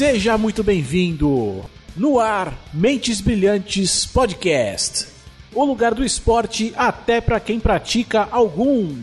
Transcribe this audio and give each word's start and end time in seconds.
Seja 0.00 0.38
muito 0.38 0.64
bem-vindo 0.64 1.62
no 1.94 2.18
ar 2.18 2.54
Mentes 2.72 3.20
Brilhantes 3.20 4.06
Podcast. 4.06 5.08
O 5.54 5.62
lugar 5.62 5.94
do 5.94 6.02
esporte 6.02 6.72
até 6.74 7.20
para 7.20 7.38
quem 7.38 7.60
pratica 7.60 8.26
algum. 8.30 8.96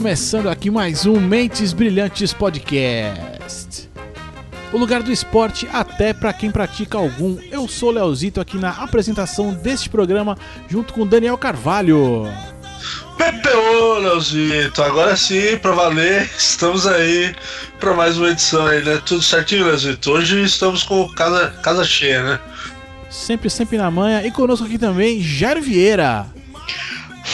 Começando 0.00 0.48
aqui 0.48 0.70
mais 0.70 1.04
um 1.04 1.20
Mentes 1.20 1.74
Brilhantes 1.74 2.32
Podcast. 2.32 3.90
O 4.72 4.78
lugar 4.78 5.02
do 5.02 5.12
esporte 5.12 5.68
até 5.70 6.14
para 6.14 6.32
quem 6.32 6.50
pratica 6.50 6.96
algum. 6.96 7.36
Eu 7.52 7.68
sou 7.68 7.90
Leozito 7.90 8.40
aqui 8.40 8.56
na 8.56 8.70
apresentação 8.70 9.52
deste 9.52 9.90
programa 9.90 10.38
junto 10.70 10.94
com 10.94 11.06
Daniel 11.06 11.36
Carvalho. 11.36 12.26
PPO, 13.18 13.98
Leozito, 13.98 14.82
agora 14.82 15.14
sim, 15.18 15.58
pra 15.58 15.72
valer, 15.72 16.30
estamos 16.34 16.86
aí 16.86 17.36
para 17.78 17.92
mais 17.92 18.16
uma 18.16 18.30
edição 18.30 18.66
aí, 18.66 18.82
né? 18.82 19.02
Tudo 19.04 19.20
certinho, 19.20 19.66
Leozito? 19.66 20.12
Hoje 20.12 20.42
estamos 20.42 20.82
com 20.82 21.06
casa, 21.10 21.48
casa 21.62 21.84
cheia, 21.84 22.22
né? 22.22 22.40
Sempre, 23.10 23.50
sempre 23.50 23.76
na 23.76 23.90
manhã. 23.90 24.22
E 24.22 24.30
conosco 24.30 24.64
aqui 24.64 24.78
também, 24.78 25.20
Jairo 25.20 25.60
Vieira. 25.60 26.26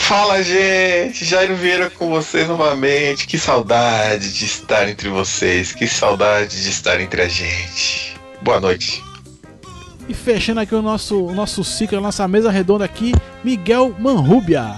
Fala, 0.07 0.41
gente! 0.41 1.25
Jairo 1.25 1.53
Vieira 1.57 1.89
com 1.89 2.09
vocês 2.09 2.47
novamente. 2.47 3.27
Que 3.27 3.37
saudade 3.37 4.31
de 4.31 4.45
estar 4.45 4.87
entre 4.87 5.09
vocês. 5.09 5.73
Que 5.73 5.85
saudade 5.85 6.63
de 6.63 6.69
estar 6.69 7.01
entre 7.01 7.23
a 7.23 7.27
gente. 7.27 8.15
Boa 8.41 8.57
noite. 8.57 9.03
E 10.07 10.13
fechando 10.13 10.61
aqui 10.61 10.73
o 10.73 10.81
nosso, 10.81 11.25
o 11.25 11.33
nosso 11.33 11.61
ciclo, 11.61 11.97
a 11.97 12.01
nossa 12.01 12.25
mesa 12.25 12.49
redonda 12.49 12.85
aqui, 12.85 13.13
Miguel 13.43 13.93
Manrubia. 13.99 14.75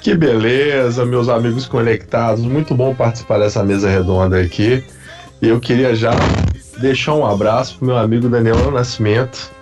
Que 0.00 0.14
beleza, 0.14 1.04
meus 1.04 1.28
amigos 1.28 1.66
conectados. 1.66 2.42
Muito 2.42 2.74
bom 2.74 2.94
participar 2.94 3.38
dessa 3.38 3.62
mesa 3.62 3.90
redonda 3.90 4.40
aqui. 4.40 4.82
E 5.42 5.48
eu 5.48 5.60
queria 5.60 5.94
já 5.94 6.12
deixar 6.78 7.12
um 7.12 7.26
abraço 7.26 7.76
pro 7.76 7.88
meu 7.88 7.98
amigo 7.98 8.30
Daniel 8.30 8.70
Nascimento. 8.70 9.52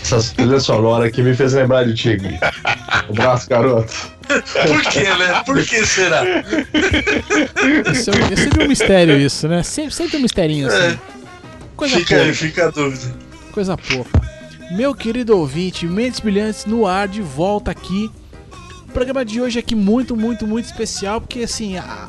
Essa 0.00 0.34
trilha 0.34 0.60
sonora 0.60 1.06
aqui 1.06 1.22
me 1.22 1.34
fez 1.34 1.52
lembrar 1.52 1.84
de 1.84 1.94
Tigre. 1.94 2.38
Um 3.08 3.12
abraço, 3.12 3.48
garoto. 3.48 3.92
Por 4.28 4.82
que, 4.90 5.00
né? 5.00 5.42
Por 5.44 5.64
que 5.64 5.86
será? 5.86 6.22
Esse 7.92 8.10
é, 8.10 8.60
é 8.60 8.64
um 8.64 8.68
mistério 8.68 9.16
isso, 9.18 9.48
né? 9.48 9.62
Sempre, 9.62 9.94
sempre 9.94 10.16
um 10.16 10.20
misterinho 10.20 10.68
assim. 10.68 10.94
É. 10.94 10.98
Coisa 11.76 11.96
Fica 11.96 12.14
pouca. 12.16 12.28
aí, 12.28 12.34
fica 12.34 12.66
a 12.66 12.70
dúvida. 12.70 13.14
Coisa 13.52 13.76
pouca. 13.76 14.20
Meu 14.72 14.94
querido 14.94 15.36
ouvinte, 15.36 15.86
Mentes 15.86 16.20
Brilhantes 16.20 16.66
no 16.66 16.86
ar, 16.86 17.08
de 17.08 17.22
volta 17.22 17.70
aqui. 17.70 18.10
O 18.88 18.92
programa 18.92 19.24
de 19.24 19.40
hoje 19.40 19.58
é 19.58 19.60
aqui 19.60 19.74
muito, 19.74 20.16
muito, 20.16 20.46
muito 20.46 20.66
especial, 20.66 21.20
porque 21.20 21.40
assim, 21.40 21.78
a, 21.78 22.08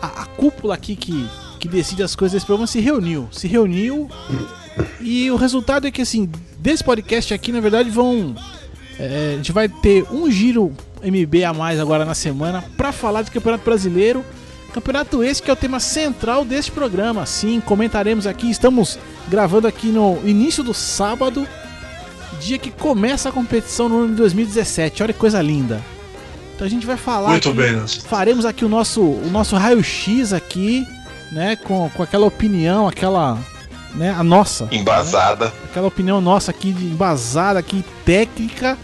a, 0.00 0.22
a 0.22 0.26
cúpula 0.26 0.74
aqui 0.74 0.96
que, 0.96 1.28
que 1.58 1.68
decide 1.68 2.02
as 2.02 2.16
coisas 2.16 2.34
desse 2.34 2.46
programa 2.46 2.66
se 2.66 2.80
reuniu. 2.80 3.28
Se 3.30 3.46
reuniu 3.46 4.08
e 5.00 5.30
o 5.30 5.36
resultado 5.36 5.86
é 5.86 5.90
que 5.90 6.02
assim, 6.02 6.28
desse 6.58 6.82
podcast 6.84 7.32
aqui, 7.34 7.52
na 7.52 7.60
verdade, 7.60 7.90
vão. 7.90 8.34
é, 8.98 9.32
a 9.34 9.36
gente 9.36 9.52
vai 9.52 9.68
ter 9.68 10.04
um 10.10 10.30
giro 10.30 10.72
MB 11.02 11.44
a 11.44 11.52
mais 11.52 11.80
agora 11.80 12.04
na 12.04 12.14
semana 12.14 12.62
pra 12.76 12.92
falar 12.92 13.22
de 13.22 13.30
Campeonato 13.30 13.64
Brasileiro. 13.64 14.24
Campeonato 14.72 15.24
esse 15.24 15.42
que 15.42 15.50
é 15.50 15.52
o 15.52 15.56
tema 15.56 15.80
central 15.80 16.44
deste 16.44 16.70
programa. 16.70 17.26
Sim, 17.26 17.60
comentaremos 17.60 18.26
aqui. 18.26 18.48
Estamos 18.50 18.98
gravando 19.28 19.66
aqui 19.66 19.88
no 19.88 20.20
início 20.24 20.62
do 20.62 20.72
sábado, 20.72 21.44
dia 22.40 22.56
que 22.56 22.70
começa 22.70 23.28
a 23.28 23.32
competição 23.32 23.88
no 23.88 23.98
ano 24.00 24.08
de 24.10 24.14
2017. 24.14 25.02
Olha 25.02 25.12
que 25.12 25.18
coisa 25.18 25.42
linda. 25.42 25.80
Então 26.54 26.66
a 26.66 26.70
gente 26.70 26.86
vai 26.86 26.96
falar. 26.96 27.30
Muito 27.30 27.48
aqui- 27.48 27.58
bem, 27.58 27.72
Nelson. 27.72 28.00
Faremos 28.02 28.44
aqui 28.44 28.64
o 28.64 28.68
nosso, 28.68 29.00
o 29.02 29.28
nosso 29.30 29.56
raio-x 29.56 30.32
aqui, 30.32 30.86
né? 31.32 31.56
Com, 31.56 31.90
com 31.90 32.02
aquela 32.02 32.26
opinião, 32.26 32.86
aquela. 32.86 33.38
Né, 33.94 34.10
a 34.10 34.22
nossa. 34.22 34.68
Embasada. 34.70 35.52
Aquela 35.64 35.88
opinião 35.88 36.20
nossa 36.20 36.50
aqui, 36.52 36.72
de 36.72 36.84
embasada 36.84 37.58
aqui, 37.58 37.84
técnica, 38.04 38.78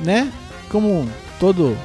né? 0.00 0.32
Como 0.68 1.08
todo. 1.38 1.76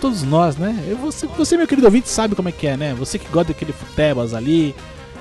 Todos 0.00 0.22
nós, 0.22 0.56
né? 0.56 0.82
Eu, 0.88 0.96
você, 0.96 1.26
você, 1.26 1.56
meu 1.56 1.68
querido 1.68 1.86
ouvinte, 1.86 2.08
sabe 2.08 2.34
como 2.34 2.48
é 2.48 2.52
que 2.52 2.66
é, 2.66 2.76
né? 2.76 2.94
Você 2.94 3.18
que 3.18 3.28
gosta 3.28 3.52
daquele 3.52 3.72
futebas 3.72 4.32
ali, 4.34 4.74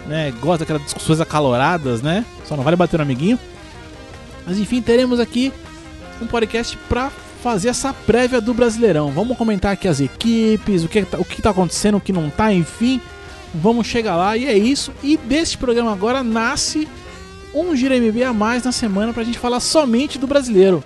né? 0.08 0.32
Gosta 0.42 0.60
daquelas 0.60 0.84
discussões 0.84 1.20
acaloradas, 1.20 2.02
né? 2.02 2.26
Só 2.46 2.56
não 2.56 2.64
vale 2.64 2.76
bater 2.78 2.98
no 2.98 3.04
amiguinho. 3.04 3.38
Mas 4.48 4.58
enfim, 4.58 4.82
teremos 4.82 5.20
aqui 5.20 5.54
um 6.22 6.26
podcast 6.26 6.78
pra 6.90 7.12
fazer 7.44 7.70
essa 7.70 7.94
prévia 7.94 8.42
do 8.42 8.54
Brasileirão. 8.54 9.12
Vamos 9.12 9.38
comentar 9.38 9.74
aqui 9.74 9.88
as 9.88 10.00
equipes, 10.00 10.84
o 10.84 10.88
que, 10.88 11.04
tá- 11.04 11.18
o 11.20 11.26
que 11.26 11.42
tá 11.42 11.50
acontecendo, 11.52 11.98
o 11.98 12.02
que 12.02 12.12
não 12.14 12.30
tá, 12.30 12.52
enfim. 12.54 13.00
Vamos 13.54 13.88
chegar 13.88 14.16
lá 14.16 14.38
e 14.38 14.46
é 14.46 14.58
isso. 14.58 14.92
E 15.04 15.18
deste 15.18 15.58
programa 15.58 15.92
agora 15.92 16.24
nasce 16.24 16.88
um 17.54 17.76
Gira 17.76 17.98
MB 17.98 18.24
a 18.24 18.34
mais 18.34 18.64
na 18.64 18.72
semana 18.72 19.12
pra 19.12 19.24
gente 19.24 19.40
falar 19.40 19.60
somente 19.60 20.20
do 20.20 20.28
brasileiro. 20.28 20.84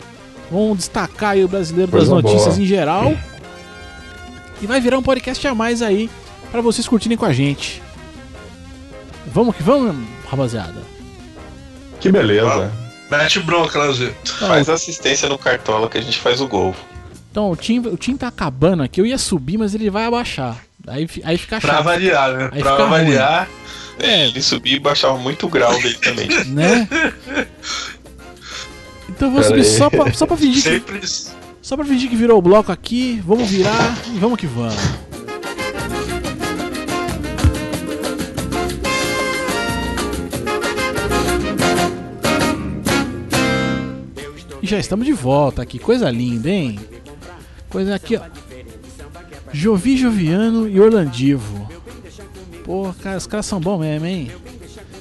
Vamos 0.50 0.78
destacar 0.78 1.32
aí 1.32 1.44
o 1.44 1.48
brasileiro 1.48 1.92
das 1.92 2.08
notícias 2.08 2.56
boa. 2.56 2.62
em 2.62 2.66
geral. 2.66 3.18
E 4.62 4.68
vai 4.68 4.80
virar 4.80 4.98
um 4.98 5.04
podcast 5.04 5.46
a 5.48 5.54
mais 5.54 5.82
aí 5.82 6.10
pra 6.52 6.62
vocês 6.62 6.88
curtirem 6.88 7.18
com 7.18 7.26
a 7.26 7.34
gente. 7.34 7.82
Vamos 9.28 9.56
que 9.56 9.64
vamos, 9.64 9.96
rapaziada. 10.30 10.82
Que 12.00 12.12
beleza. 12.12 12.72
Mete 13.10 13.40
bronca, 13.40 13.80
Leozito. 13.80 14.34
Faz 14.34 14.70
assistência 14.70 15.28
no 15.28 15.38
cartola 15.38 15.90
que 15.90 15.98
a 15.98 16.02
gente 16.02 16.20
faz 16.20 16.40
o 16.40 16.48
gol. 16.48 16.76
Então 17.32 17.50
o 17.50 17.56
time, 17.56 17.88
o 17.88 17.98
time 17.98 18.18
tá 18.18 18.28
acabando 18.28 18.84
aqui. 18.84 19.02
Eu 19.02 19.06
ia 19.06 19.18
subir, 19.18 19.58
mas 19.58 19.74
ele 19.74 19.90
vai 19.90 20.06
abaixar. 20.06 20.64
Aí, 20.88 21.08
aí 21.24 21.38
fica 21.38 21.60
Pra 21.62 21.76
chato, 21.76 21.84
variar, 21.84 22.34
né? 22.38 22.50
Aí 22.52 22.62
pra 22.62 22.72
fica 22.72 22.84
ruim. 22.86 22.90
variar. 22.90 23.50
É, 24.00 24.28
ele 24.28 24.42
subia 24.42 24.76
e 24.76 24.80
baixava 24.80 25.18
muito 25.18 25.46
o 25.46 25.50
grau 25.50 25.72
dele 25.82 25.96
também. 25.98 26.28
né? 26.48 26.88
Então 29.10 29.28
eu 29.28 29.32
vou 29.34 29.42
Pera 29.42 29.48
subir 29.48 29.62
aí. 29.62 29.78
só 29.78 29.90
pra, 29.90 30.14
só, 30.14 30.26
pra 30.26 30.36
fingir 30.36 30.64
que, 30.64 30.70
Sempre. 30.70 31.02
só 31.62 31.76
pra 31.78 31.86
fingir 31.86 32.10
que 32.10 32.16
virou 32.16 32.38
o 32.38 32.42
bloco 32.42 32.72
aqui. 32.72 33.22
Vamos 33.26 33.50
virar 33.50 33.98
e 34.14 34.18
vamos 34.20 34.40
que 34.40 34.48
vamos. 34.48 34.76
E 44.62 44.68
já 44.68 44.80
estamos 44.80 45.06
de 45.06 45.14
volta 45.14 45.62
aqui, 45.62 45.78
coisa 45.78 46.10
linda, 46.10 46.50
hein? 46.50 46.80
Coisa 47.70 47.96
aqui, 47.96 48.16
ó. 48.16 48.22
Jovi 49.54 49.96
Joviano 49.98 50.68
e 50.68 50.80
Orlandivo. 50.80 51.70
Pô, 52.64 52.94
cara, 53.02 53.18
os 53.18 53.28
caras 53.28 53.46
são 53.46 53.60
bons 53.60 53.80
mesmo, 53.80 54.06
hein? 54.06 54.32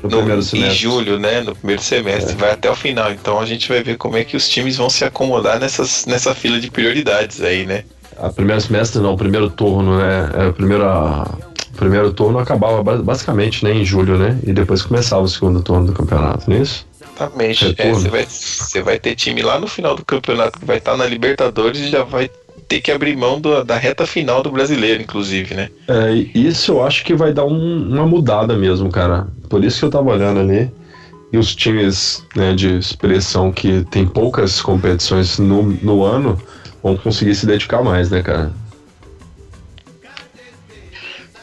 no, 0.02 0.08
no 0.08 0.16
primeiro 0.18 0.42
semestre. 0.42 0.72
em 0.72 0.78
julho, 0.78 1.18
né? 1.18 1.40
No 1.40 1.54
primeiro 1.54 1.82
semestre, 1.82 2.32
é. 2.32 2.36
vai 2.36 2.50
até 2.50 2.70
o 2.70 2.74
final. 2.74 3.12
Então 3.12 3.38
a 3.38 3.46
gente 3.46 3.68
vai 3.68 3.82
ver 3.82 3.96
como 3.96 4.16
é 4.16 4.24
que 4.24 4.36
os 4.36 4.48
times 4.48 4.76
vão 4.76 4.90
se 4.90 5.04
acomodar 5.04 5.58
nessas, 5.58 6.06
nessa 6.06 6.34
fila 6.34 6.60
de 6.60 6.70
prioridades 6.70 7.40
aí, 7.40 7.66
né? 7.66 7.84
A 8.18 8.28
primeiro 8.30 8.60
semestre 8.60 9.00
não, 9.00 9.14
o 9.14 9.16
primeiro 9.16 9.48
turno, 9.50 9.98
né? 9.98 10.30
É, 10.34 10.46
o 10.46 10.52
primeiro, 10.52 10.84
o 10.84 11.76
primeiro 11.76 12.12
turno 12.12 12.38
acabava 12.38 12.82
basicamente 13.02 13.64
né, 13.64 13.72
em 13.72 13.84
julho, 13.84 14.18
né? 14.18 14.38
E 14.46 14.52
depois 14.52 14.82
começava 14.82 15.22
o 15.22 15.28
segundo 15.28 15.62
turno 15.62 15.86
do 15.86 15.92
campeonato, 15.92 16.48
não 16.48 16.56
é 16.56 16.60
isso? 16.60 16.86
Exatamente. 17.00 17.74
É, 17.78 17.90
você, 17.90 18.08
vai, 18.08 18.26
você 18.26 18.82
vai 18.82 18.98
ter 18.98 19.14
time 19.14 19.42
lá 19.42 19.58
no 19.58 19.66
final 19.66 19.94
do 19.94 20.04
campeonato 20.04 20.58
que 20.58 20.64
vai 20.64 20.78
estar 20.78 20.96
na 20.96 21.06
Libertadores 21.06 21.80
e 21.80 21.88
já 21.88 22.04
vai 22.04 22.30
ter 22.68 22.80
que 22.80 22.90
abrir 22.90 23.16
mão 23.16 23.40
do, 23.40 23.64
da 23.64 23.76
reta 23.76 24.06
final 24.06 24.42
do 24.42 24.50
brasileiro, 24.50 25.02
inclusive, 25.02 25.54
né? 25.54 25.70
É, 25.88 26.12
isso 26.34 26.72
eu 26.72 26.84
acho 26.84 27.04
que 27.04 27.14
vai 27.14 27.32
dar 27.32 27.44
um, 27.44 27.88
uma 27.88 28.06
mudada 28.06 28.56
mesmo, 28.56 28.90
cara. 28.90 29.26
Por 29.48 29.64
isso 29.64 29.78
que 29.80 29.84
eu 29.84 29.90
tava 29.90 30.10
olhando 30.10 30.40
ali. 30.40 30.70
E 31.32 31.38
os 31.38 31.54
times 31.54 32.24
né, 32.36 32.54
de 32.54 32.76
expressão 32.76 33.50
que 33.50 33.84
tem 33.90 34.06
poucas 34.06 34.60
competições 34.60 35.38
no, 35.38 35.62
no 35.62 36.04
ano 36.04 36.40
vão 36.82 36.96
conseguir 36.96 37.34
se 37.34 37.46
dedicar 37.46 37.82
mais, 37.82 38.10
né, 38.10 38.22
cara? 38.22 38.52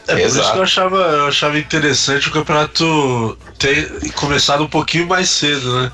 É, 0.06 0.14
por 0.14 0.20
Exato. 0.20 0.40
isso 0.42 0.52
que 0.52 0.58
eu 0.58 0.62
achava, 0.62 0.96
eu 0.96 1.26
achava 1.26 1.58
interessante 1.58 2.28
o 2.28 2.32
campeonato 2.32 3.38
ter 3.58 4.12
começado 4.12 4.64
um 4.64 4.68
pouquinho 4.68 5.06
mais 5.06 5.28
cedo, 5.28 5.80
né? 5.80 5.92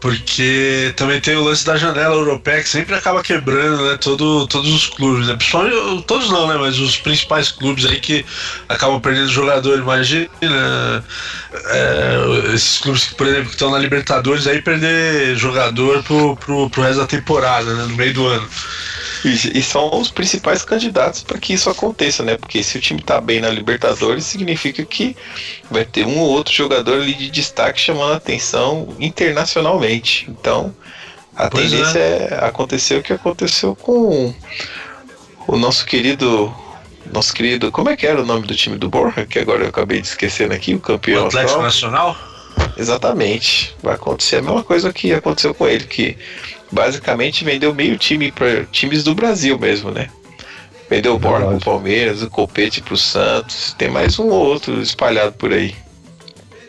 Porque 0.00 0.92
também 0.96 1.20
tem 1.20 1.36
o 1.36 1.42
lance 1.42 1.64
da 1.64 1.76
janela 1.76 2.14
europeia 2.14 2.62
que 2.62 2.68
sempre 2.68 2.94
acaba 2.94 3.22
quebrando, 3.22 3.90
né? 3.90 3.96
Todo, 3.98 4.46
todos 4.46 4.72
os 4.72 4.86
clubes, 4.86 5.26
né? 5.26 5.34
Principalmente, 5.34 6.04
todos 6.06 6.30
não, 6.30 6.46
né? 6.46 6.56
Mas 6.58 6.78
os 6.78 6.96
principais 6.98 7.50
clubes 7.50 7.86
aí 7.86 7.98
que 7.98 8.24
acabam 8.68 9.00
perdendo 9.00 9.28
jogador, 9.28 9.78
imagina. 9.78 10.28
É, 11.52 12.54
esses 12.54 12.78
clubes 12.78 13.04
que, 13.04 13.14
por 13.14 13.26
exemplo, 13.26 13.50
estão 13.50 13.70
na 13.70 13.78
Libertadores 13.78 14.46
aí 14.46 14.60
perder 14.60 15.34
jogador 15.36 16.02
pro, 16.02 16.36
pro, 16.36 16.68
pro 16.68 16.82
resto 16.82 16.98
da 17.00 17.06
temporada, 17.06 17.74
né? 17.74 17.84
No 17.84 17.96
meio 17.96 18.12
do 18.12 18.26
ano. 18.26 18.48
E, 19.24 19.62
são 19.62 19.98
os 19.98 20.10
principais 20.10 20.62
candidatos 20.62 21.22
para 21.22 21.38
que 21.38 21.52
isso 21.54 21.70
aconteça, 21.70 22.22
né? 22.22 22.36
Porque 22.36 22.62
se 22.62 22.78
o 22.78 22.80
time 22.80 23.00
tá 23.00 23.20
bem 23.20 23.40
na 23.40 23.48
Libertadores, 23.48 24.24
significa 24.24 24.84
que 24.84 25.16
vai 25.70 25.84
ter 25.84 26.06
um 26.06 26.18
ou 26.18 26.28
outro 26.28 26.52
jogador 26.52 27.00
ali 27.00 27.14
de 27.14 27.30
destaque 27.30 27.80
chamando 27.80 28.12
a 28.12 28.16
atenção 28.16 28.94
internacionalmente. 28.98 30.26
Então, 30.28 30.74
a 31.34 31.48
pois 31.48 31.70
tendência 31.70 31.98
é. 31.98 32.28
é 32.30 32.44
acontecer 32.44 32.96
o 32.96 33.02
que 33.02 33.12
aconteceu 33.12 33.74
com 33.74 34.34
o 35.46 35.56
nosso 35.56 35.86
querido 35.86 36.54
nosso 37.12 37.32
querido, 37.32 37.70
como 37.70 37.88
é 37.88 37.96
que 37.96 38.04
era 38.04 38.20
o 38.20 38.26
nome 38.26 38.46
do 38.46 38.54
time 38.56 38.76
do 38.76 38.88
Borja, 38.88 39.24
que 39.24 39.38
agora 39.38 39.62
eu 39.62 39.68
acabei 39.68 40.00
de 40.00 40.08
esquecendo 40.08 40.52
aqui, 40.52 40.74
o 40.74 40.80
campeão 40.80 41.24
o 41.24 41.26
Atlético 41.28 41.52
atual. 41.52 41.62
Nacional? 41.62 42.16
Exatamente. 42.76 43.74
Vai 43.82 43.94
acontecer 43.94 44.36
a 44.36 44.42
mesma 44.42 44.62
coisa 44.62 44.92
que 44.92 45.12
aconteceu 45.12 45.54
com 45.54 45.68
ele, 45.68 45.84
que 45.84 46.16
basicamente 46.70 47.44
vendeu 47.44 47.74
meio 47.74 47.98
time 47.98 48.30
para 48.32 48.64
times 48.66 49.04
do 49.04 49.14
Brasil 49.14 49.58
mesmo, 49.58 49.90
né? 49.90 50.08
Vendeu 50.88 51.14
o 51.14 51.18
Borja 51.18 51.46
pro 51.46 51.58
Palmeiras, 51.58 52.22
o 52.22 52.30
Copete 52.30 52.80
pro 52.80 52.96
Santos, 52.96 53.74
tem 53.76 53.90
mais 53.90 54.18
um 54.18 54.28
ou 54.28 54.46
outro 54.46 54.80
espalhado 54.80 55.32
por 55.32 55.52
aí. 55.52 55.74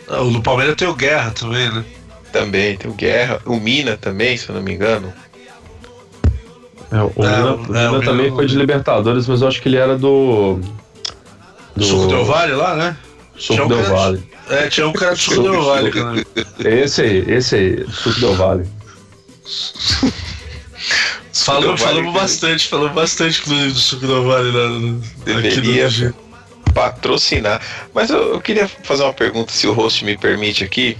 Ah, 0.07 0.21
o 0.21 0.31
do 0.31 0.41
Palmeiras 0.41 0.75
tem 0.75 0.88
o 0.88 0.95
Guerra 0.95 1.31
também, 1.31 1.69
né? 1.69 1.85
Também, 2.31 2.77
tem 2.77 2.89
o 2.89 2.94
Guerra, 2.94 3.39
o 3.45 3.57
Mina 3.57 3.95
também, 3.95 4.35
se 4.35 4.49
eu 4.49 4.55
não 4.55 4.61
me 4.61 4.73
engano. 4.73 5.13
É, 6.91 7.01
o 7.01 7.11
Mina, 7.15 7.79
é, 7.79 7.89
o 7.89 7.91
Mina 7.91 8.05
também 8.05 8.31
foi 8.31 8.47
de 8.47 8.55
Libertadores, 8.55 9.27
mas 9.27 9.41
eu 9.41 9.47
acho 9.47 9.61
que 9.61 9.69
ele 9.69 9.77
era 9.77 9.97
do. 9.97 10.59
Do 11.75 11.85
Suco 11.85 12.07
Del 12.07 12.25
Vale 12.25 12.53
lá, 12.53 12.75
né? 12.75 12.97
Suco 13.38 13.67
Del 13.67 13.83
Vale. 13.83 14.23
É, 14.49 14.67
tinha 14.67 14.88
um 14.88 14.94
cara 14.94 15.11
do 15.11 15.19
Suco 15.19 15.44
Del 15.44 15.63
Vale, 15.63 15.91
cara. 15.91 16.25
Esse 16.59 17.01
aí, 17.01 17.25
esse 17.27 17.55
aí, 17.55 17.85
Suco 17.91 18.19
Del 18.19 18.35
Vale. 18.35 18.76
Falou, 21.33 21.77
falamos 21.77 22.13
bastante, 22.13 22.67
falamos 22.67 22.94
bastante, 22.94 23.41
inclusive, 23.41 23.71
do 23.71 23.79
Suco 23.79 24.07
do 24.07 24.27
Vale 24.27 24.51
lá 24.51 24.67
Deveria 25.23 26.13
patrocinar. 26.73 27.61
Mas 27.94 28.09
eu, 28.09 28.33
eu, 28.33 28.41
queria 28.41 28.67
fazer 28.67 29.03
uma 29.03 29.13
pergunta, 29.13 29.51
se 29.51 29.67
o 29.67 29.73
host 29.73 30.03
me 30.05 30.17
permite 30.17 30.63
aqui. 30.63 30.97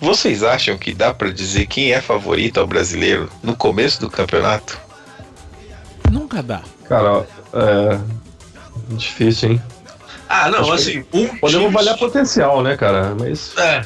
Vocês 0.00 0.42
acham 0.42 0.78
que 0.78 0.94
dá 0.94 1.12
para 1.12 1.30
dizer 1.30 1.66
quem 1.66 1.92
é 1.92 2.00
favorito 2.00 2.58
ao 2.58 2.66
brasileiro 2.66 3.30
no 3.42 3.54
começo 3.54 4.00
do 4.00 4.10
campeonato? 4.10 4.78
Nunca 6.10 6.42
dá. 6.42 6.62
Cara, 6.88 7.26
é. 7.52 7.98
Difícil, 8.90 9.52
hein? 9.52 9.62
Ah, 10.28 10.50
não, 10.50 10.60
Acho 10.60 10.72
assim. 10.72 11.04
Um 11.12 11.26
podemos 11.38 11.66
time... 11.66 11.66
avaliar 11.66 11.98
potencial, 11.98 12.62
né, 12.62 12.76
cara? 12.76 13.14
Mas. 13.18 13.56
É. 13.58 13.84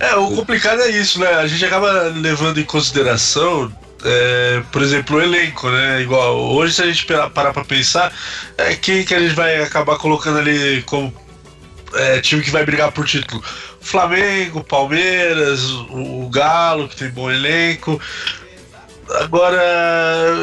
É, 0.00 0.14
o 0.14 0.30
complicado 0.34 0.80
é 0.82 0.90
isso, 0.90 1.18
né? 1.18 1.28
A 1.34 1.46
gente 1.46 1.64
acaba 1.64 2.12
levando 2.14 2.58
em 2.58 2.64
consideração, 2.64 3.72
é, 4.04 4.62
por 4.70 4.82
exemplo, 4.82 5.16
o 5.16 5.20
elenco, 5.20 5.68
né? 5.68 6.02
Igual, 6.02 6.36
hoje 6.36 6.74
se 6.74 6.82
a 6.82 6.86
gente 6.86 7.04
parar 7.04 7.52
pra 7.52 7.64
pensar, 7.64 8.12
é, 8.56 8.76
quem 8.76 9.04
que 9.04 9.14
a 9.14 9.20
gente 9.20 9.34
vai 9.34 9.60
acabar 9.60 9.98
colocando 9.98 10.38
ali 10.38 10.82
como 10.82 11.12
é, 11.94 12.20
time 12.20 12.42
que 12.42 12.50
vai 12.50 12.64
brigar 12.64 12.92
por 12.92 13.06
título? 13.06 13.42
Flamengo, 13.80 14.62
Palmeiras, 14.62 15.64
o, 15.70 16.24
o 16.24 16.30
Galo, 16.30 16.88
que 16.88 16.96
tem 16.96 17.10
bom 17.10 17.30
elenco. 17.30 18.00
Agora, 19.20 19.58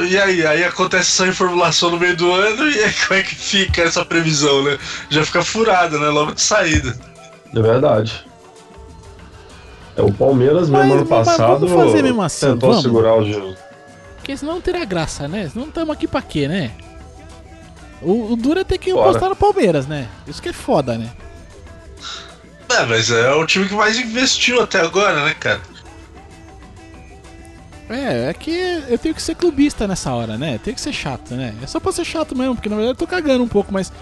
e 0.10 0.18
aí? 0.18 0.46
Aí 0.46 0.64
acontece 0.64 1.12
essa 1.12 1.26
reformulação 1.26 1.92
no 1.92 2.00
meio 2.00 2.18
do 2.18 2.34
ano 2.34 2.70
e 2.70 2.84
aí 2.84 2.94
como 3.08 3.20
é 3.20 3.24
que 3.24 3.36
fica 3.36 3.84
essa 3.84 4.04
previsão, 4.04 4.64
né? 4.64 4.78
Já 5.10 5.24
fica 5.24 5.44
furada, 5.44 6.00
né? 6.00 6.08
Logo 6.10 6.34
de 6.34 6.42
saída. 6.42 6.98
É 7.56 7.62
verdade. 7.62 8.26
É, 9.96 10.02
o 10.02 10.12
Palmeiras 10.12 10.70
mesmo 10.70 10.94
ano 10.94 11.06
passado 11.06 11.68
fazer 11.68 12.02
mesmo 12.02 12.22
assim, 12.22 12.48
tentou 12.48 12.70
vamos. 12.70 12.84
segurar 12.84 13.16
o 13.16 13.26
jogo. 13.26 13.56
Porque 14.18 14.36
senão 14.36 14.56
não 14.56 14.62
teria 14.62 14.84
graça, 14.84 15.28
né? 15.28 15.52
Não 15.56 15.66
estamos 15.66 15.92
aqui 15.92 16.08
pra 16.08 16.22
quê, 16.22 16.48
né? 16.48 16.72
O, 18.02 18.34
o 18.34 18.36
duro 18.36 18.60
é 18.60 18.64
ter 18.64 18.78
que 18.78 18.92
apostar 18.92 19.30
no 19.30 19.36
Palmeiras, 19.36 19.88
né? 19.88 20.08
Isso 20.28 20.42
que 20.42 20.50
é 20.50 20.54
foda, 20.54 20.98
né? 20.98 21.12
É, 22.70 22.86
mas 22.86 23.12
é 23.12 23.32
o 23.34 23.46
time 23.46 23.68
que 23.68 23.74
mais 23.74 23.98
investiu 23.98 24.62
até 24.62 24.82
agora, 24.82 25.26
né, 25.26 25.34
cara? 25.36 25.62
É, 27.90 28.30
é 28.30 28.34
que 28.34 28.52
eu 28.90 28.98
tenho 28.98 29.14
que 29.14 29.22
ser 29.22 29.36
clubista 29.36 29.88
nessa 29.88 30.12
hora, 30.12 30.38
né? 30.38 30.60
Tem 30.64 30.74
que 30.74 30.82
ser 30.82 30.92
chato, 30.92 31.36
né? 31.36 31.54
É 31.62 31.68
só 31.68 31.80
pra 31.80 31.92
ser 31.92 32.04
chato 32.04 32.36
mesmo, 32.36 32.56
porque 32.56 32.68
na 32.68 32.76
verdade 32.76 32.96
eu 32.96 33.00
tô 33.00 33.08
cagando 33.08 33.44
um 33.44 33.48
pouco, 33.48 33.72
mas. 33.72 33.94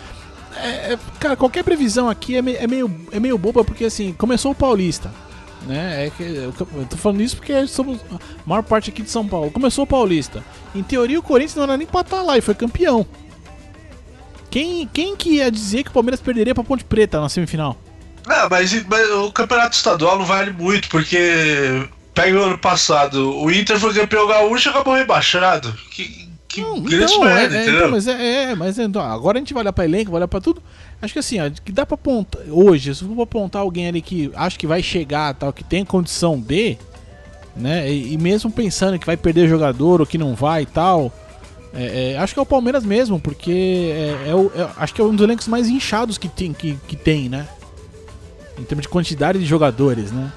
É, 0.56 0.94
é, 0.94 1.00
cara, 1.20 1.36
qualquer 1.36 1.64
previsão 1.64 2.10
aqui 2.10 2.38
é, 2.38 2.42
me, 2.42 2.54
é, 2.54 2.66
meio, 2.66 3.08
é 3.12 3.20
meio 3.20 3.38
boba, 3.38 3.64
porque 3.64 3.86
assim, 3.86 4.14
começou 4.14 4.52
o 4.52 4.56
Paulista. 4.56 5.12
Né? 5.66 6.08
É 6.08 6.10
que, 6.10 6.24
eu 6.24 6.54
tô 6.90 6.98
falando 6.98 7.22
isso 7.22 7.38
porque 7.38 7.66
somos 7.68 8.00
a 8.12 8.20
maior 8.46 8.64
parte 8.64 8.90
aqui 8.90 9.02
de 9.02 9.10
São 9.10 9.28
Paulo. 9.28 9.52
Começou 9.52 9.86
o 9.86 9.88
Paulista. 9.88 10.44
Em 10.76 10.84
teoria, 10.84 11.20
o 11.20 11.24
Corinthians 11.24 11.56
não 11.56 11.64
era 11.64 11.78
nem 11.78 11.88
pra 11.88 12.02
estar 12.02 12.18
tá 12.18 12.24
lá 12.24 12.38
e 12.38 12.42
foi 12.42 12.54
campeão. 12.54 13.06
Quem, 14.50 14.88
quem 14.88 15.16
que 15.16 15.38
ia 15.38 15.50
dizer 15.50 15.84
que 15.84 15.90
o 15.90 15.94
Palmeiras 15.94 16.22
perderia 16.22 16.54
pra 16.54 16.64
Ponte 16.64 16.84
Preta 16.84 17.20
na 17.20 17.30
semifinal? 17.30 17.78
Ah, 18.28 18.48
mas, 18.50 18.86
mas 18.88 19.10
o 19.10 19.32
campeonato 19.32 19.76
estadual 19.76 20.18
não 20.18 20.26
vale 20.26 20.52
muito, 20.52 20.88
porque 20.90 21.88
pega 22.14 22.40
o 22.40 22.44
ano 22.44 22.58
passado, 22.58 23.36
o 23.40 23.52
Inter 23.52 23.80
foi 23.80 23.94
campeão 23.94 24.28
gaúcho 24.28 24.70
e 24.70 24.72
acabou 24.72 24.94
rebaixado. 24.94 25.74
Que, 25.90 26.30
que 26.48 26.62
Não, 26.62 26.82
grandes 26.82 27.12
então, 27.12 27.28
é, 27.28 27.34
merda, 27.34 27.58
é, 27.58 27.62
entendeu? 27.64 27.80
então, 27.80 27.92
mas 27.92 28.08
é, 28.08 28.44
é, 28.52 28.56
mas 28.56 28.80
então, 28.80 29.02
agora 29.02 29.38
a 29.38 29.42
gente 29.42 29.54
vai 29.54 29.64
olhar 29.64 29.74
pra 29.74 29.86
elenco, 29.86 30.12
vai 30.12 30.20
olhar 30.20 30.28
pra 30.28 30.40
tudo. 30.40 30.62
Acho 31.04 31.12
que 31.12 31.20
assim, 31.20 31.38
ó, 31.42 31.50
que 31.50 31.74
dá 31.74 31.86
pra 31.86 31.96
apontar. 31.96 32.42
Hoje, 32.50 32.96
se 32.96 33.04
for 33.04 33.14
pra 33.14 33.24
apontar 33.24 33.62
alguém 33.62 33.90
ali 33.90 34.02
que 34.02 34.32
acho 34.34 34.58
que 34.58 34.66
vai 34.66 34.82
chegar, 34.82 35.34
tal, 35.34 35.52
que 35.52 35.62
tem 35.62 35.84
condição 35.84 36.40
de, 36.40 36.78
né? 37.58 37.92
E, 37.92 38.14
e 38.14 38.18
mesmo 38.18 38.50
pensando 38.50 38.98
que 38.98 39.06
vai 39.06 39.18
perder 39.18 39.50
jogador 39.50 40.00
ou 40.00 40.08
que 40.08 40.18
não 40.18 40.34
vai 40.34 40.62
e 40.62 40.66
tal. 40.66 41.12
é, 41.74 42.14
é, 42.14 42.18
acho 42.20 42.34
que 42.34 42.40
é 42.40 42.42
o 42.42 42.46
Palmeiras 42.46 42.86
mesmo, 42.86 43.20
porque 43.20 43.92
é, 43.94 44.30
é 44.30 44.34
o- 44.36 44.50
é- 44.56 44.70
acho 44.78 44.94
que 44.94 45.02
é 45.02 45.04
um 45.04 45.14
dos 45.14 45.24
elencos 45.26 45.46
mais 45.50 45.68
inchados 45.68 46.18
que 46.18 46.30
tem, 46.30 46.54
que, 46.54 46.78
que 46.88 46.96
tem, 46.96 47.28
né? 47.28 47.50
Em 48.58 48.64
termos 48.64 48.84
de 48.84 48.90
quantidade 48.90 49.40
de 49.40 49.46
jogadores, 49.46 50.10
né? 50.10 50.32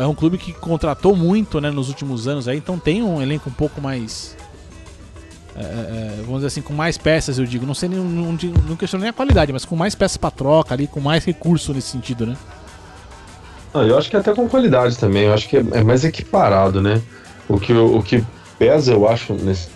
É 0.00 0.06
um 0.06 0.14
clube 0.14 0.38
que 0.38 0.54
contratou 0.54 1.14
muito 1.14 1.60
né, 1.60 1.70
nos 1.70 1.88
últimos 1.88 2.26
anos 2.26 2.48
aí, 2.48 2.56
então 2.56 2.78
tem 2.78 3.02
um 3.02 3.20
elenco 3.20 3.50
um 3.50 3.52
pouco 3.52 3.78
mais. 3.78 4.37
É, 5.60 5.62
é, 5.62 6.14
vamos 6.18 6.36
dizer 6.36 6.46
assim, 6.48 6.62
com 6.62 6.72
mais 6.72 6.96
peças, 6.96 7.38
eu 7.38 7.44
digo. 7.44 7.66
Não 7.66 7.74
sei 7.74 7.88
nem, 7.88 7.98
não, 7.98 8.32
não 8.32 8.76
questiono 8.76 9.02
nem 9.02 9.10
a 9.10 9.12
qualidade, 9.12 9.52
mas 9.52 9.64
com 9.64 9.76
mais 9.76 9.94
peças 9.94 10.16
pra 10.16 10.30
troca 10.30 10.74
ali, 10.74 10.86
com 10.86 11.00
mais 11.00 11.24
recurso 11.24 11.72
nesse 11.72 11.88
sentido, 11.88 12.26
né? 12.26 12.36
Não, 13.74 13.86
eu 13.86 13.98
acho 13.98 14.08
que 14.08 14.16
até 14.16 14.34
com 14.34 14.48
qualidade 14.48 14.96
também, 14.96 15.24
eu 15.24 15.34
acho 15.34 15.48
que 15.48 15.56
é, 15.56 15.64
é 15.72 15.84
mais 15.84 16.04
equiparado, 16.04 16.80
né? 16.80 17.00
O 17.48 17.58
que, 17.58 17.72
o 17.72 18.02
que 18.02 18.24
pesa, 18.58 18.92
eu 18.92 19.08
acho, 19.08 19.34
nesse 19.34 19.68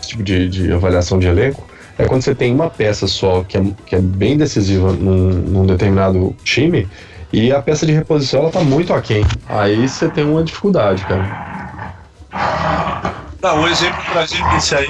tipo 0.00 0.22
de, 0.22 0.48
de 0.48 0.72
avaliação 0.72 1.18
de 1.18 1.26
elenco, 1.26 1.66
é 1.98 2.04
quando 2.04 2.22
você 2.22 2.34
tem 2.34 2.54
uma 2.54 2.70
peça 2.70 3.06
só 3.06 3.42
que 3.42 3.58
é, 3.58 3.64
que 3.86 3.96
é 3.96 4.00
bem 4.00 4.36
decisiva 4.36 4.92
num, 4.92 5.30
num 5.30 5.66
determinado 5.66 6.34
time 6.44 6.88
e 7.32 7.52
a 7.52 7.60
peça 7.60 7.84
de 7.84 7.92
reposição 7.92 8.40
ela 8.40 8.50
tá 8.50 8.60
muito 8.60 8.92
aquém. 8.94 9.24
Aí 9.48 9.88
você 9.88 10.08
tem 10.08 10.24
uma 10.24 10.42
dificuldade, 10.42 11.04
cara. 11.04 11.48
Não, 13.40 13.60
um 13.60 13.68
exemplo 13.68 14.02
pra 14.12 14.26
gente 14.26 14.74
aí, 14.74 14.86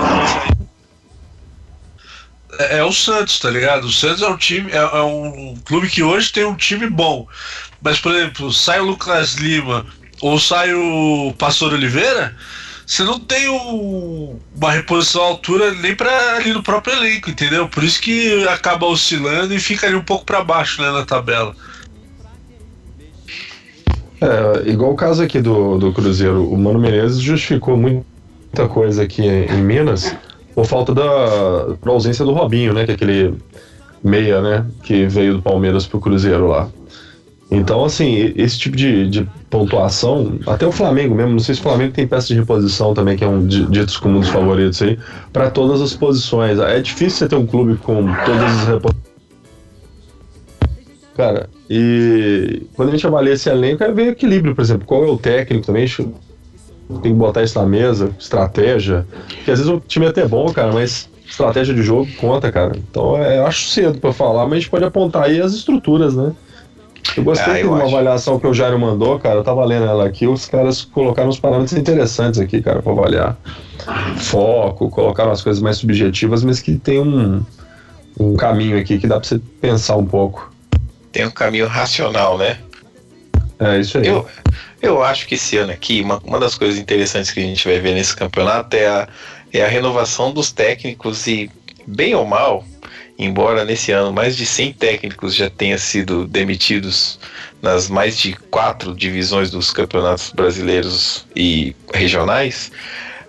é, 2.59 2.79
é 2.79 2.85
o 2.85 2.93
Santos, 2.93 3.39
tá 3.39 3.51
ligado? 3.51 3.85
O 3.85 3.93
Santos 3.93 4.23
é 4.23 4.29
um 4.29 4.37
time, 4.37 4.71
é, 4.73 4.77
é 4.77 5.03
um 5.03 5.57
clube 5.65 5.89
que 5.89 6.03
hoje 6.03 6.33
tem 6.33 6.45
um 6.45 6.57
time 6.57 6.89
bom. 6.89 7.27
Mas, 7.81 7.99
por 8.01 8.15
exemplo, 8.15 8.53
sai 8.53 8.81
o 8.81 8.85
Lucas 8.85 9.35
Lima 9.35 9.87
ou 10.21 10.39
sai 10.39 10.75
o 10.75 11.33
Pastor 11.39 11.73
Oliveira, 11.73 12.35
você 12.85 13.05
não 13.05 13.21
tem 13.21 13.49
uma 13.49 14.73
reposição 14.73 15.23
à 15.23 15.27
altura 15.27 15.73
nem 15.75 15.95
para 15.95 16.37
ali 16.37 16.53
no 16.53 16.63
próprio 16.63 16.97
elenco, 16.97 17.31
entendeu? 17.31 17.69
Por 17.69 17.85
isso 17.85 18.01
que 18.01 18.49
acaba 18.49 18.87
oscilando 18.87 19.55
e 19.55 19.61
fica 19.61 19.87
ali 19.87 19.95
um 19.95 20.03
pouco 20.03 20.25
para 20.25 20.43
baixo 20.43 20.81
né, 20.83 20.91
na 20.91 21.05
tabela. 21.05 21.55
É, 24.21 24.69
igual 24.69 24.93
o 24.93 24.97
caso 24.97 25.23
aqui 25.23 25.41
do, 25.41 25.79
do 25.79 25.93
Cruzeiro, 25.93 26.51
o 26.51 26.59
Mano 26.59 26.81
Menezes 26.81 27.21
justificou 27.21 27.77
muita 28.59 28.69
coisa 28.69 29.05
aqui 29.05 29.23
em 29.25 29.63
Minas 29.63 30.15
por 30.55 30.67
falta 30.67 30.93
da, 30.93 31.77
da 31.83 31.91
ausência 31.91 32.25
do 32.25 32.33
Robinho, 32.33 32.73
né? 32.73 32.85
Que 32.85 32.91
é 32.91 32.95
aquele 32.95 33.35
meia, 34.03 34.41
né? 34.41 34.67
Que 34.83 35.07
veio 35.07 35.35
do 35.35 35.43
Palmeiras 35.43 35.87
pro 35.87 36.01
Cruzeiro 36.01 36.49
lá. 36.49 36.69
Então, 37.51 37.85
assim, 37.85 38.33
esse 38.37 38.59
tipo 38.59 38.77
de, 38.77 39.09
de 39.09 39.29
pontuação, 39.49 40.39
até 40.47 40.67
o 40.67 40.73
Flamengo 40.73 41.15
mesmo, 41.15 41.33
não 41.33 41.39
sei 41.39 41.55
se 41.55 41.61
o 41.61 41.63
Flamengo 41.63 41.95
tem 41.95 42.07
peça 42.07 42.27
de 42.27 42.35
reposição 42.35 42.93
também, 42.93 43.17
que 43.17 43.25
é 43.25 43.29
um 43.29 43.47
di- 43.47 43.65
ditos 43.67 43.97
como 43.97 44.19
um 44.19 44.21
dos 44.21 44.29
favoritos 44.29 44.83
aí, 44.83 44.99
para 45.33 45.51
todas 45.51 45.81
as 45.81 45.95
posições. 45.95 46.59
É 46.59 46.79
difícil 46.81 47.19
você 47.19 47.29
ter 47.29 47.37
um 47.37 47.47
clube 47.47 47.77
com 47.77 48.03
todas 48.27 48.43
as 48.43 48.67
reposições. 48.67 49.09
Cara, 51.17 51.49
e 51.71 52.63
quando 52.75 52.91
a 52.91 52.93
gente 52.93 53.07
avalia 53.07 53.33
esse 53.33 53.49
elenco, 53.49 53.83
é 53.83 53.91
ver 53.91 54.09
equilíbrio, 54.09 54.55
por 54.55 54.61
exemplo, 54.61 54.87
qual 54.87 55.05
é 55.05 55.07
o 55.09 55.17
técnico 55.17 55.67
também, 55.67 55.87
tem 57.03 57.13
que 57.13 57.19
botar 57.19 57.43
isso 57.43 57.59
na 57.59 57.67
mesa, 57.67 58.11
estratégia, 58.19 59.07
porque 59.37 59.51
às 59.51 59.59
vezes 59.59 59.73
o 59.73 59.81
time 59.81 60.07
é 60.07 60.09
até 60.09 60.27
bom, 60.27 60.51
cara, 60.53 60.73
mas 60.73 61.09
estratégia 61.29 61.75
de 61.75 61.83
jogo 61.83 62.09
conta, 62.17 62.51
cara. 62.51 62.73
Então 62.91 63.17
é, 63.17 63.39
eu 63.39 63.47
acho 63.47 63.69
cedo 63.69 63.99
pra 63.99 64.13
falar, 64.13 64.45
mas 64.45 64.53
a 64.55 64.57
gente 64.57 64.71
pode 64.71 64.85
apontar 64.85 65.25
aí 65.25 65.41
as 65.41 65.53
estruturas, 65.53 66.15
né? 66.15 66.33
Eu 67.17 67.23
gostei 67.25 67.53
Ah, 67.55 67.61
de 67.61 67.67
uma 67.67 67.79
acho. 67.79 67.95
avaliação 67.95 68.39
que 68.39 68.47
o 68.47 68.55
Jairo 68.55 68.79
mandou, 68.79 69.19
cara, 69.19 69.37
eu 69.37 69.45
tava 69.45 69.65
lendo 69.65 69.87
ela 69.87 70.07
aqui, 70.07 70.27
os 70.27 70.47
caras 70.47 70.85
colocaram 70.85 71.29
uns 71.29 71.39
parâmetros 71.39 71.77
interessantes 71.79 72.39
aqui, 72.41 72.61
cara, 72.63 72.83
pra 72.83 72.93
avaliar. 72.93 73.37
Foco, 74.17 74.89
colocaram 74.91 75.31
as 75.31 75.43
coisas 75.43 75.63
mais 75.63 75.77
subjetivas, 75.79 76.43
mas 76.43 76.61
que 76.61 76.77
tem 76.77 77.01
um, 77.01 77.43
um 78.19 78.37
caminho 78.37 78.79
aqui 78.79 78.99
que 78.99 79.07
dá 79.07 79.19
pra 79.19 79.29
você 79.29 79.41
pensar 79.61 79.97
um 79.97 80.05
pouco. 80.07 80.53
Tem 81.13 81.27
um 81.27 81.31
caminho 81.31 81.67
racional, 81.67 82.37
né? 82.37 82.59
É 83.61 83.79
isso 83.79 83.99
aí. 83.99 84.07
Eu, 84.07 84.29
eu 84.81 85.03
acho 85.03 85.27
que 85.27 85.35
esse 85.35 85.57
ano 85.57 85.73
aqui, 85.73 86.01
uma, 86.01 86.19
uma 86.19 86.39
das 86.39 86.55
coisas 86.55 86.79
interessantes 86.79 87.31
que 87.31 87.41
a 87.41 87.43
gente 87.43 87.67
vai 87.67 87.81
ver 87.81 87.95
nesse 87.95 88.15
campeonato 88.15 88.77
é 88.77 88.87
a, 88.87 89.09
é 89.53 89.65
a 89.65 89.69
renovação 89.69 90.33
dos 90.33 90.53
técnicos 90.53 91.27
e, 91.27 91.51
bem 91.87 92.15
ou 92.15 92.25
mal, 92.25 92.65
embora 93.19 93.65
nesse 93.65 93.91
ano 93.91 94.13
mais 94.13 94.37
de 94.37 94.47
100 94.47 94.75
técnicos 94.75 95.35
já 95.35 95.51
tenham 95.51 95.79
sido 95.79 96.25
demitidos 96.27 97.19
nas 97.61 97.89
mais 97.89 98.17
de 98.17 98.35
quatro 98.51 98.95
divisões 98.95 99.51
dos 99.51 99.73
campeonatos 99.73 100.31
brasileiros 100.31 101.27
e 101.35 101.75
regionais, 101.93 102.71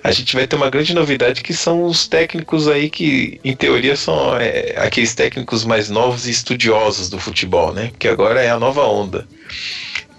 a 0.03 0.11
gente 0.11 0.35
vai 0.35 0.47
ter 0.47 0.55
uma 0.55 0.69
grande 0.69 0.93
novidade 0.93 1.41
que 1.41 1.53
são 1.53 1.83
os 1.83 2.07
técnicos 2.07 2.67
aí 2.67 2.89
que, 2.89 3.39
em 3.43 3.55
teoria, 3.55 3.95
são 3.95 4.37
é, 4.37 4.75
aqueles 4.77 5.13
técnicos 5.13 5.65
mais 5.65 5.89
novos 5.89 6.27
e 6.27 6.31
estudiosos 6.31 7.09
do 7.09 7.19
futebol, 7.19 7.73
né? 7.73 7.91
Que 7.99 8.07
agora 8.07 8.41
é 8.41 8.49
a 8.49 8.59
nova 8.59 8.83
onda. 8.83 9.27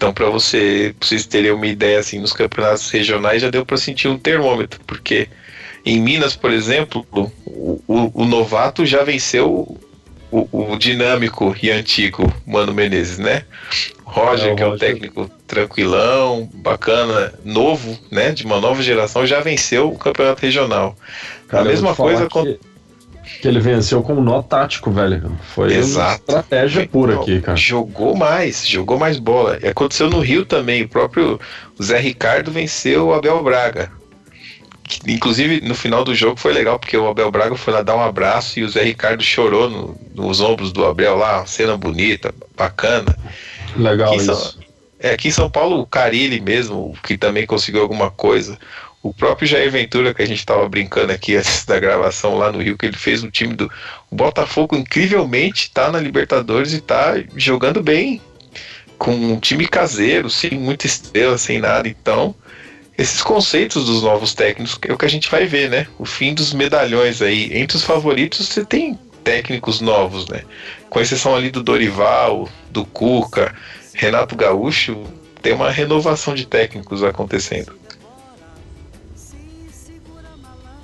Então, 0.01 0.15
para 0.15 0.31
você, 0.31 0.95
pra 0.99 1.07
vocês 1.07 1.27
terem 1.27 1.51
uma 1.51 1.67
ideia, 1.67 1.99
assim, 1.99 2.19
nos 2.19 2.33
campeonatos 2.33 2.89
regionais 2.89 3.43
já 3.43 3.51
deu 3.51 3.67
para 3.67 3.77
sentir 3.77 4.09
um 4.09 4.17
termômetro, 4.17 4.81
porque 4.87 5.29
em 5.85 6.01
Minas, 6.01 6.35
por 6.35 6.51
exemplo, 6.51 7.07
o, 7.13 7.31
o- 7.87 8.11
o 8.15 8.25
novato 8.25 8.87
já 8.87 9.05
venceu 9.05 9.79
o, 10.33 10.49
o 10.73 10.79
dinâmico 10.79 11.55
e 11.63 11.71
antigo 11.71 12.33
Mano 12.47 12.73
Menezes, 12.73 13.19
né? 13.19 13.45
Roger, 14.03 14.53
É, 14.53 14.55
que 14.55 14.63
é 14.63 14.67
um 14.67 14.71
Roger. 14.71 14.89
técnico 14.89 15.31
tranquilão, 15.47 16.49
bacana, 16.55 17.35
novo, 17.45 17.99
né? 18.11 18.31
De 18.33 18.47
uma 18.47 18.59
nova 18.59 18.83
geração, 18.83 19.27
já 19.27 19.41
venceu 19.41 19.91
o 19.93 19.99
campeonato 19.99 20.41
regional. 20.41 20.97
Cara, 21.47 21.63
a 21.65 21.67
mesma 21.67 21.95
coisa 21.95 22.27
que, 22.27 22.59
que 23.41 23.49
ele 23.49 23.61
venceu 23.61 24.03
com 24.03 24.15
um 24.15 24.23
nó 24.23 24.43
tático, 24.43 24.91
velho. 24.91 25.37
Foi 25.55 25.73
Exato. 25.73 26.09
uma 26.09 26.15
estratégia 26.39 26.87
pura 26.87 27.15
Não, 27.15 27.23
aqui, 27.23 27.41
cara. 27.41 27.57
Jogou 27.57 28.15
mais, 28.17 28.67
jogou 28.67 28.99
mais 28.99 29.19
bola. 29.19 29.59
E 29.63 29.67
aconteceu 29.69 30.11
no 30.11 30.21
Rio 30.21 30.45
também. 30.45 30.83
O 30.83 30.89
próprio 30.89 31.41
Zé 31.83 31.99
Ricardo 31.99 32.51
venceu 32.51 33.07
o 33.09 33.15
Abel 33.15 33.43
Braga. 33.43 33.91
Que, 34.85 35.13
inclusive, 35.13 35.61
no 35.67 35.75
final 35.75 36.05
do 36.05 36.15
jogo 36.15 36.39
foi 36.39 36.53
legal, 36.53 36.79
porque 36.79 36.97
o 36.97 37.09
Abel 37.09 37.31
Braga 37.31 37.55
foi 37.57 37.73
lá 37.73 37.81
dar 37.83 37.97
um 37.97 38.03
abraço 38.03 38.59
e 38.59 38.65
o 38.65 38.69
Zé 38.69 38.83
Ricardo 38.83 39.23
chorou 39.23 39.71
no- 39.71 39.97
nos 40.15 40.41
ombros 40.41 40.73
do 40.73 40.85
Abel 40.85 41.17
lá. 41.17 41.47
Cena 41.47 41.77
bonita, 41.77 42.35
bacana. 42.57 43.17
Legal 43.77 44.09
Aqui 44.09 44.17
em 44.17 44.25
São- 44.25 44.35
isso. 44.35 44.59
É, 44.99 45.13
aqui 45.13 45.29
em 45.29 45.31
São 45.31 45.49
Paulo, 45.49 45.81
o 45.81 45.87
Carilli 45.87 46.41
mesmo, 46.41 46.95
que 47.05 47.17
também 47.17 47.47
conseguiu 47.47 47.81
alguma 47.81 48.11
coisa. 48.11 48.59
O 49.03 49.15
próprio 49.15 49.49
Jair 49.49 49.71
Ventura, 49.71 50.13
que 50.13 50.23
a 50.23 50.27
gente 50.27 50.45
tava 50.45 50.69
brincando 50.69 51.13
aqui 51.13 51.37
antes 51.37 51.65
da 51.65 51.79
gravação 51.79 52.37
lá 52.37 52.53
no 52.53 52.63
Rio, 52.63 52.77
que 52.77 52.87
ele 52.87 52.97
fez 52.97 53.23
um 53.23 53.31
time 53.31 53.55
do 53.55 53.71
o 54.11 54.17
Botafogo, 54.17 54.77
incrivelmente, 54.77 55.71
tá 55.71 55.91
na 55.91 55.99
Libertadores 55.99 56.73
e 56.73 56.81
tá 56.81 57.15
jogando 57.37 57.83
bem. 57.83 58.21
Com 58.99 59.13
um 59.13 59.41
time 59.41 59.67
caseiro, 59.67 60.29
sem 60.29 60.59
muita 60.59 60.87
estrela, 60.87 61.39
sem 61.39 61.59
nada. 61.59 61.89
Então, 61.89 62.35
esses 62.99 63.23
conceitos 63.23 63.87
dos 63.87 64.03
novos 64.03 64.35
técnicos 64.35 64.79
é 64.87 64.93
o 64.93 64.99
que 64.99 65.07
a 65.07 65.11
gente 65.11 65.31
vai 65.31 65.47
ver, 65.47 65.71
né? 65.71 65.87
O 65.99 66.05
fim 66.05 66.35
dos 66.35 66.53
medalhões 66.53 67.23
aí. 67.23 67.51
Entre 67.57 67.79
os 67.79 67.83
favoritos, 67.83 68.47
você 68.47 68.63
tem 68.63 68.99
técnicos 69.25 69.81
novos, 69.81 70.29
né? 70.29 70.43
Com 70.91 71.01
exceção 71.01 71.35
ali 71.35 71.51
do 71.51 71.63
Dorival, 71.63 72.47
do 72.71 72.85
Cuca, 72.85 73.55
Renato 73.95 74.37
Gaúcho, 74.37 75.03
tem 75.41 75.55
uma 75.55 75.71
renovação 75.71 76.35
de 76.35 76.45
técnicos 76.45 77.03
acontecendo. 77.03 77.80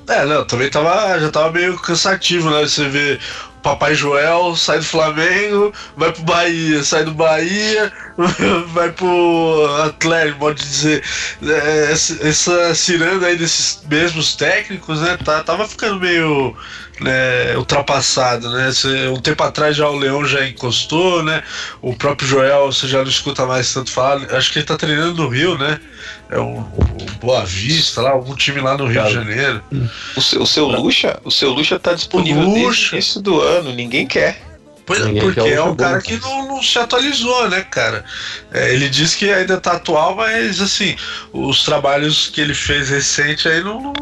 É, 0.09 0.25
não, 0.25 0.45
também 0.45 0.71
tava, 0.71 1.19
já 1.19 1.31
tava 1.31 1.51
meio 1.51 1.77
cansativo, 1.81 2.49
né? 2.51 2.61
Você 2.63 2.89
vê 2.89 3.19
o 3.59 3.61
Papai 3.61 3.95
Joel 3.95 4.55
sai 4.55 4.79
do 4.79 4.85
Flamengo, 4.85 5.73
vai 5.97 6.13
pro 6.13 6.23
Bahia, 6.23 6.85
sai 6.85 7.05
do 7.05 7.13
Bahia, 7.13 7.93
vai 8.73 8.93
pro 8.93 9.67
Atlético, 9.85 10.39
pode 10.39 10.63
dizer. 10.63 11.03
É, 11.43 11.93
essa, 11.93 12.27
essa 12.27 12.75
ciranda 12.75 13.27
aí 13.27 13.37
desses 13.37 13.83
mesmos 13.89 14.37
técnicos, 14.37 15.01
né? 15.01 15.17
Tá, 15.25 15.43
tava 15.43 15.67
ficando 15.67 15.99
meio 15.99 16.57
né, 17.01 17.57
ultrapassado, 17.57 18.51
né? 18.51 18.71
Um 19.13 19.21
tempo 19.21 19.43
atrás 19.43 19.77
já 19.77 19.89
o 19.89 19.97
Leão 19.97 20.25
já 20.25 20.47
encostou, 20.47 21.23
né? 21.23 21.43
O 21.83 21.95
próprio 21.95 22.29
Joel 22.29 22.67
você 22.73 22.87
já 22.89 22.99
não 22.99 23.09
escuta 23.09 23.45
mais 23.47 23.73
tanto 23.73 23.91
falar. 23.91 24.35
Acho 24.35 24.53
que 24.53 24.59
ele 24.59 24.67
tá 24.67 24.77
treinando 24.77 25.23
no 25.23 25.29
Rio, 25.29 25.59
né? 25.59 25.81
É 26.31 26.39
o, 26.39 26.59
o 26.59 27.07
Boa 27.21 27.45
Vista, 27.45 28.03
lá, 28.03 28.11
algum 28.11 28.35
time 28.35 28.61
lá 28.61 28.77
no 28.77 28.87
Rio 28.87 28.97
Cara, 28.97 29.09
de 29.09 29.15
Janeiro. 29.15 29.63
O 30.17 30.21
seu, 30.21 30.43
o 30.43 30.47
seu 30.47 30.67
Lucha, 30.67 31.21
o 31.25 31.31
seu 31.31 31.51
Lucha 31.51 31.79
tá 31.79 31.93
disponível 31.95 32.43
O 32.43 32.47
desde 32.47 32.63
o 32.65 32.69
Lucha. 32.69 32.97
início 32.97 33.21
do 33.21 33.41
ano, 33.41 33.73
ninguém 33.73 34.07
quer. 34.07 34.46
Pois, 34.87 35.01
porque 35.01 35.41
é 35.41 35.61
um 35.61 35.75
cara 35.75 36.01
que 36.01 36.17
não, 36.21 36.47
não, 36.47 36.63
se 36.63 36.79
atualizou, 36.79 37.51
né, 37.51 37.63
cara? 37.63 38.05
É, 38.53 38.73
ele 38.73 38.89
diz 38.89 39.17
que 39.17 39.29
ainda 39.33 39.61
tá 39.61 39.73
atual, 39.73 40.15
mas 40.15 40.61
assim, 40.61 40.95
os 41.33 41.65
trabalhos 41.65 42.29
que 42.29 42.41
ele 42.41 42.55
fez 42.55 42.89
recente 42.89 43.49
aí 43.49 43.65
não, 43.65 43.93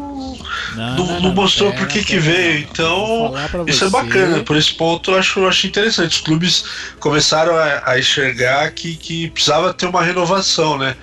não, 0.75 0.95
não, 0.95 1.19
não 1.21 1.33
mostrou 1.33 1.73
por 1.73 1.87
que 1.87 2.03
que 2.03 2.19
veio. 2.19 2.59
Então, 2.59 3.33
isso 3.65 3.85
é 3.85 3.89
bacana. 3.89 4.43
Por 4.43 4.55
esse 4.55 4.75
ponto, 4.75 5.09
eu 5.09 5.17
acho, 5.17 5.39
eu 5.39 5.47
acho 5.47 5.65
interessante. 5.65 6.17
Os 6.17 6.21
clubes 6.21 6.65
começaram 6.99 7.55
a, 7.55 7.81
a 7.89 7.99
enxergar 7.99 8.69
que, 8.69 8.95
que 8.95 9.31
precisava 9.31 9.73
ter 9.73 9.87
uma 9.87 10.03
renovação, 10.03 10.77
né? 10.77 10.95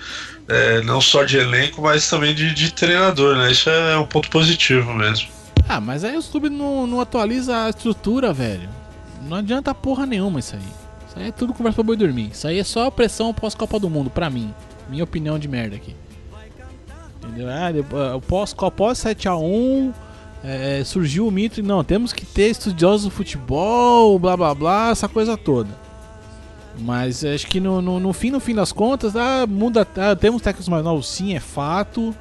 É, 0.47 0.81
não 0.81 1.01
só 1.01 1.25
de 1.25 1.37
elenco, 1.37 1.81
mas 1.81 2.09
também 2.09 2.33
de, 2.33 2.53
de 2.53 2.71
treinador, 2.71 3.35
né? 3.35 3.51
Isso 3.51 3.69
é 3.69 3.97
um 3.97 4.05
ponto 4.05 4.29
positivo 4.29 4.93
mesmo. 4.93 5.27
Ah, 5.67 5.81
mas 5.81 6.05
aí 6.05 6.15
os 6.15 6.27
clubes 6.27 6.51
não, 6.51 6.87
não 6.87 7.01
atualizam 7.01 7.53
a 7.53 7.69
estrutura, 7.69 8.31
velho. 8.31 8.69
Não 9.27 9.37
adianta 9.37 9.73
porra 9.73 10.05
nenhuma 10.05 10.39
isso 10.39 10.55
aí. 10.55 10.61
Isso 11.07 11.19
aí 11.19 11.27
é 11.27 11.31
tudo 11.31 11.53
conversa 11.53 11.75
pra 11.75 11.83
boi 11.83 11.97
dormir. 11.97 12.29
Isso 12.31 12.47
aí 12.47 12.59
é 12.59 12.63
só 12.63 12.89
pressão 12.89 13.33
pós-Copa 13.33 13.79
do 13.79 13.89
Mundo, 13.89 14.09
pra 14.09 14.29
mim. 14.29 14.53
Minha 14.89 15.03
opinião 15.03 15.37
de 15.37 15.47
merda 15.47 15.75
aqui. 15.75 15.95
Entendeu? 17.23 17.47
Ah, 17.49 17.69
ah 18.15 18.19
pós, 18.19 18.53
pós 18.53 18.99
7x1 18.99 19.93
é, 20.43 20.83
surgiu 20.83 21.25
o 21.25 21.31
mito 21.31 21.61
e 21.61 21.63
não, 21.63 21.83
temos 21.83 22.11
que 22.11 22.25
ter 22.25 22.49
estudiosos 22.49 23.05
do 23.05 23.09
futebol, 23.09 24.19
blá 24.19 24.35
blá 24.35 24.53
blá, 24.53 24.89
essa 24.89 25.07
coisa 25.07 25.37
toda. 25.37 25.69
Mas 26.79 27.23
acho 27.23 27.47
que 27.47 27.59
no, 27.59 27.81
no, 27.81 27.99
no 27.99 28.11
fim, 28.11 28.29
no 28.29 28.39
fim 28.39 28.53
das 28.53 28.71
contas, 28.71 29.15
ah, 29.15 29.45
muda, 29.47 29.87
ah, 29.95 30.15
temos 30.15 30.41
técnicos 30.41 30.67
mais 30.67 30.83
novos, 30.83 31.07
sim, 31.07 31.33
é 31.33 31.39
fato. 31.39 32.13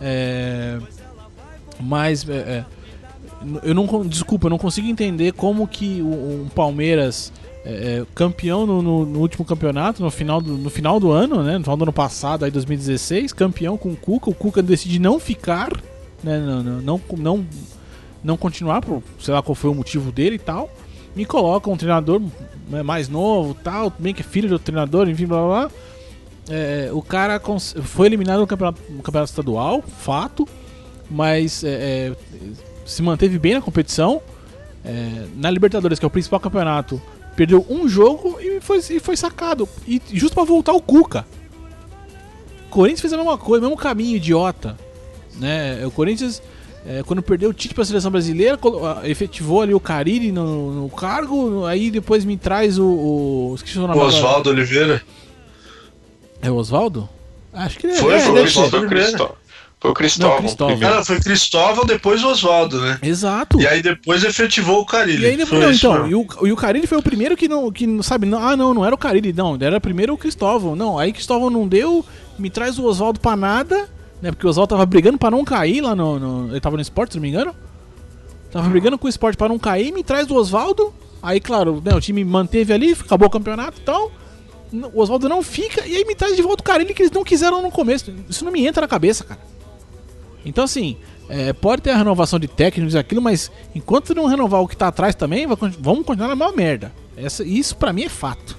É, 0.00 0.78
mas 1.78 2.28
é, 2.28 2.34
é 2.34 2.64
eu 3.62 3.74
não 3.74 4.06
desculpa, 4.06 4.46
eu 4.46 4.50
não 4.50 4.58
consigo 4.58 4.86
entender 4.88 5.32
como 5.32 5.66
que 5.66 6.02
o 6.02 6.46
Palmeiras 6.54 7.32
é, 7.64 7.70
é, 7.70 8.06
campeão 8.14 8.64
no, 8.64 8.80
no, 8.80 9.06
no, 9.06 9.18
último 9.18 9.44
campeonato, 9.44 10.02
no 10.02 10.10
final, 10.10 10.40
do, 10.40 10.56
no 10.56 10.70
final 10.70 10.98
do 10.98 11.10
ano, 11.10 11.42
né? 11.42 11.58
No 11.58 11.64
final 11.64 11.76
do 11.76 11.82
ano 11.84 11.92
passado, 11.92 12.44
aí 12.44 12.50
2016, 12.50 13.32
campeão 13.32 13.76
com 13.76 13.90
o 13.90 13.96
Cuca. 13.96 14.30
O 14.30 14.34
Cuca 14.34 14.62
decide 14.62 14.98
não 14.98 15.20
ficar, 15.20 15.70
né? 16.22 16.38
Não, 16.38 16.62
não, 16.62 16.80
não, 16.80 17.00
não, 17.16 17.46
não 18.24 18.36
continuar, 18.36 18.80
por 18.80 19.02
sei 19.18 19.34
lá 19.34 19.42
qual 19.42 19.54
foi 19.54 19.70
o 19.70 19.74
motivo 19.74 20.10
dele 20.10 20.36
e 20.36 20.38
tal. 20.38 20.70
Me 21.14 21.24
coloca 21.24 21.68
um 21.68 21.76
treinador 21.76 22.22
né, 22.68 22.82
mais 22.82 23.08
novo, 23.08 23.54
tal, 23.54 23.92
bem 23.98 24.14
que 24.14 24.22
é 24.22 24.24
filho 24.24 24.48
do 24.48 24.58
treinador, 24.58 25.08
enfim, 25.08 25.26
blá 25.26 25.38
blá 25.38 25.48
blá. 25.48 25.70
É, 26.48 26.90
o 26.92 27.02
cara 27.02 27.40
foi 27.82 28.06
eliminado 28.06 28.40
no 28.40 28.46
campeonato, 28.46 28.80
no 28.88 29.02
campeonato 29.02 29.30
estadual, 29.30 29.82
fato, 29.82 30.48
mas 31.10 31.62
é, 31.62 31.68
é 31.68 32.12
se 32.90 33.02
manteve 33.02 33.38
bem 33.38 33.54
na 33.54 33.60
competição. 33.62 34.20
É, 34.84 35.26
na 35.36 35.50
Libertadores, 35.50 35.98
que 35.98 36.04
é 36.04 36.08
o 36.08 36.10
principal 36.10 36.40
campeonato, 36.40 37.00
perdeu 37.36 37.64
um 37.68 37.88
jogo 37.88 38.38
e 38.40 38.60
foi, 38.60 38.78
e 38.90 38.98
foi 38.98 39.16
sacado. 39.16 39.68
E 39.86 40.00
justo 40.12 40.34
para 40.34 40.44
voltar 40.44 40.72
o 40.72 40.80
Cuca. 40.80 41.26
O 42.66 42.70
Corinthians 42.70 43.00
fez 43.00 43.12
a 43.12 43.16
mesma 43.16 43.38
coisa, 43.38 43.64
o 43.64 43.68
mesmo 43.68 43.80
caminho 43.80 44.16
idiota. 44.16 44.76
Né? 45.36 45.84
O 45.86 45.90
Corinthians, 45.90 46.42
é, 46.86 47.02
quando 47.04 47.22
perdeu 47.22 47.50
o 47.50 47.54
título 47.54 47.76
para 47.76 47.82
a 47.82 47.86
seleção 47.86 48.10
brasileira, 48.10 48.58
efetivou 49.04 49.62
ali 49.62 49.74
o 49.74 49.80
Carille 49.80 50.32
no, 50.32 50.72
no, 50.72 50.88
cargo. 50.88 51.64
Aí 51.66 51.90
depois 51.90 52.24
me 52.24 52.36
traz 52.36 52.78
o. 52.78 52.84
O, 52.84 53.54
o 53.54 53.98
Oswaldo 53.98 54.50
Oliveira. 54.50 55.02
É 56.42 56.50
o 56.50 56.54
Oswaldo? 56.54 57.08
Acho 57.52 57.78
que 57.78 57.86
é. 57.86 57.94
Foi, 57.94 58.14
é, 58.14 58.20
foi 58.20 58.40
o 58.40 58.44
Oswaldo 58.44 58.76
Oliveira. 58.78 59.39
Foi 59.80 59.90
o 59.90 59.94
Cristóvão. 59.94 60.34
Não, 60.34 60.42
Cristóvão. 60.42 60.98
Ah, 60.98 61.02
foi 61.02 61.20
Cristóvão, 61.20 61.86
depois 61.86 62.22
o 62.22 62.28
Oswaldo, 62.28 62.78
né? 62.82 62.98
Exato. 63.02 63.58
E 63.58 63.66
aí 63.66 63.82
depois 63.82 64.22
efetivou 64.22 64.82
o 64.82 64.84
Carilli. 64.84 65.22
E 65.22 65.26
aí 65.26 65.36
depois, 65.38 65.58
não, 65.58 65.72
então, 65.72 66.06
e 66.06 66.14
o, 66.14 66.26
e 66.42 66.52
o 66.52 66.56
Carilli 66.56 66.86
foi 66.86 66.98
o 66.98 67.02
primeiro 67.02 67.34
que 67.34 67.48
não, 67.48 67.72
que 67.72 67.86
sabe, 68.02 68.26
não, 68.26 68.46
ah, 68.46 68.54
não, 68.54 68.74
não 68.74 68.84
era 68.84 68.94
o 68.94 68.98
Carilli, 68.98 69.32
não, 69.32 69.56
era 69.58 69.80
primeiro 69.80 70.12
o 70.12 70.18
Cristóvão. 70.18 70.76
Não, 70.76 70.98
aí 70.98 71.14
Cristóvão 71.14 71.48
não 71.48 71.66
deu, 71.66 72.04
me 72.38 72.50
traz 72.50 72.78
o 72.78 72.84
Oswaldo 72.84 73.18
pra 73.20 73.34
nada, 73.34 73.88
né? 74.20 74.30
Porque 74.30 74.46
o 74.46 74.50
Oswaldo 74.50 74.68
tava 74.68 74.84
brigando 74.84 75.16
pra 75.16 75.30
não 75.30 75.42
cair 75.46 75.80
lá 75.80 75.96
no, 75.96 76.18
no 76.18 76.52
ele 76.52 76.60
tava 76.60 76.76
no 76.76 76.82
esporte, 76.82 77.12
se 77.12 77.16
não 77.16 77.22
me 77.22 77.30
engano. 77.30 77.54
Tava 78.52 78.68
brigando 78.68 78.98
com 78.98 79.06
o 79.06 79.10
esporte 79.10 79.38
pra 79.38 79.48
não 79.48 79.58
cair, 79.58 79.92
me 79.92 80.04
traz 80.04 80.30
o 80.30 80.34
Oswaldo. 80.34 80.92
Aí, 81.22 81.40
claro, 81.40 81.82
né, 81.82 81.94
o 81.94 82.00
time 82.00 82.22
manteve 82.22 82.74
ali, 82.74 82.92
acabou 82.92 83.28
o 83.28 83.30
campeonato 83.30 83.78
e 83.80 83.82
tal. 83.82 84.12
O 84.92 85.00
Oswaldo 85.00 85.26
não 85.26 85.42
fica, 85.42 85.86
e 85.86 85.96
aí 85.96 86.04
me 86.04 86.14
traz 86.14 86.36
de 86.36 86.42
volta 86.42 86.60
o 86.60 86.64
Carilli 86.64 86.92
que 86.92 87.00
eles 87.00 87.12
não 87.12 87.24
quiseram 87.24 87.62
no 87.62 87.70
começo. 87.70 88.12
Isso 88.28 88.44
não 88.44 88.52
me 88.52 88.66
entra 88.66 88.82
na 88.82 88.88
cabeça, 88.88 89.24
cara. 89.24 89.40
Então, 90.44 90.64
assim, 90.64 90.96
é, 91.28 91.52
pode 91.52 91.82
ter 91.82 91.90
a 91.90 91.96
renovação 91.96 92.38
de 92.38 92.48
técnicos 92.48 92.94
e 92.94 92.98
aquilo, 92.98 93.22
mas 93.22 93.50
enquanto 93.74 94.14
não 94.14 94.26
renovar 94.26 94.60
o 94.60 94.68
que 94.68 94.76
tá 94.76 94.88
atrás 94.88 95.14
também, 95.14 95.46
vai, 95.46 95.56
vamos 95.78 96.04
continuar 96.04 96.28
na 96.28 96.36
mesma 96.36 96.52
merda. 96.52 96.92
Essa, 97.16 97.44
isso 97.44 97.76
para 97.76 97.92
mim 97.92 98.04
é 98.04 98.08
fato. 98.08 98.58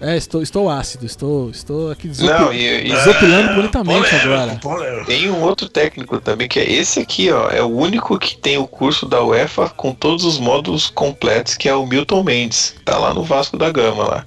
É, 0.00 0.16
estou, 0.16 0.40
estou 0.42 0.70
ácido, 0.70 1.04
estou, 1.04 1.50
estou 1.50 1.90
aqui 1.90 2.06
desopil... 2.06 2.38
Não, 2.38 2.52
e, 2.52 2.86
e... 2.86 2.90
desopilando 2.90 3.50
é, 3.50 3.54
bonitamente 3.54 4.14
agora. 4.14 4.60
Tem 5.04 5.28
um 5.28 5.42
outro 5.42 5.68
técnico 5.68 6.20
também, 6.20 6.46
que 6.46 6.60
é 6.60 6.70
esse 6.70 7.00
aqui, 7.00 7.32
ó. 7.32 7.50
É 7.50 7.60
o 7.62 7.66
único 7.66 8.16
que 8.16 8.36
tem 8.36 8.58
o 8.58 8.66
curso 8.66 9.06
da 9.06 9.22
UEFA 9.24 9.68
com 9.70 9.92
todos 9.92 10.24
os 10.24 10.38
módulos 10.38 10.88
completos, 10.88 11.56
que 11.56 11.68
é 11.68 11.74
o 11.74 11.84
Milton 11.84 12.22
Mendes. 12.22 12.76
Tá 12.84 12.96
lá 12.96 13.12
no 13.12 13.24
Vasco 13.24 13.56
da 13.56 13.72
Gama 13.72 14.04
lá. 14.04 14.24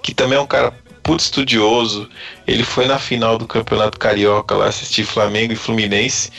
Que 0.00 0.14
também 0.14 0.38
é 0.38 0.40
um 0.40 0.46
cara 0.46 0.72
puto 1.10 1.24
estudioso. 1.24 2.08
Ele 2.46 2.62
foi 2.62 2.86
na 2.86 2.96
final 2.96 3.36
do 3.36 3.44
Campeonato 3.44 3.98
Carioca 3.98 4.54
lá 4.54 4.66
assistir 4.66 5.02
Flamengo 5.02 5.52
e 5.52 5.56
Fluminense. 5.56 6.30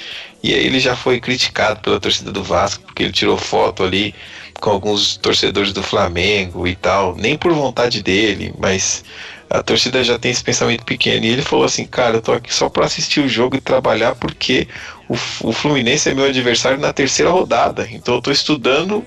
E 0.42 0.54
aí 0.54 0.66
ele 0.66 0.80
já 0.80 0.96
foi 0.96 1.20
criticado 1.20 1.82
pela 1.82 2.00
torcida 2.00 2.32
do 2.32 2.42
Vasco, 2.42 2.86
porque 2.86 3.04
ele 3.04 3.12
tirou 3.12 3.38
foto 3.38 3.84
ali 3.84 4.16
com 4.62 4.70
alguns 4.70 5.18
torcedores 5.18 5.74
do 5.74 5.84
Flamengo 5.84 6.66
e 6.66 6.74
tal. 6.74 7.18
Nem 7.18 7.38
por 7.38 7.52
vontade 7.52 8.02
dele, 8.02 8.54
mas 8.58 9.04
a 9.50 9.62
torcida 9.62 10.02
já 10.06 10.18
tem 10.18 10.32
esse 10.32 10.44
pensamento 10.44 10.86
pequeno. 10.86 11.26
E 11.26 11.30
ele 11.30 11.42
falou 11.42 11.66
assim: 11.66 11.86
Cara, 11.86 12.16
eu 12.18 12.22
tô 12.22 12.32
aqui 12.32 12.54
só 12.54 12.70
para 12.70 12.86
assistir 12.86 13.20
o 13.20 13.28
jogo 13.28 13.58
e 13.58 13.62
trabalhar 13.62 14.16
porque 14.16 14.70
o, 15.10 15.16
o 15.50 15.52
Fluminense 15.52 16.10
é 16.10 16.14
meu 16.14 16.26
adversário 16.26 16.80
na 16.80 16.94
terceira 16.94 17.30
rodada. 17.30 17.90
Então 17.92 18.16
eu 18.16 18.22
tô 18.22 18.32
estudando 18.32 19.06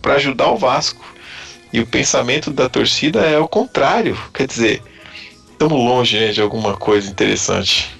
para 0.00 0.14
ajudar 0.14 0.48
o 0.50 0.56
Vasco. 0.56 1.04
E 1.74 1.80
o 1.80 1.86
pensamento 1.86 2.50
da 2.50 2.68
torcida 2.68 3.20
é 3.20 3.38
o 3.38 3.48
contrário. 3.48 4.16
Quer 4.32 4.46
dizer, 4.46 4.80
estamos 5.54 5.78
longe 5.78 6.18
né, 6.18 6.32
de 6.32 6.40
alguma 6.40 6.76
coisa 6.76 7.10
interessante. 7.10 7.90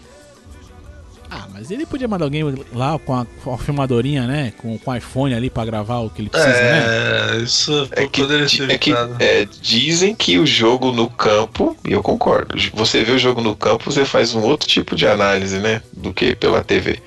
Ah, 1.31 1.49
mas 1.53 1.71
ele 1.71 1.85
podia 1.85 2.07
mandar 2.07 2.27
alguém 2.27 2.45
lá 2.73 2.97
com 2.97 3.13
a, 3.13 3.27
com 3.43 3.55
a 3.55 3.59
filmadorinha, 3.59 4.25
né? 4.25 4.53
Com, 4.57 4.79
com 4.79 4.91
o 4.91 4.95
iPhone 4.95 5.35
ali 5.35 5.51
para 5.51 5.65
gravar 5.65 5.99
o 5.99 6.09
que 6.09 6.23
ele 6.23 6.29
precisa, 6.29 6.53
é, 6.53 6.63
né? 6.63 6.85
É, 6.87 7.37
isso 7.39 7.89
é 7.91 8.07
que, 8.07 8.21
poderia 8.21 8.49
ser 8.49 8.71
é 8.71 8.79
que 8.79 8.93
é, 9.19 9.45
Dizem 9.61 10.15
que 10.15 10.39
o 10.39 10.47
jogo 10.47 10.93
no 10.93 11.11
campo, 11.11 11.77
e 11.85 11.93
eu 11.93 12.03
concordo, 12.05 12.57
você 12.73 13.03
vê 13.03 13.13
o 13.13 13.19
jogo 13.19 13.41
no 13.41 13.57
campo, 13.57 13.91
você 13.91 14.05
faz 14.05 14.33
um 14.33 14.43
outro 14.43 14.69
tipo 14.69 14.95
de 14.95 15.09
análise, 15.09 15.59
né? 15.59 15.83
Do 15.93 16.13
que 16.13 16.37
pela 16.37 16.63
TV. 16.63 17.01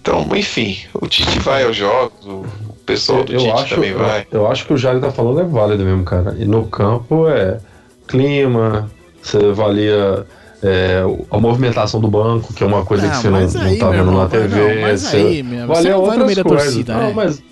Então, 0.00 0.24
enfim, 0.36 0.78
o 0.94 1.08
Tite 1.08 1.40
vai 1.40 1.64
aos 1.64 1.76
jogos, 1.76 2.24
o 2.24 2.46
pessoal 2.86 3.24
do 3.24 3.32
eu 3.32 3.40
Tite 3.40 3.50
acho, 3.50 3.74
também 3.74 3.94
vai. 3.94 4.28
Eu, 4.30 4.42
eu 4.42 4.50
acho 4.50 4.64
que 4.64 4.72
o 4.72 4.76
Jair 4.76 5.00
tá 5.00 5.10
falando 5.10 5.40
é 5.40 5.44
válido 5.44 5.84
mesmo, 5.84 6.04
cara. 6.04 6.36
E 6.38 6.44
no 6.44 6.66
campo 6.66 7.28
é 7.28 7.58
clima, 8.06 8.88
você 9.30 9.38
avalia 9.38 10.26
é, 10.62 11.02
a 11.30 11.38
movimentação 11.38 12.00
do 12.00 12.08
banco, 12.08 12.52
que 12.52 12.62
é 12.62 12.66
uma 12.66 12.84
coisa 12.84 13.06
não, 13.06 13.10
que 13.10 13.16
você 13.18 13.28
não, 13.28 13.36
aí, 13.38 13.72
não 13.72 13.78
tá 13.78 13.90
vendo 13.90 14.00
irmão, 14.00 14.22
na 14.22 14.28
TV. 14.28 14.74
Não, 14.74 14.82
mas 14.82 15.00
você, 15.02 15.16
aí, 15.16 15.42
meu, 15.42 15.66
você 15.66 15.88
não 15.90 16.06
vai 16.06 16.16
no 16.16 16.24
meio 16.24 16.36
da 16.36 16.44
torcida, 16.44 16.94
não, 16.94 17.08
né? 17.08 17.12
mas... 17.14 17.42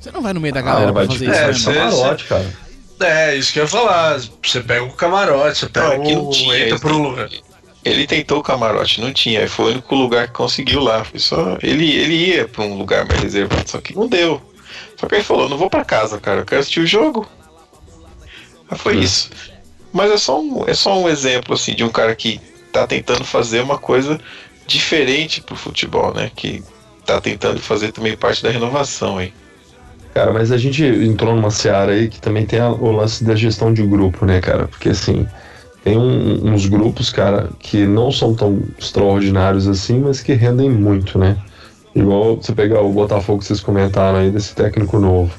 Você 0.00 0.10
não 0.10 0.20
vai 0.20 0.32
no 0.34 0.40
meio 0.40 0.52
da 0.52 0.60
galera 0.60 0.90
ah, 0.90 0.92
pra 0.92 1.06
fazer 1.06 1.30
é, 1.30 1.50
isso, 1.50 1.70
né? 1.70 1.76
Camarote, 1.76 2.24
cara. 2.24 2.64
É, 3.00 3.36
isso 3.36 3.52
que 3.52 3.58
eu 3.58 3.64
ia 3.64 3.68
falar. 3.68 4.20
Você 4.42 4.60
pega 4.60 4.84
o 4.84 4.92
camarote, 4.92 5.58
você 5.58 5.66
pega 5.66 5.96
não, 5.96 6.04
é 6.04 6.18
o... 6.18 6.30
Tinha, 6.30 6.58
entra 6.58 6.78
pro 6.78 6.98
lugar. 6.98 7.28
Ele 7.84 8.06
tentou 8.06 8.38
o 8.38 8.42
camarote, 8.42 9.00
não 9.00 9.12
tinha. 9.12 9.48
Foi 9.48 9.66
o 9.66 9.68
único 9.68 9.94
lugar 9.94 10.26
que 10.26 10.34
conseguiu 10.34 10.80
lá. 10.80 11.04
Foi 11.04 11.18
só 11.18 11.58
ele, 11.62 11.90
ele 11.90 12.14
ia 12.14 12.48
para 12.48 12.64
um 12.64 12.76
lugar 12.76 13.06
mais 13.06 13.20
reservado, 13.20 13.68
só 13.68 13.78
que 13.80 13.94
não 13.94 14.06
deu. 14.06 14.40
Só 14.98 15.06
que 15.06 15.14
ele 15.16 15.24
falou: 15.24 15.48
não 15.48 15.56
vou 15.56 15.70
para 15.70 15.84
casa, 15.84 16.18
cara, 16.18 16.40
eu 16.40 16.44
quero 16.44 16.60
assistir 16.60 16.80
o 16.80 16.86
jogo. 16.86 17.26
Mas 18.70 18.80
foi 18.80 18.98
isso. 18.98 19.30
Mas 19.94 20.10
é 20.10 20.18
só, 20.18 20.40
um, 20.40 20.64
é 20.66 20.74
só 20.74 21.00
um 21.00 21.08
exemplo 21.08 21.54
assim 21.54 21.72
de 21.72 21.84
um 21.84 21.88
cara 21.88 22.16
que 22.16 22.40
tá 22.72 22.84
tentando 22.84 23.24
fazer 23.24 23.60
uma 23.60 23.78
coisa 23.78 24.20
diferente 24.66 25.40
pro 25.40 25.54
futebol, 25.54 26.12
né? 26.12 26.32
Que 26.34 26.64
tá 27.06 27.20
tentando 27.20 27.60
fazer 27.60 27.92
também 27.92 28.16
parte 28.16 28.42
da 28.42 28.50
renovação 28.50 29.18
aí. 29.18 29.32
Cara, 30.12 30.32
mas 30.32 30.50
a 30.50 30.58
gente 30.58 30.84
entrou 30.84 31.36
numa 31.36 31.50
seara 31.52 31.92
aí 31.92 32.08
que 32.08 32.20
também 32.20 32.44
tem 32.44 32.58
a, 32.58 32.70
o 32.70 32.90
lance 32.90 33.22
da 33.22 33.36
gestão 33.36 33.72
de 33.72 33.84
grupo, 33.84 34.26
né, 34.26 34.40
cara? 34.40 34.66
Porque 34.66 34.88
assim, 34.88 35.28
tem 35.84 35.96
um, 35.96 36.52
uns 36.52 36.66
grupos, 36.66 37.10
cara, 37.10 37.50
que 37.60 37.86
não 37.86 38.10
são 38.10 38.34
tão 38.34 38.64
extraordinários 38.76 39.68
assim, 39.68 40.00
mas 40.00 40.20
que 40.20 40.32
rendem 40.32 40.70
muito, 40.70 41.18
né? 41.18 41.36
Igual 41.94 42.36
você 42.36 42.52
pegar 42.52 42.80
o 42.80 42.92
Botafogo 42.92 43.38
que 43.38 43.44
vocês 43.44 43.60
comentaram 43.60 44.18
aí 44.18 44.30
desse 44.30 44.56
técnico 44.56 44.98
novo. 44.98 45.32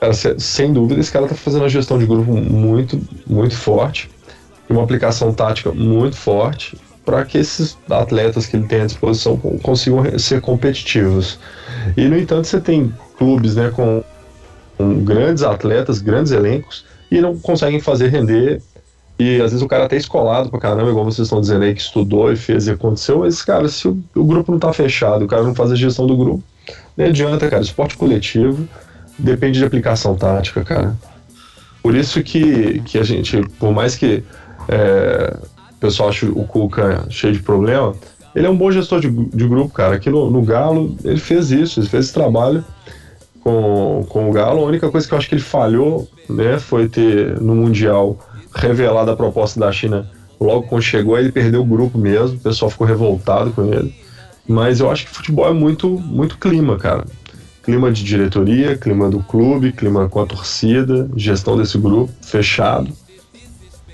Cara, 0.00 0.12
sem 0.12 0.72
dúvida, 0.72 1.00
esse 1.00 1.10
cara 1.10 1.26
tá 1.26 1.34
fazendo 1.34 1.62
uma 1.62 1.68
gestão 1.68 1.98
de 1.98 2.06
grupo 2.06 2.32
muito, 2.32 3.00
muito 3.26 3.56
forte 3.56 4.10
uma 4.68 4.82
aplicação 4.82 5.32
tática 5.32 5.72
muito 5.72 6.16
forte 6.16 6.76
para 7.04 7.24
que 7.24 7.36
esses 7.36 7.76
atletas 7.90 8.46
que 8.46 8.56
ele 8.56 8.66
tem 8.66 8.80
à 8.80 8.86
disposição 8.86 9.36
consigam 9.62 10.18
ser 10.18 10.40
competitivos. 10.40 11.38
E, 11.96 12.08
no 12.08 12.18
entanto, 12.18 12.46
você 12.46 12.60
tem 12.60 12.92
clubes 13.18 13.54
né, 13.54 13.70
com, 13.70 14.02
com 14.78 15.04
grandes 15.04 15.42
atletas, 15.42 16.00
grandes 16.00 16.32
elencos, 16.32 16.86
e 17.10 17.20
não 17.20 17.38
conseguem 17.38 17.78
fazer 17.78 18.08
render. 18.08 18.62
E 19.18 19.36
às 19.36 19.52
vezes 19.52 19.62
o 19.62 19.68
cara 19.68 19.84
até 19.84 19.96
escolado 19.96 20.48
pra 20.48 20.58
caramba, 20.58 20.90
igual 20.90 21.04
vocês 21.04 21.26
estão 21.26 21.42
dizendo 21.42 21.64
aí, 21.64 21.74
que 21.74 21.82
estudou 21.82 22.32
e 22.32 22.36
fez 22.36 22.66
e 22.66 22.70
aconteceu, 22.70 23.18
mas, 23.18 23.42
cara, 23.42 23.68
se 23.68 23.86
o, 23.86 24.02
o 24.14 24.24
grupo 24.24 24.50
não 24.50 24.58
tá 24.58 24.72
fechado, 24.72 25.26
o 25.26 25.28
cara 25.28 25.42
não 25.42 25.54
faz 25.54 25.70
a 25.70 25.76
gestão 25.76 26.06
do 26.06 26.16
grupo, 26.16 26.42
não 26.96 27.04
adianta, 27.04 27.48
cara. 27.50 27.62
Esporte 27.62 27.96
coletivo 27.96 28.66
depende 29.18 29.58
de 29.58 29.64
aplicação 29.64 30.14
tática, 30.14 30.64
cara. 30.64 30.96
Por 31.82 31.94
isso 31.94 32.22
que, 32.22 32.80
que 32.80 32.98
a 32.98 33.02
gente, 33.02 33.42
por 33.58 33.72
mais 33.72 33.96
que 33.96 34.24
é, 34.68 35.36
o 35.72 35.74
pessoal 35.80 36.08
ache 36.08 36.26
o 36.26 36.44
Cuca 36.44 37.06
cheio 37.10 37.32
de 37.32 37.42
problema, 37.42 37.94
ele 38.34 38.46
é 38.46 38.50
um 38.50 38.56
bom 38.56 38.70
gestor 38.70 39.00
de, 39.00 39.10
de 39.10 39.46
grupo, 39.46 39.72
cara. 39.72 39.96
Aqui 39.96 40.10
no, 40.10 40.30
no 40.30 40.42
Galo, 40.42 40.96
ele 41.04 41.20
fez 41.20 41.50
isso, 41.50 41.80
ele 41.80 41.88
fez 41.88 42.06
esse 42.06 42.14
trabalho 42.14 42.64
com, 43.40 44.04
com 44.08 44.28
o 44.28 44.32
Galo. 44.32 44.62
A 44.62 44.66
única 44.66 44.90
coisa 44.90 45.06
que 45.06 45.14
eu 45.14 45.18
acho 45.18 45.28
que 45.28 45.34
ele 45.34 45.42
falhou 45.42 46.08
né, 46.28 46.58
foi 46.58 46.88
ter 46.88 47.40
no 47.40 47.54
Mundial 47.54 48.18
revelado 48.54 49.10
a 49.10 49.16
proposta 49.16 49.60
da 49.60 49.70
China 49.70 50.08
logo 50.40 50.64
quando 50.64 50.82
chegou, 50.82 51.18
ele 51.18 51.32
perdeu 51.32 51.62
o 51.62 51.64
grupo 51.64 51.98
mesmo, 51.98 52.36
o 52.36 52.40
pessoal 52.40 52.70
ficou 52.70 52.86
revoltado 52.86 53.50
com 53.52 53.72
ele. 53.72 53.94
Mas 54.46 54.80
eu 54.80 54.90
acho 54.90 55.06
que 55.06 55.10
futebol 55.10 55.48
é 55.48 55.52
muito, 55.52 55.88
muito 55.88 56.38
clima, 56.38 56.76
cara. 56.76 57.04
Clima 57.64 57.90
de 57.90 58.04
diretoria, 58.04 58.76
clima 58.76 59.08
do 59.08 59.20
clube, 59.20 59.72
clima 59.72 60.08
com 60.08 60.20
a 60.20 60.26
torcida, 60.26 61.08
gestão 61.16 61.56
desse 61.56 61.78
grupo, 61.78 62.12
fechado. 62.22 62.92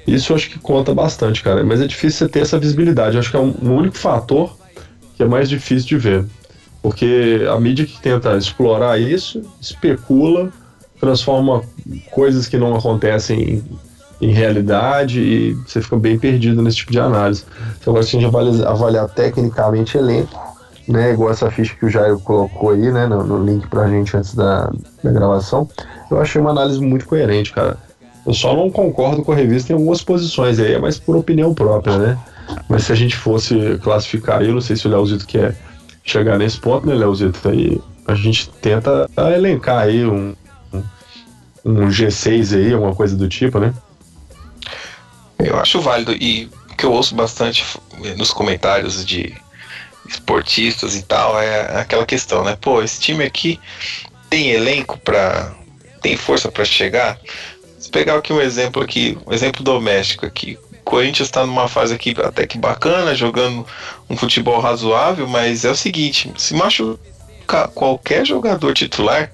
Isso 0.06 0.32
eu 0.32 0.36
acho 0.36 0.50
que 0.50 0.58
conta 0.58 0.92
bastante, 0.92 1.42
cara. 1.42 1.62
Mas 1.62 1.80
é 1.80 1.86
difícil 1.86 2.26
você 2.26 2.32
ter 2.32 2.40
essa 2.40 2.58
visibilidade. 2.58 3.14
Eu 3.14 3.20
acho 3.20 3.30
que 3.30 3.36
é 3.36 3.40
um, 3.40 3.54
único 3.62 3.96
fator 3.96 4.56
que 5.16 5.22
é 5.22 5.26
mais 5.26 5.48
difícil 5.48 5.88
de 5.88 5.98
ver. 5.98 6.24
Porque 6.82 7.46
a 7.48 7.60
mídia 7.60 7.86
que 7.86 8.00
tenta 8.00 8.36
explorar 8.36 9.00
isso, 9.00 9.42
especula, 9.60 10.50
transforma 10.98 11.62
coisas 12.10 12.48
que 12.48 12.58
não 12.58 12.74
acontecem 12.74 13.62
em, 14.20 14.28
em 14.28 14.32
realidade 14.32 15.20
e 15.20 15.52
você 15.66 15.80
fica 15.80 15.96
bem 15.96 16.18
perdido 16.18 16.60
nesse 16.60 16.78
tipo 16.78 16.92
de 16.92 16.98
análise. 16.98 17.44
Então, 17.80 17.92
agora, 17.92 18.02
se 18.04 18.16
a 18.16 18.20
gente 18.20 18.28
avaliar, 18.28 18.66
avaliar 18.66 19.08
tecnicamente 19.08 19.96
elenco, 19.96 20.49
né, 20.88 21.12
igual 21.12 21.30
essa 21.30 21.50
ficha 21.50 21.74
que 21.74 21.86
o 21.86 21.90
Jair 21.90 22.18
colocou 22.18 22.70
aí, 22.70 22.90
né, 22.92 23.06
no, 23.06 23.22
no 23.22 23.44
link 23.44 23.66
pra 23.68 23.88
gente 23.88 24.16
antes 24.16 24.34
da, 24.34 24.72
da 25.02 25.10
gravação, 25.10 25.68
eu 26.10 26.20
achei 26.20 26.40
uma 26.40 26.50
análise 26.50 26.80
muito 26.80 27.06
coerente, 27.06 27.52
cara. 27.52 27.76
Eu 28.26 28.34
só 28.34 28.54
não 28.54 28.70
concordo 28.70 29.22
com 29.22 29.32
a 29.32 29.36
revista 29.36 29.72
em 29.72 29.76
algumas 29.76 30.02
posições 30.02 30.58
aí, 30.58 30.74
é 30.74 30.78
mais 30.78 30.98
por 30.98 31.16
opinião 31.16 31.54
própria, 31.54 31.96
né? 31.96 32.18
Mas 32.68 32.84
se 32.84 32.92
a 32.92 32.94
gente 32.94 33.16
fosse 33.16 33.78
classificar 33.82 34.42
eu 34.42 34.54
não 34.54 34.60
sei 34.60 34.76
se 34.76 34.86
o 34.86 34.90
Leozito 34.90 35.26
quer 35.26 35.56
chegar 36.04 36.38
nesse 36.38 36.58
ponto, 36.58 36.86
né, 36.86 36.94
Leozito? 36.94 37.48
Aí 37.48 37.80
a 38.06 38.14
gente 38.14 38.50
tenta 38.50 39.08
elencar 39.34 39.82
aí 39.82 40.04
um, 40.04 40.34
um 41.64 41.88
G6 41.88 42.56
aí, 42.56 42.72
alguma 42.72 42.94
coisa 42.94 43.16
do 43.16 43.28
tipo, 43.28 43.58
né? 43.58 43.72
Eu 45.38 45.58
acho 45.58 45.80
válido 45.80 46.12
e 46.12 46.50
o 46.70 46.76
que 46.76 46.84
eu 46.84 46.92
ouço 46.92 47.14
bastante 47.14 47.64
nos 48.16 48.30
comentários 48.32 49.04
de 49.04 49.34
esportistas 50.10 50.96
e 50.96 51.02
tal 51.02 51.40
é 51.40 51.80
aquela 51.80 52.04
questão, 52.04 52.44
né? 52.44 52.56
Pô, 52.60 52.82
esse 52.82 53.00
time 53.00 53.24
aqui 53.24 53.60
tem 54.28 54.50
elenco 54.50 54.98
para 54.98 55.54
tem 56.02 56.16
força 56.16 56.50
para 56.50 56.64
chegar. 56.64 57.18
Se 57.78 57.90
pegar 57.90 58.16
aqui 58.16 58.32
um 58.32 58.40
exemplo 58.40 58.82
aqui, 58.82 59.16
um 59.26 59.32
exemplo 59.32 59.62
doméstico 59.62 60.26
aqui. 60.26 60.58
O 60.72 60.82
Corinthians 60.84 61.28
está 61.28 61.46
numa 61.46 61.68
fase 61.68 61.94
aqui 61.94 62.14
até 62.22 62.46
que 62.46 62.58
bacana, 62.58 63.14
jogando 63.14 63.66
um 64.08 64.16
futebol 64.16 64.60
razoável, 64.60 65.26
mas 65.28 65.64
é 65.64 65.70
o 65.70 65.76
seguinte, 65.76 66.32
se 66.36 66.54
machucar 66.54 67.68
qualquer 67.68 68.26
jogador 68.26 68.74
titular, 68.74 69.30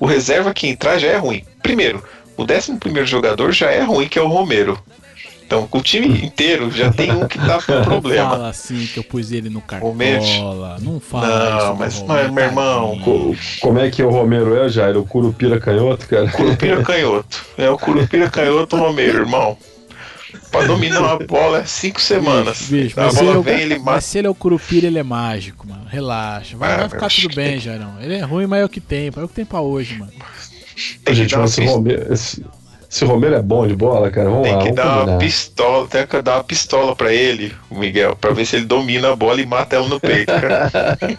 o 0.00 0.06
reserva 0.06 0.54
que 0.54 0.68
entrar 0.68 0.98
já 0.98 1.08
é 1.08 1.16
ruim. 1.16 1.44
Primeiro, 1.62 2.02
o 2.36 2.44
décimo 2.44 2.78
primeiro 2.78 3.06
jogador 3.06 3.52
já 3.52 3.70
é 3.70 3.82
ruim, 3.82 4.08
que 4.08 4.18
é 4.18 4.22
o 4.22 4.28
Romero. 4.28 4.80
Então, 5.46 5.68
o 5.70 5.80
time 5.82 6.08
inteiro 6.24 6.70
já 6.70 6.90
tem 6.90 7.12
um 7.12 7.28
que 7.28 7.38
tá 7.38 7.60
com 7.62 7.82
problema. 7.84 8.30
Fala 8.30 8.48
assim 8.48 8.86
que 8.86 8.98
eu 8.98 9.04
pus 9.04 9.30
ele 9.30 9.50
no 9.50 9.60
cartola. 9.60 9.92
Romero. 9.92 10.22
Não 10.80 10.98
fala 10.98 11.28
Não, 11.50 11.58
isso, 11.72 11.76
mas, 11.76 12.02
mas, 12.02 12.32
meu 12.32 12.44
irmão. 12.44 12.98
Co- 13.00 13.34
Como 13.60 13.78
é 13.78 13.90
que 13.90 14.02
o 14.02 14.08
Romero 14.10 14.56
é, 14.56 14.68
Jair? 14.68 14.96
O 14.96 15.04
Curupira 15.04 15.60
canhoto, 15.60 16.08
cara? 16.08 16.28
Curupira 16.30 16.82
canhoto. 16.82 17.44
É 17.58 17.68
o 17.68 17.76
Curupira 17.78 18.30
canhoto 18.30 18.76
Romero, 18.76 19.18
irmão. 19.18 19.56
Pra 20.50 20.64
dominar 20.66 21.00
uma 21.00 21.18
bola 21.18 21.58
é 21.60 21.64
cinco 21.64 22.00
semanas. 22.00 22.62
Bicho, 22.68 22.98
a 23.00 23.10
se 23.10 23.18
é 23.18 23.22
bola 23.24 23.38
o, 23.38 23.42
vem, 23.42 23.60
ele 23.60 23.74
mas 23.76 23.84
mata. 23.84 24.00
se 24.00 24.18
ele 24.18 24.26
é 24.26 24.30
o 24.30 24.34
Curupira, 24.34 24.86
ele 24.86 24.98
é 24.98 25.02
mágico, 25.02 25.68
mano. 25.68 25.84
Relaxa. 25.88 26.56
Vai, 26.56 26.72
Ah, 26.72 26.76
vai 26.78 26.88
ficar 26.88 27.08
tudo 27.08 27.28
que 27.28 27.36
bem, 27.36 27.58
já 27.60 27.76
não. 27.76 28.00
Ele 28.00 28.14
é 28.14 28.22
ruim, 28.22 28.46
mas 28.46 28.62
é 28.62 28.64
o 28.64 28.68
que 28.68 28.80
tem. 28.80 29.10
É 29.14 29.22
o 29.22 29.28
que 29.28 29.34
tem 29.34 29.44
pra 29.44 29.60
hoje, 29.60 29.96
mano. 29.98 30.10
Tem 31.04 31.14
que 31.14 31.14
Gente, 31.14 31.36
mas 31.36 31.50
esse 31.52 31.60
pis- 31.60 31.70
Romero, 31.70 32.12
esse, 32.12 32.44
esse 32.94 33.04
Romero 33.04 33.34
é 33.34 33.42
bom 33.42 33.66
de 33.66 33.74
bola, 33.74 34.10
cara. 34.10 34.30
Vamos 34.30 34.44
Tem 34.44 34.52
lá, 34.54 34.58
que 34.58 34.64
vamos 34.72 34.76
dar 34.76 34.86
uma 34.86 34.98
combinar. 35.00 35.18
pistola, 35.18 35.88
tem 35.88 36.06
que 36.06 36.22
dar 36.22 36.36
uma 36.36 36.44
pistola 36.44 36.94
pra 36.96 37.12
ele, 37.12 37.52
o 37.68 37.78
Miguel, 37.78 38.14
pra 38.16 38.32
ver 38.32 38.46
se 38.46 38.56
ele 38.56 38.66
domina 38.66 39.12
a 39.12 39.16
bola 39.16 39.40
e 39.40 39.46
mata 39.46 39.74
ela 39.76 39.88
no 39.88 39.98
peito, 39.98 40.32
cara. 40.32 40.70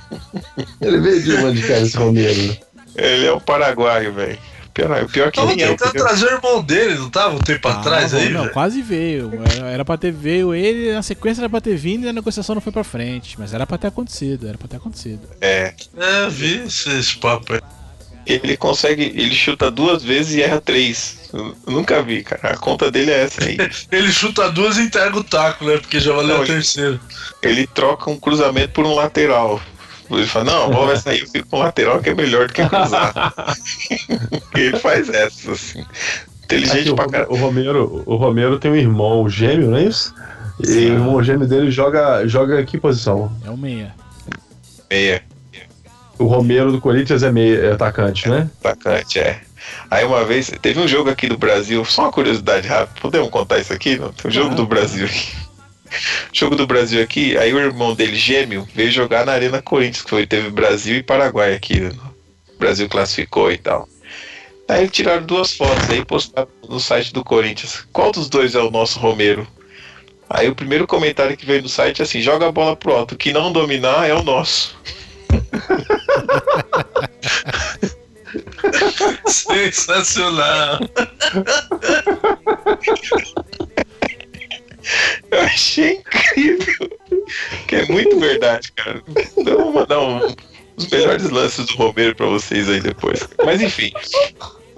Ele 0.81 0.99
veio 0.99 1.21
de 1.21 1.35
onde, 1.35 1.61
cara, 1.63 1.81
esse 1.81 1.97
Romero? 1.97 2.41
né? 2.47 2.57
ele 2.95 3.25
é 3.25 3.33
um 3.33 3.39
paraguaio, 3.39 4.13
velho. 4.13 4.38
Pior, 4.73 5.05
pior 5.07 5.31
que 5.31 5.39
Tava 5.39 5.55
tentando 5.55 5.91
trazer 5.93 6.25
o 6.25 6.31
irmão 6.35 6.61
dele, 6.61 6.95
não 6.95 7.09
tava 7.09 7.35
um 7.35 7.39
tempo 7.39 7.65
atrás 7.67 8.13
Ah, 8.13 8.17
aí? 8.17 8.29
Não, 8.29 8.41
velho? 8.41 8.53
quase 8.53 8.81
veio. 8.81 9.31
Era, 9.57 9.69
era 9.69 9.85
pra 9.85 9.97
ter 9.97 10.11
veio 10.11 10.53
ele, 10.53 10.91
na 10.93 11.01
sequência 11.01 11.41
era 11.41 11.49
pra 11.49 11.61
ter 11.61 11.77
vindo 11.77 12.05
e 12.05 12.09
a 12.09 12.13
negociação 12.13 12.55
não 12.55 12.61
foi 12.61 12.73
pra 12.73 12.83
frente. 12.83 13.35
Mas 13.39 13.53
era 13.53 13.65
pra 13.65 13.77
ter 13.77 13.88
acontecido, 13.88 14.47
era 14.49 14.57
pra 14.57 14.67
ter 14.67 14.75
acontecido. 14.77 15.21
É. 15.39 15.73
É, 15.97 16.27
vi 16.29 16.63
esse, 16.65 16.89
esse 16.89 17.17
papo 17.17 17.53
aí. 17.53 17.61
Ele 18.25 18.57
consegue, 18.57 19.03
ele 19.15 19.35
chuta 19.35 19.69
duas 19.69 20.03
vezes 20.03 20.35
e 20.35 20.41
erra 20.41 20.59
três. 20.59 21.29
Eu 21.31 21.55
nunca 21.67 22.01
vi, 22.01 22.23
cara. 22.23 22.53
A 22.53 22.57
conta 22.57 22.89
dele 22.89 23.11
é 23.11 23.23
essa 23.23 23.43
aí. 23.43 23.57
Ele 23.91 24.11
chuta 24.11 24.49
duas 24.49 24.77
e 24.77 24.81
entrega 24.81 25.15
o 25.17 25.23
taco, 25.23 25.65
né? 25.65 25.77
Porque 25.77 25.99
já 25.99 26.13
valeu 26.13 26.38
Não, 26.38 26.43
a 26.43 26.47
ele- 27.43 27.67
troca 27.67 28.09
um 28.09 28.17
cruzamento 28.17 28.69
por 28.69 28.85
um 28.85 28.95
lateral. 28.95 29.61
Ele 30.09 30.25
fala, 30.25 30.45
não, 30.45 30.65
a 30.65 30.67
bola 30.69 30.88
vai 30.88 30.97
sair, 30.97 31.21
eu 31.21 31.27
fico 31.27 31.49
com 31.49 31.57
o 31.57 31.59
lateral 31.59 31.99
que 32.01 32.09
é 32.09 32.15
melhor 32.15 32.47
do 32.47 32.53
que 32.53 32.67
cruzar. 32.67 33.33
ele 34.55 34.77
faz 34.79 35.09
essas, 35.09 35.47
assim. 35.49 35.85
Inteligente 36.43 36.79
Aqui, 36.81 36.89
o, 36.91 36.95
pra 36.95 37.07
caralho. 37.07 37.31
o 37.31 37.35
Romero, 37.35 38.03
o 38.05 38.15
Romero 38.15 38.59
tem 38.59 38.71
um 38.71 38.75
irmão 38.75 39.27
gêmeo, 39.27 39.71
não 39.71 39.77
é 39.77 39.83
isso? 39.85 40.13
E 40.61 40.67
Sim. 40.67 40.73
o 40.77 40.93
irmão 40.93 41.23
gêmeo 41.23 41.47
dele 41.47 41.71
joga, 41.71 42.25
joga 42.27 42.63
que 42.63 42.77
posição? 42.77 43.31
É 43.43 43.49
o 43.49 43.57
meia. 43.57 43.93
Meia, 44.89 45.23
O 46.17 46.25
Romero 46.25 46.71
do 46.71 46.80
Corinthians 46.80 47.23
é 47.23 47.32
meio 47.32 47.65
é 47.65 47.71
atacante, 47.73 48.30
né? 48.30 48.49
atacante, 48.63 49.19
é. 49.19 49.41
Aí 49.89 50.06
uma 50.06 50.23
vez, 50.23 50.51
teve 50.62 50.80
um 50.80 50.88
jogo 50.88 51.10
aqui 51.10 51.28
do 51.28 51.38
Brasil, 51.38 51.84
só 51.86 52.04
uma 52.04 52.12
curiosidade 52.12 52.67
rápida, 52.67 52.99
podemos 53.01 53.30
contar 53.30 53.60
isso 53.60 53.73
aqui? 53.73 53.97
Não? 53.97 54.12
Tem 54.13 54.30
um 54.30 54.34
jogo 54.34 54.47
Claro. 54.49 54.62
do 54.63 54.67
Brasil 54.67 55.06
aqui. 55.06 55.32
Jogo 56.34 56.56
do 56.56 56.67
Brasil 56.67 57.01
aqui, 57.01 57.38
aí 57.38 57.54
o 57.54 57.60
irmão 57.60 57.93
dele, 57.95 58.15
gêmeo, 58.15 58.67
veio 58.75 58.91
jogar 58.91 59.25
na 59.25 59.32
Arena 59.32 59.62
Corinthians, 59.62 60.01
que 60.04 60.10
foi, 60.10 60.25
teve 60.28 60.49
Brasil 60.49 60.97
e 60.97 61.04
Paraguai 61.04 61.54
aqui. 61.54 61.80
né? 61.80 61.91
O 62.54 62.58
Brasil 62.60 62.89
classificou 62.89 63.49
e 63.51 63.58
tal. 63.58 63.88
Aí 64.67 64.89
tiraram 64.89 65.23
duas 65.25 65.54
fotos 65.56 65.89
aí 65.89 66.04
postaram 66.04 66.49
no 66.67 66.80
site 66.80 67.13
do 67.13 67.23
Corinthians. 67.23 67.86
Qual 67.93 68.12
dos 68.12 68.28
dois 68.28 68.56
é 68.56 68.60
o 68.60 68.71
nosso 68.71 68.99
Romero? 68.99 69.47
Aí 70.30 70.49
o 70.49 70.56
primeiro 70.56 70.86
comentário 70.88 71.38
que 71.38 71.45
veio 71.45 71.62
no 71.62 71.69
site 71.69 72.01
é 72.01 72.04
assim: 72.04 72.19
joga 72.19 72.47
a 72.47 72.51
bola 72.51 72.75
pro 72.75 72.93
alto, 72.93 73.13
o 73.13 73.17
que 73.17 73.32
não 73.32 73.54
dominar 73.54 74.10
é 74.10 74.13
o 74.13 74.23
nosso. 74.23 74.75
Sensacional. 79.28 80.80
Eu 85.32 85.41
achei 85.41 85.93
incrível. 85.93 86.89
Que 87.67 87.78
é 87.78 87.86
muito 87.88 88.19
verdade, 88.19 88.71
cara. 88.73 89.01
Então, 89.38 89.54
eu 89.54 89.63
vou 89.63 89.73
mandar 89.73 89.99
um, 89.99 90.36
os 90.78 90.88
melhores 90.89 91.30
lances 91.30 91.65
do 91.65 91.75
Romero 91.75 92.15
pra 92.15 92.28
vocês 92.28 92.69
aí 92.69 92.80
depois. 92.80 93.28
Mas 93.43 93.62
enfim. 93.62 93.91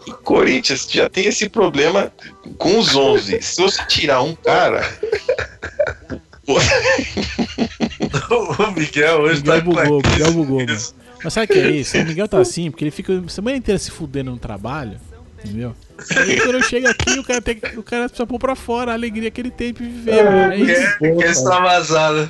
O 0.08 0.14
Corinthians 0.14 0.88
já 0.90 1.10
tem 1.10 1.26
esse 1.26 1.50
problema 1.50 2.10
com 2.58 2.80
os 2.80 2.96
11. 2.96 3.42
Se 3.42 3.62
você 3.62 3.86
tirar 3.88 4.22
um 4.22 4.34
cara. 4.36 4.82
o 6.48 6.58
Miguel 8.72 9.20
hoje 9.20 9.42
Miguel 9.42 9.56
tá 9.56 9.62
bugou, 9.62 10.02
Miguel 10.02 10.32
bugou, 10.32 10.60
mano. 10.60 10.78
Mas 11.24 11.34
sabe 11.34 11.46
o 11.46 11.48
que 11.50 11.60
é 11.60 11.70
isso? 11.72 11.98
O 11.98 12.06
Miguel 12.06 12.28
tá 12.28 12.40
assim, 12.40 12.70
porque 12.70 12.84
ele 12.84 12.92
fica 12.92 13.24
a 13.26 13.30
semana 13.30 13.58
inteira 13.58 13.80
se 13.80 13.90
fudendo 13.92 14.32
no 14.32 14.38
trabalho, 14.38 14.98
entendeu? 15.44 15.74
E 16.12 16.18
aí 16.20 16.40
quando 16.42 16.56
eu 16.56 16.64
chego 16.64 16.88
aqui, 16.88 17.18
o 17.20 17.24
cara, 17.24 17.42
tem, 17.42 17.60
o 17.76 17.84
cara 17.84 18.08
precisa 18.08 18.28
pôr 18.28 18.38
pra 18.40 18.56
fora 18.56 18.92
a 18.92 18.94
alegria 18.94 19.32
que 19.32 19.42
ele 19.42 19.52
tem 19.52 19.74
de 19.74 19.84
viver, 19.84 20.24
mano. 20.24 20.54
É 20.54 20.58
isso. 20.58 20.98
Quer, 21.00 21.16
quer 21.18 21.30
extravasar, 21.32 22.14
né? 22.14 22.30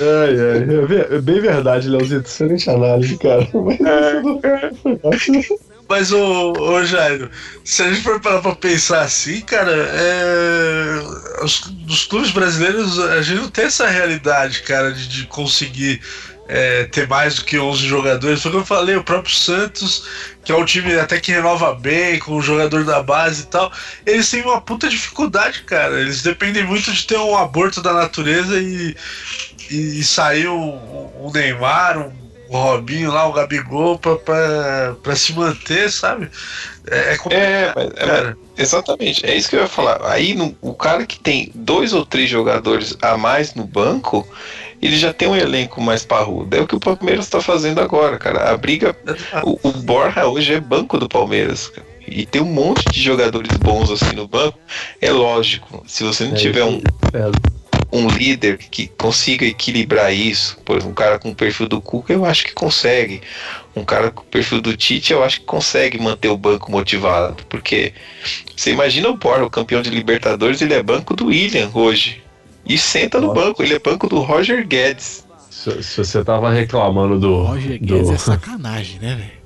Ai, 0.00 0.30
ai, 0.30 0.62
é 0.62 0.86
ve- 0.86 1.16
é 1.16 1.20
bem 1.20 1.40
verdade, 1.40 1.88
Leozito. 1.88 2.28
Excelente 2.28 2.70
análise, 2.70 3.16
cara. 3.18 3.48
Mas, 5.04 5.48
Mas, 5.88 6.12
ô, 6.12 6.52
ô 6.52 6.84
Jairo, 6.84 7.30
se 7.64 7.82
a 7.82 7.88
gente 7.90 8.02
for 8.02 8.20
parar 8.20 8.40
pra 8.42 8.54
pensar 8.54 9.00
assim, 9.02 9.40
cara, 9.40 9.72
é... 9.72 11.42
os, 11.42 11.60
dos 11.60 12.04
clubes 12.04 12.30
brasileiros, 12.30 12.98
a 12.98 13.22
gente 13.22 13.40
não 13.40 13.48
tem 13.50 13.64
essa 13.64 13.88
realidade, 13.88 14.62
cara, 14.62 14.92
de, 14.92 15.08
de 15.08 15.26
conseguir 15.26 16.00
é, 16.48 16.84
ter 16.84 17.06
mais 17.06 17.36
do 17.36 17.44
que 17.44 17.58
11 17.58 17.86
jogadores. 17.86 18.42
Foi 18.42 18.50
o 18.50 18.54
que 18.54 18.60
eu 18.60 18.66
falei, 18.66 18.96
o 18.96 19.04
próprio 19.04 19.34
Santos, 19.34 20.04
que 20.44 20.50
é 20.50 20.56
um 20.56 20.64
time 20.64 20.98
até 20.98 21.20
que 21.20 21.30
renova 21.30 21.74
bem, 21.74 22.18
com 22.18 22.36
o 22.36 22.42
jogador 22.42 22.84
da 22.84 23.02
base 23.02 23.42
e 23.42 23.46
tal, 23.46 23.70
eles 24.06 24.30
têm 24.30 24.42
uma 24.42 24.60
puta 24.60 24.88
dificuldade, 24.88 25.62
cara. 25.62 26.00
Eles 26.00 26.22
dependem 26.22 26.64
muito 26.64 26.92
de 26.92 27.06
ter 27.06 27.18
um 27.18 27.36
aborto 27.36 27.82
da 27.82 27.92
natureza 27.92 28.58
e, 28.58 28.96
e, 29.70 30.00
e 30.00 30.04
sair 30.04 30.48
um, 30.48 31.10
um 31.20 31.30
Neymar, 31.32 31.98
um 31.98 32.28
o 32.48 32.56
Robinho 32.56 33.12
lá, 33.12 33.26
o 33.26 33.32
Gabigol, 33.32 33.98
pra, 33.98 34.16
pra, 34.16 34.96
pra 35.02 35.14
se 35.14 35.32
manter, 35.34 35.90
sabe? 35.90 36.30
É, 36.90 37.12
é 37.12 37.16
complicado. 37.18 37.46
É, 37.46 37.72
mas, 37.76 37.90
é, 37.96 38.34
exatamente, 38.56 39.26
é 39.26 39.36
isso 39.36 39.50
que 39.50 39.56
eu 39.56 39.60
ia 39.60 39.68
falar. 39.68 40.00
Aí 40.10 40.34
no, 40.34 40.56
o 40.62 40.72
cara 40.72 41.06
que 41.06 41.20
tem 41.20 41.52
dois 41.54 41.92
ou 41.92 42.06
três 42.06 42.30
jogadores 42.30 42.96
a 43.02 43.18
mais 43.18 43.54
no 43.54 43.64
banco, 43.64 44.26
ele 44.80 44.96
já 44.96 45.12
tem 45.12 45.28
um 45.28 45.36
elenco 45.36 45.80
mais 45.80 46.04
parrudo. 46.04 46.56
É 46.56 46.60
o 46.60 46.66
que 46.66 46.76
o 46.76 46.80
Palmeiras 46.80 47.24
está 47.24 47.40
fazendo 47.40 47.80
agora, 47.80 48.16
cara. 48.18 48.50
A 48.50 48.56
briga. 48.56 48.96
O, 49.42 49.58
o 49.68 49.72
Borja 49.72 50.26
hoje 50.26 50.54
é 50.54 50.60
banco 50.60 50.98
do 50.98 51.08
Palmeiras, 51.08 51.68
cara. 51.68 51.86
E 52.06 52.24
tem 52.24 52.40
um 52.40 52.46
monte 52.46 52.90
de 52.90 53.02
jogadores 53.02 53.54
bons 53.58 53.90
assim 53.90 54.16
no 54.16 54.26
banco. 54.26 54.58
É 55.00 55.10
lógico, 55.10 55.84
se 55.86 56.02
você 56.02 56.24
não 56.24 56.32
é, 56.32 56.36
tiver 56.36 56.64
um, 56.64 56.80
um 57.92 58.08
líder 58.08 58.58
que 58.58 58.86
consiga 58.86 59.44
equilibrar 59.44 60.12
isso, 60.12 60.58
por 60.64 60.76
exemplo, 60.76 60.92
um 60.92 60.94
cara 60.94 61.18
com 61.18 61.30
o 61.30 61.34
perfil 61.34 61.68
do 61.68 61.80
Cuca, 61.80 62.12
eu 62.12 62.24
acho 62.24 62.44
que 62.44 62.54
consegue. 62.54 63.20
Um 63.76 63.84
cara 63.84 64.10
com 64.10 64.22
o 64.22 64.26
perfil 64.26 64.60
do 64.60 64.76
Tite, 64.76 65.12
eu 65.12 65.22
acho 65.22 65.40
que 65.40 65.46
consegue 65.46 66.00
manter 66.00 66.28
o 66.28 66.36
banco 66.36 66.70
motivado. 66.70 67.44
Porque 67.48 67.92
você 68.56 68.72
imagina 68.72 69.08
o 69.08 69.16
Borja, 69.16 69.44
o 69.44 69.50
campeão 69.50 69.82
de 69.82 69.90
Libertadores, 69.90 70.60
ele 70.62 70.74
é 70.74 70.82
banco 70.82 71.14
do 71.14 71.26
William 71.26 71.70
hoje. 71.74 72.22
E 72.68 72.76
senta 72.76 73.20
no 73.20 73.32
banco, 73.32 73.62
ele 73.62 73.74
é 73.74 73.78
banco 73.78 74.06
do 74.08 74.20
Roger 74.20 74.66
Guedes. 74.66 75.26
Se, 75.50 75.82
se 75.82 76.04
você 76.04 76.22
tava 76.22 76.50
reclamando 76.50 77.18
do. 77.18 77.42
Roger 77.42 77.78
Guedes 77.80 78.08
do... 78.08 78.14
é 78.14 78.18
sacanagem, 78.18 79.00
né, 79.00 79.14
velho? 79.14 79.38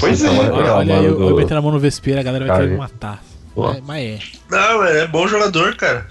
Pois 0.00 0.24
é. 0.24 0.28
Olha, 0.28 0.98
aí, 0.98 1.04
eu, 1.04 1.16
do... 1.16 1.28
eu 1.28 1.36
metendo 1.36 1.58
a 1.58 1.62
mão 1.62 1.70
no 1.70 1.78
vespeiro, 1.78 2.18
a 2.18 2.22
galera 2.22 2.46
vai 2.46 2.56
querer 2.56 2.70
me 2.70 2.78
matar. 2.78 3.22
É, 3.56 3.80
mas 3.84 4.04
é. 4.04 4.18
Não, 4.50 4.84
é 4.84 5.06
bom 5.06 5.28
jogador, 5.28 5.76
cara. 5.76 6.06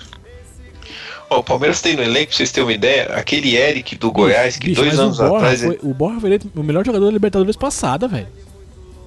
o 1.30 1.44
Palmeiras 1.44 1.82
tem 1.82 1.96
no 1.96 2.04
elenco, 2.04 2.28
pra 2.28 2.38
vocês 2.38 2.52
terem 2.52 2.68
uma 2.68 2.74
ideia, 2.74 3.06
aquele 3.16 3.56
Eric 3.56 3.96
do 3.96 4.12
Goiás, 4.12 4.58
que 4.58 4.68
Bicho, 4.68 4.82
dois 4.82 5.00
anos 5.00 5.20
o 5.20 5.36
atrás. 5.36 5.64
Foi, 5.64 5.80
o 5.82 5.94
Borja 5.94 6.20
foi 6.20 6.40
o 6.56 6.64
melhor 6.64 6.86
jogador 6.86 7.06
da 7.06 7.12
Libertadores 7.12 7.56
passada, 7.56 8.08
velho. 8.08 8.28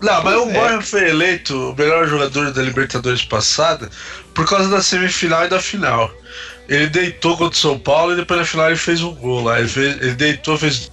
Não, 0.01 0.25
mas 0.25 0.35
o 0.35 0.51
é. 0.51 0.53
Borja 0.53 0.81
foi 0.83 1.09
eleito 1.09 1.71
o 1.71 1.77
melhor 1.77 2.09
jogador 2.09 2.53
da 2.53 2.63
Libertadores 2.63 3.25
passada 3.25 3.89
por 4.35 4.49
causa 4.49 4.69
da 4.69 4.83
semifinal 4.83 5.45
e 5.45 5.49
da 5.49 5.61
final. 5.61 6.11
Ele 6.69 6.87
deitou 6.87 7.37
contra 7.37 7.57
o 7.57 7.61
São 7.61 7.79
Paulo 7.79 8.13
e 8.13 8.17
depois 8.17 8.41
na 8.41 8.47
final 8.47 8.67
ele 8.69 8.77
fez 8.77 9.03
um 9.03 9.15
gol 9.15 9.45
lá. 9.45 9.59
Ele, 9.59 9.69
fez, 9.69 9.97
ele 10.01 10.15
deitou, 10.15 10.57
fez 10.57 10.91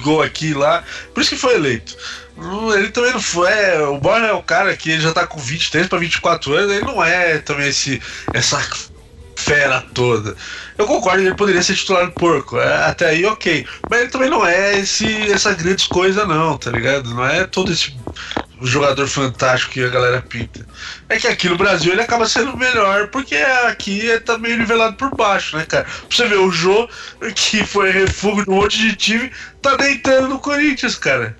gol 0.00 0.22
aqui 0.22 0.48
e 0.48 0.54
lá. 0.54 0.84
Por 1.14 1.20
isso 1.20 1.30
que 1.30 1.36
foi 1.36 1.54
eleito. 1.54 1.96
Ele 2.74 2.88
também 2.90 3.12
não 3.12 3.20
foi. 3.20 3.50
É, 3.50 3.80
o 3.82 3.98
Borja 3.98 4.26
é 4.26 4.32
o 4.32 4.42
cara 4.42 4.76
que 4.76 5.00
já 5.00 5.12
tá 5.12 5.26
com 5.26 5.38
23 5.38 5.86
para 5.86 5.98
24 5.98 6.54
anos. 6.54 6.72
Ele 6.72 6.84
não 6.84 7.02
é 7.02 7.38
também 7.38 7.68
esse, 7.68 8.00
essa 8.34 8.60
fera 9.36 9.82
toda. 9.94 10.36
Eu 10.76 10.86
concordo, 10.86 11.22
ele 11.22 11.34
poderia 11.34 11.62
ser 11.62 11.74
titular 11.74 12.06
do 12.06 12.12
porco. 12.12 12.58
É, 12.58 12.84
até 12.84 13.06
aí, 13.06 13.24
ok. 13.24 13.66
Mas 13.88 14.00
ele 14.00 14.10
também 14.10 14.28
não 14.28 14.44
é 14.44 14.78
esse, 14.78 15.30
essa 15.30 15.54
grande 15.54 15.88
coisa, 15.88 16.26
não, 16.26 16.58
tá 16.58 16.70
ligado? 16.70 17.08
Não 17.14 17.24
é 17.24 17.44
todo 17.44 17.72
esse 17.72 17.94
jogador 18.62 19.06
fantástico 19.06 19.72
que 19.72 19.84
a 19.84 19.88
galera 19.88 20.22
pinta. 20.22 20.66
É 21.08 21.16
que 21.16 21.26
aqui 21.26 21.48
no 21.48 21.56
Brasil 21.56 21.92
ele 21.92 22.00
acaba 22.00 22.26
sendo 22.26 22.56
melhor, 22.56 23.08
porque 23.08 23.34
aqui 23.34 24.10
é, 24.10 24.18
tá 24.18 24.38
meio 24.38 24.56
nivelado 24.56 24.96
por 24.96 25.14
baixo, 25.14 25.56
né, 25.56 25.64
cara? 25.64 25.84
Pra 25.84 26.16
você 26.16 26.26
ver, 26.26 26.38
o 26.38 26.50
Jô, 26.50 26.88
que 27.34 27.64
foi 27.64 27.90
refúgio 27.90 28.44
de 28.44 28.50
um 28.50 28.54
monte 28.54 28.78
de 28.78 28.96
time, 28.96 29.30
tá 29.60 29.76
deitando 29.76 30.28
no 30.28 30.38
Corinthians, 30.38 30.96
cara. 30.96 31.36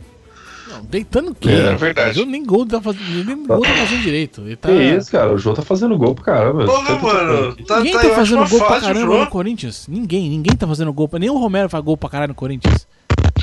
Não, 0.69 0.85
deitando 0.85 1.31
o 1.31 1.35
quê? 1.35 1.49
É, 1.49 1.73
é 1.73 1.75
verdade. 1.77 2.19
Eu 2.19 2.27
nem 2.27 2.45
gol 2.45 2.67
tá 2.67 2.81
fazendo, 2.81 3.25
nem 3.25 3.47
gol 3.47 3.63
tá 3.63 3.69
fazendo 3.69 4.03
direito. 4.03 4.43
Ele 4.43 4.57
tá... 4.57 4.69
Que 4.69 4.75
isso, 4.75 5.11
cara? 5.11 5.33
O 5.33 5.39
Jô 5.39 5.55
tá 5.55 5.63
fazendo 5.63 5.97
gol 5.97 6.15
pro 6.15 6.25
caramba. 6.25 6.67
Porra, 6.67 6.99
mano. 6.99 7.57
Tá, 7.65 7.79
ninguém 7.79 7.93
tá, 7.93 8.01
tá 8.01 8.15
fazendo 8.15 8.49
gol 8.49 8.59
pra 8.59 8.81
caramba 8.81 9.19
no 9.19 9.27
Corinthians. 9.29 9.87
Ninguém, 9.89 10.29
ninguém 10.29 10.57
tá 10.57 10.67
fazendo 10.67 10.93
gol. 10.93 11.09
Nem 11.19 11.31
o 11.31 11.39
Romero 11.39 11.69
faz 11.69 11.83
gol 11.83 11.97
pra 11.97 12.11
caralho 12.11 12.31
no 12.31 12.35
Corinthians. 12.35 12.87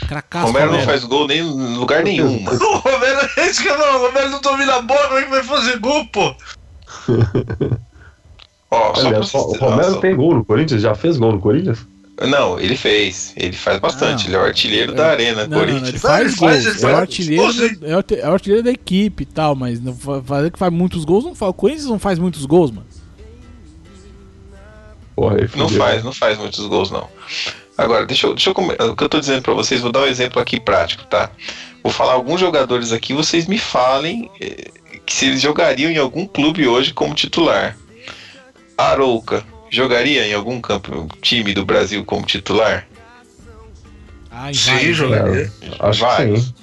Cracaço, 0.08 0.48
Romero, 0.48 0.66
Romero, 0.66 0.86
não 0.86 0.92
faz 0.92 1.04
gol 1.04 1.28
nem 1.28 1.40
em 1.40 1.78
lugar 1.78 2.04
nenhum. 2.04 2.44
o 2.46 2.78
Romero 2.78 3.30
é 3.38 3.50
isso 3.50 3.62
que 3.62 3.70
eu 3.70 3.78
falo. 3.78 4.00
O 4.00 4.08
Romero 4.08 4.30
não 4.30 4.42
domina 4.42 4.76
a 4.76 4.82
bola, 4.82 5.08
como 5.08 5.20
é 5.20 5.24
que 5.24 5.30
vai 5.30 5.44
fazer 5.44 5.80
gol, 5.80 6.06
pô? 6.08 6.36
Ó, 8.72 8.96
só 8.96 9.08
Aliás, 9.08 9.34
o 9.34 9.58
Romero 9.58 9.92
só... 9.92 10.00
tem 10.00 10.16
gol 10.16 10.36
no 10.36 10.46
Corinthians? 10.46 10.82
Já 10.82 10.96
fez 10.96 11.18
gol 11.18 11.34
no 11.34 11.40
Corinthians? 11.40 11.86
Não, 12.22 12.60
ele 12.60 12.76
fez. 12.76 13.34
Ele 13.36 13.54
faz 13.54 13.80
bastante. 13.80 14.24
Não, 14.24 14.30
ele 14.30 14.36
é 14.36 14.40
o 14.40 14.44
artilheiro 14.44 14.92
é, 14.94 14.96
da 14.96 15.08
arena, 15.08 15.48
não, 15.48 15.60
Corinthians. 15.60 15.82
Não, 15.82 15.90
ele 15.90 16.00
faz. 16.00 16.28
Ele 16.28 16.36
faz, 16.36 16.84
é, 16.84 16.88
o 16.88 16.96
artilheiro, 16.96 17.44
é, 17.82 18.30
o 18.30 18.34
artilheiro 18.34 18.64
da 18.64 18.72
equipe 18.72 19.24
e 19.24 19.26
tal, 19.26 19.56
mas 19.56 19.80
não 19.80 19.96
fazer 19.96 20.52
que 20.52 20.60
faz 20.60 20.72
muitos 20.72 21.06
gols, 21.06 21.26
não 21.26 21.36
faz. 21.36 21.50
O 21.50 21.54
Corinthians 21.54 21.88
não 21.88 22.00
faz 22.00 22.20
muitos 22.20 22.46
gols, 22.46 22.72
mano. 22.72 22.86
Porra, 25.16 25.38
não 25.56 25.70
faz, 25.70 26.04
não 26.04 26.14
faz 26.14 26.38
muitos 26.38 26.66
gols, 26.66 26.92
não. 26.92 27.08
Agora, 27.78 28.06
deixa 28.06 28.28
eu, 28.28 28.34
deixa 28.36 28.52
eu 28.52 28.90
o 28.92 28.96
que 28.96 29.04
eu 29.04 29.10
tô 29.10 29.20
dizendo 29.20 29.42
para 29.42 29.54
vocês, 29.54 29.82
vou 29.82 29.92
dar 29.92 30.02
um 30.02 30.06
exemplo 30.06 30.42
aqui 30.42 30.60
prático, 30.60 31.06
tá? 31.06 31.32
Vou 31.82 31.92
falar 31.92 32.14
alguns 32.14 32.40
jogadores 32.40 32.92
aqui, 32.92 33.14
vocês 33.14 33.48
me 33.48 33.58
falem 33.58 34.30
eh, 34.40 34.70
que 35.06 35.14
se 35.14 35.26
eles 35.26 35.42
jogariam 35.42 35.92
em 35.92 35.98
algum 35.98 36.26
clube 36.26 36.68
hoje 36.68 36.94
como 36.94 37.16
titular. 37.16 37.76
Arouca, 38.78 39.44
jogaria 39.70 40.28
em 40.28 40.34
algum 40.34 40.62
campo, 40.62 41.08
time 41.22 41.54
do 41.54 41.66
Brasil 41.66 42.06
como 42.06 42.26
titular? 42.26 42.88
Ai, 44.32 44.54
sim, 44.54 44.72
vai, 44.72 44.94
jogaria. 44.94 45.52
Acho 45.80 46.02
vários. 46.02 46.54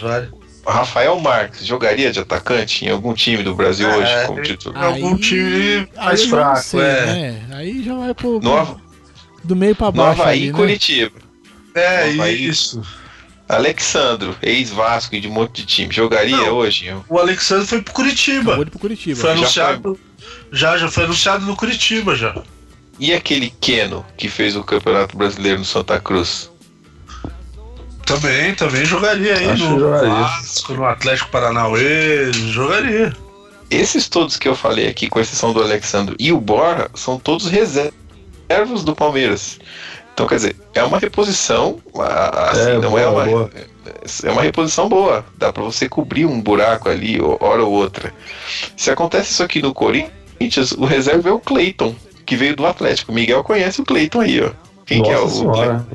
Vários. 0.00 0.42
Rafael 0.66 1.18
Marques 1.18 1.66
jogaria 1.66 2.12
de 2.12 2.20
atacante 2.20 2.84
em 2.84 2.88
algum 2.88 3.14
time 3.14 3.42
do 3.42 3.54
Brasil 3.54 3.88
é, 3.88 3.96
hoje 3.96 4.26
como 4.26 4.42
titular? 4.42 4.82
Em 4.82 4.86
algum 4.86 5.16
time 5.16 5.88
mais 5.96 6.24
fraco, 6.24 6.62
sei, 6.62 6.80
é. 6.80 7.06
Né? 7.06 7.46
Aí 7.50 7.82
já 7.82 7.94
vai 7.94 8.14
pro. 8.14 8.40
No, 8.40 8.80
do 9.44 9.56
meio 9.56 9.74
para 9.74 9.90
baixo. 9.90 10.16
No 10.16 10.22
Havaí 10.22 10.38
ali, 10.42 10.52
né? 10.52 10.58
Curitiba. 10.58 11.18
É, 11.74 12.10
Havaí, 12.10 12.46
isso. 12.46 12.82
Alexandro, 13.48 14.34
ex-Vasco 14.42 15.18
de 15.20 15.28
um 15.28 15.32
monte 15.32 15.62
de 15.62 15.66
time, 15.66 15.92
jogaria 15.92 16.36
Não, 16.36 16.54
hoje? 16.54 16.94
O 17.08 17.18
Alexandro 17.18 17.66
foi 17.66 17.82
pro 17.82 17.92
Curitiba. 17.92 18.56
Foi 18.56 18.66
pro 18.66 18.78
Curitiba. 18.78 19.20
Foi 19.20 19.30
anunciado. 19.32 19.72
Já, 19.72 19.82
foi... 19.82 19.98
já, 20.52 20.78
já 20.78 20.90
foi 20.90 21.04
anunciado 21.04 21.44
no 21.44 21.54
Curitiba 21.54 22.16
já. 22.16 22.34
E 22.98 23.12
aquele 23.12 23.50
Keno 23.60 24.04
que 24.16 24.28
fez 24.28 24.56
o 24.56 24.62
Campeonato 24.62 25.16
Brasileiro 25.16 25.58
no 25.58 25.64
Santa 25.64 26.00
Cruz? 26.00 26.50
Também, 28.06 28.54
também 28.54 28.84
jogaria 28.84 29.36
aí 29.36 29.50
Acho 29.50 29.68
no 29.68 29.80
jogaria. 29.80 30.08
Vasco, 30.08 30.74
no 30.74 30.84
Atlético 30.84 31.30
Paranauê, 31.30 32.32
jogaria. 32.32 33.12
Esses 33.70 34.08
todos 34.08 34.36
que 34.36 34.48
eu 34.48 34.54
falei 34.54 34.88
aqui, 34.88 35.08
com 35.08 35.20
exceção 35.20 35.52
do 35.52 35.62
Alexandre 35.62 36.14
e 36.18 36.32
o 36.32 36.40
Borra, 36.40 36.90
são 36.94 37.18
todos 37.18 37.46
reservas 37.46 37.94
reservas 38.48 38.84
do 38.84 38.94
Palmeiras. 38.94 39.58
Então, 40.12 40.26
quer 40.26 40.36
dizer, 40.36 40.56
é 40.74 40.82
uma 40.82 40.98
reposição, 40.98 41.78
assim, 41.94 42.70
é, 42.70 42.78
não 42.78 42.90
boa, 42.90 43.00
é 43.00 43.06
uma. 43.06 43.24
Boa. 43.24 43.50
É 44.24 44.30
uma 44.30 44.42
reposição 44.42 44.88
boa. 44.88 45.24
Dá 45.38 45.52
para 45.52 45.62
você 45.62 45.88
cobrir 45.88 46.26
um 46.26 46.40
buraco 46.40 46.88
ali, 46.88 47.18
hora 47.40 47.64
ou 47.64 47.72
outra. 47.72 48.12
Se 48.76 48.90
acontece 48.90 49.32
isso 49.32 49.42
aqui 49.42 49.62
no 49.62 49.72
Corinthians, 49.72 50.72
o 50.72 50.84
reserva 50.84 51.28
é 51.30 51.32
o 51.32 51.38
Cleiton, 51.38 51.94
que 52.26 52.36
veio 52.36 52.54
do 52.54 52.66
Atlético. 52.66 53.10
O 53.10 53.14
Miguel 53.14 53.42
conhece 53.42 53.80
o 53.80 53.84
Cleiton 53.84 54.20
aí, 54.20 54.40
ó. 54.40 54.50
Quem 54.86 54.98
Nossa 54.98 55.10
que 55.10 55.16
é 55.16 55.20
o. 55.20 55.28
Senhora. 55.28 55.86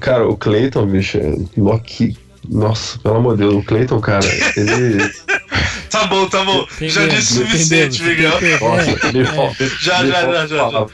Cara, 0.00 0.28
o 0.28 0.36
Cleiton, 0.36 0.86
bicho, 0.86 1.18
Loki. 1.56 2.16
Nossa, 2.48 2.98
pelo 3.00 3.16
amor 3.16 3.36
de 3.36 3.42
Deus, 3.42 3.54
o 3.54 3.62
Cleiton, 3.62 4.00
cara, 4.00 4.26
ele. 4.56 5.10
tá 5.90 6.06
bom, 6.06 6.28
tá 6.28 6.44
bom. 6.44 6.66
Já 6.80 7.06
disse 7.06 7.40
o 7.40 7.46
suficiente, 7.46 8.02
Miguel. 8.02 8.32
Nossa, 8.60 9.08
ele, 9.08 9.20
é. 9.20 9.66
já, 9.80 10.04
já, 10.06 10.22
já, 10.22 10.46
já, 10.46 10.70
já. 10.70 10.86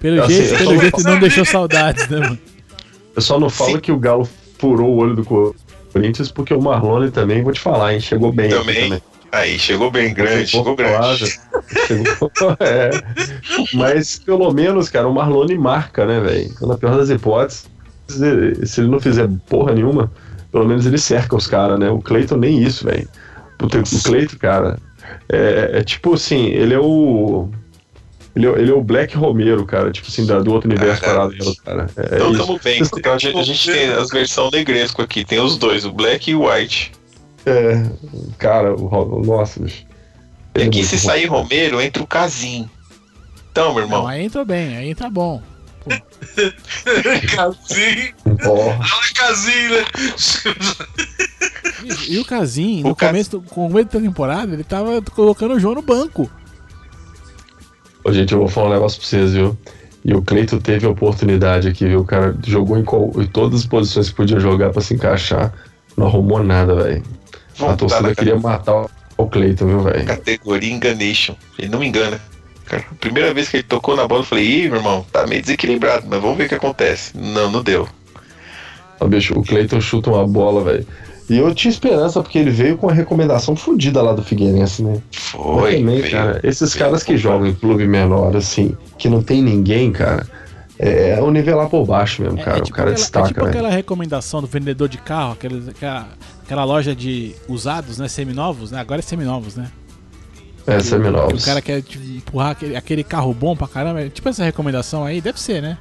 Pelo 0.00 0.22
assim, 0.22 0.34
jeito, 0.34 0.56
pelo 0.58 0.80
jeito 0.80 1.02
não 1.02 1.18
deixou 1.18 1.44
saudades, 1.44 2.08
né, 2.08 2.18
mano? 2.18 2.38
Eu 3.14 3.22
só 3.22 3.40
não 3.40 3.48
falo 3.48 3.72
Sim. 3.72 3.80
que 3.80 3.92
o 3.92 3.98
Galo 3.98 4.28
furou 4.58 4.94
o 4.94 4.96
olho 4.96 5.14
do 5.14 5.54
Corinthians, 5.92 6.30
porque 6.30 6.52
o 6.52 6.60
Marlone 6.60 7.10
também, 7.10 7.42
vou 7.42 7.52
te 7.52 7.60
falar, 7.60 7.94
hein, 7.94 8.00
chegou 8.00 8.32
bem. 8.32 8.50
Também. 8.50 8.84
também. 8.84 9.02
Aí, 9.32 9.58
chegou 9.58 9.90
bem 9.90 10.14
grande, 10.14 10.46
chegou, 10.46 10.76
chegou 10.76 10.76
grande. 10.76 11.40
Chegou, 11.86 12.56
é. 12.60 12.90
Mas 13.74 14.18
pelo 14.18 14.52
menos, 14.52 14.88
cara, 14.88 15.08
o 15.08 15.14
Marlone 15.14 15.58
marca, 15.58 16.06
né, 16.06 16.20
velho? 16.20 16.50
Então, 16.54 16.68
na 16.68 16.76
pior 16.76 16.96
das 16.96 17.10
hipóteses, 17.10 17.68
se 18.08 18.80
ele 18.80 18.88
não 18.88 19.00
fizer 19.00 19.28
porra 19.48 19.74
nenhuma, 19.74 20.10
pelo 20.52 20.66
menos 20.66 20.86
ele 20.86 20.98
cerca 20.98 21.36
os 21.36 21.46
caras, 21.46 21.78
né? 21.78 21.90
O 21.90 22.00
Cleiton 22.00 22.36
nem 22.36 22.62
isso, 22.62 22.84
velho. 22.84 23.08
O 23.60 23.68
Cleiton, 24.04 24.36
cara, 24.38 24.78
é, 25.28 25.70
é, 25.74 25.82
tipo 25.82 26.14
assim, 26.14 26.46
ele 26.46 26.74
é 26.74 26.78
o. 26.78 27.48
Ele, 28.36 28.46
é, 28.46 28.50
ele 28.50 28.70
é 28.70 28.74
o 28.74 28.82
Black 28.82 29.16
Romero, 29.16 29.64
cara, 29.64 29.90
tipo 29.90 30.08
assim, 30.08 30.26
do 30.26 30.52
outro 30.52 30.70
universo 30.70 31.02
ah, 31.02 31.08
paralelo, 31.08 31.56
cara. 31.64 31.86
É, 31.96 32.16
então 32.16 32.36
tamo 32.36 32.60
bem, 32.62 32.84
porque 32.86 33.08
a 33.08 33.16
gente, 33.16 33.38
a 33.38 33.42
gente 33.42 33.72
tem 33.72 33.88
as 33.88 34.10
versões 34.10 34.52
negresco 34.52 35.00
aqui, 35.00 35.24
tem 35.24 35.40
os 35.40 35.56
dois, 35.56 35.86
o 35.86 35.92
Black 35.92 36.30
e 36.30 36.34
o 36.34 36.46
White. 36.46 36.92
É, 37.46 37.82
cara, 38.36 38.76
o, 38.76 39.24
nossa, 39.24 39.58
bicho. 39.58 39.86
E 40.54 40.62
aqui, 40.62 40.84
se 40.84 40.96
bom. 40.96 41.02
sair 41.02 41.24
Romero, 41.24 41.80
entra 41.80 42.02
o 42.02 42.06
Casim. 42.06 42.68
Então, 43.50 43.72
meu 43.72 43.84
irmão. 43.84 44.02
Não, 44.02 44.08
aí 44.08 44.24
entra 44.24 44.44
bem, 44.44 44.76
aí 44.76 44.90
entra 44.90 45.08
bom. 45.08 45.42
Casim. 47.34 48.12
Fala 48.42 48.78
Casim, 49.14 49.68
né? 49.68 49.84
E, 51.84 52.14
e 52.14 52.18
o 52.18 52.24
Casim, 52.24 52.82
no 52.82 52.94
começo, 52.94 53.30
do- 53.30 53.40
com 53.42 53.64
o 53.66 53.68
começo 53.70 53.88
da 53.88 54.00
temporada, 54.00 54.52
ele 54.52 54.64
tava 54.64 55.00
colocando 55.00 55.54
o 55.54 55.60
João 55.60 55.74
no 55.74 55.82
banco. 55.82 56.30
Ô, 58.06 58.12
gente, 58.12 58.32
eu 58.32 58.38
vou 58.38 58.48
falar 58.48 58.68
um 58.68 58.72
negócio 58.74 59.00
pra 59.00 59.08
vocês, 59.08 59.32
viu? 59.32 59.56
E 60.04 60.14
o 60.14 60.22
Cleito 60.22 60.60
teve 60.60 60.86
a 60.86 60.90
oportunidade 60.90 61.66
aqui, 61.66 61.86
viu? 61.86 62.00
O 62.00 62.04
cara 62.04 62.36
jogou 62.46 62.78
em, 62.78 62.84
qual- 62.84 63.10
em 63.16 63.26
todas 63.26 63.60
as 63.60 63.66
posições 63.66 64.08
que 64.10 64.14
podia 64.14 64.38
jogar 64.38 64.70
pra 64.70 64.80
se 64.80 64.94
encaixar. 64.94 65.52
Não 65.96 66.06
arrumou 66.06 66.42
nada, 66.44 66.74
velho. 66.76 67.02
A 67.58 67.74
torcida 67.74 68.02
na 68.10 68.14
queria 68.14 68.38
matar 68.38 68.86
o 69.16 69.26
Cleito, 69.26 69.66
viu, 69.66 69.80
velho? 69.80 70.04
categoria 70.04 70.72
Enganation. 70.72 71.34
Ele 71.58 71.68
não 71.68 71.80
me 71.80 71.88
engana. 71.88 72.20
Cara, 72.66 72.84
a 72.90 72.94
primeira 72.94 73.34
vez 73.34 73.48
que 73.48 73.56
ele 73.56 73.62
tocou 73.64 73.96
na 73.96 74.06
bola, 74.06 74.20
eu 74.20 74.24
falei, 74.26 74.44
ih, 74.44 74.68
meu 74.68 74.76
irmão, 74.76 75.04
tá 75.12 75.26
meio 75.26 75.40
desequilibrado, 75.40 76.06
mas 76.08 76.20
vamos 76.20 76.36
ver 76.36 76.44
o 76.44 76.48
que 76.48 76.54
acontece. 76.54 77.16
Não, 77.16 77.50
não 77.50 77.62
deu. 77.62 77.88
Ó, 79.00 79.06
bicho, 79.08 79.36
o 79.38 79.42
Cleiton 79.42 79.80
chuta 79.80 80.10
uma 80.10 80.26
bola, 80.26 80.62
velho. 80.62 80.86
E 81.28 81.38
eu 81.38 81.52
tinha 81.54 81.70
esperança, 81.72 82.22
porque 82.22 82.38
ele 82.38 82.50
veio 82.50 82.76
com 82.78 82.86
uma 82.86 82.92
recomendação 82.92 83.56
fodida 83.56 84.00
lá 84.00 84.12
do 84.12 84.22
Figueirense, 84.22 84.82
né? 84.82 85.00
Foi. 85.10 85.78
também, 85.78 86.00
veio- 86.00 86.10
cara, 86.12 86.40
esses 86.44 86.72
veio 86.72 86.84
caras 86.84 87.02
que 87.02 87.16
jogam 87.16 87.46
em 87.48 87.54
clube 87.54 87.86
menor, 87.86 88.36
assim, 88.36 88.76
que 88.96 89.08
não 89.08 89.22
tem 89.22 89.42
ninguém, 89.42 89.90
cara, 89.90 90.24
é, 90.78 91.10
é 91.18 91.20
o 91.22 91.30
nivelar 91.30 91.68
por 91.68 91.84
baixo 91.84 92.22
mesmo, 92.22 92.38
cara. 92.38 92.62
o 92.62 92.70
cara 92.70 92.90
aquela, 92.90 92.94
destaca, 92.94 93.26
é 93.26 93.28
tipo 93.28 93.40
velho. 93.40 93.50
aquela 93.50 93.70
recomendação 93.70 94.40
do 94.40 94.46
vendedor 94.46 94.88
de 94.88 94.98
carro, 94.98 95.32
aquele, 95.32 95.70
aquela, 95.70 96.08
aquela 96.44 96.64
loja 96.64 96.94
de 96.94 97.34
usados, 97.48 97.98
né? 97.98 98.06
Seminovos, 98.08 98.70
né? 98.70 98.78
Agora 98.78 99.00
é 99.00 99.02
seminovos, 99.02 99.56
né? 99.56 99.68
É, 100.66 100.80
seminovos. 100.80 101.42
o 101.42 101.46
cara 101.46 101.60
quer 101.62 101.80
tipo, 101.82 102.04
empurrar 102.04 102.50
aquele, 102.50 102.76
aquele 102.76 103.04
carro 103.04 103.32
bom 103.32 103.56
pra 103.56 103.68
caramba. 103.68 104.00
é 104.02 104.08
Tipo 104.08 104.28
essa 104.28 104.44
recomendação 104.44 105.04
aí, 105.04 105.20
deve 105.20 105.40
ser, 105.40 105.62
né? 105.62 105.78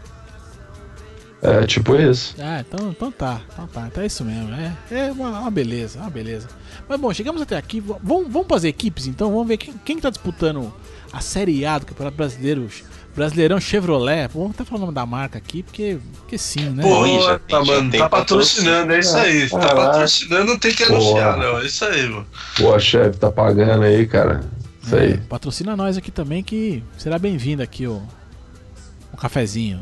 É, 1.45 1.65
tipo 1.67 1.95
isso. 1.95 2.35
Ah, 2.39 2.61
então, 2.67 2.89
então 2.89 3.11
tá, 3.11 3.41
então 3.53 3.67
tá, 3.67 3.87
então 3.87 4.03
é 4.03 4.07
isso 4.07 4.23
mesmo. 4.25 4.49
É, 4.53 4.73
é 4.91 5.11
uma, 5.11 5.41
uma 5.41 5.51
beleza, 5.51 5.99
uma 5.99 6.09
beleza. 6.09 6.47
Mas 6.89 6.99
bom, 6.99 7.13
chegamos 7.13 7.41
até 7.41 7.55
aqui. 7.57 7.79
Vamos, 7.79 8.31
vamos 8.31 8.47
fazer 8.47 8.67
equipes 8.69 9.05
então? 9.07 9.31
Vamos 9.31 9.47
ver 9.47 9.57
quem, 9.57 9.73
quem 9.85 9.99
tá 9.99 10.09
disputando 10.09 10.73
a 11.13 11.21
Série 11.21 11.65
A 11.65 11.77
do 11.77 11.85
Campeonato 11.85 12.17
Brasileiro. 12.17 12.67
Brasileirão 13.15 13.61
Chevrolet. 13.61 14.27
Vamos 14.33 14.51
até 14.51 14.65
falar 14.65 14.77
o 14.79 14.81
nome 14.81 14.93
da 14.93 15.05
marca 15.05 15.37
aqui, 15.37 15.63
porque, 15.63 15.97
porque 16.17 16.37
sim, 16.37 16.69
né? 16.71 16.83
Pô, 16.83 17.07
já 17.21 17.39
tá, 17.39 17.39
tem- 17.39 17.65
já 17.65 17.73
mano, 17.73 17.91
tem 17.91 17.99
tá 18.01 18.09
patrocinando, 18.09 18.91
é 18.93 18.99
isso 18.99 19.15
aí. 19.15 19.43
Ah, 19.53 19.57
Tá 19.59 19.71
ah, 19.71 19.75
patrocinando, 19.75 20.45
não 20.51 20.59
tem 20.59 20.73
que 20.73 20.83
anunciar, 20.83 21.35
Porra. 21.35 21.45
não. 21.53 21.59
É 21.59 21.65
isso 21.65 21.85
aí, 21.85 22.09
mano. 22.09 22.27
Pô, 22.57 22.77
chefe, 22.77 23.17
tá 23.17 23.31
pagando 23.31 23.83
aí, 23.83 24.05
cara. 24.05 24.41
Isso 24.83 24.95
É, 24.97 24.99
aí. 24.99 25.17
patrocina 25.17 25.77
nós 25.77 25.95
aqui 25.95 26.11
também, 26.11 26.43
que 26.43 26.83
será 26.97 27.17
bem-vindo 27.17 27.63
aqui 27.63 27.87
o, 27.87 28.01
o 29.13 29.17
cafezinho. 29.17 29.79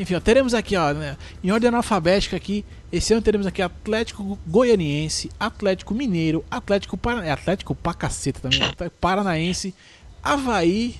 Enfim, 0.00 0.14
ó, 0.14 0.20
teremos 0.20 0.54
aqui, 0.54 0.76
ó, 0.76 0.94
né, 0.94 1.14
em 1.44 1.50
ordem 1.50 1.68
alfabética 1.74 2.34
aqui, 2.34 2.64
esse 2.90 3.12
ano 3.12 3.20
teremos 3.20 3.46
aqui 3.46 3.60
Atlético 3.60 4.38
Goianiense, 4.46 5.30
Atlético 5.38 5.92
Mineiro, 5.92 6.42
Atlético 6.50 6.96
Parana... 6.96 7.26
é 7.26 7.30
Atlético 7.30 7.74
pra 7.74 7.92
caceta 7.92 8.40
também, 8.40 8.62
Atlético 8.62 8.96
Paranaense, 8.98 9.74
Havaí, 10.22 10.94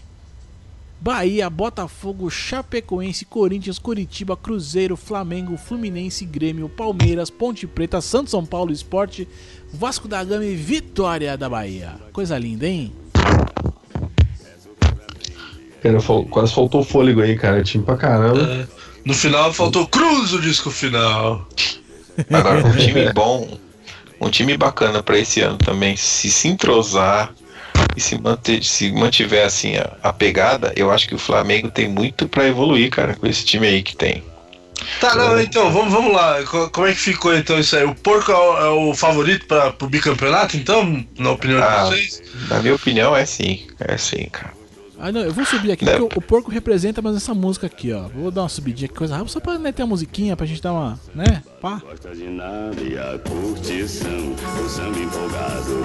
Bahia, 1.00 1.48
Botafogo, 1.48 2.28
Chapecoense, 2.28 3.24
Corinthians, 3.24 3.78
Curitiba, 3.78 4.36
Cruzeiro, 4.36 4.98
Flamengo, 4.98 5.56
Fluminense, 5.56 6.26
Grêmio, 6.26 6.68
Palmeiras, 6.68 7.30
Ponte 7.30 7.66
Preta, 7.66 8.02
Santos 8.02 8.32
São 8.32 8.44
Paulo 8.44 8.70
Esporte, 8.70 9.26
Vasco 9.72 10.06
da 10.06 10.22
Gama 10.22 10.44
e 10.44 10.54
Vitória 10.54 11.38
da 11.38 11.48
Bahia. 11.48 11.94
Coisa 12.12 12.36
linda, 12.36 12.68
hein? 12.68 12.92
Cara, 15.82 15.98
quase 16.28 16.52
faltou 16.52 16.84
fôlego 16.84 17.22
aí, 17.22 17.34
cara. 17.38 17.62
Time 17.62 17.82
pra 17.82 17.96
caramba. 17.96 18.68
No 19.04 19.14
final 19.14 19.52
faltou 19.52 19.86
Cruz 19.86 20.32
o 20.32 20.40
disco 20.40 20.70
final. 20.70 21.46
Agora, 22.32 22.66
um 22.66 22.76
time 22.76 23.12
bom, 23.12 23.58
um 24.20 24.28
time 24.28 24.56
bacana 24.56 25.02
pra 25.02 25.18
esse 25.18 25.40
ano 25.40 25.56
também, 25.56 25.96
se 25.96 26.30
se 26.30 26.48
entrosar 26.48 27.32
e 27.96 28.00
se, 28.00 28.20
manter, 28.20 28.62
se 28.62 28.92
mantiver 28.92 29.46
assim 29.46 29.76
a, 29.76 29.90
a 30.02 30.12
pegada, 30.12 30.72
eu 30.76 30.90
acho 30.90 31.08
que 31.08 31.14
o 31.14 31.18
Flamengo 31.18 31.70
tem 31.70 31.88
muito 31.88 32.28
pra 32.28 32.46
evoluir, 32.46 32.90
cara, 32.90 33.14
com 33.14 33.26
esse 33.26 33.44
time 33.44 33.66
aí 33.66 33.82
que 33.82 33.96
tem. 33.96 34.22
Tá, 34.98 35.14
não, 35.14 35.38
então, 35.40 35.70
vamos, 35.72 35.92
vamos 35.92 36.12
lá. 36.12 36.42
Co- 36.44 36.70
Como 36.70 36.86
é 36.86 36.92
que 36.92 36.98
ficou 37.00 37.34
então 37.36 37.58
isso 37.58 37.76
aí? 37.76 37.84
O 37.84 37.94
porco 37.94 38.30
é 38.32 38.36
o, 38.36 38.58
é 38.58 38.68
o 38.90 38.94
favorito 38.94 39.46
para 39.46 39.72
pro 39.72 39.88
bicampeonato, 39.88 40.56
então, 40.56 41.04
na 41.18 41.30
opinião 41.32 41.62
Ah. 41.62 41.84
de 41.84 41.88
vocês? 41.90 42.22
Na 42.48 42.60
minha 42.60 42.74
opinião, 42.74 43.14
é 43.16 43.24
sim, 43.26 43.66
é 43.78 43.96
sim, 43.96 44.26
cara. 44.30 44.52
Ah, 45.02 45.10
não, 45.10 45.22
eu 45.22 45.32
vou 45.32 45.44
subir 45.46 45.72
aqui 45.72 45.84
Né? 45.84 45.92
porque 45.96 46.14
o, 46.14 46.18
o 46.18 46.22
porco 46.22 46.50
representa 46.50 47.00
mais 47.00 47.16
essa 47.16 47.32
música 47.32 47.66
aqui, 47.66 47.90
ó. 47.92 48.02
Vou 48.08 48.30
dar 48.30 48.42
uma 48.42 48.48
subidinha 48.50 48.84
aqui, 48.86 48.94
coisa 48.94 49.14
rápida, 49.14 49.32
só 49.32 49.40
pra 49.40 49.58
né, 49.58 49.72
ter 49.72 49.82
a 49.82 49.86
musiquinha 49.86 50.36
pra 50.36 50.44
gente 50.44 50.60
dar 50.60 50.72
uma, 50.74 51.00
né? 51.14 51.42
Pá. 51.60 51.80
Gosta 51.82 52.14
de 52.14 52.24
nada 52.28 52.76
e 52.82 52.98
a 52.98 53.18
curtição, 53.18 54.34
o 54.62 54.68
samba 54.68 54.98
empolgado. 54.98 55.84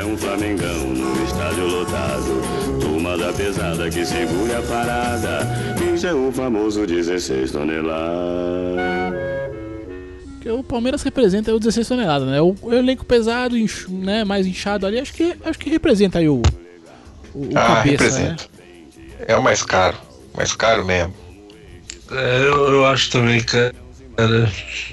É 0.00 0.04
um 0.04 0.16
flamengão 0.16 0.86
no 0.86 1.24
estádio 1.24 1.66
lotado. 1.66 2.80
Turma 2.80 3.16
da 3.18 3.32
pesada 3.32 3.90
que 3.90 4.04
segura 4.06 4.58
a 4.58 4.62
parada. 4.62 5.38
Isso 5.94 6.06
é 6.06 6.14
o 6.14 6.30
famoso 6.30 6.86
16 6.86 7.50
toneladas. 7.50 9.12
Porque 10.34 10.50
o 10.50 10.62
Palmeiras 10.62 11.02
representa 11.02 11.54
o 11.54 11.58
16 11.58 11.86
toneladas, 11.88 12.28
né? 12.28 12.40
O, 12.40 12.54
o 12.62 12.72
elenco 12.72 13.04
pesado, 13.04 13.56
inch- 13.56 13.88
né, 13.88 14.24
mais 14.24 14.46
inchado 14.46 14.86
ali, 14.86 14.98
acho 14.98 15.12
que, 15.12 15.34
acho 15.44 15.58
que 15.58 15.70
representa 15.70 16.18
aí 16.18 16.28
o, 16.28 16.42
o, 17.34 17.44
o 17.44 17.50
ah, 17.54 17.76
cabeça, 17.76 18.18
né? 18.18 18.36
É 19.26 19.36
o 19.36 19.42
mais 19.42 19.62
caro, 19.62 19.96
mais 20.36 20.52
caro 20.54 20.84
mesmo. 20.84 21.14
É, 22.10 22.38
eu, 22.40 22.72
eu 22.72 22.86
acho 22.86 23.10
também, 23.10 23.40
cara. 23.42 23.72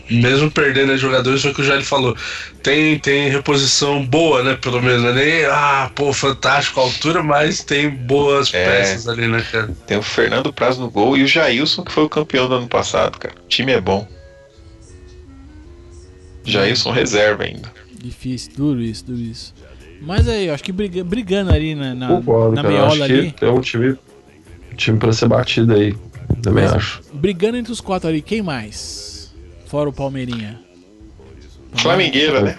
Mesmo 0.09 0.49
perdendo 0.49 0.97
jogadores, 0.97 1.41
foi 1.41 1.51
o 1.51 1.53
que 1.53 1.61
o 1.61 1.63
Jair 1.63 1.83
falou. 1.83 2.15
Tem, 2.63 2.97
tem 2.97 3.29
reposição 3.29 4.03
boa, 4.05 4.41
né? 4.41 4.55
Pelo 4.55 4.81
menos. 4.81 5.03
Não 5.03 5.09
é 5.09 5.13
nem, 5.13 5.45
ah, 5.45 5.91
pô, 5.93 6.13
fantástico 6.13 6.79
a 6.79 6.83
altura, 6.83 7.21
mas 7.21 7.61
tem 7.63 7.89
boas 7.89 8.53
É. 8.53 8.63
peças 8.65 9.07
ali, 9.09 9.27
né, 9.27 9.45
cara? 9.51 9.69
Tem 9.85 9.97
o 9.97 10.01
Fernando 10.01 10.53
Praz 10.53 10.77
no 10.77 10.89
gol 10.89 11.17
e 11.17 11.23
o 11.23 11.27
Jailson, 11.27 11.83
que 11.83 11.91
foi 11.91 12.03
o 12.05 12.09
campeão 12.09 12.47
do 12.47 12.55
ano 12.55 12.67
passado, 12.67 13.19
cara. 13.19 13.35
O 13.43 13.47
time 13.47 13.73
é 13.73 13.81
bom. 13.81 14.07
Jailson 16.45 16.91
reserva 16.91 17.43
ainda. 17.43 17.71
Difícil, 18.01 18.51
duro 18.55 18.81
isso, 18.81 19.05
duro 19.05 19.19
isso. 19.19 19.53
Mas 20.01 20.27
aí, 20.29 20.47
eu 20.47 20.53
acho 20.53 20.63
que 20.63 20.71
briga- 20.71 21.03
brigando 21.03 21.51
ali 21.51 21.75
na, 21.75 21.93
na, 21.93 22.07
Concordo, 22.07 22.55
na 22.55 22.63
meiola 22.63 23.03
ali, 23.03 23.35
é 23.41 23.45
um 23.49 23.59
time, 23.59 23.97
time 24.79 24.97
pra 24.97 25.11
ser 25.13 25.27
batido 25.27 25.73
aí. 25.73 25.95
Também 26.41 26.63
Mas- 26.65 26.73
acho. 26.73 27.01
brigando 27.13 27.57
entre 27.57 27.71
os 27.71 27.81
quatro 27.81 28.07
ali, 28.09 28.21
quem 28.21 28.41
mais? 28.41 29.33
Fora 29.67 29.89
o 29.89 29.93
Palmeirinha. 29.93 30.59
Flamengueira, 31.73 32.41
né? 32.41 32.57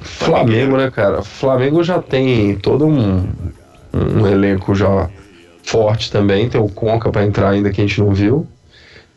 Flamengo, 0.00 0.76
né, 0.76 0.90
cara? 0.90 1.22
Flamengo 1.22 1.82
já 1.84 2.00
tem 2.00 2.56
todo 2.56 2.86
um, 2.86 3.28
um 3.92 4.26
elenco 4.26 4.74
já 4.74 5.08
forte 5.62 6.10
também. 6.10 6.48
Tem 6.48 6.60
o 6.60 6.68
Conca 6.68 7.10
pra 7.10 7.24
entrar 7.24 7.50
ainda 7.50 7.70
que 7.70 7.80
a 7.80 7.86
gente 7.86 8.00
não 8.00 8.12
viu. 8.12 8.46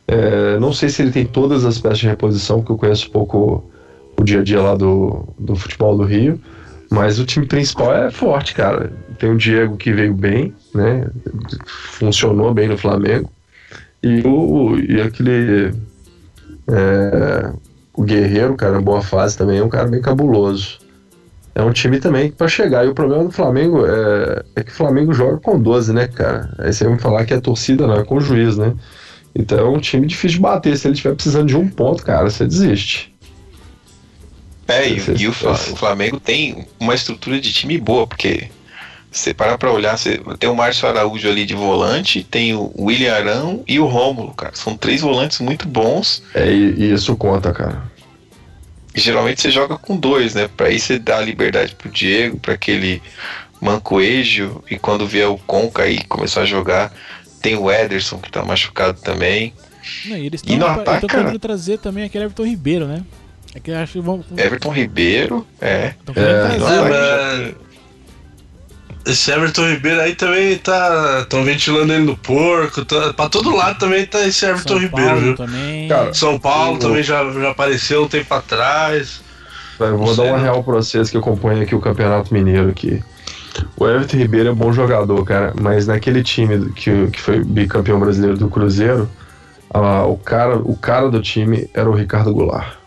É, 0.08 0.60
não 0.60 0.74
sei 0.74 0.90
se 0.90 1.02
ele 1.02 1.12
tem 1.12 1.26
todas 1.26 1.64
as 1.66 1.80
peças 1.80 2.00
de 2.00 2.08
reposição, 2.08 2.58
porque 2.60 2.74
eu 2.74 2.78
conheço 2.78 3.10
pouco 3.10 3.64
o 4.18 4.24
dia 4.24 4.42
a 4.42 4.44
dia 4.44 4.62
lá 4.62 4.76
do, 4.76 5.28
do 5.40 5.56
futebol 5.56 5.98
do 5.98 6.04
Rio. 6.04 6.40
Mas 6.92 7.18
o 7.20 7.26
time 7.26 7.46
principal 7.46 7.96
é 7.96 8.12
forte, 8.12 8.54
cara. 8.54 8.92
Tem 9.24 9.32
o 9.32 9.38
Diego 9.38 9.78
que 9.78 9.94
veio 9.94 10.14
bem, 10.14 10.54
né? 10.76 11.08
Funcionou 11.66 12.54
bem 12.54 12.68
no 12.68 12.78
Flamengo. 12.78 13.32
E, 14.04 14.22
o, 14.28 14.78
e 14.78 15.00
aquele. 15.00 15.74
é, 16.68 17.54
o 17.94 18.04
Guerreiro, 18.04 18.54
cara, 18.58 18.82
boa 18.82 19.02
fase 19.02 19.38
também, 19.38 19.60
é 19.60 19.64
um 19.64 19.70
cara 19.70 19.88
bem 19.88 20.02
cabuloso. 20.02 20.78
É 21.56 21.64
um 21.64 21.72
time 21.72 22.02
também 22.02 22.34
pra 22.34 22.50
chegar. 22.50 22.86
E 22.86 22.90
o 22.90 22.94
problema 22.94 23.24
do 23.24 23.32
Flamengo 23.32 23.86
é, 23.86 24.44
é 24.58 24.62
que 24.62 24.74
o 24.74 24.76
Flamengo 24.76 25.14
joga 25.14 25.38
com 25.38 25.58
12, 25.58 25.94
né, 25.94 26.06
cara? 26.06 26.54
Aí 26.60 26.74
você 26.74 26.84
vai 26.84 26.96
me 26.96 27.00
falar 27.00 27.24
que 27.24 27.34
é 27.34 27.40
torcida, 27.40 27.88
não, 27.88 27.96
é 27.96 28.04
com 28.04 28.18
o 28.18 28.20
juiz, 28.20 28.58
né? 28.58 28.74
Então 29.34 29.58
é 29.58 29.70
um 29.70 29.80
time 29.80 30.06
difícil 30.06 30.36
de 30.36 30.42
bater. 30.42 30.78
Se 30.78 30.86
ele 30.86 30.96
estiver 30.96 31.16
precisando 31.16 31.48
de 31.48 31.56
um 31.56 31.70
ponto, 31.70 32.04
cara, 32.04 32.30
você 32.30 32.46
desiste. 32.46 33.16
É, 34.68 34.90
e, 34.90 34.98
e 35.18 35.28
o, 35.30 35.32
o 35.32 35.34
Flamengo 35.78 36.20
tem 36.20 36.68
uma 36.78 36.94
estrutura 36.94 37.40
de 37.40 37.54
time 37.54 37.78
boa, 37.78 38.06
porque 38.06 38.50
você 39.14 39.34
parar 39.34 39.58
pra 39.58 39.72
olhar, 39.72 39.98
você 39.98 40.20
tem 40.40 40.50
o 40.50 40.56
Márcio 40.56 40.88
Araújo 40.88 41.30
ali 41.30 41.46
de 41.46 41.54
volante, 41.54 42.24
tem 42.24 42.54
o 42.54 42.74
William 42.78 43.14
Arão 43.14 43.64
e 43.68 43.80
o 43.80 43.86
Rômulo, 43.86 44.34
cara. 44.34 44.56
São 44.56 44.76
três 44.76 45.02
volantes 45.02 45.40
muito 45.40 45.68
bons. 45.68 46.24
É, 46.34 46.52
e, 46.52 46.74
e 46.78 46.94
isso 46.94 47.16
conta, 47.16 47.52
cara. 47.54 47.84
E 48.96 49.00
geralmente 49.00 49.42
você 49.42 49.50
joga 49.52 49.78
com 49.78 49.96
dois, 49.98 50.36
né? 50.36 50.50
Pra 50.56 50.68
aí 50.68 50.80
você 50.80 51.00
dá 51.00 51.18
a 51.18 51.22
liberdade 51.22 51.76
pro 51.76 51.90
Diego, 51.90 52.38
pra 52.40 52.54
aquele 52.54 53.02
Mancoejo, 53.62 54.64
e 54.70 54.78
quando 54.78 55.08
vier 55.08 55.28
o 55.30 55.38
Conca 55.38 55.84
aí 55.84 56.04
começar 56.06 56.42
a 56.42 56.46
jogar, 56.46 56.92
tem 57.42 57.56
o 57.56 57.72
Ederson 57.72 58.18
que 58.18 58.32
tá 58.32 58.44
machucado 58.44 59.00
também. 59.02 59.54
Não, 60.06 60.18
e 60.18 60.26
eles 60.28 60.42
E 60.46 60.56
no 60.56 60.66
ataque, 60.66 60.92
estão 60.96 61.10
cara? 61.10 61.24
querendo 61.24 61.40
trazer 61.40 61.78
também 61.78 62.04
aquele 62.04 62.26
Everton 62.26 62.46
Ribeiro, 62.46 62.86
né? 62.88 63.04
É 63.56 63.60
que 63.60 63.72
eu 63.72 63.78
acho 63.78 63.94
que 63.94 64.00
vão. 64.02 64.24
Everton 64.38 64.72
Ribeiro, 64.72 65.46
é. 65.62 65.94
É, 66.16 66.58
trazer. 66.58 66.60
mas- 66.90 67.56
esse 69.06 69.32
Everton 69.32 69.68
Ribeiro 69.70 70.00
aí 70.02 70.16
também 70.16 70.58
tá. 70.58 71.20
Estão 71.22 71.44
ventilando 71.44 71.92
ele 71.94 72.04
no 72.06 72.18
porco. 72.18 72.86
Tá, 72.86 73.14
pra 73.14 73.28
todo 73.30 73.56
lado 73.56 73.78
também 73.80 74.06
tá 74.06 74.26
esse 74.26 74.46
Everton 74.46 74.70
São 74.70 74.78
Ribeiro, 74.80 75.08
Paulo 75.10 75.22
viu? 75.22 75.36
também. 75.36 75.88
Cara, 75.90 76.14
São 76.14 76.40
Paulo 76.40 76.76
Eu- 76.76 76.80
também 76.80 77.04
já, 77.04 77.24
já 77.32 77.50
apareceu 77.52 78.04
um 78.04 78.08
tempo 78.08 78.34
atrás. 78.34 79.22
Eu 79.80 79.98
vou 79.98 80.16
dar 80.16 80.24
uma 80.24 80.38
não. 80.38 80.44
real 80.44 80.64
pra 80.64 80.76
vocês 80.76 81.10
que 81.10 81.18
acompanham 81.18 81.62
aqui 81.64 81.76
o 81.76 81.80
Campeonato 81.82 82.34
Mineiro 82.34 82.70
aqui. 82.70 83.04
O 83.76 83.88
Everton 83.88 84.18
Ribeiro 84.18 84.50
é 84.50 84.54
bom 84.54 84.72
jogador, 84.72 85.24
cara, 85.26 85.54
mas 85.60 85.86
naquele 85.88 86.24
time 86.24 86.70
que, 86.72 87.08
que 87.08 87.20
foi 87.22 87.44
bicampeão 87.44 88.00
brasileiro 88.00 88.38
do 88.38 88.50
Cruzeiro, 88.50 89.10
ah, 89.72 90.06
o, 90.06 90.18
cara, 90.18 90.58
o 90.58 90.76
cara 90.78 91.10
do 91.10 91.22
time 91.22 91.70
era 91.74 91.90
o 91.90 91.94
Ricardo 91.94 92.34
Goulart. 92.34 92.78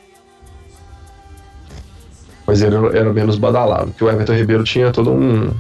Mas 2.46 2.62
ele 2.62 2.76
era, 2.76 2.98
era 2.98 3.12
menos 3.12 3.36
badalado, 3.36 3.88
porque 3.88 4.04
o 4.04 4.10
Everton 4.10 4.34
Ribeiro 4.34 4.64
tinha 4.64 4.90
todo 4.92 5.10
um. 5.12 5.50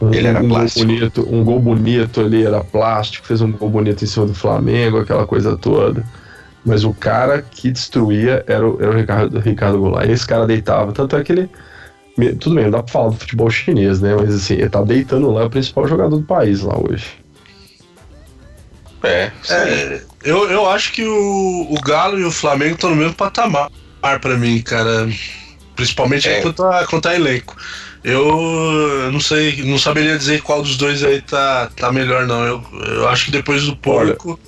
Um 0.00 0.12
Ele 0.12 0.26
era 0.26 0.38
um 0.40 0.48
gol 0.48 0.58
plástico. 0.58 0.86
bonito, 0.86 1.28
um 1.34 1.44
gol 1.44 1.60
bonito 1.60 2.20
ali, 2.20 2.44
era 2.44 2.62
plástico, 2.62 3.26
fez 3.26 3.40
um 3.40 3.50
gol 3.52 3.70
bonito 3.70 4.04
em 4.04 4.06
cima 4.06 4.26
do 4.26 4.34
Flamengo, 4.34 4.98
aquela 4.98 5.26
coisa 5.26 5.56
toda. 5.56 6.04
Mas 6.64 6.84
o 6.84 6.92
cara 6.92 7.42
que 7.42 7.70
destruía 7.70 8.44
era 8.46 8.68
o, 8.68 8.80
era 8.82 8.90
o 8.90 8.94
Ricardo, 8.96 9.38
Ricardo 9.38 9.78
Goulart. 9.78 10.08
E 10.08 10.12
esse 10.12 10.26
cara 10.26 10.46
deitava. 10.46 10.92
Tanto 10.92 11.16
é 11.16 11.22
que 11.22 11.32
ele. 11.32 11.50
Tudo 12.40 12.56
bem, 12.56 12.64
não 12.64 12.70
dá 12.72 12.82
pra 12.82 12.92
falar 12.92 13.10
do 13.10 13.16
futebol 13.16 13.48
chinês, 13.50 14.00
né? 14.00 14.16
Mas 14.16 14.34
assim, 14.34 14.54
ele 14.54 14.68
tá 14.70 14.82
deitando 14.82 15.30
lá, 15.30 15.42
é 15.42 15.44
o 15.44 15.50
principal 15.50 15.86
jogador 15.86 16.16
do 16.16 16.24
país 16.24 16.62
lá 16.62 16.74
hoje. 16.78 17.06
É. 19.02 19.30
É, 19.50 20.02
eu, 20.24 20.50
eu 20.50 20.68
acho 20.68 20.92
que 20.92 21.04
o, 21.04 21.66
o 21.70 21.80
Galo 21.80 22.18
e 22.18 22.24
o 22.24 22.30
Flamengo 22.30 22.74
estão 22.74 22.90
no 22.90 22.96
mesmo 22.96 23.14
patamar 23.14 23.70
pra 24.20 24.36
mim, 24.36 24.60
cara. 24.62 25.08
Principalmente 25.76 26.28
É. 26.28 26.40
quanto, 26.40 26.64
a, 26.64 26.86
quanto 26.86 27.06
a 27.06 27.14
elenco. 27.14 27.54
Eu 28.10 29.10
não 29.12 29.18
sei, 29.18 29.64
não 29.64 29.76
saberia 29.78 30.16
dizer 30.16 30.40
qual 30.42 30.62
dos 30.62 30.76
dois 30.76 31.02
aí 31.02 31.20
tá, 31.20 31.68
tá 31.76 31.90
melhor, 31.90 32.24
não. 32.24 32.44
Eu, 32.44 32.62
eu 32.86 33.08
acho 33.08 33.24
que 33.24 33.30
depois 33.32 33.64
do 33.64 33.74
porco. 33.76 34.38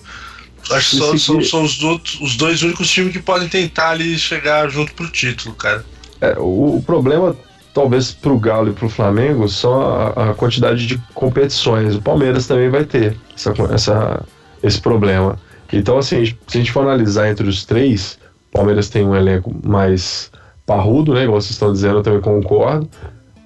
acho 0.71 0.91
que 0.91 0.97
só- 0.97 1.17
são, 1.19 1.43
são 1.43 1.63
os, 1.65 1.77
do- 1.77 2.01
os 2.21 2.37
dois 2.37 2.63
únicos 2.63 2.89
times 2.89 3.13
que 3.13 3.19
podem 3.19 3.49
tentar 3.49 3.91
ali 3.91 4.17
chegar 4.17 4.69
junto 4.71 4.95
pro 4.95 5.11
título, 5.11 5.57
cara. 5.57 5.85
É, 6.21 6.37
o, 6.39 6.77
o 6.77 6.83
problema, 6.87 7.37
talvez, 7.75 8.13
pro 8.13 8.39
Galo 8.39 8.71
e 8.71 8.73
pro 8.75 8.89
Flamengo, 8.89 9.49
são 9.49 9.81
a, 9.83 10.31
a 10.31 10.35
quantidade 10.35 10.87
de 10.87 10.97
competições. 11.13 11.97
O 11.97 12.01
Palmeiras 12.03 12.47
também 12.47 12.69
vai 12.71 12.85
ter 12.85 13.17
essa, 13.35 13.53
essa- 13.75 14.25
esse 14.63 14.81
problema. 14.81 15.37
Então, 15.73 15.99
assim, 15.99 16.25
se 16.25 16.37
a 16.47 16.61
gente 16.61 16.71
for 16.71 16.83
analisar 16.83 17.29
entre 17.29 17.49
os 17.49 17.65
três, 17.65 18.21
o 18.51 18.57
Palmeiras 18.57 18.89
tem 18.89 19.05
um 19.05 19.17
elenco 19.17 19.53
mais 19.67 20.31
parrudo, 20.65 21.13
né? 21.13 21.25
Igual 21.25 21.41
vocês 21.41 21.51
estão 21.53 21.73
dizendo, 21.73 21.99
eu 21.99 22.03
também 22.05 22.21
concordo. 22.21 22.89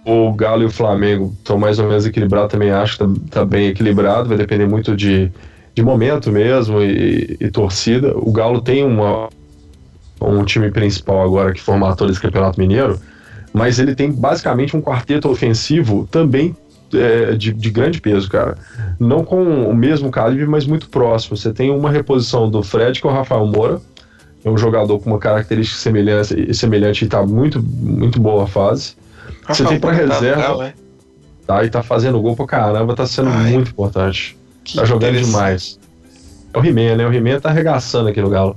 O 0.05 0.33
Galo 0.33 0.63
e 0.63 0.67
o 0.67 0.71
Flamengo 0.71 1.33
estão 1.39 1.59
mais 1.59 1.79
ou 1.79 1.87
menos 1.87 2.05
equilibrados, 2.05 2.51
também 2.51 2.71
acho 2.71 2.99
que 2.99 3.05
tá, 3.05 3.11
tá 3.31 3.45
bem 3.45 3.69
equilibrado, 3.69 4.29
vai 4.29 4.37
depender 4.37 4.67
muito 4.67 4.97
de, 4.97 5.31
de 5.75 5.83
momento 5.83 6.33
mesmo 6.33 6.83
e, 6.83 7.37
e 7.41 7.51
torcida. 7.51 8.17
O 8.17 8.33
Galo 8.33 8.61
tem 8.61 8.85
uma, 8.85 9.29
um 10.21 10.45
time 10.45 10.71
principal 10.71 11.23
agora 11.23 11.53
que 11.53 11.61
formatou 11.61 12.09
esse 12.09 12.21
Campeonato 12.21 12.59
Mineiro, 12.59 12.99
mas 13.53 13.79
ele 13.79 13.95
tem 13.95 14.11
basicamente 14.11 14.77
um 14.77 14.83
quarteto 14.83 15.29
ofensivo 15.29 16.09
também 16.11 16.57
é, 16.95 17.33
de, 17.33 17.53
de 17.53 17.71
grande 17.71 18.01
peso, 18.01 18.29
cara. 18.29 18.57
Não 18.99 19.25
com 19.25 19.43
o 19.69 19.75
mesmo 19.75 20.11
calibre, 20.11 20.47
mas 20.47 20.67
muito 20.67 20.89
próximo. 20.89 21.37
Você 21.37 21.53
tem 21.53 21.71
uma 21.71 21.91
reposição 21.91 22.51
do 22.51 22.63
Fred, 22.63 23.01
que 23.01 23.07
é 23.07 23.11
o 23.11 23.13
Rafael 23.13 23.47
Moura, 23.47 23.81
é 24.45 24.51
um 24.51 24.59
jogador 24.59 24.99
com 24.99 25.11
uma 25.11 25.19
característica 25.19 25.79
semelhante, 25.79 27.05
e 27.05 27.09
tá 27.09 27.23
muito, 27.25 27.63
muito 27.63 28.21
boa 28.21 28.45
a 28.45 28.47
fase. 28.47 28.95
Você 29.49 29.65
tem 29.65 29.81
pra 29.81 29.93
reserva. 29.93 30.21
legal, 30.21 30.59
né? 30.59 30.75
Tá? 31.47 31.65
E 31.65 31.71
tá 31.71 31.83
fazendo 31.83 32.21
gol 32.21 32.37
pra 32.37 32.47
caramba, 32.47 32.95
tá 32.95 33.07
sendo 33.07 33.31
Ai, 33.31 33.53
muito 33.53 33.71
importante. 33.71 34.37
Tá 34.75 34.85
jogando 34.85 35.19
demais. 35.19 35.79
É 36.53 36.59
o 36.59 36.65
He-Man, 36.65 36.97
né? 36.97 37.07
O 37.07 37.13
He-Man 37.13 37.41
tá 37.41 37.49
arregaçando 37.49 38.09
aqui 38.09 38.21
no 38.21 38.31
Galo. 38.31 38.57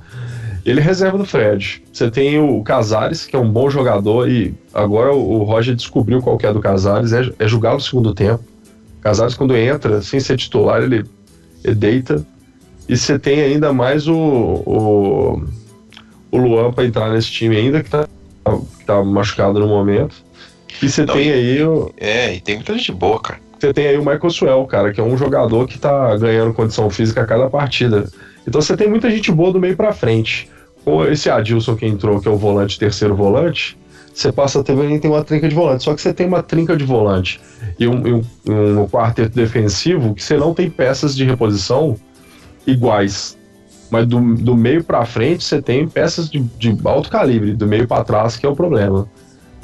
Ele 0.64 0.80
é 0.80 0.82
reserva 0.82 1.16
do 1.16 1.24
Fred. 1.24 1.82
Você 1.92 2.10
tem 2.10 2.38
o 2.40 2.62
Casares, 2.62 3.24
que 3.24 3.36
é 3.36 3.38
um 3.38 3.48
bom 3.48 3.70
jogador, 3.70 4.28
e 4.28 4.52
agora 4.74 5.12
o 5.12 5.44
Roger 5.44 5.74
descobriu 5.74 6.20
qual 6.20 6.36
que 6.36 6.46
é 6.46 6.52
do 6.52 6.60
Casares, 6.60 7.12
é, 7.12 7.30
é 7.38 7.46
jogar 7.46 7.74
no 7.74 7.80
segundo 7.80 8.12
tempo. 8.12 8.42
Casares, 9.00 9.34
quando 9.34 9.56
entra, 9.56 10.02
sem 10.02 10.18
ser 10.18 10.36
titular, 10.36 10.82
ele, 10.82 11.04
ele 11.62 11.74
deita. 11.74 12.26
E 12.88 12.96
você 12.96 13.16
tem 13.16 13.40
ainda 13.40 13.72
mais 13.72 14.08
o, 14.08 14.16
o, 14.16 15.44
o 16.32 16.36
Luan 16.36 16.72
pra 16.72 16.84
entrar 16.84 17.10
nesse 17.10 17.30
time 17.30 17.56
ainda, 17.56 17.82
que 17.82 17.90
tá, 17.90 18.08
que 18.78 18.84
tá 18.84 19.04
machucado 19.04 19.60
no 19.60 19.68
momento. 19.68 20.25
E 20.82 20.88
você 20.88 21.04
tem 21.06 21.28
e- 21.28 21.32
aí 21.32 21.62
o, 21.64 21.92
É, 21.96 22.34
e 22.34 22.40
tem 22.40 22.56
muita 22.56 22.72
gente 22.76 22.92
boa, 22.92 23.20
cara. 23.20 23.40
você 23.58 23.72
tem 23.72 23.86
aí 23.86 23.96
o 23.96 24.00
Michael 24.04 24.30
Swell, 24.30 24.64
cara, 24.66 24.92
que 24.92 25.00
é 25.00 25.04
um 25.04 25.16
jogador 25.16 25.66
que 25.66 25.78
tá 25.78 26.16
ganhando 26.16 26.52
condição 26.52 26.90
física 26.90 27.22
a 27.22 27.26
cada 27.26 27.48
partida. 27.48 28.08
Então 28.46 28.60
você 28.60 28.76
tem 28.76 28.88
muita 28.88 29.10
gente 29.10 29.32
boa 29.32 29.52
do 29.52 29.58
meio 29.60 29.76
pra 29.76 29.92
frente. 29.92 30.48
Com 30.84 31.04
esse 31.04 31.28
Adilson 31.28 31.74
que 31.74 31.84
entrou, 31.86 32.20
que 32.20 32.28
é 32.28 32.30
o 32.30 32.36
volante, 32.36 32.78
terceiro 32.78 33.14
volante, 33.16 33.76
você 34.14 34.30
passa 34.30 34.60
a 34.60 34.62
ter, 34.62 34.74
tem 35.00 35.10
uma 35.10 35.24
trinca 35.24 35.48
de 35.48 35.54
volante. 35.54 35.82
Só 35.84 35.94
que 35.94 36.00
você 36.00 36.12
tem 36.14 36.26
uma 36.26 36.42
trinca 36.42 36.76
de 36.76 36.84
volante 36.84 37.40
e 37.78 37.88
um, 37.88 38.06
e 38.06 38.12
um- 38.12 38.82
um 38.82 38.86
quarteto 38.88 39.34
defensivo 39.34 40.14
que 40.14 40.22
você 40.22 40.36
não 40.36 40.54
tem 40.54 40.70
peças 40.70 41.16
de 41.16 41.24
reposição 41.24 41.96
iguais. 42.66 43.36
Mas 43.90 44.06
do, 44.06 44.20
do 44.34 44.56
meio 44.56 44.82
pra 44.82 45.04
frente 45.04 45.44
você 45.44 45.62
tem 45.62 45.86
peças 45.88 46.28
de, 46.30 46.40
de 46.40 46.76
alto 46.84 47.08
calibre, 47.10 47.52
do 47.52 47.66
meio 47.66 47.86
pra 47.86 48.02
trás 48.04 48.36
que 48.36 48.44
é 48.44 48.48
o 48.48 48.54
problema. 48.56 49.08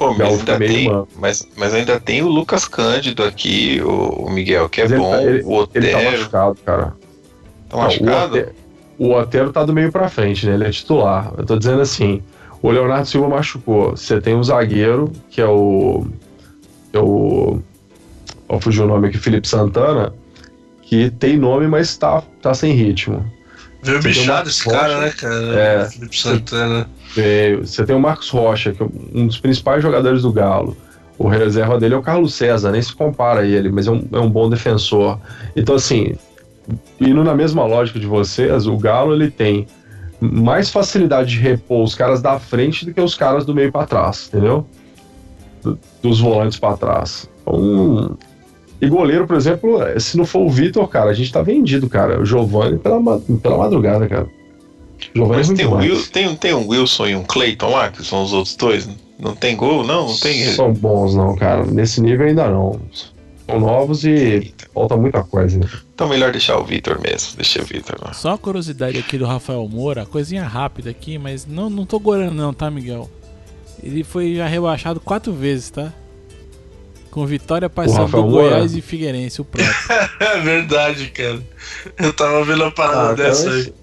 Pô, 0.07 0.13
mas 0.13 0.39
ainda 0.39 0.57
tem, 0.59 1.05
mas, 1.15 1.47
mas 1.55 1.73
ainda 1.73 1.99
tem 1.99 2.21
o 2.21 2.27
Lucas 2.27 2.65
Cândido 2.67 3.23
aqui, 3.23 3.81
o, 3.83 4.25
o 4.25 4.29
Miguel, 4.31 4.67
que 4.69 4.81
é 4.81 4.83
Mas 4.83 4.91
ele 4.91 5.01
bom, 5.01 5.11
tá- 5.11 5.23
ele- 5.23 5.43
o 5.43 5.67
Ele 5.73 5.91
tá 5.91 5.97
Otero, 5.97 6.11
machucado, 6.11 6.55
cara. 6.65 6.85
tá 7.69 7.77
Não, 7.77 7.83
machucado? 7.83 8.35
O 8.35 8.39
Otero, 8.39 8.51
o 8.99 9.11
Otero 9.13 9.51
tá 9.53 9.63
do 9.63 9.73
meio 9.73 9.91
pra 9.91 10.09
frente, 10.09 10.45
né? 10.45 10.53
Ele 10.53 10.65
é 10.65 10.69
titular. 10.71 11.33
Eu 11.37 11.45
tô 11.45 11.57
dizendo 11.57 11.81
assim: 11.81 12.21
o 12.61 12.69
Leonardo 12.71 13.07
Silva 13.07 13.29
machucou. 13.29 13.91
Você 13.91 14.19
tem 14.21 14.35
um 14.35 14.43
zagueiro, 14.43 15.11
que 15.29 15.41
é 15.41 15.47
o. 15.47 16.05
É 16.93 16.99
o. 16.99 17.59
Ó, 18.47 18.59
fugiu 18.59 18.83
o 18.83 18.87
nome 18.87 19.07
aqui, 19.07 19.17
Felipe 19.17 19.47
Santana, 19.47 20.13
que 20.81 21.09
tem 21.11 21.37
nome, 21.37 21.67
mas 21.67 21.95
tá, 21.97 22.21
tá 22.41 22.53
sem 22.53 22.73
ritmo. 22.73 23.25
Veio 23.83 24.01
Você 24.01 24.07
bichado 24.07 24.49
esse 24.49 24.63
rocha. 24.65 24.79
cara, 24.79 24.99
né, 25.01 25.09
cara? 25.11 25.59
É. 25.59 25.85
Felipe 25.89 26.17
Santana. 26.19 26.89
Veio. 27.15 27.65
Você 27.65 27.85
tem 27.85 27.95
o 27.95 27.99
Marcos 27.99 28.29
Rocha, 28.29 28.71
que 28.71 28.81
é 28.81 28.87
um 29.13 29.27
dos 29.27 29.39
principais 29.39 29.81
jogadores 29.83 30.21
do 30.21 30.31
Galo. 30.31 30.75
O 31.17 31.27
reserva 31.27 31.79
dele 31.79 31.93
é 31.93 31.97
o 31.97 32.01
Carlos 32.01 32.33
César, 32.33 32.71
nem 32.71 32.81
se 32.81 32.93
compara 32.95 33.41
a 33.41 33.45
ele, 33.45 33.69
mas 33.71 33.85
é 33.87 33.91
um, 33.91 34.03
é 34.11 34.19
um 34.19 34.29
bom 34.29 34.49
defensor. 34.49 35.19
Então, 35.55 35.75
assim, 35.75 36.15
indo 36.99 37.23
na 37.23 37.35
mesma 37.35 37.65
lógica 37.65 37.99
de 37.99 38.07
vocês, 38.07 38.65
o 38.65 38.75
Galo 38.77 39.13
ele 39.13 39.29
tem 39.29 39.67
mais 40.19 40.69
facilidade 40.69 41.31
de 41.31 41.39
repor 41.39 41.83
os 41.83 41.93
caras 41.93 42.21
da 42.21 42.39
frente 42.39 42.85
do 42.85 42.93
que 42.93 43.01
os 43.01 43.13
caras 43.15 43.45
do 43.45 43.53
meio 43.53 43.71
para 43.71 43.85
trás, 43.85 44.27
entendeu? 44.29 44.65
Do- 45.61 45.77
dos 46.01 46.19
volantes 46.19 46.57
para 46.57 46.77
trás. 46.77 47.29
Então, 47.41 48.17
e 48.83 48.89
goleiro, 48.89 49.25
por 49.25 49.37
exemplo, 49.37 49.79
se 49.97 50.17
não 50.17 50.25
for 50.25 50.39
o 50.39 50.49
Vitor, 50.49 50.85
cara, 50.89 51.09
a 51.09 51.13
gente 51.13 51.31
tá 51.31 51.41
vendido, 51.41 51.87
cara. 51.87 52.19
O 52.19 52.25
Giovanni 52.25 52.77
pela, 52.77 52.99
pela 53.41 53.57
madrugada, 53.57 54.09
cara. 54.09 54.27
O 55.15 55.17
Giovanni 55.17 55.37
Mas 55.37 55.51
é 55.51 55.53
tem, 55.53 55.65
muito 55.65 55.85
um. 55.85 55.87
Will, 55.87 56.07
tem, 56.07 56.35
tem 56.35 56.53
um 56.53 56.67
Wilson 56.67 57.07
e 57.07 57.15
um 57.15 57.23
Clayton 57.23 57.69
lá, 57.69 57.89
que 57.89 58.03
são 58.03 58.23
os 58.23 58.33
outros 58.33 58.57
dois. 58.57 58.89
Não 59.17 59.33
tem 59.33 59.55
gol? 59.55 59.85
Não, 59.85 60.09
não 60.09 60.17
tem. 60.17 60.43
São 60.49 60.73
bons, 60.73 61.15
não, 61.15 61.33
cara. 61.33 61.65
Nesse 61.65 62.01
nível 62.01 62.27
ainda 62.27 62.49
não. 62.49 62.77
São 63.45 63.57
novos 63.57 64.03
e 64.03 64.53
falta 64.73 64.97
muita 64.97 65.23
coisa. 65.23 65.57
Né? 65.57 65.67
Então 65.95 66.09
melhor 66.09 66.33
deixar 66.33 66.57
o 66.57 66.65
Vitor 66.65 66.99
mesmo. 66.99 67.37
Deixa 67.37 67.61
o 67.61 67.65
Vitor 67.65 67.97
lá. 68.03 68.11
Só 68.11 68.33
a 68.33 68.37
curiosidade 68.37 68.97
aqui 68.97 69.17
do 69.17 69.25
Rafael 69.25 69.65
Moura, 69.69 70.05
coisinha 70.05 70.43
rápida 70.43 70.89
aqui, 70.89 71.17
mas 71.17 71.45
não, 71.45 71.69
não 71.69 71.85
tô 71.85 71.99
gorando 71.99 72.35
não, 72.35 72.53
tá, 72.53 72.69
Miguel? 72.69 73.09
Ele 73.81 74.03
foi 74.03 74.35
já 74.35 74.45
rebaixado 74.45 74.99
quatro 74.99 75.31
vezes, 75.31 75.69
tá? 75.69 75.93
Com 77.13 77.25
vitória 77.27 77.69
Moura? 78.31 78.49
Goiás 78.49 78.75
e 78.75 78.81
Figueirense, 78.81 79.39
o 79.39 79.45
próprio. 79.45 79.71
É 80.19 80.39
verdade, 80.39 81.07
cara. 81.09 81.39
Eu 81.97 82.11
tava 82.13 82.43
vendo 82.43 82.63
a 82.63 82.71
parada 82.71 83.11
Ah, 83.11 83.13
dessa 83.13 83.49
mas- 83.49 83.65
aí. 83.67 83.73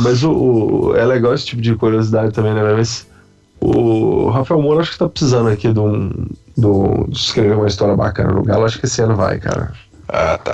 Mas 0.00 0.22
o, 0.24 0.30
o- 0.32 0.96
é 0.96 1.04
legal 1.06 1.32
esse 1.32 1.46
tipo 1.46 1.62
de 1.62 1.74
curiosidade 1.76 2.32
também, 2.32 2.52
né? 2.52 2.62
Mas 2.76 3.06
o 3.60 4.28
Rafael 4.30 4.60
Moura 4.60 4.80
acho 4.82 4.90
que 4.92 4.98
tá 4.98 5.08
precisando 5.08 5.48
aqui 5.48 5.72
de 5.72 5.78
um. 5.78 6.26
do- 6.56 7.06
de 7.08 7.16
escrever 7.18 7.54
uma 7.56 7.68
história 7.68 7.94
bacana 7.94 8.32
no 8.32 8.42
Galo. 8.42 8.64
Acho 8.64 8.78
que 8.80 8.86
esse 8.86 9.00
ano 9.00 9.14
vai, 9.14 9.38
cara. 9.38 9.72
Ah, 10.08 10.36
tá. 10.38 10.52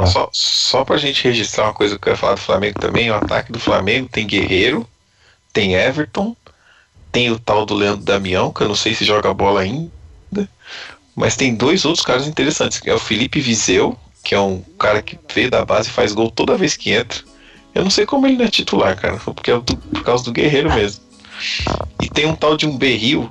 Mas 0.00 0.10
só, 0.10 0.28
só 0.32 0.84
pra 0.84 0.96
gente 0.96 1.22
registrar 1.24 1.64
uma 1.64 1.74
coisa 1.74 1.98
que 1.98 2.08
eu 2.08 2.12
ia 2.12 2.16
falar 2.16 2.34
do 2.34 2.40
Flamengo 2.40 2.78
também, 2.80 3.10
o 3.10 3.14
ataque 3.14 3.50
do 3.52 3.58
Flamengo 3.60 4.08
tem 4.10 4.26
Guerreiro, 4.26 4.86
tem 5.52 5.74
Everton, 5.74 6.36
tem 7.12 7.30
o 7.30 7.38
tal 7.38 7.64
do 7.66 7.74
Leandro 7.74 8.04
Damião, 8.04 8.52
que 8.52 8.62
eu 8.62 8.68
não 8.68 8.74
sei 8.74 8.94
se 8.94 9.04
joga 9.04 9.32
bola 9.34 9.60
ainda, 9.60 9.90
mas 11.14 11.36
tem 11.36 11.54
dois 11.54 11.84
outros 11.84 12.04
caras 12.04 12.26
interessantes, 12.26 12.78
que 12.80 12.88
é 12.90 12.94
o 12.94 12.98
Felipe 12.98 13.40
Viseu, 13.40 13.96
que 14.24 14.34
é 14.34 14.40
um 14.40 14.60
cara 14.78 15.02
que 15.02 15.18
veio 15.34 15.50
da 15.50 15.64
base 15.64 15.88
e 15.88 15.92
faz 15.92 16.12
gol 16.12 16.30
toda 16.30 16.56
vez 16.56 16.76
que 16.76 16.90
entra. 16.92 17.20
Eu 17.74 17.82
não 17.82 17.90
sei 17.90 18.04
como 18.06 18.26
ele 18.26 18.36
não 18.36 18.44
é 18.44 18.48
titular, 18.48 18.96
cara, 19.00 19.16
porque 19.16 19.50
é 19.50 19.58
do- 19.58 19.76
por 19.76 20.02
causa 20.04 20.24
do 20.24 20.32
Guerreiro 20.32 20.72
mesmo. 20.72 21.02
E 22.00 22.08
tem 22.08 22.26
um 22.26 22.34
tal 22.36 22.56
de 22.56 22.66
um 22.66 22.76
Berril, 22.76 23.30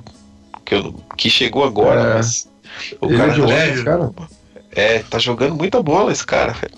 que, 0.64 0.74
eu- 0.74 0.94
que 1.16 1.30
chegou 1.30 1.64
agora, 1.64 2.00
É. 2.00 2.14
mas 2.14 2.48
o 3.00 3.06
Ele 3.06 3.16
cara 3.16 3.32
é 3.32 3.46
velho. 3.46 3.74
esse 3.74 3.84
cara? 3.84 4.10
É, 4.74 4.98
tá 5.00 5.18
jogando 5.18 5.54
muita 5.54 5.82
bola 5.82 6.10
esse 6.12 6.26
cara, 6.26 6.52
velho. 6.52 6.74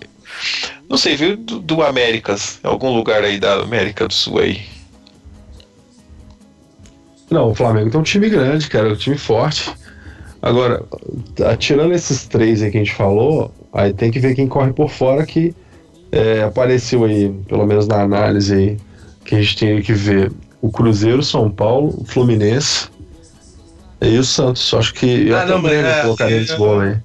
Não 0.89 0.97
sei, 0.97 1.15
veio 1.15 1.37
do, 1.37 1.59
do 1.59 1.81
Américas, 1.81 2.59
algum 2.63 2.93
lugar 2.95 3.23
aí 3.23 3.39
da 3.39 3.55
América 3.55 4.07
do 4.07 4.13
Sul 4.13 4.39
aí. 4.39 4.65
Não, 7.29 7.49
o 7.51 7.55
Flamengo 7.55 7.89
tem 7.89 7.99
um 7.99 8.03
time 8.03 8.29
grande, 8.29 8.67
cara, 8.69 8.89
um 8.89 8.95
time 8.95 9.17
forte. 9.17 9.71
Agora, 10.45 10.83
tirando 11.57 11.91
esses 11.93 12.25
três 12.27 12.61
aí 12.61 12.69
que 12.69 12.77
a 12.77 12.79
gente 12.79 12.93
falou, 12.93 13.51
aí 13.73 13.91
tem 13.91 14.11
que 14.11 14.19
ver 14.19 14.35
quem 14.35 14.47
corre 14.47 14.71
por 14.71 14.91
fora 14.91 15.25
que 15.25 15.55
é, 16.11 16.43
apareceu 16.43 17.03
aí, 17.03 17.29
pelo 17.47 17.65
menos 17.65 17.87
na 17.87 18.01
análise 18.01 18.53
aí, 18.53 18.77
que 19.25 19.33
a 19.33 19.41
gente 19.41 19.57
tem 19.57 19.81
que 19.81 19.91
ver 19.91 20.31
o 20.61 20.69
Cruzeiro, 20.71 21.23
São 21.23 21.49
Paulo, 21.49 21.95
o 21.97 22.05
Fluminense 22.05 22.89
e 23.99 24.17
o 24.19 24.23
Santos. 24.23 24.71
Acho 24.75 24.93
que 24.93 25.27
eu 25.27 25.35
Ah, 25.35 25.45
não, 25.47 25.67
é, 25.67 26.01
colocaria 26.03 26.37
é- 26.37 26.39
nesse 26.41 26.55
bolo 26.55 26.81
aí. 26.81 26.95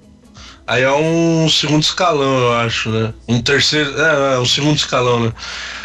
Aí 0.66 0.82
é 0.82 0.93
um 0.93 1.49
segundo 1.49 1.82
escalão, 1.82 2.38
eu 2.41 2.53
acho, 2.53 2.91
né? 2.91 3.12
Um 3.26 3.41
terceiro. 3.41 3.91
É, 3.99 4.34
é 4.34 4.38
um 4.38 4.45
segundo 4.45 4.76
escalão, 4.76 5.18
né? 5.18 5.32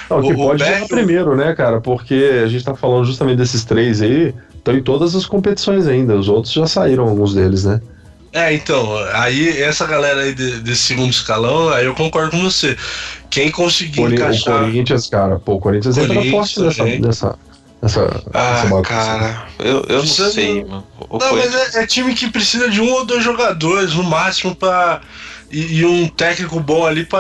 Não, 0.09 0.21
que 0.21 0.33
O- 0.33 0.35
o 0.35 0.37
pode 0.37 0.63
chegar 0.63 0.87
primeiro, 0.87 1.35
né, 1.37 1.55
cara? 1.55 1.79
Porque 1.81 2.41
a 2.43 2.47
gente 2.47 2.63
tá 2.65 2.75
falando 2.75 3.05
justamente 3.05 3.37
desses 3.37 3.63
três 3.63 4.01
aí, 4.01 4.31
estão 4.65 4.75
em 4.75 4.81
todas 4.81 5.15
as 5.15 5.25
competições 5.27 5.87
ainda. 5.87 6.15
Os 6.15 6.27
outros 6.27 6.51
já 6.53 6.65
saíram, 6.65 7.07
alguns 7.07 7.35
deles, 7.35 7.63
né? 7.65 7.79
É, 8.33 8.53
então, 8.53 8.97
aí 9.13 9.61
essa 9.61 9.85
galera 9.85 10.21
aí 10.21 10.33
de- 10.33 10.59
desse 10.59 10.83
segundo 10.83 11.09
escalão, 11.11 11.69
aí 11.69 11.85
eu 11.85 11.93
concordo 11.93 12.31
com 12.31 12.41
você. 12.43 12.75
Quem 13.29 13.49
conseguir 13.49 13.97
Cori- 14.01 14.13
O 14.13 14.15
encaixar. 14.15 14.59
Corinthians, 14.59 15.07
cara, 15.07 15.39
pô, 15.39 15.53
o 15.53 15.59
Corinthians 15.59 15.97
entra 15.97 16.15
Corinthians 16.15 16.53
forte 16.53 16.59
nessa, 16.61 16.83
nessa, 16.99 17.39
nessa, 17.81 18.21
Ah, 18.33 18.81
cara, 18.83 19.45
eu, 19.59 19.85
eu 19.87 19.99
não 19.99 20.05
sei, 20.05 20.65
mano. 20.65 20.83
O 21.09 21.17
Não, 21.17 21.29
Corinthians- 21.29 21.53
mas 21.53 21.75
é, 21.75 21.83
é 21.83 21.87
time 21.87 22.13
que 22.13 22.29
precisa 22.29 22.69
de 22.69 22.81
um 22.81 22.91
ou 22.91 23.05
dois 23.05 23.23
jogadores, 23.23 23.93
no 23.93 24.03
máximo, 24.03 24.53
pra. 24.55 24.99
E, 25.51 25.77
e 25.77 25.85
um 25.85 26.07
técnico 26.07 26.59
bom 26.59 26.85
ali 26.85 27.05
pra 27.05 27.19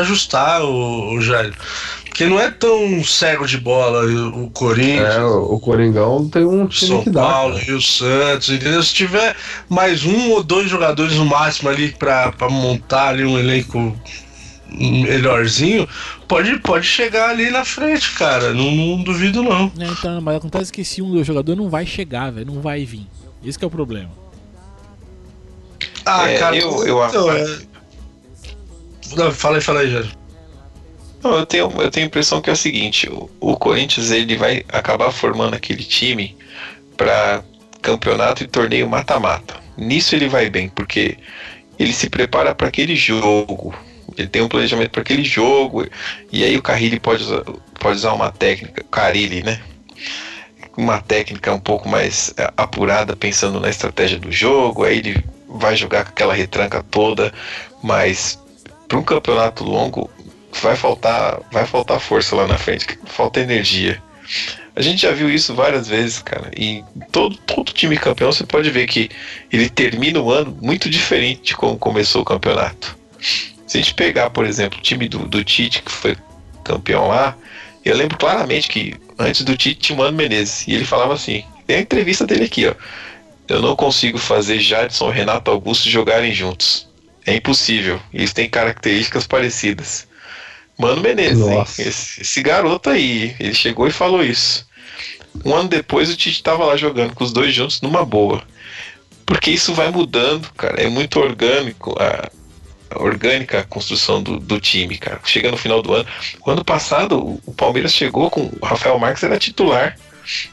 ajustar 0.00 0.62
o, 0.62 1.14
o 1.14 1.20
Jair. 1.20 1.52
Porque 2.16 2.30
não 2.30 2.40
é 2.40 2.50
tão 2.50 3.04
cego 3.04 3.46
de 3.46 3.58
bola 3.58 4.06
o, 4.06 4.48
Corinthians. 4.48 5.16
É, 5.16 5.22
o 5.22 5.60
Coringão 5.60 6.26
tem 6.30 6.46
um 6.46 6.66
time 6.66 6.92
São 6.92 7.02
que 7.02 7.10
dá. 7.10 7.20
Paulo 7.20 7.58
cara. 7.58 7.70
e 7.70 7.74
o 7.74 7.82
Santos, 7.82 8.48
entendeu? 8.48 8.82
Se 8.82 8.94
tiver 8.94 9.36
mais 9.68 10.02
um 10.02 10.30
ou 10.30 10.42
dois 10.42 10.70
jogadores 10.70 11.14
no 11.16 11.26
máximo 11.26 11.68
ali 11.68 11.92
pra, 11.92 12.32
pra 12.32 12.48
montar 12.48 13.08
ali 13.08 13.22
um 13.22 13.38
elenco 13.38 13.94
melhorzinho, 14.70 15.86
pode, 16.26 16.58
pode 16.60 16.86
chegar 16.86 17.28
ali 17.28 17.50
na 17.50 17.66
frente, 17.66 18.10
cara. 18.14 18.54
Não, 18.54 18.70
não 18.74 19.02
duvido, 19.02 19.42
não. 19.42 19.70
Né, 19.76 19.86
então, 19.92 20.18
mas 20.22 20.36
acontece 20.36 20.72
que 20.72 20.82
se 20.86 21.02
um 21.02 21.10
dos 21.10 21.26
jogadores 21.26 21.60
não 21.60 21.68
vai 21.68 21.84
chegar, 21.84 22.32
velho, 22.32 22.46
não 22.46 22.62
vai 22.62 22.82
vir. 22.86 23.06
Esse 23.44 23.58
que 23.58 23.64
é 23.66 23.68
o 23.68 23.70
problema. 23.70 24.08
Ah, 26.06 26.30
É, 26.30 26.38
cara, 26.38 26.56
eu- 26.56 26.82
eu- 26.86 27.06
então, 27.06 27.30
é... 27.30 27.58
Não, 29.14 29.30
fala 29.30 29.56
aí, 29.58 29.60
fala 29.62 29.80
aí, 29.80 29.90
Jair. 29.90 30.10
Eu 31.34 31.46
tenho, 31.46 31.70
eu 31.80 31.90
tenho 31.90 32.06
a 32.06 32.08
impressão 32.08 32.40
que 32.40 32.50
é 32.50 32.52
o 32.52 32.56
seguinte, 32.56 33.08
o, 33.08 33.30
o 33.40 33.56
Corinthians 33.56 34.10
ele 34.10 34.36
vai 34.36 34.64
acabar 34.68 35.10
formando 35.10 35.54
aquele 35.54 35.82
time 35.82 36.36
para 36.96 37.42
campeonato 37.82 38.42
e 38.42 38.46
torneio 38.46 38.88
mata-mata. 38.88 39.56
Nisso 39.76 40.14
ele 40.14 40.28
vai 40.28 40.48
bem, 40.50 40.68
porque 40.68 41.16
ele 41.78 41.92
se 41.92 42.08
prepara 42.08 42.54
para 42.54 42.68
aquele 42.68 42.96
jogo. 42.96 43.74
Ele 44.16 44.28
tem 44.28 44.42
um 44.42 44.48
planejamento 44.48 44.90
para 44.90 45.02
aquele 45.02 45.24
jogo. 45.24 45.86
E 46.32 46.42
aí 46.42 46.56
o 46.56 46.62
Carrilli 46.62 46.98
pode 46.98 47.22
usar, 47.22 47.42
pode 47.78 47.96
usar 47.96 48.12
uma 48.12 48.32
técnica, 48.32 48.84
Carilli, 48.90 49.42
né? 49.42 49.60
Uma 50.76 51.00
técnica 51.00 51.52
um 51.52 51.60
pouco 51.60 51.88
mais 51.88 52.32
é, 52.36 52.50
apurada, 52.56 53.14
pensando 53.14 53.60
na 53.60 53.68
estratégia 53.68 54.18
do 54.18 54.32
jogo. 54.32 54.84
Aí 54.84 54.98
ele 54.98 55.24
vai 55.48 55.76
jogar 55.76 56.04
com 56.04 56.10
aquela 56.10 56.34
retranca 56.34 56.82
toda, 56.82 57.32
mas 57.82 58.38
para 58.88 58.98
um 58.98 59.02
campeonato 59.02 59.64
longo 59.64 60.10
vai 60.62 60.76
faltar, 60.76 61.40
vai 61.50 61.66
faltar 61.66 62.00
força 62.00 62.36
lá 62.36 62.46
na 62.46 62.58
frente, 62.58 62.86
falta 63.06 63.40
energia. 63.40 64.02
A 64.74 64.82
gente 64.82 65.02
já 65.02 65.12
viu 65.12 65.30
isso 65.30 65.54
várias 65.54 65.88
vezes, 65.88 66.18
cara. 66.18 66.50
E 66.54 66.84
todo, 67.10 67.36
todo 67.38 67.72
time 67.72 67.96
campeão 67.96 68.30
você 68.30 68.44
pode 68.44 68.68
ver 68.70 68.86
que 68.86 69.08
ele 69.50 69.70
termina 69.70 70.20
o 70.20 70.30
ano 70.30 70.56
muito 70.60 70.90
diferente 70.90 71.42
de 71.42 71.56
como 71.56 71.78
começou 71.78 72.22
o 72.22 72.24
campeonato. 72.24 72.96
Se 73.66 73.78
a 73.78 73.80
gente 73.80 73.94
pegar, 73.94 74.28
por 74.30 74.44
exemplo, 74.44 74.78
o 74.78 74.82
time 74.82 75.08
do, 75.08 75.20
do 75.20 75.42
Tite, 75.42 75.82
que 75.82 75.90
foi 75.90 76.16
campeão 76.62 77.08
lá, 77.08 77.34
eu 77.84 77.96
lembro 77.96 78.18
claramente 78.18 78.68
que 78.68 78.94
antes 79.18 79.42
do 79.42 79.56
Tite 79.56 79.80
tinha 79.80 79.96
o 79.96 79.98
Mano 79.98 80.16
Menezes. 80.16 80.66
E 80.68 80.74
ele 80.74 80.84
falava 80.84 81.14
assim: 81.14 81.42
tem 81.66 81.76
a 81.76 81.80
entrevista 81.80 82.26
dele 82.26 82.44
aqui, 82.44 82.66
ó. 82.66 82.74
Eu 83.48 83.62
não 83.62 83.76
consigo 83.76 84.18
fazer 84.18 84.58
Jadson 84.58 85.10
e 85.10 85.14
Renato 85.14 85.50
Augusto 85.50 85.88
jogarem 85.88 86.32
juntos. 86.34 86.86
É 87.24 87.34
impossível. 87.34 88.00
Eles 88.12 88.32
têm 88.32 88.48
características 88.48 89.26
parecidas. 89.26 90.06
Mano 90.78 91.00
Menezes. 91.00 91.78
Esse, 91.78 92.22
esse 92.22 92.42
garoto 92.42 92.90
aí, 92.90 93.34
ele 93.40 93.54
chegou 93.54 93.86
e 93.86 93.92
falou 93.92 94.22
isso. 94.22 94.66
Um 95.44 95.54
ano 95.54 95.68
depois 95.68 96.10
o 96.10 96.16
Tite 96.16 96.42
tava 96.42 96.64
lá 96.64 96.76
jogando 96.76 97.14
com 97.14 97.24
os 97.24 97.32
dois 97.32 97.54
juntos 97.54 97.80
numa 97.80 98.04
boa. 98.04 98.42
Porque 99.24 99.50
isso 99.50 99.74
vai 99.74 99.90
mudando, 99.90 100.48
cara. 100.56 100.80
É 100.80 100.88
muito 100.88 101.18
orgânico 101.18 101.94
a, 101.98 102.30
a 102.90 103.02
orgânica 103.02 103.60
a 103.60 103.64
construção 103.64 104.22
do, 104.22 104.38
do 104.38 104.60
time, 104.60 104.96
cara. 104.96 105.20
Chega 105.24 105.50
no 105.50 105.56
final 105.56 105.82
do 105.82 105.92
ano. 105.92 106.06
O 106.44 106.50
ano 106.50 106.64
passado 106.64 107.18
o, 107.18 107.40
o 107.46 107.52
Palmeiras 107.52 107.92
chegou 107.92 108.30
com 108.30 108.50
o 108.60 108.64
Rafael 108.64 108.98
Marques 108.98 109.22
era 109.22 109.38
titular. 109.38 109.98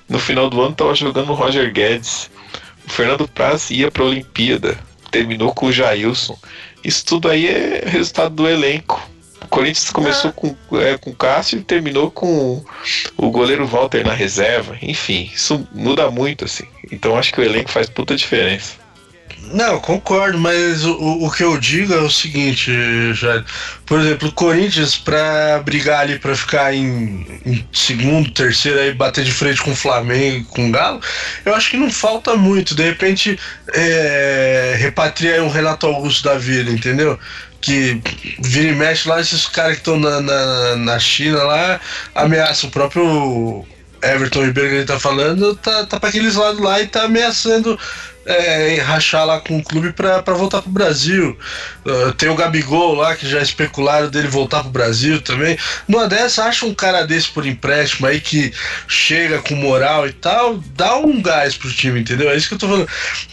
No 0.08 0.20
final 0.20 0.50
do 0.50 0.62
ano 0.62 0.76
tava 0.76 0.96
jogando 0.96 1.32
o 1.32 1.36
Roger 1.36 1.72
Guedes. 1.72 2.30
O 2.86 2.90
Fernando 2.90 3.28
Praz 3.28 3.70
ia 3.70 3.92
pra 3.92 4.04
Olimpíada. 4.04 4.78
Terminou 5.12 5.54
com 5.54 5.68
o 5.68 5.72
Jailson. 5.72 6.38
Isso 6.84 7.06
tudo 7.06 7.30
aí 7.30 7.48
é 7.48 7.84
resultado 7.86 8.34
do 8.34 8.48
elenco. 8.48 9.02
O 9.54 9.56
Corinthians 9.58 9.92
começou 9.92 10.34
com, 10.34 10.56
é, 10.80 10.98
com 10.98 11.12
o 11.12 11.16
Cássio 11.16 11.60
e 11.60 11.64
terminou 11.64 12.10
com 12.10 12.66
o 13.16 13.30
goleiro 13.30 13.68
Walter 13.68 14.04
na 14.04 14.12
reserva. 14.14 14.76
Enfim, 14.82 15.30
isso 15.32 15.68
muda 15.72 16.10
muito, 16.10 16.46
assim. 16.46 16.64
Então 16.92 17.16
acho 17.16 17.32
que 17.32 17.40
o 17.40 17.44
elenco 17.44 17.70
faz 17.70 17.88
puta 17.88 18.16
diferença. 18.16 18.82
Não, 19.52 19.80
concordo, 19.80 20.40
mas 20.40 20.84
o, 20.84 20.94
o- 20.96 21.30
que 21.32 21.44
eu 21.44 21.60
digo 21.60 21.94
é 21.94 22.00
o 22.00 22.10
seguinte, 22.10 22.72
Jair. 23.14 23.46
Por 23.86 24.00
exemplo, 24.00 24.30
o 24.30 24.32
Corinthians, 24.32 24.96
pra 24.96 25.62
brigar 25.64 26.00
ali 26.00 26.18
pra 26.18 26.36
ficar 26.36 26.74
em, 26.74 27.24
em 27.46 27.68
segundo, 27.72 28.32
terceiro, 28.32 28.80
aí 28.80 28.92
bater 28.92 29.24
de 29.24 29.32
frente 29.32 29.62
com 29.62 29.72
o 29.72 29.76
Flamengo 29.76 30.38
e 30.38 30.44
com 30.46 30.68
o 30.68 30.72
Galo, 30.72 31.00
eu 31.46 31.54
acho 31.54 31.70
que 31.70 31.78
não 31.78 31.92
falta 31.92 32.36
muito. 32.36 32.74
De 32.74 32.82
repente, 32.84 33.38
é, 33.72 34.78
repatria 34.80 35.36
aí 35.36 35.42
um 35.42 35.50
Renato 35.50 35.86
Augusto 35.86 36.24
da 36.24 36.40
vida, 36.40 36.72
entendeu? 36.72 37.20
Que 37.64 38.02
vira 38.40 38.72
e 38.72 38.76
mexe 38.76 39.08
lá, 39.08 39.22
esses 39.22 39.48
caras 39.48 39.76
que 39.76 39.80
estão 39.80 39.98
na, 39.98 40.20
na, 40.20 40.76
na 40.76 41.00
China 41.00 41.42
lá, 41.44 41.80
ameaçam 42.14 42.70
o 42.70 42.72
próprio 42.72 43.66
Everton 44.04 44.44
Ribeiro 44.44 44.70
que 44.70 44.76
ele 44.76 44.86
tá 44.86 45.00
falando, 45.00 45.56
tá, 45.56 45.86
tá 45.86 45.98
pra 45.98 46.10
aqueles 46.10 46.36
lados 46.36 46.60
lá 46.60 46.82
e 46.82 46.88
tá 46.88 47.04
ameaçando 47.04 47.80
é, 48.26 48.76
rachar 48.82 49.26
lá 49.26 49.40
com 49.40 49.58
o 49.58 49.64
clube 49.64 49.92
pra 49.92 50.22
voltar 50.34 50.62
pro 50.62 50.72
Brasil. 50.72 51.38
Uh, 51.86 52.14
tem 52.14 52.30
o 52.30 52.36
Gabigol 52.36 52.96
lá, 52.96 53.16
que 53.16 53.28
já 53.28 53.42
especularam 53.42 54.10
dele 54.10 54.28
voltar 54.28 54.62
pro 54.62 54.72
Brasil 54.72 55.22
também. 55.22 55.58
Numa 55.88 56.08
dessa, 56.08 56.46
acha 56.46 56.66
um 56.66 56.74
cara 56.74 57.06
desse 57.06 57.30
por 57.30 57.46
empréstimo 57.46 58.08
aí 58.08 58.22
que 58.22 58.54
chega 58.88 59.42
com 59.42 59.56
moral 59.56 60.08
e 60.08 60.14
tal, 60.14 60.58
dá 60.76 60.96
um 60.96 61.22
gás 61.22 61.56
pro 61.56 61.72
time, 61.72 62.00
entendeu? 62.00 62.30
É 62.30 62.38
isso 62.38 62.48
que 62.48 62.54
eu 62.54 62.60
tô 62.60 62.68
falando. 62.68 62.88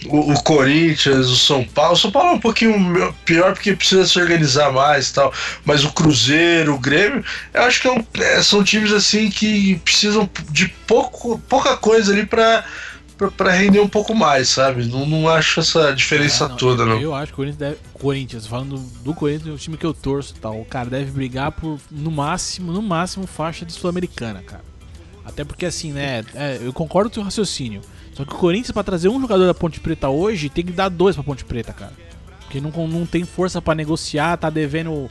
O, 0.06 0.32
o 0.32 0.42
Corinthians, 0.42 1.26
o 1.28 1.36
São 1.36 1.64
Paulo. 1.64 1.92
O 1.94 1.96
São 1.96 2.10
Paulo 2.10 2.30
é 2.30 2.32
um 2.32 2.40
pouquinho 2.40 3.14
pior 3.24 3.52
porque 3.52 3.74
precisa 3.74 4.06
se 4.06 4.18
organizar 4.18 4.72
mais 4.72 5.08
e 5.08 5.14
tal. 5.14 5.32
Mas 5.64 5.84
o 5.84 5.92
Cruzeiro, 5.92 6.74
o 6.74 6.78
Grêmio, 6.78 7.24
eu 7.54 7.62
acho 7.62 7.80
que 7.80 7.88
é 7.88 7.92
um- 7.92 8.04
é, 8.18 8.42
são 8.42 8.64
times 8.64 8.92
assim 8.92 9.30
que 9.30 9.76
precisam 9.84 10.28
de 10.50 10.68
pouco, 10.86 11.38
pouca 11.48 11.76
coisa 11.76 12.12
ali 12.12 12.26
pra 12.26 12.64
pra- 13.20 13.30
pra 13.30 13.52
render 13.52 13.80
um 13.80 13.88
pouco 13.88 14.14
mais, 14.14 14.48
sabe? 14.48 14.86
Não, 14.86 15.04
não 15.06 15.28
acho 15.28 15.60
essa 15.60 15.92
diferença 15.94 16.46
Ah, 16.46 16.48
não, 16.48 16.56
toda, 16.56 16.84
não. 16.86 16.98
Eu 17.00 17.14
acho 17.14 17.26
que 17.28 17.34
o 17.34 17.36
Corinthians 17.36 17.58
deve. 17.58 17.76
Corinthians, 17.94 18.46
falando 18.46 18.78
do 19.04 19.14
Corinthians, 19.14 19.48
é 19.48 19.52
o 19.52 19.58
time 19.58 19.76
que 19.76 19.84
eu 19.86 19.92
torço 19.94 20.34
e 20.36 20.40
tal. 20.40 20.60
O 20.60 20.64
cara 20.64 20.88
deve 20.88 21.10
brigar 21.10 21.52
por, 21.52 21.78
no 21.90 22.10
máximo, 22.10 22.72
no 22.72 22.80
máximo, 22.82 23.26
faixa 23.26 23.64
de 23.66 23.72
Sul-Americana, 23.72 24.42
cara. 24.42 24.64
Até 25.24 25.44
porque 25.44 25.66
assim, 25.66 25.92
né? 25.92 26.24
é, 26.34 26.58
eu 26.62 26.72
concordo 26.72 27.08
com 27.10 27.12
o 27.12 27.14
seu 27.16 27.22
raciocínio. 27.22 27.82
Só 28.14 28.24
que 28.24 28.32
o 28.34 28.36
Corinthians, 28.38 28.72
pra 28.72 28.82
trazer 28.82 29.08
um 29.08 29.20
jogador 29.20 29.46
da 29.46 29.54
Ponte 29.54 29.78
Preta 29.80 30.08
hoje, 30.08 30.48
tem 30.48 30.64
que 30.64 30.72
dar 30.72 30.88
dois 30.88 31.14
pra 31.14 31.22
Ponte 31.22 31.44
Preta, 31.44 31.72
cara. 31.72 31.92
Porque 32.40 32.60
não, 32.60 32.70
não 32.88 33.06
tem 33.06 33.24
força 33.24 33.62
pra 33.62 33.74
negociar, 33.74 34.36
tá 34.36 34.50
devendo 34.50 35.08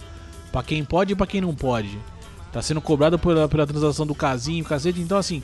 pra 0.51 0.61
quem 0.61 0.83
pode 0.83 1.13
e 1.13 1.15
pra 1.15 1.25
quem 1.27 1.39
não 1.39 1.55
pode. 1.55 1.97
Tá 2.51 2.61
sendo 2.61 2.81
cobrado 2.81 3.17
pela, 3.19 3.47
pela 3.47 3.65
transação 3.67 4.05
do 4.05 4.13
casinho, 4.15 4.65
cacete. 4.65 4.99
Então, 4.99 5.17
assim, 5.17 5.41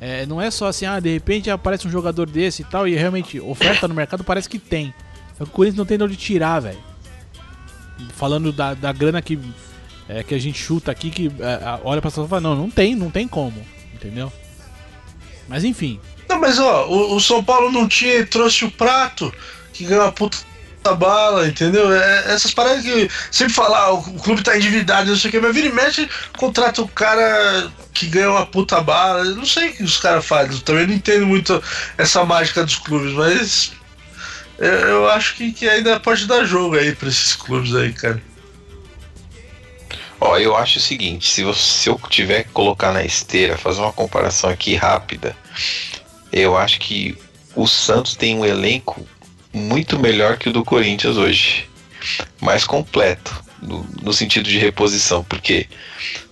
é, 0.00 0.26
não 0.26 0.40
é 0.40 0.50
só 0.50 0.66
assim, 0.66 0.86
ah, 0.86 1.00
de 1.00 1.12
repente 1.12 1.50
aparece 1.50 1.86
um 1.86 1.90
jogador 1.90 2.28
desse 2.28 2.62
e 2.62 2.64
tal, 2.64 2.86
e 2.86 2.94
realmente 2.94 3.40
oferta 3.40 3.88
no 3.88 3.94
mercado 3.94 4.24
parece 4.24 4.48
que 4.48 4.58
tem. 4.58 4.92
Que 5.36 5.42
o 5.42 5.46
Corinthians 5.46 5.78
não 5.78 5.86
tem 5.86 5.98
de 5.98 6.04
onde 6.04 6.16
tirar, 6.16 6.60
velho. 6.60 6.78
Falando 8.14 8.52
da, 8.52 8.74
da 8.74 8.92
grana 8.92 9.22
que, 9.22 9.38
é, 10.08 10.22
que 10.22 10.34
a 10.34 10.38
gente 10.38 10.58
chuta 10.58 10.90
aqui, 10.90 11.10
que 11.10 11.26
é, 11.26 11.80
olha 11.84 12.00
pra 12.00 12.10
situação 12.10 12.26
e 12.26 12.28
fala, 12.28 12.40
não, 12.40 12.54
não 12.54 12.70
tem, 12.70 12.94
não 12.94 13.10
tem 13.10 13.26
como, 13.26 13.64
entendeu? 13.94 14.32
Mas 15.48 15.64
enfim, 15.64 16.00
Não, 16.28 16.40
mas 16.40 16.58
ó, 16.58 16.88
o, 16.88 17.16
o 17.16 17.20
São 17.20 17.44
Paulo 17.44 17.70
não 17.70 17.86
tinha, 17.86 18.26
trouxe 18.26 18.64
o 18.64 18.70
prato, 18.70 19.32
que 19.72 19.84
ganhou 19.84 20.04
uma 20.04 20.12
puta 20.12 20.38
bala, 20.92 21.46
entendeu? 21.46 21.92
É, 21.92 22.32
essas 22.34 22.52
paradas 22.52 22.82
que 22.82 23.08
sempre 23.30 23.54
falar, 23.54 23.78
ah, 23.78 23.92
o 23.92 24.02
clube 24.20 24.42
tá 24.42 24.56
endividado, 24.56 25.10
não 25.10 25.16
sei 25.16 25.28
o 25.28 25.32
que, 25.32 25.40
mas 25.40 25.54
vira 25.54 25.68
e 25.68 25.72
mexe, 25.72 26.08
contrata 26.36 26.82
o 26.82 26.88
cara 26.88 27.70
que 27.92 28.06
ganha 28.06 28.30
uma 28.30 28.44
puta 28.44 28.80
bala. 28.80 29.20
Eu 29.20 29.36
não 29.36 29.46
sei 29.46 29.70
o 29.70 29.72
que 29.74 29.82
os 29.82 29.98
caras 29.98 30.26
fazem, 30.26 30.60
também 30.60 30.86
não 30.86 30.94
entendo 30.94 31.26
muito 31.26 31.62
essa 31.96 32.24
mágica 32.24 32.64
dos 32.64 32.76
clubes, 32.76 33.12
mas 33.12 33.72
eu, 34.58 34.68
eu 34.68 35.08
acho 35.08 35.34
que, 35.36 35.52
que 35.52 35.68
ainda 35.68 35.98
pode 35.98 36.26
dar 36.26 36.44
jogo 36.44 36.76
aí 36.76 36.94
pra 36.94 37.08
esses 37.08 37.34
clubes 37.34 37.74
aí, 37.74 37.92
cara. 37.92 38.22
Ó, 40.20 40.38
eu 40.38 40.56
acho 40.56 40.78
o 40.78 40.82
seguinte, 40.82 41.28
se, 41.28 41.42
você, 41.42 41.60
se 41.60 41.88
eu 41.88 42.00
tiver 42.08 42.44
que 42.44 42.50
colocar 42.50 42.92
na 42.92 43.04
esteira, 43.04 43.58
fazer 43.58 43.80
uma 43.80 43.92
comparação 43.92 44.48
aqui 44.48 44.74
rápida, 44.74 45.36
eu 46.32 46.56
acho 46.56 46.78
que 46.80 47.16
o 47.54 47.66
Santos 47.66 48.16
tem 48.16 48.36
um 48.36 48.44
elenco 48.44 49.06
muito 49.54 49.98
melhor 49.98 50.36
que 50.36 50.48
o 50.48 50.52
do 50.52 50.64
Corinthians 50.64 51.16
hoje. 51.16 51.68
Mais 52.40 52.64
completo, 52.64 53.42
no, 53.62 53.86
no 54.02 54.12
sentido 54.12 54.48
de 54.48 54.58
reposição, 54.58 55.24
porque 55.24 55.66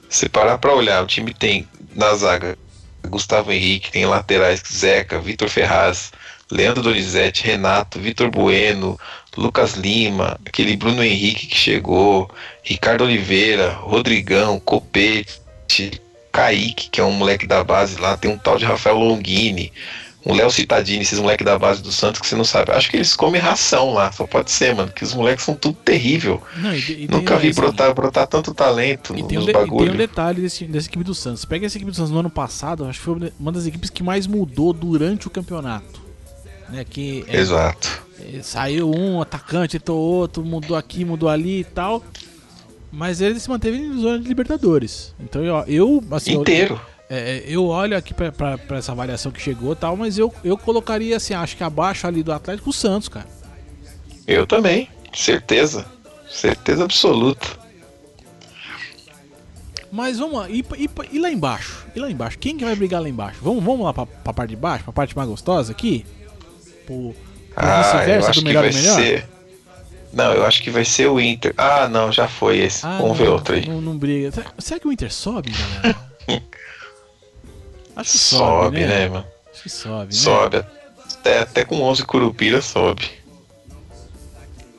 se 0.09 0.29
parar 0.29 0.59
para 0.59 0.75
olhar, 0.75 1.03
o 1.03 1.07
time 1.07 1.33
tem 1.33 1.67
na 1.95 2.15
zaga 2.15 2.59
Gustavo 3.07 3.53
Henrique, 3.53 3.91
tem 3.91 4.05
laterais 4.05 4.63
Zeca, 4.71 5.19
Vitor 5.19 5.49
Ferraz, 5.49 6.13
Leandro 6.51 6.83
Donizete, 6.83 7.45
Renato, 7.45 7.99
Vitor 7.99 8.31
Bueno, 8.31 8.99
Lucas 9.37 9.73
Lima, 9.73 10.39
aquele 10.45 10.77
Bruno 10.77 11.03
Henrique 11.03 11.47
que 11.47 11.57
chegou, 11.57 12.31
Ricardo 12.63 13.05
Oliveira, 13.05 13.71
Rodrigão, 13.71 14.61
Copete, 14.61 15.41
Kaique, 16.31 16.91
que 16.91 17.01
é 17.01 17.05
um 17.05 17.13
moleque 17.13 17.47
da 17.47 17.65
base 17.65 17.99
lá, 17.99 18.17
tem 18.17 18.31
um 18.31 18.39
tal 18.39 18.59
de 18.59 18.65
Rafael 18.65 18.99
Longini, 18.99 19.73
um 20.25 20.35
Léo 20.35 20.51
Citadini, 20.51 21.03
esses 21.03 21.19
moleques 21.19 21.45
da 21.45 21.59
base 21.59 21.83
do 21.83 21.91
Santos 21.91 22.21
que 22.21 22.27
você 22.27 22.37
não 22.37 22.45
sabe. 22.45 22.71
Acho 22.73 22.91
que 22.91 22.97
eles 22.97 23.15
comem 23.17 23.41
ração 23.41 23.93
lá, 23.93 24.13
só 24.13 24.27
pode 24.27 24.51
ser, 24.51 24.75
mano, 24.75 24.93
que 24.93 25.03
os 25.03 25.15
moleques 25.15 25.45
são 25.45 25.55
tudo 25.55 25.75
terrível. 25.75 26.41
Não, 26.57 26.73
e, 26.75 27.05
e 27.05 27.09
Nunca 27.11 27.37
vi 27.37 27.53
brotar, 27.53 27.93
brotar 27.93 28.27
tanto 28.27 28.55
talento 28.55 29.17
e 29.17 29.23
tem 29.25 29.39
nos 29.39 29.49
um 29.49 29.53
bagulhos. 29.53 29.83
E 29.83 29.87
tem 29.87 29.95
um 29.95 29.99
detalhe 29.99 30.41
desse, 30.41 30.65
dessa 30.65 30.89
equipe 30.89 31.05
do 31.05 31.15
Santos. 31.15 31.45
Pega 31.45 31.67
essa 31.67 31.77
equipe 31.77 31.91
do 31.91 31.97
Santos 31.97 32.13
no 32.13 32.21
ano 32.21 32.31
passado, 32.31 32.85
acho 32.85 32.99
que 32.99 33.05
foi 33.05 33.33
uma 33.39 33.51
das 33.51 33.67
equipes 33.67 33.91
que 33.91 34.03
mais 34.03 34.27
mudou 34.27 34.73
durante 34.73 35.27
o 35.27 35.31
campeonato. 35.31 36.01
Né, 36.69 36.85
que 36.89 37.25
é, 37.29 37.39
Exato. 37.39 38.03
É, 38.19 38.43
saiu 38.43 38.91
um 38.91 39.21
atacante, 39.21 39.77
entrou 39.77 39.99
outro, 39.99 40.45
mudou 40.45 40.77
aqui, 40.77 41.05
mudou 41.05 41.29
ali 41.29 41.61
e 41.61 41.65
tal. 41.65 42.03
Mas 42.91 43.21
ele 43.21 43.41
se 43.41 43.49
manteve 43.49 43.79
em 43.79 43.99
zona 43.99 44.19
de 44.19 44.29
Libertadores. 44.29 45.15
Então 45.19 45.43
eu, 45.43 45.65
eu 45.67 46.05
assim, 46.13 46.35
inteiro. 46.35 46.75
Eu, 46.75 46.92
é, 47.15 47.45
eu 47.47 47.67
olho 47.67 47.95
aqui 47.95 48.15
para 48.15 48.59
essa 48.71 48.93
avaliação 48.93 49.31
que 49.31 49.39
chegou 49.39 49.77
tal, 49.77 49.95
mas 49.99 50.17
eu, 50.17 50.33
eu 50.43 50.57
colocaria 50.57 51.15
assim, 51.15 51.35
acho 51.35 51.55
que 51.55 51.63
abaixo 51.63 52.07
ali 52.07 52.23
do 52.23 52.33
Atlético 52.33 52.71
o 52.71 52.73
Santos, 52.73 53.07
cara. 53.07 53.27
Eu 54.27 54.47
também, 54.47 54.89
certeza. 55.13 55.85
Certeza 56.27 56.85
absoluta. 56.85 57.47
Mas 59.91 60.19
vamos 60.19 60.39
lá, 60.39 60.49
e, 60.49 60.65
e, 60.79 60.89
e, 61.13 61.19
lá 61.19 61.31
embaixo? 61.31 61.85
E 61.95 62.01
lá 62.01 62.11
embaixo? 62.11 62.39
Quem 62.39 62.57
que 62.57 62.65
vai 62.65 62.75
brigar 62.75 63.03
lá 63.03 63.11
embaixo? 63.11 63.41
Vamos, 63.43 63.63
vamos 63.63 63.85
lá 63.85 63.93
pra, 63.93 64.07
pra 64.07 64.33
parte 64.33 64.51
de 64.51 64.57
baixo, 64.57 64.85
pra 64.85 64.93
parte 64.95 65.15
mais 65.15 65.29
gostosa 65.29 65.71
aqui? 65.71 66.07
Pro, 66.87 67.15
pro 67.15 67.15
ah, 67.57 68.05
eu 68.09 68.27
acho 68.27 68.41
do 68.41 68.47
melhor 68.47 68.65
que 68.65 68.71
vai 68.71 68.81
melhor? 68.81 68.97
Ser... 68.97 69.29
Não, 70.15 70.33
eu 70.33 70.47
acho 70.47 70.63
que 70.63 70.71
vai 70.71 70.87
ser 70.87 71.09
o 71.09 71.21
Inter. 71.21 71.53
Ah, 71.59 71.91
não, 71.91 72.11
já 72.11 72.27
foi 72.27 72.61
esse. 72.61 72.87
Ah, 72.87 72.97
vamos 72.97 73.09
não, 73.09 73.15
ver 73.15 73.29
outro 73.29 73.55
aí. 73.55 73.69
Não, 73.69 73.83
não 73.83 73.99
briga. 73.99 74.33
Será 74.59 74.81
que 74.81 74.89
o 74.89 74.93
Inter 74.93 75.13
sobe, 75.13 75.53
galera? 75.53 75.99
Acho 77.97 78.13
que 78.13 78.19
sobe, 78.19 78.45
sobe 78.45 78.81
né? 78.81 78.87
né, 78.87 79.09
mano? 79.09 79.27
Acho 79.53 79.63
que 79.63 79.71
sobe, 79.71 80.15
né? 80.15 80.21
Sobe. 80.21 80.65
Até, 81.15 81.39
até 81.41 81.65
com 81.65 81.81
11 81.83 82.05
Curupira 82.05 82.61
sobe. 82.61 83.11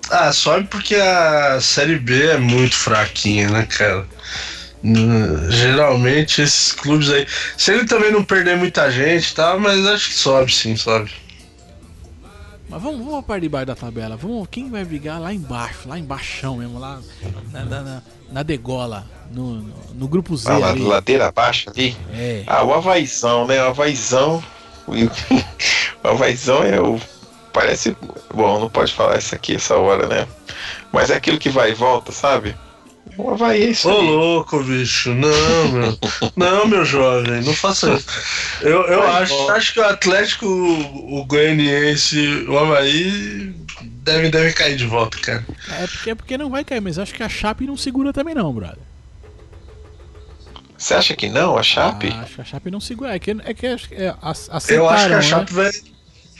Ah, 0.10 0.32
sobe 0.32 0.68
porque 0.68 0.96
a 0.96 1.60
Série 1.62 1.98
B 1.98 2.28
é 2.28 2.38
muito 2.38 2.76
fraquinha, 2.76 3.50
né, 3.50 3.66
cara? 3.66 4.06
Geralmente 5.50 6.42
esses 6.42 6.74
clubes 6.74 7.10
aí. 7.10 7.26
Se 7.58 7.72
ele 7.72 7.86
também 7.86 8.12
não 8.12 8.24
perder 8.24 8.58
muita 8.58 8.92
gente, 8.92 9.34
tá? 9.34 9.58
Mas 9.58 9.86
acho 9.86 10.10
que 10.10 10.16
sobe 10.16 10.54
sim, 10.54 10.76
sobe. 10.76 11.10
Mas 12.68 12.82
vamos, 12.82 13.00
vamos 13.00 13.20
a 13.20 13.24
parte 13.24 13.44
de 13.44 13.50
baixo 13.50 13.68
da 13.68 13.76
tabela. 13.76 14.18
Vamos, 14.18 14.48
quem 14.52 14.70
vai 14.70 14.84
brigar 14.84 15.22
lá 15.22 15.34
embaixo, 15.34 15.88
lá 15.88 15.98
embaixo 15.98 16.56
mesmo, 16.56 16.80
lá 16.80 17.00
na, 17.52 17.64
na, 17.64 17.82
na, 17.82 18.02
na 18.32 18.44
degola 18.44 19.08
no, 19.34 19.56
no, 19.56 19.74
no 19.96 20.08
grupo 20.08 20.38
Z. 20.38 20.50
Ah, 20.50 20.70
ali. 20.70 20.82
ladeira 20.82 21.28
abaixo 21.28 21.70
ali? 21.70 21.98
É. 22.14 22.44
Ah, 22.46 22.64
o 22.64 22.74
Havaizão, 22.74 23.48
né? 23.48 23.62
O 23.64 23.68
Havaizão. 23.68 24.44
o 24.88 26.08
Havaizão 26.08 26.64
é 26.64 26.80
o. 26.80 27.00
Parece. 27.52 27.98
Bom, 28.34 28.60
não 28.60 28.70
pode 28.70 28.94
falar 28.94 29.18
isso 29.18 29.34
aqui 29.34 29.56
essa 29.56 29.76
hora, 29.76 30.08
né? 30.08 30.28
Mas 30.92 31.10
é 31.10 31.16
aquilo 31.16 31.40
que 31.40 31.50
vai 31.50 31.72
e 31.72 31.76
volta, 31.76 32.12
sabe? 32.12 32.56
O 33.18 33.32
Havaí 33.32 33.64
é 33.64 33.70
isso. 33.70 33.90
Ô, 33.90 34.02
louco, 34.02 34.64
bicho. 34.64 35.14
Não, 35.14 35.72
meu. 35.72 35.98
não, 36.36 36.68
meu 36.68 36.86
jovem, 36.86 37.42
não 37.42 37.54
faça 37.54 37.94
isso. 37.94 38.08
Eu, 38.62 38.84
eu 38.84 39.04
acho, 39.08 39.50
acho 39.52 39.74
que 39.74 39.80
o 39.80 39.86
Atlético, 39.86 40.46
o 40.48 41.24
Goianiense, 41.26 42.46
o 42.48 42.58
Havaí 42.58 43.54
deve, 44.04 44.30
deve 44.30 44.54
cair 44.54 44.76
de 44.76 44.86
volta, 44.86 45.18
cara. 45.20 45.46
É 45.80 45.88
porque, 45.88 46.10
é 46.10 46.16
porque 46.16 46.38
não 46.38 46.50
vai 46.50 46.64
cair, 46.64 46.82
mas 46.82 46.98
acho 46.98 47.14
que 47.14 47.24
a 47.24 47.30
Chape 47.30 47.68
não 47.68 47.78
segura 47.78 48.12
também, 48.12 48.34
não, 48.34 48.52
brother. 48.52 48.93
Você 50.84 50.96
acha 50.96 51.16
que 51.16 51.30
não, 51.30 51.58
a 51.58 51.64
Chape? 51.64 52.10
Ah, 52.14 52.24
acho 52.24 52.36
que 52.36 52.42
a 52.42 52.44
Chape 52.44 52.70
não 52.70 52.82
segura. 52.82 53.16
É 53.16 53.20
que, 53.20 53.32
é 53.32 53.54
que 53.54 53.66
é, 53.66 54.14
aceitaram, 54.22 54.84
Eu 54.84 54.90
acho 54.90 55.08
que 55.08 55.14
a 55.14 55.16
né? 55.16 55.22
Chape 55.22 55.54
vai. 55.54 55.72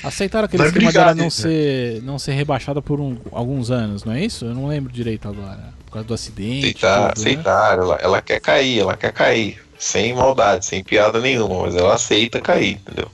Aceitaram 0.04 0.46
aquele 0.46 0.64
esquema 0.66 0.92
dela 0.92 1.16
não 1.16 1.30
ser, 1.30 2.02
não 2.04 2.20
ser 2.20 2.34
rebaixada 2.34 2.82
por 2.82 3.00
um, 3.00 3.18
alguns 3.32 3.72
anos, 3.72 4.04
não 4.04 4.12
é 4.12 4.26
isso? 4.26 4.44
Eu 4.44 4.54
não 4.54 4.68
lembro 4.68 4.92
direito 4.92 5.30
agora. 5.30 5.74
Por 5.86 5.94
causa 5.94 6.08
do 6.10 6.14
acidente. 6.14 6.66
Aceitar, 6.66 7.14
tudo, 7.14 7.22
aceitar. 7.22 7.78
Né? 7.78 7.84
Ela, 7.84 7.96
ela 8.02 8.22
quer 8.22 8.42
cair, 8.42 8.80
ela 8.80 8.98
quer 8.98 9.14
cair. 9.14 9.64
Sem 9.80 10.14
maldade, 10.14 10.66
sem 10.66 10.84
piada 10.84 11.22
nenhuma, 11.22 11.62
mas 11.62 11.76
ela 11.76 11.94
aceita 11.94 12.42
cair, 12.42 12.74
entendeu? 12.74 13.10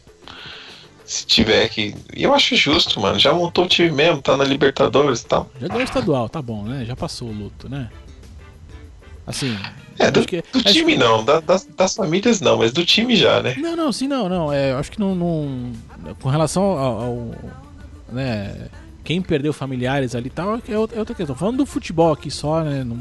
Se 1.06 1.28
tiver 1.28 1.70
que. 1.70 1.96
E 2.16 2.24
eu 2.24 2.34
acho 2.34 2.56
justo, 2.56 3.00
mano. 3.00 3.20
Já 3.20 3.34
montou 3.34 3.66
o 3.66 3.68
time 3.68 3.92
mesmo, 3.92 4.20
tá 4.20 4.36
na 4.36 4.44
Libertadores 4.44 5.22
e 5.22 5.28
tal. 5.28 5.48
Já 5.62 5.68
ganhou 5.68 5.84
estadual, 5.84 6.28
tá 6.28 6.42
bom, 6.42 6.64
né? 6.64 6.86
Já 6.86 6.96
passou 6.96 7.28
o 7.28 7.32
luto, 7.32 7.70
né? 7.70 7.88
Assim, 9.28 9.56
é, 10.00 10.10
do, 10.10 10.26
que, 10.26 10.43
do 10.54 10.64
time 10.64 10.93
que... 10.93 10.97
não, 10.97 11.24
da, 11.24 11.39
das, 11.41 11.66
das, 11.66 11.95
famílias 11.95 12.39
não, 12.39 12.58
mas 12.58 12.72
do 12.72 12.86
time 12.86 13.16
já, 13.16 13.41
né? 13.41 13.56
Não, 13.58 13.76
não, 13.76 13.91
sim, 13.91 14.08
não, 14.08 14.30
não. 14.30 14.52
É, 14.52 14.72
acho 14.72 14.91
que 14.91 15.00
não, 15.00 15.14
não. 15.14 15.72
Com 16.22 16.30
relação 16.30 16.64
ao, 16.64 17.02
ao. 17.02 17.32
né, 18.12 18.70
quem 19.04 19.22
perdeu 19.22 19.52
familiares 19.52 20.16
ali 20.16 20.28
e 20.28 20.30
tal, 20.30 20.56
é, 20.56 20.62
é 20.72 20.78
outra 20.78 21.14
questão. 21.14 21.36
Falando 21.36 21.58
do 21.58 21.66
futebol 21.66 22.14
aqui 22.14 22.32
só, 22.32 22.64
né? 22.64 22.84
Não, 22.84 22.95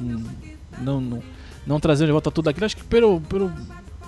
não, 0.80 1.00
não, 1.00 1.22
não 1.66 1.80
trazendo 1.80 2.06
de 2.06 2.12
volta 2.12 2.30
tudo 2.30 2.50
aquilo, 2.50 2.66
acho 2.66 2.76
que 2.76 2.84
pelo. 2.84 3.20
pelo 3.20 3.52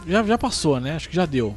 já, 0.06 0.22
já 0.24 0.36
passou, 0.36 0.80
né? 0.80 0.96
Acho 0.96 1.08
que 1.08 1.14
já 1.14 1.26
deu. 1.26 1.54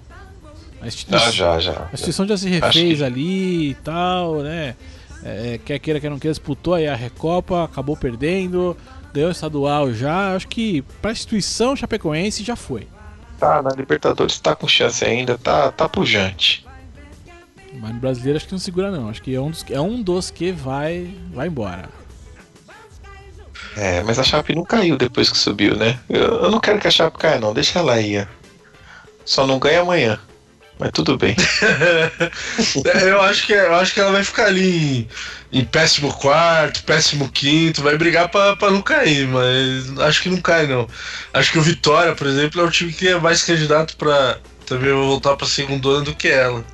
A 0.81 0.87
instituição, 0.87 1.27
ah, 1.27 1.31
já, 1.31 1.59
já. 1.59 1.87
A 1.91 1.93
instituição 1.93 2.27
já 2.27 2.37
se 2.37 2.47
refez 2.49 2.99
que... 2.99 3.03
ali 3.03 3.69
e 3.69 3.73
tal, 3.75 4.39
né? 4.39 4.75
É, 5.23 5.59
quer 5.63 5.79
queira, 5.79 5.99
quer 5.99 6.09
não 6.09 6.19
queira, 6.19 6.33
disputou 6.33 6.73
aí 6.73 6.85
a 6.85 6.95
Recopa, 6.95 7.63
acabou 7.63 7.95
perdendo 7.95 8.75
ganhou 9.13 9.31
estadual 9.31 9.93
já. 9.93 10.35
Acho 10.35 10.47
que 10.47 10.81
pra 11.01 11.11
instituição 11.11 11.75
chapecoense 11.75 12.43
já 12.43 12.55
foi. 12.55 12.87
Tá, 13.39 13.61
na 13.61 13.71
Libertadores 13.71 14.39
tá 14.39 14.55
com 14.55 14.67
chance 14.67 15.03
ainda, 15.03 15.37
tá, 15.37 15.71
tá 15.71 15.87
pujante. 15.87 16.65
Mas 17.73 17.93
no 17.93 17.99
brasileiro 17.99 18.37
acho 18.37 18.45
que 18.45 18.51
não 18.51 18.59
segura 18.59 18.91
não. 18.91 19.09
Acho 19.09 19.21
que 19.21 19.35
é 19.35 19.41
um 19.41 19.49
dos, 19.49 19.65
é 19.69 19.81
um 19.81 20.01
dos 20.01 20.31
que 20.31 20.51
vai, 20.51 21.13
vai 21.33 21.47
embora. 21.47 21.89
É, 23.75 24.03
mas 24.03 24.19
a 24.19 24.23
Chape 24.23 24.53
não 24.55 24.63
caiu 24.63 24.97
depois 24.97 25.31
que 25.31 25.37
subiu, 25.37 25.75
né? 25.75 25.99
Eu, 26.07 26.43
eu 26.43 26.51
não 26.51 26.59
quero 26.59 26.79
que 26.79 26.87
a 26.87 26.91
Chape 26.91 27.17
caia 27.17 27.39
não, 27.39 27.53
deixa 27.53 27.79
ela 27.79 27.93
aí. 27.93 28.25
Só 29.25 29.47
não 29.47 29.57
ganha 29.57 29.81
amanhã. 29.81 30.19
Mas 30.83 30.91
tudo 30.91 31.17
bem. 31.17 31.33
É, 32.85 33.09
eu, 33.09 33.21
acho 33.21 33.45
que, 33.45 33.53
eu 33.53 33.75
acho 33.75 33.93
que 33.93 33.99
ela 33.99 34.11
vai 34.11 34.23
ficar 34.23 34.45
ali 34.45 35.07
em, 35.51 35.59
em 35.59 35.65
péssimo 35.65 36.13
quarto, 36.13 36.83
péssimo 36.83 37.29
quinto, 37.29 37.81
vai 37.81 37.97
brigar 37.97 38.29
pra 38.29 38.69
não 38.69 38.81
cair, 38.81 39.27
mas 39.27 39.97
acho 39.99 40.21
que 40.21 40.29
não 40.29 40.41
cai 40.41 40.67
não. 40.67 40.87
Acho 41.33 41.51
que 41.51 41.59
o 41.59 41.61
Vitória, 41.61 42.13
por 42.13 42.27
exemplo, 42.27 42.59
é 42.59 42.63
o 42.63 42.71
time 42.71 42.91
que 42.91 43.07
é 43.07 43.19
mais 43.19 43.43
candidato 43.43 43.95
pra 43.95 44.37
também 44.65 44.91
voltar 44.91 45.35
pra 45.37 45.47
segunda 45.47 46.01
do 46.01 46.13
que 46.13 46.27
ela. 46.27 46.65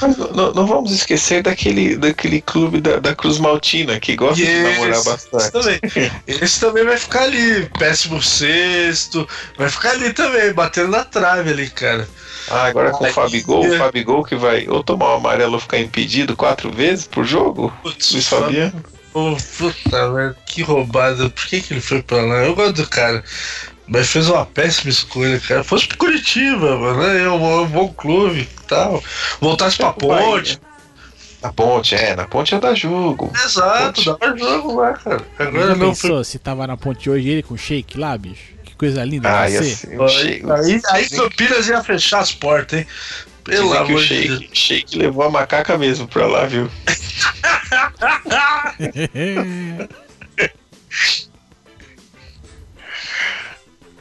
Mas 0.00 0.16
não, 0.16 0.52
não, 0.52 0.66
vamos 0.66 0.92
esquecer 0.92 1.42
daquele, 1.42 1.96
daquele 1.96 2.40
clube 2.40 2.80
da, 2.80 2.98
da 2.98 3.14
Cruz 3.14 3.38
Maltina 3.38 3.98
que 3.98 4.14
gosta 4.14 4.44
de 4.44 4.62
namorar 4.62 5.02
bastante. 5.02 5.36
Esse 5.36 5.52
também. 5.52 5.80
esse 6.26 6.60
também 6.60 6.84
vai 6.84 6.96
ficar 6.96 7.22
ali, 7.22 7.66
péssimo 7.78 8.22
sexto, 8.22 9.26
vai 9.56 9.68
ficar 9.68 9.90
ali 9.90 10.12
também, 10.12 10.52
batendo 10.52 10.88
na 10.88 11.04
trave 11.04 11.50
ali, 11.50 11.70
cara. 11.70 12.08
Ah, 12.48 12.66
agora 12.66 12.90
com 12.90 13.04
o 13.04 13.12
Fabigol, 13.12 13.66
o 13.66 13.76
Fabigol 13.76 14.24
que 14.24 14.36
vai 14.36 14.68
ou 14.68 14.82
tomar 14.82 15.14
o 15.14 15.16
amarelo 15.16 15.54
ou 15.54 15.60
ficar 15.60 15.78
impedido 15.78 16.36
quatro 16.36 16.70
vezes 16.70 17.06
por 17.06 17.24
jogo? 17.24 17.72
Putz, 17.82 18.12
Luiz 18.12 18.28
Fabiano. 18.28 18.84
Oh, 19.14 19.34
puta 19.56 20.10
merda, 20.10 20.36
que 20.44 20.62
roubada. 20.62 21.30
Por 21.30 21.46
que, 21.46 21.62
que 21.62 21.72
ele 21.72 21.80
foi 21.80 22.02
pra 22.02 22.20
lá? 22.20 22.44
Eu 22.44 22.54
gosto 22.54 22.82
do 22.82 22.86
cara. 22.86 23.24
Mas 23.88 24.08
fez 24.10 24.28
uma 24.28 24.44
péssima 24.44 24.90
escolha, 24.90 25.38
cara. 25.40 25.62
Fosse 25.62 25.86
pro 25.86 25.98
Curitiba, 25.98 26.76
mano. 26.76 26.98
Né? 27.02 27.22
É 27.22 27.30
um, 27.30 27.50
é 27.50 27.60
um 27.62 27.66
bom 27.66 27.88
clube 27.88 28.40
e 28.40 28.66
tal. 28.66 29.02
Voltasse 29.40 29.76
pra 29.76 29.92
ponte. 29.92 30.60
Na 31.42 31.52
ponte, 31.52 31.94
é, 31.94 32.16
na 32.16 32.26
ponte 32.26 32.54
é 32.54 32.58
da 32.58 32.74
jogo. 32.74 33.30
Exato, 33.44 34.02
Ponte. 34.02 34.20
dá 34.20 34.36
jogo 34.36 34.74
lá, 34.80 34.94
cara. 34.94 35.22
Agora 35.38 35.76
não 35.76 35.90
pensou 35.90 36.24
se 36.24 36.38
tava 36.38 36.66
na 36.66 36.76
ponte 36.76 37.08
hoje 37.08 37.28
ele 37.28 37.42
com 37.42 37.54
o 37.54 37.58
shake 37.58 37.96
lá, 37.98 38.16
bicho? 38.18 38.42
Que 38.64 38.74
coisa 38.74 39.04
linda 39.04 39.42
Ah, 39.42 39.48
ia 39.48 39.62
ser. 39.62 40.00
um 40.00 40.08
shake. 40.08 40.44
Aí, 40.50 40.80
aí 40.90 41.08
Campinas 41.10 41.68
ia 41.68 41.84
fechar 41.84 42.18
as 42.20 42.32
portas, 42.32 42.80
hein? 42.80 42.86
Pelo 43.44 43.68
Dizem 43.70 43.86
que 43.86 43.92
o 43.92 43.96
amor 43.96 44.02
de 44.02 44.08
Deus. 44.26 44.38
shake, 44.40 44.58
shake 44.58 44.98
levou 44.98 45.24
a 45.24 45.30
macaca 45.30 45.78
mesmo 45.78 46.08
pra 46.08 46.26
lá, 46.26 46.46
viu? 46.46 46.68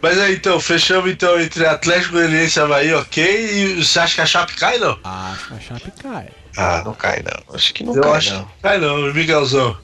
Mas 0.06 0.20
aí 0.20 0.36
então, 0.36 0.60
fechamos 0.60 1.10
então 1.10 1.42
entre 1.42 1.66
Atlético 1.66 2.12
Goianiense 2.12 2.60
e 2.60 2.62
Havaí, 2.62 2.94
ok? 2.94 3.24
E 3.24 3.84
você 3.84 3.98
acha 3.98 4.14
que 4.14 4.22
a 4.22 4.26
Chape 4.28 4.54
cai, 4.54 4.78
não? 4.78 5.00
Acho 5.04 5.48
que 5.48 5.54
a 5.56 5.60
Chape 5.60 5.92
cai. 6.00 6.28
Ah, 6.56 6.84
não 6.86 6.94
cai 6.94 7.24
não. 7.24 7.56
Acho 7.56 7.74
que 7.74 7.84
não 7.84 7.96
Eu 7.96 8.04
cai 8.04 8.12
acho 8.12 8.34
não. 8.36 8.52
cai 8.62 8.78
não, 8.78 9.12
Miguelzão. 9.12 9.76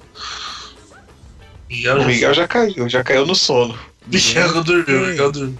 Miguel, 1.68 2.02
O 2.02 2.06
Miguel 2.06 2.36
já 2.36 2.48
caiu, 2.48 2.88
já 2.88 3.04
caiu 3.04 3.26
no 3.26 3.34
sono. 3.34 3.76
Miguel 4.06 4.64
dormiu, 4.64 5.08
Miguel 5.08 5.32
dormiu. 5.32 5.60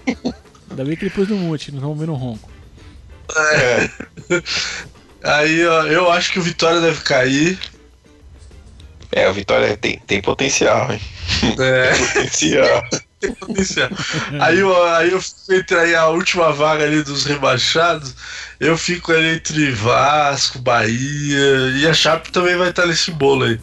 Ainda 0.70 0.84
bem 0.84 0.96
que 0.96 1.06
ele 1.06 1.10
pôs 1.10 1.26
no 1.28 1.34
mute, 1.38 1.72
não 1.72 1.78
estamos 1.78 1.98
vendo 1.98 2.14
ronco. 2.14 2.48
É, 3.36 3.90
Aí, 5.28 5.66
ó, 5.66 5.86
eu 5.86 6.08
acho 6.08 6.30
que 6.30 6.38
o 6.38 6.42
Vitória 6.42 6.80
deve 6.80 7.00
cair. 7.00 7.58
é 9.10 9.28
o 9.28 9.34
Vitória 9.34 9.76
tem, 9.76 9.98
tem 10.06 10.22
potencial, 10.22 10.92
hein? 10.92 11.00
É, 11.58 11.92
tem 11.94 12.06
potencial. 12.06 12.84
Aí, 14.40 14.58
eu, 14.58 14.84
aí 14.94 15.10
eu 15.10 15.20
fico 15.20 15.52
entre 15.52 15.76
aí 15.78 15.94
a 15.94 16.08
última 16.08 16.52
vaga 16.52 16.84
ali 16.84 17.02
dos 17.02 17.24
rebaixados. 17.24 18.14
Eu 18.58 18.76
fico 18.76 19.12
ali 19.12 19.36
entre 19.36 19.70
Vasco, 19.72 20.58
Bahia. 20.58 21.72
E 21.76 21.86
a 21.86 21.94
Chape 21.94 22.32
também 22.32 22.56
vai 22.56 22.70
estar 22.70 22.86
nesse 22.86 23.10
bolo 23.10 23.44
aí. 23.44 23.60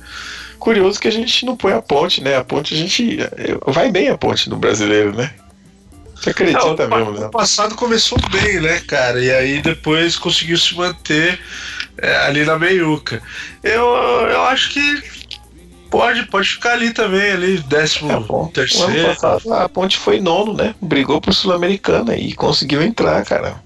Curioso 0.60 1.00
que 1.00 1.08
a 1.08 1.12
gente 1.12 1.46
não 1.46 1.56
põe 1.56 1.74
a 1.74 1.82
ponte, 1.82 2.22
né? 2.22 2.36
A 2.38 2.44
ponte 2.44 2.74
a 2.74 2.78
gente. 2.78 3.18
Vai 3.66 3.92
bem 3.92 4.10
a 4.10 4.18
ponte 4.18 4.50
no 4.50 4.58
brasileiro, 4.58 5.16
né? 5.16 5.32
Você 6.16 6.32
acredita 6.32 6.60
Não, 6.60 6.98
mesmo, 6.98 7.12
o 7.12 7.20
né? 7.20 7.30
passado 7.32 7.76
começou 7.76 8.18
bem, 8.30 8.60
né, 8.60 8.82
cara? 8.82 9.24
E 9.24 9.32
aí 9.32 9.62
depois 9.62 10.18
conseguiu 10.18 10.58
se 10.58 10.76
manter 10.76 11.40
é, 11.98 12.18
ali 12.18 12.44
na 12.44 12.60
meiuca. 12.60 13.22
Eu, 13.64 13.86
eu 14.28 14.44
acho 14.44 14.72
que 14.72 15.19
pode, 15.90 16.26
pode 16.28 16.48
ficar 16.50 16.74
ali 16.74 16.94
também, 16.94 17.32
ali, 17.32 17.58
décimo 17.60 18.12
É 18.12 18.52
terceiro. 18.54 19.16
passado 19.16 19.54
a 19.54 19.70
ponte 19.70 19.98
foi 19.98 20.20
nono, 20.20 20.54
né? 20.54 20.76
Brigou 20.82 21.20
pro 21.20 21.34
Sul-Americana 21.34 22.16
e 22.16 22.34
conseguiu 22.34 22.82
entrar, 22.82 23.24
cara. 23.26 23.62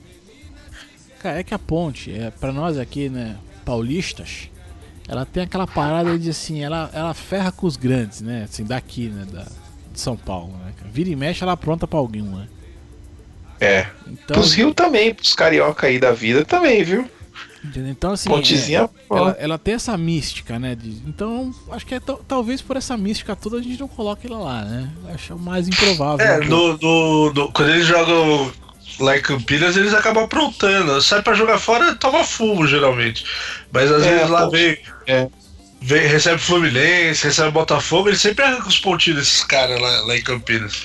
Cara, 1.20 1.40
é 1.40 1.44
que 1.44 1.54
a 1.54 1.60
ponte, 1.60 2.12
é, 2.14 2.32
pra 2.32 2.52
nós 2.52 2.78
aqui, 2.78 3.08
né, 3.10 3.38
paulistas, 3.64 4.50
ela 5.08 5.26
tem 5.26 5.44
aquela 5.44 5.66
parada 5.68 6.18
de 6.18 6.30
assim, 6.30 6.64
ela, 6.64 6.90
ela 6.94 7.14
ferra 7.14 7.52
com 7.52 7.66
os 7.68 7.78
grandes, 7.78 8.22
né? 8.22 8.46
Assim, 8.50 8.64
daqui, 8.64 9.08
né? 9.10 9.26
Da, 9.32 9.46
de 9.92 10.00
São 10.00 10.18
Paulo, 10.18 10.54
né? 10.66 10.74
Vira 10.92 11.10
e 11.10 11.16
mexe, 11.16 11.44
ela 11.44 11.56
pronta 11.56 11.88
pra 11.88 12.00
alguém, 12.00 12.24
né? 12.24 12.48
É. 13.60 13.88
Então, 14.08 14.36
Pros 14.36 14.54
Rio 14.54 14.74
também, 14.74 15.14
pros 15.14 15.34
carioca 15.34 15.88
aí 15.88 16.00
da 16.00 16.12
vida 16.12 16.44
também, 16.44 16.84
viu? 16.84 17.10
Entendeu? 17.64 17.92
então 17.92 18.12
assim, 18.12 18.30
Pontezinha. 18.30 18.90
é, 19.12 19.16
ela, 19.16 19.38
ela 19.40 19.58
tem 19.58 19.74
essa 19.76 19.96
mística, 19.98 20.58
né? 20.60 20.76
de- 20.76 21.02
então, 21.08 21.54
acho 21.72 21.86
que 21.86 21.96
é 21.96 22.00
tal- 22.00 22.22
talvez 22.28 22.62
por 22.62 22.78
essa 22.78 22.96
mística 22.98 23.36
toda 23.36 23.58
a 23.58 23.62
gente 23.62 23.80
não 23.80 23.88
coloque 23.88 24.28
ela 24.28 24.38
lá, 24.40 24.62
né? 24.66 24.90
Acho 25.14 25.38
mais 25.38 25.68
improvável. 25.68 26.26
É, 26.26 26.40
né? 26.40 26.46
no, 26.46 26.78
no- 26.78 27.34
no- 27.34 27.52
quando 27.52 27.70
eles 27.70 27.86
jogam 27.88 28.52
lá 29.00 29.18
em 29.18 29.22
Campinas, 29.22 29.76
eles 29.78 29.94
acabam 29.94 30.24
aprontando. 30.26 31.02
Sai 31.02 31.22
pra 31.22 31.34
jogar 31.34 31.58
fora, 31.60 31.96
toma 31.96 32.24
fumo, 32.24 32.68
geralmente. 32.68 33.26
Mas 33.72 33.92
às 33.92 34.04
É, 34.04 34.10
vezes 34.16 34.30
lá 34.30 34.48
vem, 34.50 34.78
É. 35.08 35.28
vem. 35.82 36.08
Recebe 36.08 36.40
Fluminense, 36.40 37.24
recebe 37.24 37.50
Botafogo, 37.52 38.10
eles 38.10 38.22
sempre 38.22 38.44
arrancam 38.46 38.68
os 38.68 38.78
pontinhos 38.80 39.20
desses 39.20 39.44
caras 39.44 39.80
lá, 39.82 40.02
lá 40.02 40.16
em 40.16 40.22
Campinas. 40.22 40.84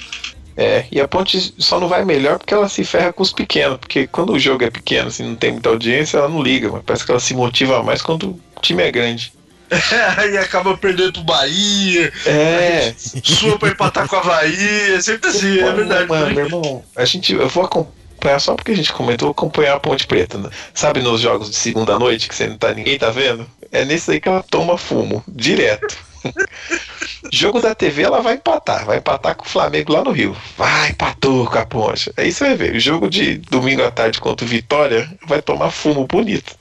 É, 0.59 0.87
e 0.91 1.01
a 1.01 1.07
ponte 1.07 1.55
só 1.57 1.79
não 1.79 1.87
vai 1.87 2.05
melhor 2.05 2.37
porque 2.37 2.53
ela 2.53 2.69
se 2.69 2.85
ferra 2.85 3.13
com 3.13 3.23
os 3.23 3.33
pequenos. 3.33 3.79
Porque 3.79 4.09
quando 4.09 4.33
o 4.33 4.41
jogo 4.41 4.65
é 4.65 4.71
pequeno, 4.71 5.07
assim, 5.07 5.23
não 5.23 5.37
tem 5.37 5.53
muita 5.53 5.69
audiência, 5.69 6.19
ela 6.19 6.29
não 6.29 6.43
liga, 6.43 6.69
mas 6.69 6.83
parece 6.85 7.05
que 7.05 7.13
ela 7.13 7.21
se 7.21 7.33
motiva 7.33 7.81
mais 7.85 8.03
quando 8.03 8.31
o 8.31 8.41
time 8.61 8.83
é 8.83 8.91
grande. 8.91 9.33
aí 10.17 10.37
acaba 10.39 10.77
perdendo 10.77 11.13
pro 11.13 11.23
Bahia, 11.23 12.13
É, 12.27 12.93
sua 13.23 13.57
pra 13.57 13.69
empatar 13.69 14.09
com 14.09 14.17
a 14.17 14.19
Havaí, 14.19 14.95
é 14.95 15.01
sempre 15.01 15.31
assim, 15.31 15.61
é 15.61 15.73
verdade. 15.73 16.09
Mano, 16.09 16.35
meu 16.35 16.45
irmão, 16.47 16.83
a 16.97 17.05
gente, 17.05 17.35
eu 17.35 17.49
vou 17.49 17.65
acompanhar 17.65 18.41
só 18.41 18.57
porque 18.57 18.73
a 18.73 18.77
gente 18.77 18.93
comentou, 18.93 19.31
acompanhar 19.31 19.77
a 19.77 19.81
Ponte 19.81 20.09
Preta. 20.09 20.39
né? 20.39 20.51
Sabe 20.75 21.01
nos 21.01 21.21
jogos 21.21 21.51
de 21.51 21.57
segunda 21.57 21.97
noite 22.01 22.29
que 22.29 22.35
você 22.35 22.49
não 22.49 22.59
tá, 22.59 22.75
ninguém 22.75 22.99
tá 22.99 23.11
vendo? 23.11 23.47
É 23.71 23.85
nesse 23.85 24.11
aí 24.11 24.21
que 24.21 24.29
ela 24.29 24.43
toma 24.43 24.77
fumo, 24.77 25.23
direto. 25.29 26.08
Jogo 27.33 27.61
da 27.61 27.75
TV 27.75 28.03
ela 28.03 28.21
vai 28.21 28.35
empatar, 28.35 28.85
vai 28.85 28.99
empatar 28.99 29.35
com 29.37 29.45
o 29.45 29.49
Flamengo 29.49 29.93
lá 29.93 30.03
no 30.03 30.12
Rio. 30.12 30.37
Vai, 30.57 30.91
empatou 30.91 31.47
com 31.47 31.59
a 31.59 31.66
Ponte. 31.66 32.12
Aí 32.16 32.33
você 32.33 32.45
vai 32.45 32.57
ver, 32.57 32.77
o 32.77 32.81
jogo 32.81 33.09
de 33.11 33.39
domingo 33.39 33.83
à 33.83 33.91
tarde 33.91 34.21
contra 34.21 34.47
o 34.47 34.49
Vitória 34.49 35.11
vai 35.27 35.43
tomar 35.43 35.71
fumo 35.71 36.07
bonito. 36.07 36.57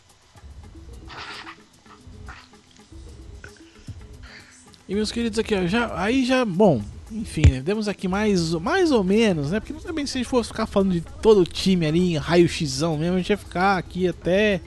E 4.87 4.95
meus 4.95 5.11
queridos 5.11 5.37
aqui, 5.37 5.53
ó, 5.53 5.67
já, 5.67 5.91
aí 5.99 6.25
já, 6.25 6.45
bom, 6.45 6.81
enfim, 7.11 7.43
né, 7.49 7.61
demos 7.61 7.89
aqui 7.89 8.07
mais, 8.07 8.53
mais 8.53 8.89
ou 8.91 9.03
menos, 9.03 9.51
né? 9.51 9.59
Porque 9.59 9.73
também 9.85 10.05
se 10.05 10.17
a 10.17 10.19
gente 10.19 10.29
fosse 10.29 10.47
ficar 10.47 10.65
falando 10.65 10.93
de 10.93 11.01
todo 11.01 11.41
o 11.41 11.45
time 11.45 11.85
ali, 11.85 12.13
em 12.13 12.17
raio-xão 12.17 12.97
mesmo, 12.97 13.15
a 13.15 13.17
gente 13.17 13.29
ia 13.29 13.37
ficar 13.37 13.77
aqui 13.77 14.07
até 14.07 14.61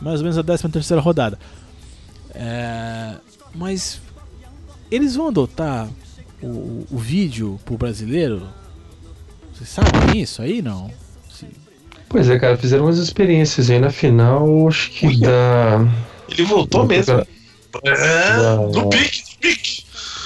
mais 0.00 0.20
ou 0.20 0.24
menos 0.24 0.36
a 0.38 0.42
13 0.42 0.68
terceira 0.68 1.00
rodada. 1.00 1.38
É, 2.34 3.14
mas 3.54 4.00
eles 4.94 5.14
vão 5.16 5.28
adotar 5.28 5.88
o, 6.42 6.86
o 6.90 6.98
vídeo 6.98 7.58
pro 7.64 7.76
brasileiro? 7.76 8.42
Vocês 9.54 9.68
sabem 9.70 10.20
isso 10.20 10.42
aí, 10.42 10.60
não? 10.62 10.90
Se- 11.30 11.46
Pois 12.08 12.28
é, 12.28 12.38
cara, 12.38 12.56
fizeram 12.56 12.84
umas 12.84 12.98
experiências 12.98 13.70
aí 13.70 13.78
na 13.80 13.90
final, 13.90 14.68
acho 14.68 14.90
que 14.90 15.06
Uia. 15.06 15.18
da. 15.28 15.88
Ele 16.28 16.42
voltou 16.44 16.86
mesmo. 16.86 17.24
É, 17.84 18.36
Não, 18.36 18.70
no 18.70 18.88
pique, 18.90 19.22
no 19.32 19.38
pique. 19.40 19.84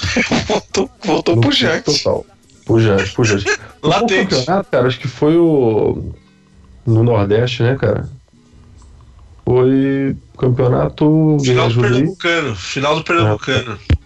Voltou, 0.48 0.90
voltou 1.04 1.36
no 1.36 1.42
pro 1.42 1.52
Jante. 1.52 1.84
Total. 2.02 2.26
Pro 2.64 2.80
Jante, 2.80 3.12
pro. 3.12 3.24
O 3.82 3.88
Latente. 3.88 4.34
campeonato, 4.34 4.70
cara, 4.70 4.86
acho 4.88 4.98
que 4.98 5.08
foi 5.08 5.36
o. 5.36 6.12
No 6.86 7.02
Nordeste, 7.04 7.62
né, 7.62 7.76
cara? 7.76 8.08
Foi 9.44 10.16
campeonato. 10.36 11.38
Final 11.42 11.68
do. 11.70 11.80
Pernambucano, 11.80 12.56
final 12.56 12.96
do 12.96 13.04
Pernambucano. 13.04 13.78
Ó, 13.92 13.97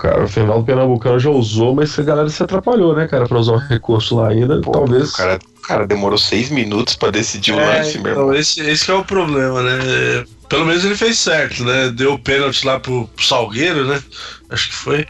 cara, 0.00 0.24
o 0.24 0.28
final 0.28 0.58
do 0.60 0.64
Pernambucano 0.64 1.18
já 1.20 1.30
usou, 1.30 1.74
mas 1.74 1.96
a 1.98 2.02
galera 2.02 2.28
se 2.28 2.42
atrapalhou, 2.42 2.94
né, 2.96 3.06
cara, 3.06 3.26
pra 3.26 3.38
usar 3.38 3.52
um 3.52 3.58
recurso 3.58 4.16
lá 4.16 4.28
ainda. 4.28 4.60
Pô, 4.60 4.72
Talvez. 4.72 5.10
O 5.12 5.16
cara, 5.16 5.38
o 5.58 5.62
cara 5.62 5.86
demorou 5.86 6.18
seis 6.18 6.50
minutos 6.50 6.96
pra 6.96 7.10
decidir 7.10 7.52
o 7.52 7.60
É, 7.60 7.78
lance, 7.78 7.98
meu 7.98 8.12
irmão. 8.12 8.24
então, 8.28 8.34
esse, 8.40 8.60
esse 8.60 8.84
que 8.84 8.90
é 8.90 8.94
o 8.94 9.04
problema, 9.04 9.62
né? 9.62 10.24
Pelo 10.48 10.64
menos 10.66 10.84
ele 10.84 10.96
fez 10.96 11.18
certo, 11.18 11.62
né? 11.64 11.90
Deu 11.90 12.14
o 12.14 12.18
pênalti 12.18 12.66
lá 12.66 12.80
pro, 12.80 13.06
pro 13.06 13.24
Salgueiro, 13.24 13.84
né? 13.86 14.02
Acho 14.50 14.68
que 14.68 14.74
foi. 14.74 15.06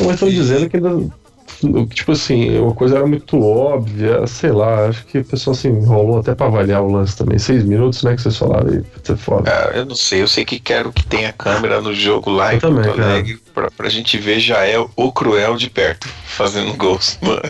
Mas 0.00 0.10
estão 0.14 0.28
dizendo 0.28 0.68
que 0.70 0.76
ainda. 0.76 1.10
Tipo 1.92 2.12
assim, 2.12 2.56
uma 2.58 2.74
coisa 2.74 2.98
era 2.98 3.06
muito 3.06 3.40
óbvia, 3.42 4.26
sei 4.28 4.52
lá, 4.52 4.86
acho 4.86 5.04
que 5.06 5.18
o 5.18 5.24
pessoal 5.24 5.54
se 5.54 5.66
enrolou 5.66 6.20
até 6.20 6.34
pra 6.34 6.46
avaliar 6.46 6.82
o 6.82 6.92
lance 6.92 7.16
também. 7.16 7.38
Seis 7.38 7.64
minutos, 7.64 8.02
né, 8.04 8.14
que 8.14 8.22
vocês 8.22 8.36
falaram 8.36 8.70
aí, 8.70 8.82
ser 9.02 9.16
foda. 9.16 9.50
Cara, 9.50 9.76
eu 9.76 9.84
não 9.84 9.96
sei, 9.96 10.22
eu 10.22 10.28
sei 10.28 10.44
que 10.44 10.60
quero 10.60 10.92
que 10.92 11.04
tenha 11.04 11.32
câmera 11.32 11.80
no 11.80 11.92
jogo 11.92 12.30
lá 12.30 12.52
Eu 12.52 12.58
em 12.58 12.60
Porto 12.60 12.74
também, 12.76 12.94
cara. 12.96 13.10
Alegre 13.12 13.40
pra, 13.52 13.70
pra 13.72 13.88
gente 13.88 14.16
ver 14.18 14.38
Jael 14.38 14.88
o 14.94 15.10
Cruel 15.10 15.56
de 15.56 15.68
perto, 15.68 16.08
fazendo 16.26 16.74
gols. 16.76 17.18
mano. 17.20 17.42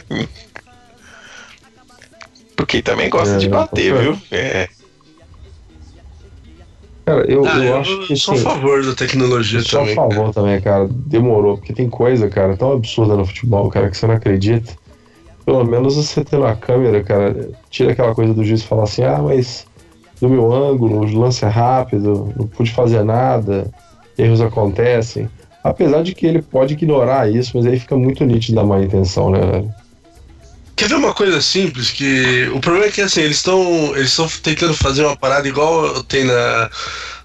Porque 2.56 2.82
também 2.82 3.08
gosta 3.08 3.34
É, 3.36 3.38
de 3.38 3.48
bater, 3.48 3.94
viu? 3.94 4.18
É. 4.30 4.68
Cara, 7.08 7.24
eu, 7.30 7.46
Ah, 7.46 7.56
eu 7.56 7.62
eu 7.64 7.76
acho 7.78 8.06
que 8.06 8.16
sou 8.16 8.32
a 8.32 8.36
assim, 8.36 8.44
favor 8.44 8.84
da 8.84 8.94
tecnologia 8.94 9.60
Só 9.60 9.78
a 9.78 9.80
também. 9.80 9.94
favor 9.94 10.34
também, 10.34 10.60
cara. 10.60 10.86
Demorou, 10.90 11.56
porque 11.56 11.72
tem 11.72 11.88
coisa, 11.88 12.28
cara, 12.28 12.54
tão 12.56 12.72
absurda 12.72 13.16
no 13.16 13.24
futebol, 13.24 13.70
cara, 13.70 13.88
que 13.88 13.96
você 13.96 14.06
não 14.06 14.14
acredita. 14.14 14.72
Pelo 15.46 15.64
menos 15.64 15.96
você 15.96 16.22
tendo 16.22 16.44
a 16.44 16.54
câmera, 16.54 17.02
cara, 17.02 17.48
tira 17.70 17.92
aquela 17.92 18.14
coisa 18.14 18.34
do 18.34 18.44
juiz 18.44 18.62
falar 18.62 18.82
assim, 18.82 19.02
ah, 19.04 19.20
mas 19.22 19.66
do 20.20 20.28
meu 20.28 20.52
ângulo, 20.52 20.98
o 21.00 21.18
lance 21.18 21.42
é 21.44 21.48
rápido, 21.48 22.30
não 22.36 22.46
pude 22.46 22.70
fazer 22.72 23.02
nada, 23.02 23.70
erros 24.18 24.42
acontecem. 24.42 25.30
Apesar 25.64 26.02
de 26.02 26.14
que 26.14 26.26
ele 26.26 26.42
pode 26.42 26.74
ignorar 26.74 27.30
isso, 27.30 27.56
mas 27.56 27.64
aí 27.64 27.78
fica 27.80 27.96
muito 27.96 28.22
nítido 28.24 28.56
da 28.56 28.64
má 28.64 28.80
intenção, 28.82 29.30
né, 29.30 29.40
velho? 29.40 29.70
Quer 30.78 30.88
ver 30.88 30.94
uma 30.94 31.12
coisa 31.12 31.40
simples? 31.42 31.90
Que 31.90 32.48
o 32.54 32.60
problema 32.60 32.86
é 32.86 32.90
que 32.90 33.00
assim, 33.00 33.20
eles 33.22 33.38
estão 33.38 33.94
eles 33.96 34.10
estão 34.10 34.28
tentando 34.42 34.74
fazer 34.74 35.04
uma 35.04 35.16
parada 35.16 35.48
igual 35.48 36.02
tem 36.04 36.24
na, 36.24 36.70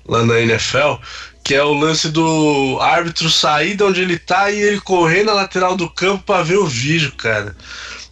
lá 0.08 0.26
na 0.26 0.39
NFL, 0.39 0.95
que 1.43 1.54
é 1.54 1.64
o 1.64 1.74
lance 1.74 2.10
do 2.10 2.80
árbitro 2.82 3.30
sair 3.30 3.76
de 3.76 3.84
onde 3.84 4.01
ele 4.01 4.18
tá 4.18 4.49
e 4.49 4.60
ele 4.60 4.82
correr 4.82 5.24
na 5.24 5.34
lateral 5.34 5.76
do 5.78 5.88
campo 5.89 6.24
pra 6.26 6.41
ver 6.41 6.58
o 6.58 6.66
vídeo, 6.66 7.14
cara. 7.16 7.56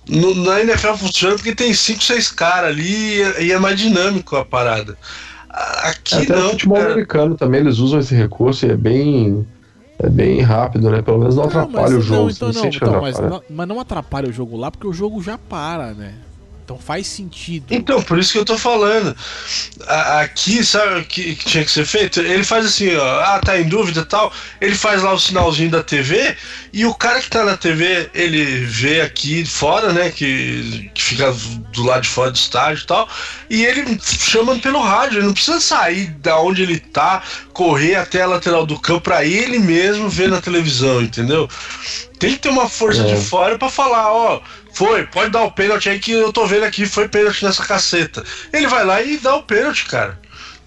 No- 0.08 0.36
na 0.36 0.62
NFL 0.62 0.94
funciona 0.96 1.36
porque 1.36 1.56
tem 1.56 1.74
5, 1.74 2.04
6 2.04 2.32
caras 2.32 2.70
ali 2.70 3.16
e 3.18 3.22
é- 3.22 3.44
e 3.46 3.52
é 3.52 3.58
mais 3.60 3.80
dinâmico 3.80 4.36
a 4.36 4.46
parada. 4.46 4.96
Aqui 5.50 6.16
Até 6.16 6.36
não. 6.36 6.44
no 6.44 6.50
futebol 6.52 6.78
cara. 6.78 6.92
americano 6.92 7.36
também 7.36 7.62
eles 7.62 7.78
usam 7.80 8.00
esse 8.00 8.14
recurso 8.16 8.66
e 8.66 8.72
é 8.72 8.78
bem. 8.78 9.46
É 10.04 10.10
bem 10.10 10.42
rápido, 10.42 10.90
né? 10.90 11.02
Pelo 11.02 11.20
menos 11.20 11.36
não, 11.36 11.44
atrapalha 11.44 11.96
o 11.96 12.02
jogo. 12.02 12.22
Não, 12.24 12.30
então 12.30 12.52
não, 12.52 12.70
que 12.70 12.78
então, 12.78 13.02
mas, 13.02 13.20
não, 13.20 13.44
mas 13.48 13.68
não 13.68 13.80
atrapalha 13.80 14.28
o 14.28 14.32
jogo 14.32 14.58
lá 14.58 14.72
porque 14.72 14.88
o 14.88 14.94
jogo 14.94 15.22
já 15.22 15.38
para, 15.38 15.94
né? 15.94 16.16
Então 16.72 16.80
faz 16.80 17.06
sentido. 17.08 17.66
Então, 17.70 18.02
por 18.02 18.18
isso 18.18 18.32
que 18.32 18.38
eu 18.40 18.46
tô 18.46 18.58
falando. 18.58 19.16
A- 19.88 20.22
Aqui, 20.22 20.64
sabe 20.64 21.00
o 21.02 21.04
que, 21.06 21.36
que 21.36 21.46
tinha 21.46 21.66
que 21.66 21.72
ser 21.72 21.86
feito? 21.86 22.22
Ele 22.22 22.44
faz 22.44 22.66
assim, 22.66 22.96
ó, 22.96 23.20
ah, 23.22 23.40
tá 23.44 23.60
em 23.60 23.68
dúvida 23.68 24.02
e 24.02 24.06
tal. 24.06 24.32
Ele 24.62 24.74
faz 24.76 25.02
lá 25.04 25.12
o 25.14 25.20
sinalzinho 25.20 25.70
da 25.70 25.84
TV 25.84 26.36
e 26.72 26.86
o 26.86 26.94
cara 26.94 27.20
que 27.20 27.30
tá 27.30 27.44
na 27.44 27.58
TV, 27.58 28.10
ele 28.14 28.64
vê 28.66 29.02
aqui 29.02 29.46
fora, 29.46 29.92
né? 29.92 30.12
Que, 30.12 30.90
que 30.94 31.02
fica 31.04 31.34
do 31.74 31.84
lado 31.84 32.04
de 32.04 32.10
fora 32.10 32.32
do 32.32 32.36
estádio 32.38 32.84
e 32.84 32.88
tal. 32.88 33.10
E 33.50 33.66
ele 33.66 34.00
chama 34.02 34.58
pelo 34.60 34.82
rádio. 34.82 35.18
Ele 35.20 35.26
não 35.28 35.34
precisa 35.34 35.60
sair 35.60 36.08
da 36.20 36.40
onde 36.40 36.62
ele 36.62 36.80
tá, 36.80 37.22
correr 37.52 37.96
até 37.96 38.22
a 38.22 38.28
lateral 38.28 38.66
do 38.66 38.80
campo 38.80 39.02
pra 39.02 39.26
ele 39.26 39.60
mesmo 39.60 40.08
ver 40.08 40.30
na 40.30 40.40
televisão, 40.40 41.02
entendeu? 41.02 41.50
Tem 42.20 42.32
que 42.34 42.38
ter 42.40 42.50
uma 42.50 42.70
força 42.70 43.02
É. 43.02 43.06
de 43.06 43.16
fora 43.20 43.58
pra 43.58 43.68
falar, 43.70 44.12
ó, 44.14 44.42
foi, 44.74 45.06
pode 45.08 45.32
dar 45.32 45.44
o 45.44 45.52
pênalti 45.52 45.90
aí 45.90 46.00
que 46.00 46.12
eu 46.12 46.32
tô 46.32 46.46
vendo 46.46 46.64
aqui, 46.64 46.86
foi 46.86 47.08
pênalti 47.08 47.44
nessa 47.44 47.64
caceta. 47.66 48.24
Ele 48.54 48.68
vai 48.68 48.86
lá 48.86 49.02
e 49.02 49.18
dá 49.18 49.36
o 49.36 49.44
pênalti, 49.44 49.86
cara. 49.88 50.18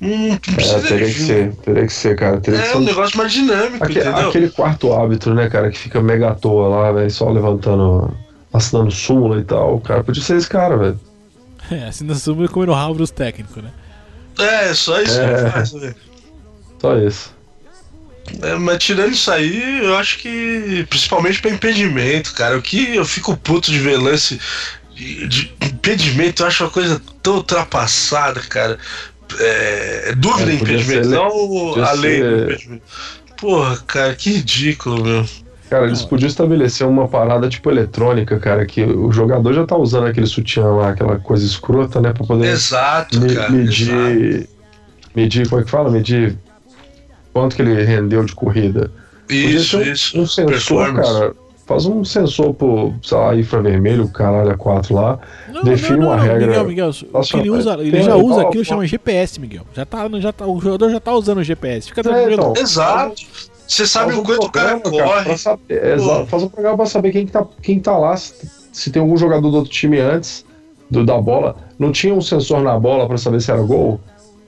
Não, 0.00 0.11
não 0.28 0.34
É, 0.34 0.80
teria 0.82 1.07
que 1.07 1.14
ser, 1.20 1.55
teria 1.57 1.86
que 1.86 1.92
ser, 1.92 2.16
cara. 2.16 2.40
Teria 2.40 2.61
que 2.61 2.66
É 2.66 2.70
ser 2.72 2.76
um 2.76 2.80
negócio 2.84 3.16
mais 3.16 3.32
dinâmico, 3.32 3.84
Aque- 3.84 3.98
entendeu? 4.00 4.28
aquele 4.28 4.50
quarto 4.50 4.92
árbitro, 4.92 5.32
né, 5.34 5.48
cara, 5.48 5.70
que 5.70 5.78
fica 5.78 6.00
mega 6.02 6.30
à 6.30 6.34
toa 6.34 6.68
lá, 6.68 6.92
velho, 6.92 7.11
só 7.11 7.30
levantando, 7.30 8.14
assinando 8.52 8.90
súmula 8.90 9.40
e 9.40 9.44
tal. 9.44 9.80
Cara, 9.80 10.05
podia 10.05 10.22
ser 10.22 10.36
esse 10.36 10.48
cara, 10.48 10.76
velho. 10.76 11.00
É, 11.70 11.84
assim 11.88 12.05
nós 12.05 12.18
estamos 12.18 12.50
comendo 12.50 12.72
o 12.72 12.74
rabo 12.74 12.94
dos 12.94 13.11
técnicos, 13.11 13.62
né? 13.62 13.70
É, 14.38 14.74
só 14.74 15.00
isso 15.00 15.14
que 15.18 15.24
É. 15.24 15.40
ele 15.40 15.50
faz, 15.50 15.72
né? 15.72 15.94
Só 16.80 16.98
isso. 16.98 17.32
É, 18.43 18.55
mas 18.57 18.79
tirando 18.79 19.12
isso 19.12 19.31
aí, 19.31 19.85
eu 19.85 19.97
acho 19.97 20.18
que 20.18 20.87
principalmente 20.89 21.41
pra 21.41 21.51
impedimento, 21.51 22.33
cara. 22.35 22.57
O 22.57 22.62
que 22.62 22.97
eu 22.97 23.05
fico 23.05 23.37
puto 23.37 23.70
de 23.70 23.79
ver 23.79 23.97
lance 23.99 24.41
de, 24.95 25.27
de 25.29 25.53
impedimento, 25.62 26.43
eu 26.43 26.47
acho 26.47 26.64
uma 26.64 26.70
coisa 26.70 27.01
tão 27.22 27.37
ultrapassada, 27.37 28.41
cara. 28.41 28.79
É, 29.39 30.14
dúvida 30.16 30.53
em 30.53 30.57
impedimento, 30.57 31.09
ser 31.09 31.14
não 31.14 31.85
a 31.85 31.93
lei 31.93 32.22
do 32.22 32.29
ser- 32.29 32.43
impedimento. 32.45 32.83
Porra, 33.37 33.77
cara, 33.87 34.14
que 34.14 34.31
ridículo, 34.33 35.05
meu. 35.05 35.27
Cara, 35.68 35.87
eles 35.87 36.03
podiam 36.03 36.29
estabelecer 36.29 36.87
uma 36.87 37.09
parada 37.09 37.49
tipo 37.49 37.68
eletrônica, 37.70 38.39
cara, 38.39 38.64
que 38.64 38.85
o 38.85 39.11
jogador 39.11 39.53
já 39.55 39.66
tá 39.66 39.77
usando 39.77 40.07
aquele 40.07 40.27
sutiã 40.27 40.66
lá, 40.66 40.91
aquela 40.91 41.18
coisa 41.18 41.45
escrota, 41.45 42.01
né, 42.01 42.12
pra 42.12 42.25
poder 42.25 42.49
Exato, 42.49 43.18
me- 43.20 43.27
cara. 43.35 43.41
exato. 43.47 43.53
medir. 43.53 44.49
Medir, 45.16 45.49
como 45.49 45.61
é 45.61 45.64
que 45.64 45.70
fala? 45.70 45.91
Medir 45.91 46.37
quanto 47.35 47.55
que 47.57 47.61
ele 47.62 47.82
rendeu 47.85 48.24
de 48.24 48.35
corrida. 48.35 48.91
Isso, 49.28 49.76
um, 49.78 49.82
isso. 49.82 50.18
um 50.20 50.26
sensor, 50.26 50.95
cara. 50.95 51.35
Faz 51.66 51.87
um 51.87 52.05
sensor 52.05 52.53
pro, 52.53 52.93
sei 53.03 53.16
lá, 53.16 53.35
infravermelho, 53.35 54.07
caralho, 54.09 54.51
a 54.51 54.57
4 54.57 54.95
lá. 54.95 55.18
Não, 55.51 55.64
Define 55.64 55.93
não, 55.93 55.99
não, 56.01 56.09
uma 56.09 56.16
não, 56.18 56.22
regra. 56.24 56.47
Miguel, 56.47 56.64
Miguel, 56.66 56.91
Nossa, 57.12 57.30
que 57.32 57.37
ele 57.39 57.51
usa, 57.51 57.74
ele 57.80 58.03
já 58.03 58.16
usa 58.16 58.43
aquilo 58.43 58.61
ó. 58.61 58.64
chama 58.64 58.87
GPS, 58.87 59.41
Miguel. 59.41 59.62
Já 59.74 59.87
tá, 59.87 60.07
já 60.20 60.30
tá, 60.30 60.47
o 60.47 60.61
jogador 60.61 60.91
já 60.91 61.01
tá 61.01 61.12
usando 61.14 61.39
o 61.39 61.43
GPS. 61.45 61.89
Fica 61.89 62.01
É, 62.01 62.05
tranquilo. 62.05 62.32
então, 62.35 62.55
Exato. 62.62 63.14
Você 63.66 63.87
sabe 63.87 64.12
Faz 64.12 64.18
o 64.18 64.20
um 64.20 64.24
quanto 64.24 64.47
o 64.47 64.51
cara 64.53 64.78
corre. 64.78 65.39
saber- 65.39 65.62
é, 65.70 65.95
exato, 65.95 66.26
faz 66.26 66.43
um 66.43 66.49
programa 66.51 66.76
pra 66.76 66.85
saber 66.87 67.12
quem, 67.12 67.24
que 67.24 67.32
tá, 67.32 67.47
quem 67.62 67.80
tá 67.80 67.97
lá, 67.97 68.14
se, 68.14 68.35
se 68.70 68.91
tem 68.91 69.01
algum 69.01 69.16
jogador 69.16 69.51
do 69.51 69.57
outro 69.57 69.70
time 69.72 69.99
antes 69.99 70.45
do, 70.91 71.03
da 71.03 71.18
bola. 71.18 71.57
Não 71.78 71.91
tinha 71.91 72.12
um 72.12 72.20
sensor 72.20 72.61
na 72.62 72.78
bola 72.78 73.09
pra 73.09 73.16
saber 73.16 73.41
se 73.41 73.51
era 73.51 73.62
gol? 73.62 73.99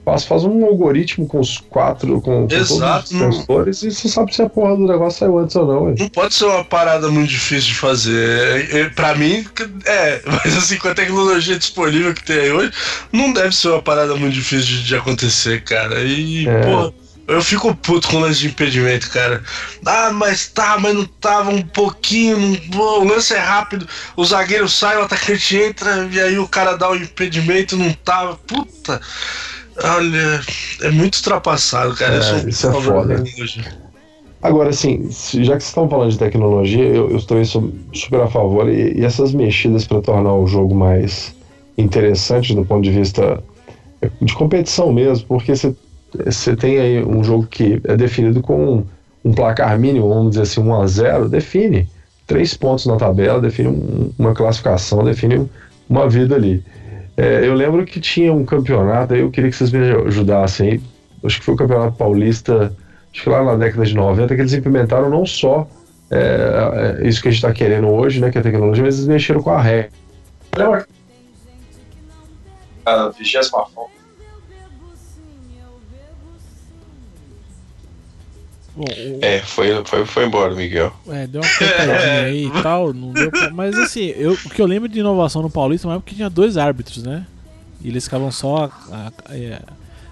Faz, 0.07 0.23
faz 0.23 0.45
um 0.45 0.63
algoritmo 0.63 1.27
com 1.27 1.37
os 1.41 1.57
quatro, 1.69 2.21
com, 2.21 2.47
com 2.47 2.55
Exato, 2.55 3.09
todos 3.09 3.11
os 3.11 3.35
sensores 3.35 3.83
e 3.83 3.91
você 3.91 4.07
sabe 4.07 4.33
se 4.33 4.41
a 4.41 4.47
porra 4.47 4.77
do 4.77 4.87
negócio 4.87 5.19
saiu 5.19 5.37
antes 5.37 5.53
ou 5.57 5.67
não. 5.67 5.83
ué. 5.83 5.95
Não 5.99 6.07
pode 6.07 6.33
ser 6.33 6.45
uma 6.45 6.63
parada 6.63 7.09
muito 7.09 7.29
difícil 7.29 7.71
de 7.73 7.75
fazer. 7.75 8.69
É, 8.71 8.79
é, 8.79 8.89
Pra 8.91 9.13
mim, 9.15 9.45
é. 9.85 10.21
Mas 10.45 10.55
assim, 10.57 10.77
com 10.77 10.87
a 10.87 10.95
tecnologia 10.95 11.57
disponível 11.59 12.13
que 12.13 12.23
tem 12.23 12.39
aí 12.39 12.51
hoje, 12.53 12.71
não 13.11 13.33
deve 13.33 13.53
ser 13.53 13.67
uma 13.67 13.81
parada 13.81 14.15
muito 14.15 14.33
difícil 14.33 14.77
de, 14.77 14.83
de 14.85 14.95
acontecer, 14.95 15.61
cara. 15.65 15.99
E, 15.99 16.47
É. 16.47 16.61
porra, 16.61 16.93
eu 17.27 17.41
fico 17.41 17.75
puto 17.75 18.07
com 18.07 18.15
o 18.15 18.19
lance 18.21 18.39
de 18.39 18.47
impedimento, 18.47 19.09
cara. 19.11 19.43
Ah, 19.85 20.11
mas 20.13 20.47
tá, 20.47 20.77
mas 20.79 20.93
não 20.95 21.03
tava 21.03 21.49
um 21.51 21.61
pouquinho. 21.61 22.37
não- 22.73 23.01
o 23.01 23.03
lance 23.03 23.33
é 23.33 23.39
rápido, 23.39 23.85
o 24.15 24.23
zagueiro 24.23 24.69
sai, 24.69 24.95
o 24.95 25.01
atacante 25.01 25.57
entra, 25.57 26.07
e 26.09 26.17
aí 26.21 26.39
o 26.39 26.47
cara 26.47 26.77
dá 26.77 26.89
o 26.89 26.95
impedimento, 26.95 27.75
não 27.75 27.91
tava. 27.91 28.37
Puta. 28.37 29.01
Olha, 29.83 30.41
é 30.81 30.91
muito 30.91 31.15
ultrapassado, 31.17 31.95
cara. 31.95 32.15
É, 32.15 32.21
sou 32.21 32.49
isso 32.49 32.67
é 32.67 32.73
foda. 32.81 33.23
Agora, 34.41 34.69
assim, 34.69 35.07
já 35.09 35.55
que 35.55 35.63
vocês 35.63 35.63
estão 35.63 35.89
falando 35.89 36.11
de 36.11 36.17
tecnologia, 36.19 36.83
eu, 36.83 37.09
eu 37.09 37.21
também 37.25 37.43
sou 37.45 37.71
super 37.93 38.21
a 38.21 38.27
favor. 38.27 38.69
E, 38.69 38.97
e 38.99 39.03
essas 39.03 39.33
mexidas 39.33 39.85
para 39.85 40.01
tornar 40.01 40.33
o 40.33 40.45
jogo 40.47 40.75
mais 40.75 41.35
interessante 41.77 42.55
do 42.55 42.65
ponto 42.65 42.83
de 42.83 42.91
vista 42.91 43.43
de 44.21 44.33
competição 44.33 44.91
mesmo, 44.93 45.27
porque 45.27 45.55
você 45.55 45.75
você 46.25 46.55
tem 46.55 46.79
aí 46.79 47.03
um 47.03 47.21
jogo 47.23 47.45
que 47.47 47.81
é 47.83 47.95
definido 47.97 48.41
com 48.41 48.77
um, 48.77 48.85
um 49.25 49.33
placar 49.33 49.77
mínimo, 49.77 50.07
vamos 50.07 50.31
dizer 50.31 50.43
assim, 50.43 50.61
1 50.61 50.81
a 50.81 50.87
0 50.87 51.27
define 51.29 51.85
três 52.25 52.53
pontos 52.55 52.85
na 52.85 52.95
tabela, 52.95 53.41
define 53.41 53.67
um- 53.69 54.11
uma 54.17 54.33
classificação, 54.33 55.03
define 55.03 55.47
uma 55.89 56.09
vida 56.09 56.35
ali. 56.35 56.63
É, 57.17 57.47
eu 57.47 57.55
lembro 57.55 57.83
que 57.83 57.99
tinha 57.99 58.31
um 58.31 58.45
campeonato, 58.45 59.15
aí 59.15 59.21
eu 59.21 59.31
queria 59.31 59.49
que 59.49 59.55
vocês 59.55 59.71
me 59.71 59.79
ajudassem 59.79 60.69
aí, 60.69 60.81
acho 61.23 61.39
que 61.39 61.45
foi 61.45 61.55
o 61.55 61.57
Campeonato 61.57 61.97
Paulista, 61.97 62.71
acho 63.11 63.23
que 63.23 63.29
lá 63.29 63.43
na 63.43 63.55
década 63.55 63.83
de 63.83 63.95
90, 63.95 64.35
que 64.35 64.41
eles 64.41 64.53
implementaram 64.53 65.09
não 65.09 65.25
só 65.25 65.67
é, 66.11 66.99
é, 67.01 67.07
isso 67.07 67.19
que 67.19 67.27
a 67.27 67.31
gente 67.31 67.43
está 67.43 67.51
querendo 67.51 67.87
hoje, 67.87 68.21
né, 68.21 68.29
que 68.29 68.37
é 68.37 68.41
a 68.41 68.43
tecnologia, 68.43 68.83
mas 68.83 68.97
eles 68.97 69.07
mexeram 69.07 69.41
com 69.41 69.49
a 69.49 69.59
regra. 69.59 69.89
A 72.85 73.09
vigésima 73.09 73.65
fonte. 73.65 73.96
Bom, 78.77 78.85
o- 78.85 79.19
É, 79.25 79.39
foi, 79.39 79.83
foi, 79.85 80.05
foi 80.05 80.25
embora, 80.27 80.53
Miguel. 80.53 80.93
É, 81.09 81.25
deu 81.25 81.41
uma 81.41 81.49
cortadinha 81.49 82.21
aí 82.25 82.45
e 82.45 82.51
tal, 82.61 82.93
não 82.93 83.11
deu 83.11 83.31
pra- 83.31 83.49
Mas 83.49 83.75
assim, 83.75 84.13
eu, 84.15 84.33
o 84.33 84.49
que 84.51 84.61
eu 84.61 84.67
lembro 84.67 84.87
de 84.87 84.99
inovação 84.99 85.41
no 85.41 85.49
Paulista 85.49 85.89
é 85.89 85.93
porque 85.95 86.13
tinha 86.13 86.29
dois 86.29 86.57
árbitros, 86.57 87.01
né? 87.03 87.25
E 87.81 87.87
eles 87.89 88.03
ficavam 88.03 88.31
só 88.31 88.69
a- 88.91 89.11
a- 89.29 89.35
é, 89.35 89.59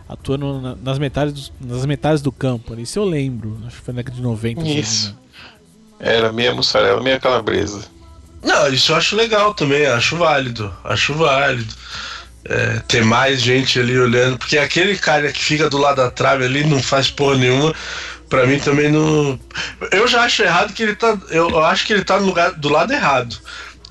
atuando 0.10 0.60
na- 0.62 0.76
nas, 0.84 0.98
metades 0.98 1.34
dos- 1.34 1.54
nas 1.62 1.86
metades 1.86 2.22
do 2.24 2.32
campo. 2.32 2.74
ali. 2.74 2.82
Isso 2.82 2.98
eu 2.98 3.06
lembro, 3.06 3.56
acho 3.68 3.78
que 3.78 3.84
foi 3.84 3.94
na 3.94 3.98
década 3.98 4.16
de 4.18 4.22
90. 4.24 4.62
se 4.62 4.68
não 4.68 4.74
me 4.76 4.80
Isso. 4.82 5.16
Era 6.00 6.32
meia 6.34 6.54
mussarela, 6.54 7.02
meia 7.04 7.20
calabresa. 7.20 7.86
Não, 8.44 8.68
isso 8.68 8.92
eu 8.92 8.96
acho 8.96 9.16
legal 9.16 9.54
também, 9.54 9.86
acho 9.86 10.18
válido, 10.18 10.72
acho 10.84 11.14
válido. 11.14 11.74
É, 12.48 12.80
ter 12.88 13.04
mais 13.04 13.42
gente 13.42 13.80
ali 13.80 13.98
olhando, 13.98 14.38
porque 14.38 14.56
aquele 14.60 14.96
cara 14.96 15.32
que 15.32 15.44
fica 15.44 15.68
do 15.68 15.80
lado 15.80 15.96
da 15.98 16.12
trave 16.12 16.46
ali 16.46 16.64
não 16.64 16.80
faz 16.84 17.10
porra 17.10 17.38
nenhuma. 17.38 17.74
Pra 18.30 18.46
mim 18.48 18.60
também 18.60 18.92
não. 18.92 19.40
Eu 19.92 20.08
já 20.08 20.24
acho 20.24 20.42
errado 20.44 20.74
que 20.74 20.82
ele 20.84 20.96
tá. 20.96 21.18
Eu, 21.30 21.64
acho 21.64 21.86
que 21.86 21.94
ele 21.94 22.04
tá 22.04 22.20
no 22.20 22.26
lugar 22.26 22.52
do 22.54 22.70
lado 22.70 22.92
errado. 22.92 23.36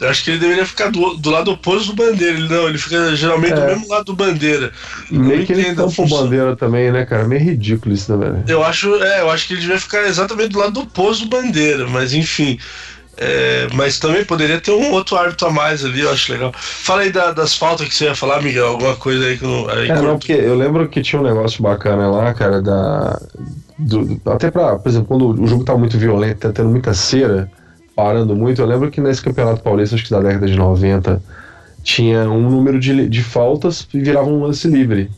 Eu 0.01 0.09
acho 0.09 0.24
que 0.24 0.30
ele 0.30 0.41
deveria 0.41 0.66
ficar 0.66 0.91
do, 0.91 1.14
do 1.14 1.30
lado 1.30 1.53
oposto 1.53 1.95
do 1.95 1.95
bandeira. 1.95 2.37
Ele 2.37 2.49
não, 2.49 2.68
ele 2.68 2.76
fica 2.78 3.14
geralmente 3.14 3.55
do 3.55 3.61
É. 3.61 3.66
mesmo 3.68 3.89
lado 3.89 4.05
do 4.07 4.14
bandeira. 4.16 4.72
Meio 5.09 5.39
não 5.39 5.47
que 5.47 5.53
ele 5.53 5.74
tampa 5.74 6.03
o 6.03 6.09
bandeira 6.09 6.57
também, 6.57 6.91
né, 6.91 7.07
cara? 7.07 7.24
Meio 7.28 7.41
ridículo 7.43 7.95
isso 7.95 8.09
também. 8.09 8.32
né? 8.32 8.45
Eu 8.49 8.64
acho, 8.64 8.93
é, 8.97 9.20
eu 9.20 9.30
acho 9.30 9.47
que 9.47 9.55
ele 9.55 9.61
devia 9.61 9.78
ficar 9.78 10.03
exatamente 10.05 10.49
do 10.49 10.59
lado 10.59 10.80
oposto 10.80 11.24
do 11.24 11.30
bandeira, 11.30 11.87
mas 11.87 12.12
enfim. 12.12 12.59
É, 13.16 13.68
mas 13.72 14.01
também 14.01 14.24
poderia 14.24 14.61
ter 14.61 14.72
um 14.72 14.91
outro 14.91 15.16
árbitro 15.16 15.47
a 15.47 15.51
mais 15.53 15.85
ali, 15.85 16.01
eu 16.01 16.11
acho 16.11 16.32
legal. 16.32 16.53
Fala 16.57 17.03
aí 17.03 17.12
da- 17.12 17.30
das 17.30 17.55
faltas 17.55 17.87
que 17.89 17.95
você 17.95 18.07
ia 18.07 18.14
falar, 18.16 18.43
Miguel, 18.43 18.66
alguma 18.66 18.97
coisa 18.97 19.24
aí 19.24 19.39
que 19.39 19.45
não. 19.45 19.68
Aí 19.70 19.89
É, 19.89 19.95
não, 19.95 20.18
porque 20.18 20.32
eu 20.32 20.57
lembro 20.57 20.89
que 20.89 21.01
tinha 21.01 21.20
um 21.22 21.24
negócio 21.24 21.62
bacana 21.62 22.11
lá, 22.11 22.35
cara, 22.35 22.61
da. 22.61 23.16
Do- 23.79 24.20
até 24.27 24.51
pra, 24.51 24.79
por 24.79 24.89
exemplo, 24.89 25.09
quando 25.09 25.43
o 25.43 25.47
jogo 25.47 25.64
tá 25.64 25.77
muito 25.77 25.99
violento, 25.99 26.39
tá 26.41 26.53
tendo 26.53 26.70
muita 26.70 26.95
cera, 26.95 27.51
parando 27.95 28.35
muito, 28.37 28.61
eu 28.61 28.66
lembro 28.66 28.91
que 28.91 29.01
nesse 29.01 29.22
Campeonato 29.22 29.62
Paulista, 29.62 29.95
acho 29.97 30.05
que 30.05 30.11
da 30.11 30.20
década 30.20 30.47
de 30.47 30.57
90, 30.57 31.22
tinha 31.83 32.29
um 32.31 32.51
número 32.51 32.81
de, 32.81 33.09
de 33.09 33.22
faltas 33.22 33.87
e 33.93 34.01
virava 34.01 34.29
um 34.29 34.43
lance 34.43 34.66
livre. 34.68 35.11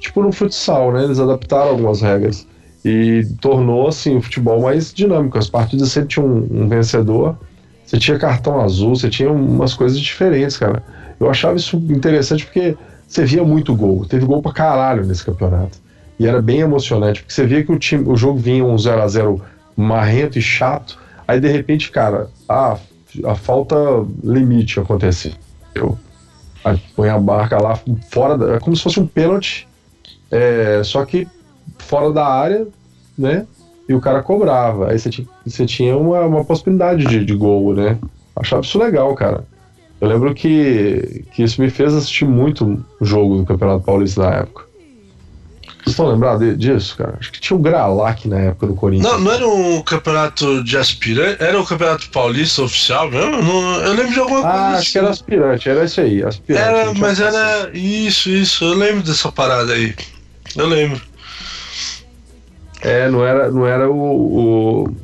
Tipo 0.00 0.22
no 0.22 0.32
futsal, 0.32 0.92
né? 0.92 1.04
Eles 1.04 1.18
adaptaram 1.18 1.70
algumas 1.70 2.02
regras. 2.02 2.46
E 2.84 3.26
tornou, 3.40 3.88
assim, 3.88 4.16
o 4.16 4.20
futebol 4.20 4.60
mais 4.60 4.92
dinâmico. 4.92 5.38
As 5.38 5.48
partidas 5.48 5.90
sempre 5.90 6.10
tinham 6.10 6.26
um, 6.28 6.64
um 6.64 6.68
vencedor, 6.68 7.38
você 7.86 7.98
tinha 7.98 8.18
cartão 8.18 8.60
azul, 8.60 8.94
você 8.94 9.08
tinha 9.08 9.30
umas 9.30 9.72
coisas 9.72 9.98
diferentes, 9.98 10.58
cara. 10.58 10.82
Eu 11.18 11.30
achava 11.30 11.56
isso 11.56 11.76
interessante 11.76 12.44
porque 12.44 12.76
você 13.06 13.24
via 13.24 13.42
muito 13.44 13.74
gol. 13.74 14.04
Teve 14.04 14.26
gol 14.26 14.42
pra 14.42 14.52
caralho 14.52 15.06
nesse 15.06 15.24
campeonato. 15.24 15.78
E 16.18 16.26
era 16.26 16.40
bem 16.40 16.60
emocionante, 16.60 17.20
porque 17.20 17.34
você 17.34 17.46
via 17.46 17.64
que 17.64 17.72
o 17.72 17.78
time, 17.78 18.08
o 18.08 18.16
jogo 18.16 18.38
vinha 18.38 18.64
um 18.64 18.78
0 18.78 19.02
a 19.02 19.08
0 19.08 19.42
marrento 19.76 20.38
e 20.38 20.42
chato. 20.42 20.98
Aí 21.26 21.40
de 21.40 21.48
repente, 21.48 21.90
cara, 21.90 22.28
a, 22.48 22.76
a 23.24 23.34
falta 23.34 23.76
limite 24.22 24.78
aconteceu. 24.78 25.32
Aí 26.64 26.80
põe 26.94 27.08
a 27.08 27.18
barca 27.18 27.60
lá 27.60 27.78
fora, 28.10 28.38
da, 28.38 28.54
é 28.54 28.60
como 28.60 28.76
se 28.76 28.82
fosse 28.82 29.00
um 29.00 29.06
pênalti. 29.06 29.68
É, 30.30 30.82
só 30.84 31.04
que 31.04 31.28
fora 31.78 32.12
da 32.12 32.26
área, 32.26 32.66
né? 33.18 33.46
E 33.88 33.94
o 33.94 34.00
cara 34.00 34.22
cobrava. 34.22 34.90
Aí 34.90 34.98
você 34.98 35.10
tinha, 35.10 35.28
você 35.44 35.66
tinha 35.66 35.96
uma, 35.96 36.20
uma 36.20 36.44
possibilidade 36.44 37.04
de, 37.04 37.24
de 37.24 37.34
gol, 37.34 37.74
né? 37.74 37.98
Achava 38.34 38.62
isso 38.62 38.78
legal, 38.78 39.14
cara. 39.14 39.44
Eu 40.00 40.08
lembro 40.08 40.34
que, 40.34 41.24
que 41.32 41.42
isso 41.42 41.60
me 41.60 41.70
fez 41.70 41.94
assistir 41.94 42.24
muito 42.24 42.84
o 43.00 43.04
jogo 43.04 43.38
do 43.38 43.46
Campeonato 43.46 43.84
Paulista 43.84 44.22
na 44.22 44.36
época. 44.36 44.64
Vocês 45.84 45.92
estão 45.92 46.06
lembrados 46.08 46.58
disso, 46.58 46.96
cara? 46.96 47.18
Acho 47.20 47.30
que 47.30 47.38
tinha 47.38 47.56
o 47.56 47.60
Gralac 47.60 48.26
na 48.26 48.38
época 48.38 48.68
do 48.68 48.74
Corinthians. 48.74 49.12
Não, 49.12 49.20
não 49.20 49.32
era 49.32 49.46
um 49.46 49.82
campeonato 49.82 50.64
de 50.64 50.78
aspirante, 50.78 51.42
era 51.42 51.60
o 51.60 51.66
campeonato 51.66 52.08
paulista 52.08 52.62
oficial 52.62 53.10
mesmo? 53.10 53.42
Não, 53.42 53.80
eu 53.82 53.92
lembro 53.92 54.12
de 54.12 54.18
alguma 54.18 54.38
ah, 54.38 54.42
coisa. 54.42 54.66
acho 54.66 54.76
assim. 54.78 54.92
que 54.92 54.98
era 54.98 55.10
aspirante, 55.10 55.68
era 55.68 55.84
isso 55.84 56.00
aí, 56.00 56.22
aspirante. 56.22 56.64
Era, 56.66 56.94
mas 56.94 57.20
era. 57.20 57.70
Isso, 57.74 58.30
isso, 58.30 58.64
eu 58.64 58.74
lembro 58.74 59.02
dessa 59.02 59.30
parada 59.30 59.74
aí. 59.74 59.94
Eu 60.56 60.66
lembro. 60.66 61.02
É, 62.80 63.10
não 63.10 63.22
era, 63.22 63.50
não 63.50 63.66
era 63.66 63.90
o. 63.90 64.84
o 64.84 64.96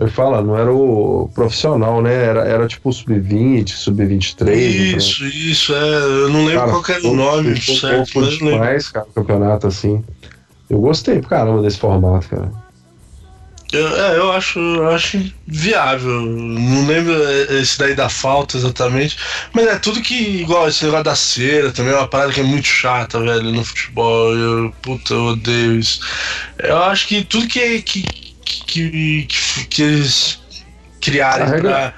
eu 0.00 0.08
falo, 0.08 0.40
não 0.40 0.56
era 0.56 0.72
o 0.72 1.30
profissional, 1.34 2.00
né? 2.00 2.14
Era, 2.14 2.40
era 2.48 2.66
tipo 2.66 2.88
o 2.88 2.92
sub-20, 2.92 3.68
sub-23. 3.68 4.48
Isso, 4.96 5.26
isso, 5.26 5.74
é. 5.74 5.76
Eu 5.76 6.30
não 6.30 6.46
lembro 6.46 6.60
Cara, 6.60 6.70
qual 6.72 6.96
era 6.96 7.06
o 7.06 7.14
nome 7.14 7.60
certo, 7.60 8.10
mas 8.14 8.14
eu 8.14 8.22
lembro. 8.22 8.52
demais, 8.52 8.88
cara, 8.88 9.06
campeonato 9.14 9.66
assim. 9.66 10.02
Eu 10.70 10.80
gostei 10.80 11.18
pra 11.20 11.28
caramba 11.28 11.60
desse 11.60 11.76
formato, 11.76 12.30
cara. 12.30 12.50
Eu, 13.72 13.86
é, 13.88 14.16
eu 14.16 14.32
acho, 14.32 14.58
eu 14.58 14.88
acho 14.88 15.22
viável. 15.46 16.22
Não 16.22 16.86
lembro 16.86 17.12
esse 17.52 17.78
daí 17.78 17.94
da 17.94 18.08
falta 18.08 18.56
exatamente. 18.56 19.18
Mas 19.52 19.66
é 19.66 19.78
tudo 19.78 20.00
que, 20.00 20.14
igual 20.14 20.66
esse 20.66 20.82
negócio 20.82 21.04
da 21.04 21.14
cera 21.14 21.72
também, 21.72 21.92
é 21.92 21.96
uma 21.96 22.08
parada 22.08 22.32
que 22.32 22.40
é 22.40 22.44
muito 22.44 22.66
chata, 22.66 23.20
velho, 23.20 23.52
no 23.52 23.62
futebol. 23.62 24.34
Eu, 24.34 24.72
puta, 24.80 25.12
eu 25.12 25.24
odeio 25.26 25.78
isso. 25.78 26.00
Eu 26.58 26.78
acho 26.78 27.06
que 27.06 27.22
tudo 27.22 27.46
que, 27.46 27.82
que, 27.82 28.29
que, 28.66 29.26
que, 29.28 29.64
que 29.68 29.82
eles 29.82 30.40
criarem 31.00 31.46
A 31.46 31.48
regra- 31.50 31.70
pra. 31.70 31.94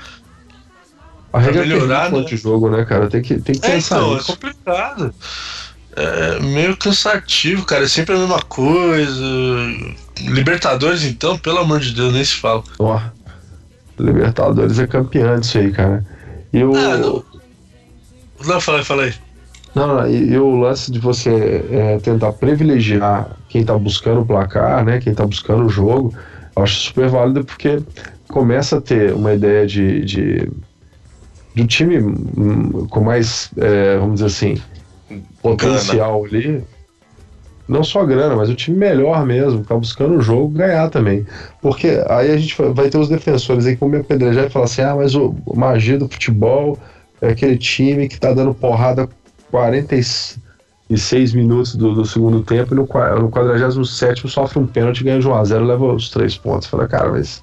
A 1.34 1.38
regra 1.40 1.62
é 1.62 1.66
melhorar, 1.66 2.00
terrível 2.02 2.20
né? 2.20 2.26
de 2.26 2.36
jogo, 2.36 2.70
né, 2.70 2.84
cara? 2.84 3.08
Tem 3.08 3.22
que, 3.22 3.40
tem 3.40 3.54
que 3.58 3.66
É, 3.66 3.70
pensar 3.74 3.96
então, 3.96 4.12
é 4.12 4.14
nisso. 4.16 4.26
complicado. 4.32 5.14
É 5.96 6.40
meio 6.40 6.76
cansativo, 6.76 7.64
cara. 7.64 7.84
É 7.84 7.88
sempre 7.88 8.14
a 8.14 8.18
mesma 8.18 8.40
coisa. 8.42 9.24
Libertadores, 10.20 11.04
então, 11.04 11.38
pelo 11.38 11.58
amor 11.58 11.80
de 11.80 11.92
Deus, 11.92 12.12
nem 12.12 12.24
se 12.24 12.34
fala. 12.36 12.62
Ó, 12.78 13.00
Libertadores 13.98 14.78
é 14.78 14.86
campeão 14.86 15.38
disso 15.38 15.58
aí, 15.58 15.70
cara. 15.72 16.04
E 16.52 16.62
o, 16.64 16.74
Ah, 16.76 16.96
não. 16.96 17.24
Não, 18.44 18.60
falei, 18.60 18.82
falei. 18.84 19.14
Não, 19.74 19.86
não, 19.86 20.08
e, 20.08 20.32
e 20.32 20.38
o 20.38 20.56
lance 20.56 20.90
de 20.92 20.98
você 20.98 21.64
é, 21.70 21.98
tentar 21.98 22.32
privilegiar 22.32 23.36
quem 23.48 23.64
tá 23.64 23.76
buscando 23.78 24.20
o 24.20 24.26
placar, 24.26 24.84
né? 24.84 25.00
Quem 25.00 25.14
tá 25.14 25.24
buscando 25.26 25.64
o 25.64 25.68
jogo, 25.70 26.14
eu 26.56 26.62
acho 26.62 26.76
super 26.76 27.08
válido 27.08 27.44
porque 27.44 27.82
começa 28.28 28.78
a 28.78 28.80
ter 28.80 29.12
uma 29.12 29.34
ideia 29.34 29.66
de, 29.66 30.04
de, 30.04 30.50
de 31.54 31.62
um 31.62 31.66
time 31.66 31.98
hum, 31.98 32.86
com 32.88 33.00
mais, 33.00 33.50
é, 33.56 33.96
vamos 33.96 34.20
dizer 34.20 34.26
assim, 34.26 34.62
potencial 35.40 36.24
ali. 36.24 36.62
Não 37.68 37.84
só 37.84 38.04
grana, 38.04 38.34
mas 38.34 38.50
o 38.50 38.54
time 38.54 38.76
melhor 38.76 39.24
mesmo, 39.24 39.64
tá 39.64 39.76
buscando 39.76 40.16
o 40.16 40.20
jogo, 40.20 40.48
ganhar 40.48 40.90
também. 40.90 41.24
Porque 41.60 42.02
aí 42.08 42.30
a 42.30 42.36
gente 42.36 42.56
vai 42.74 42.90
ter 42.90 42.98
os 42.98 43.08
defensores 43.08 43.66
aí 43.66 43.74
que 43.74 43.80
vão 43.80 43.88
me 43.88 43.98
apedrejar 43.98 44.46
e 44.46 44.50
falar 44.50 44.64
assim: 44.64 44.82
ah, 44.82 44.94
mas 44.96 45.14
o, 45.14 45.34
magia 45.54 45.96
do 45.96 46.08
futebol 46.08 46.76
é 47.20 47.28
aquele 47.28 47.56
time 47.56 48.08
que 48.08 48.18
tá 48.18 48.32
dando 48.32 48.52
porrada 48.52 49.08
46 50.92 51.32
minutos 51.32 51.74
do, 51.74 51.94
do 51.94 52.04
segundo 52.04 52.42
tempo 52.42 52.74
e 52.74 52.76
no, 52.76 52.88
no 53.20 53.30
47 53.30 54.28
sofre 54.28 54.58
um 54.58 54.66
pênalti, 54.66 55.04
ganha 55.04 55.18
de 55.18 55.26
1x0 55.26 55.66
leva 55.66 55.94
os 55.94 56.10
três 56.10 56.36
pontos. 56.36 56.68
Fala, 56.68 56.86
cara, 56.86 57.10
mas 57.10 57.42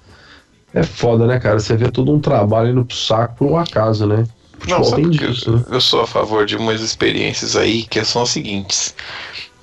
é 0.74 0.84
foda, 0.84 1.26
né, 1.26 1.40
cara? 1.40 1.60
Você 1.60 1.76
vê 1.76 1.90
todo 1.90 2.14
um 2.14 2.20
trabalho 2.20 2.70
indo 2.70 2.86
pro 2.86 2.96
saco 2.96 3.36
por 3.38 3.52
um 3.52 3.58
acaso, 3.58 4.06
né? 4.06 4.26
Não, 4.68 4.84
Futebol 4.84 4.96
tem 4.96 5.10
disso, 5.10 5.50
eu, 5.50 5.56
né? 5.56 5.64
eu 5.72 5.82
sou 5.82 6.02
a 6.02 6.08
favor 6.08 6.46
de 6.46 6.58
umas 6.58 6.82
experiências 6.82 7.56
aí 7.56 7.84
que 7.84 8.04
são 8.04 8.24
as 8.24 8.30
seguintes. 8.30 8.94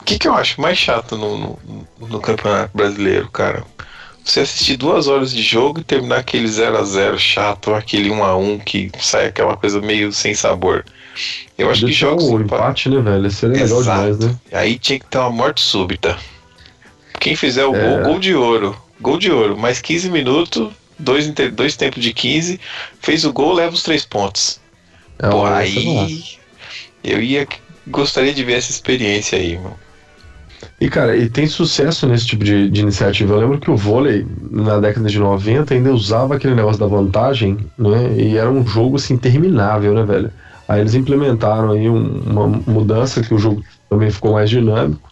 O 0.00 0.04
que, 0.04 0.18
que 0.18 0.26
eu 0.26 0.34
acho 0.34 0.60
mais 0.60 0.78
chato 0.78 1.16
no, 1.16 1.38
no, 1.38 1.58
no 2.08 2.20
Campeonato 2.20 2.76
Brasileiro, 2.76 3.28
cara? 3.30 3.64
Você 4.24 4.40
assistir 4.40 4.76
duas 4.76 5.06
horas 5.06 5.30
de 5.30 5.42
jogo 5.42 5.80
e 5.80 5.84
terminar 5.84 6.18
aquele 6.18 6.48
0 6.48 6.78
a 6.78 6.82
0 6.82 7.18
chato, 7.18 7.74
aquele 7.74 8.10
1 8.10 8.24
a 8.24 8.36
1 8.36 8.58
que 8.60 8.90
sai 8.98 9.26
aquela 9.26 9.56
coisa 9.56 9.80
meio 9.80 10.12
sem 10.12 10.34
sabor. 10.34 10.84
Eu 11.56 11.70
acho 11.70 11.86
que 11.86 11.92
jogos 11.92 12.24
o 12.24 12.40
empa- 12.40 12.56
empate, 12.56 12.88
né, 12.88 13.00
velho? 13.00 13.30
Seria 13.30 13.62
legal 13.64 13.82
demais, 13.82 14.18
né? 14.18 14.34
Aí 14.52 14.78
tinha 14.78 14.98
que 14.98 15.06
ter 15.06 15.18
uma 15.18 15.30
morte 15.30 15.60
súbita. 15.60 16.16
Quem 17.20 17.34
fizer 17.34 17.64
o 17.66 17.74
É. 17.74 17.80
gol, 17.80 18.02
gol 18.04 18.18
de 18.20 18.34
ouro. 18.34 18.76
Gol 19.00 19.18
de 19.18 19.30
ouro. 19.30 19.56
Mais 19.56 19.80
15 19.80 20.10
minutos, 20.10 20.70
dois, 20.98 21.28
dois 21.52 21.76
tempos 21.76 22.02
de 22.02 22.12
15. 22.12 22.60
Fez 23.00 23.24
o 23.24 23.32
gol, 23.32 23.52
leva 23.54 23.74
os 23.74 23.82
três 23.82 24.04
pontos. 24.04 24.60
É 25.18 25.28
Pô, 25.28 25.44
aí. 25.46 26.24
Eu 27.02 27.22
ia. 27.22 27.46
Gostaria 27.88 28.34
de 28.34 28.42
ver 28.44 28.54
essa 28.54 28.70
experiência 28.70 29.38
aí, 29.38 29.56
mano. 29.56 29.76
E, 30.80 30.88
cara, 30.90 31.16
e 31.16 31.28
tem 31.30 31.46
sucesso 31.46 32.06
nesse 32.06 32.26
tipo 32.26 32.44
de, 32.44 32.68
de 32.68 32.80
iniciativa. 32.80 33.34
Eu 33.34 33.40
lembro 33.40 33.58
que 33.60 33.70
o 33.70 33.76
vôlei, 33.76 34.26
na 34.50 34.78
década 34.78 35.08
de 35.08 35.18
90, 35.18 35.72
ainda 35.72 35.92
usava 35.92 36.34
aquele 36.36 36.54
negócio 36.54 36.78
da 36.80 36.86
vantagem, 36.86 37.58
né? 37.78 38.12
E 38.18 38.36
era 38.36 38.50
um 38.50 38.66
jogo, 38.66 38.96
assim, 38.96 39.14
interminável, 39.14 39.94
né, 39.94 40.02
velho? 40.02 40.30
Aí 40.68 40.80
eles 40.80 40.94
implementaram 40.94 41.70
aí 41.70 41.88
um- 41.88 42.20
uma 42.26 42.46
mudança 42.46 43.22
que 43.22 43.32
o 43.32 43.38
jogo 43.38 43.62
também 43.88 44.10
ficou 44.10 44.32
mais 44.32 44.50
dinâmico. 44.50 45.10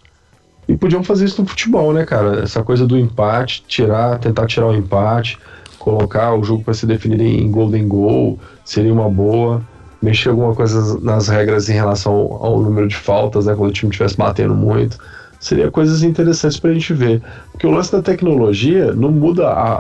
E 0.67 0.77
podiam 0.77 1.05
fazer 1.05 1.27
isso 1.27 1.43
no 1.43 1.49
futebol, 1.49 1.93
né, 1.93 2.05
cara? 2.05 2.41
Essa 2.43 2.63
coisa 2.63 2.87
do 2.87 2.99
empate, 2.99 3.65
tirar, 3.69 4.19
tentar 4.19 4.47
tirar 4.47 4.67
o 4.67 4.75
empate, 4.75 5.39
colocar 5.79 6.35
o 6.35 6.43
jogo 6.43 6.65
para 6.65 6.75
se 6.75 6.87
definir 6.87 7.21
em 7.21 7.51
golden 7.51 7.87
goal, 7.87 8.39
seria 8.65 8.93
uma 8.93 9.09
boa. 9.09 9.63
Mexer 10.01 10.31
alguma 10.31 10.55
coisa 10.55 10.99
nas 11.01 11.29
regras 11.29 11.69
em 11.69 11.75
relação 11.75 12.13
ao, 12.13 12.61
número 12.61 12.89
de 12.89 12.97
faltas, 12.97 13.47
né? 13.47 13.55
Quando 13.55 13.71
o 13.71 13.73
time 13.73 13.91
estivesse 13.91 14.17
batendo 14.17 14.55
muito 14.55 14.99
seria 15.45 15.71
coisas 15.71 16.03
interessantes 16.03 16.59
pra 16.59 16.73
gente 16.73 16.93
ver. 16.95 17.23
Porque 17.53 17.67
o 17.67 17.71
lance 17.71 17.93
da 17.93 18.01
tecnologia 18.01 18.95
não 18.95 19.11
muda 19.11 19.49
a, 19.49 19.75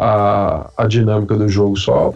a, 0.66 0.70
a 0.77 0.87
dinâmica 0.87 1.37
do 1.37 1.49
jogo, 1.49 1.77
só 1.77 2.12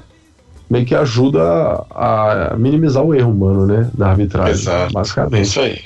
meio 0.69 0.85
que 0.85 0.95
ajuda 0.95 1.43
a, 1.91 2.53
a 2.53 2.57
minimizar 2.57 3.03
o 3.03 3.15
erro 3.15 3.31
humano, 3.31 3.67
né? 3.67 3.91
Da 3.95 4.11
arbitragem, 4.11 4.53
Exato. 4.53 4.91
É 4.91 4.93
basicamente. 4.93 5.45
isso 5.47 5.61
aí. 5.61 5.81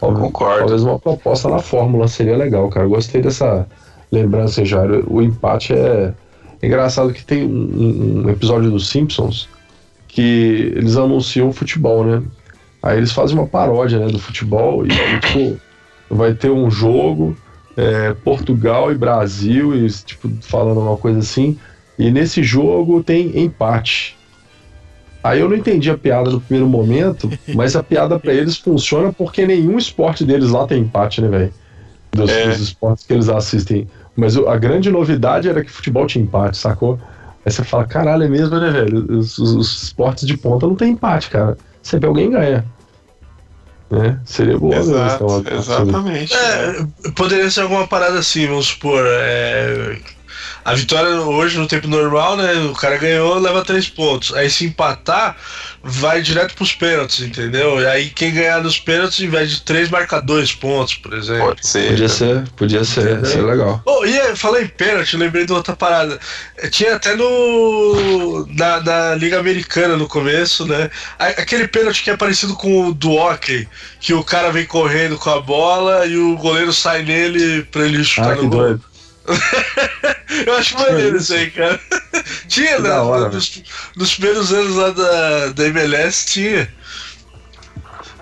Talvez- 0.00 0.20
concordo. 0.24 0.58
Talvez 0.58 0.82
uma 0.82 0.98
proposta 0.98 1.48
na 1.48 1.58
fórmula 1.58 2.08
seria 2.08 2.36
legal, 2.36 2.68
cara. 2.68 2.86
Eu 2.86 2.90
Gostei 2.90 3.22
dessa 3.22 3.66
lembrança, 4.10 4.64
Jairo. 4.64 5.04
O 5.08 5.22
empate 5.22 5.72
é 5.72 6.12
engraçado 6.62 7.12
que 7.12 7.24
tem 7.24 7.46
um, 7.46 8.24
um 8.24 8.30
episódio 8.30 8.70
dos 8.70 8.88
Simpsons 8.88 9.48
que 10.08 10.72
eles 10.76 10.96
anunciam 10.96 11.48
o 11.48 11.52
futebol, 11.52 12.04
né? 12.04 12.22
Aí 12.82 12.98
eles 12.98 13.12
fazem 13.12 13.36
uma 13.36 13.46
paródia 13.46 13.98
né, 13.98 14.06
do 14.06 14.18
futebol 14.18 14.86
e 14.86 14.90
tipo, 15.20 15.60
vai 16.08 16.34
ter 16.34 16.50
um 16.50 16.70
jogo 16.70 17.36
é, 17.76 18.12
Portugal 18.12 18.92
e 18.92 18.94
Brasil 18.94 19.74
e 19.74 19.88
tipo 19.90 20.28
falando 20.42 20.80
uma 20.80 20.96
coisa 20.96 21.18
assim. 21.18 21.58
E 21.98 22.10
nesse 22.10 22.42
jogo 22.42 23.02
tem 23.02 23.38
empate. 23.40 24.16
Aí 25.22 25.40
eu 25.40 25.48
não 25.48 25.56
entendi 25.56 25.90
a 25.90 25.96
piada 25.96 26.30
no 26.30 26.40
primeiro 26.40 26.68
momento, 26.68 27.30
mas 27.54 27.74
a 27.76 27.82
piada 27.82 28.18
pra 28.18 28.32
eles 28.32 28.56
funciona 28.58 29.12
porque 29.12 29.46
nenhum 29.46 29.78
esporte 29.78 30.24
deles 30.24 30.50
lá 30.50 30.66
tem 30.66 30.82
empate, 30.82 31.20
né, 31.22 31.28
velho? 31.28 31.54
Dos, 32.12 32.30
É. 32.30 32.48
dos 32.48 32.60
esportes 32.60 33.06
que 33.06 33.12
eles 33.12 33.28
assistem. 33.28 33.88
Mas 34.16 34.36
a 34.36 34.56
grande 34.56 34.90
novidade 34.90 35.48
era 35.48 35.64
que 35.64 35.70
futebol 35.70 36.06
tinha 36.06 36.22
empate, 36.24 36.56
sacou? 36.56 36.98
Aí 37.44 37.50
você 37.52 37.64
fala, 37.64 37.84
caralho, 37.84 38.22
é 38.24 38.28
mesmo, 38.28 38.58
né, 38.58 38.70
velho? 38.70 39.18
Os, 39.18 39.36
os- 39.38 39.54
os 39.54 39.82
esportes 39.84 40.26
de 40.26 40.36
ponta 40.36 40.66
não 40.66 40.74
tem 40.76 40.92
empate, 40.92 41.28
cara. 41.30 41.56
Sempre 41.82 42.06
alguém 42.06 42.30
ganha. 42.30 42.64
Né? 43.90 44.18
Seria 44.24 44.58
boa 44.58 44.74
mesmo, 44.76 44.94
Exato, 44.94 45.14
então, 45.24 45.26
uma- 45.40 45.50
exatamente. 45.60 46.34
né? 46.34 46.88
É, 47.04 47.10
poderia 47.10 47.50
ser 47.50 47.60
alguma 47.62 47.86
parada 47.86 48.18
assim, 48.18 48.46
vamos 48.46 48.66
supor. 48.68 49.02
é, 49.06 49.98
a 50.64 50.74
vitória 50.74 51.10
hoje 51.20 51.58
no 51.58 51.66
tempo 51.66 51.86
normal, 51.86 52.36
né? 52.36 52.54
O 52.70 52.72
cara 52.74 52.96
ganhou, 52.96 53.38
leva 53.38 53.64
três 53.64 53.88
pontos. 53.88 54.32
Aí 54.34 54.48
se 54.48 54.64
empatar, 54.64 55.36
vai 55.82 56.22
direto 56.22 56.54
pros 56.54 56.72
pênaltis, 56.72 57.20
entendeu? 57.20 57.80
E 57.80 57.86
aí 57.86 58.10
quem 58.10 58.32
ganhar 58.32 58.62
nos 58.62 58.78
pênaltis, 58.78 59.20
em 59.20 59.28
vez 59.28 59.50
de 59.50 59.60
três, 59.62 59.90
marca 59.90 60.20
dois 60.22 60.52
pontos, 60.52 60.94
por 60.94 61.12
exemplo. 61.14 61.48
Pode 61.48 61.66
ser. 61.66 61.88
Podia 61.90 62.08
ser, 62.08 62.48
podia 62.56 62.84
ser, 62.84 63.26
seria 63.26 63.44
legal. 63.46 63.82
Oh, 63.84 64.04
e 64.06 64.16
é, 64.18 64.34
falei 64.34 64.64
em 64.64 64.68
pênalti, 64.68 65.16
lembrei 65.16 65.44
de 65.44 65.52
outra 65.52 65.76
parada. 65.76 66.18
Tinha 66.70 66.96
até 66.96 67.14
no. 67.14 68.46
Na, 68.50 68.80
na 68.80 69.14
Liga 69.14 69.38
Americana 69.38 69.96
no 69.96 70.06
começo, 70.08 70.66
né? 70.66 70.90
Aquele 71.18 71.68
pênalti 71.68 72.02
que 72.02 72.10
é 72.10 72.16
parecido 72.16 72.54
com 72.54 72.88
o 72.88 72.94
do 72.94 73.12
hockey, 73.12 73.68
que 74.00 74.14
o 74.14 74.24
cara 74.24 74.50
vem 74.50 74.64
correndo 74.66 75.18
com 75.18 75.30
a 75.30 75.40
bola 75.40 76.06
e 76.06 76.16
o 76.16 76.36
goleiro 76.36 76.72
sai 76.72 77.02
nele 77.02 77.62
pra 77.64 77.84
ele 77.84 78.02
chutar 78.04 78.32
Ah, 78.32 78.34
no 78.36 78.40
que 78.42 78.46
gol. 78.48 78.58
doido. 78.60 78.84
Eu 80.46 80.54
acho 80.56 80.74
maneiro 80.78 81.16
isso 81.16 81.32
aí, 81.34 81.50
cara. 81.50 81.80
tinha, 82.48 82.78
né? 82.78 82.90
hora, 82.92 83.28
nos, 83.28 83.62
nos 83.96 84.14
primeiros 84.14 84.52
anos 84.52 84.76
lá 84.76 84.90
da, 84.90 85.48
da 85.48 85.66
MLS 85.66 86.26
tinha. 86.26 86.68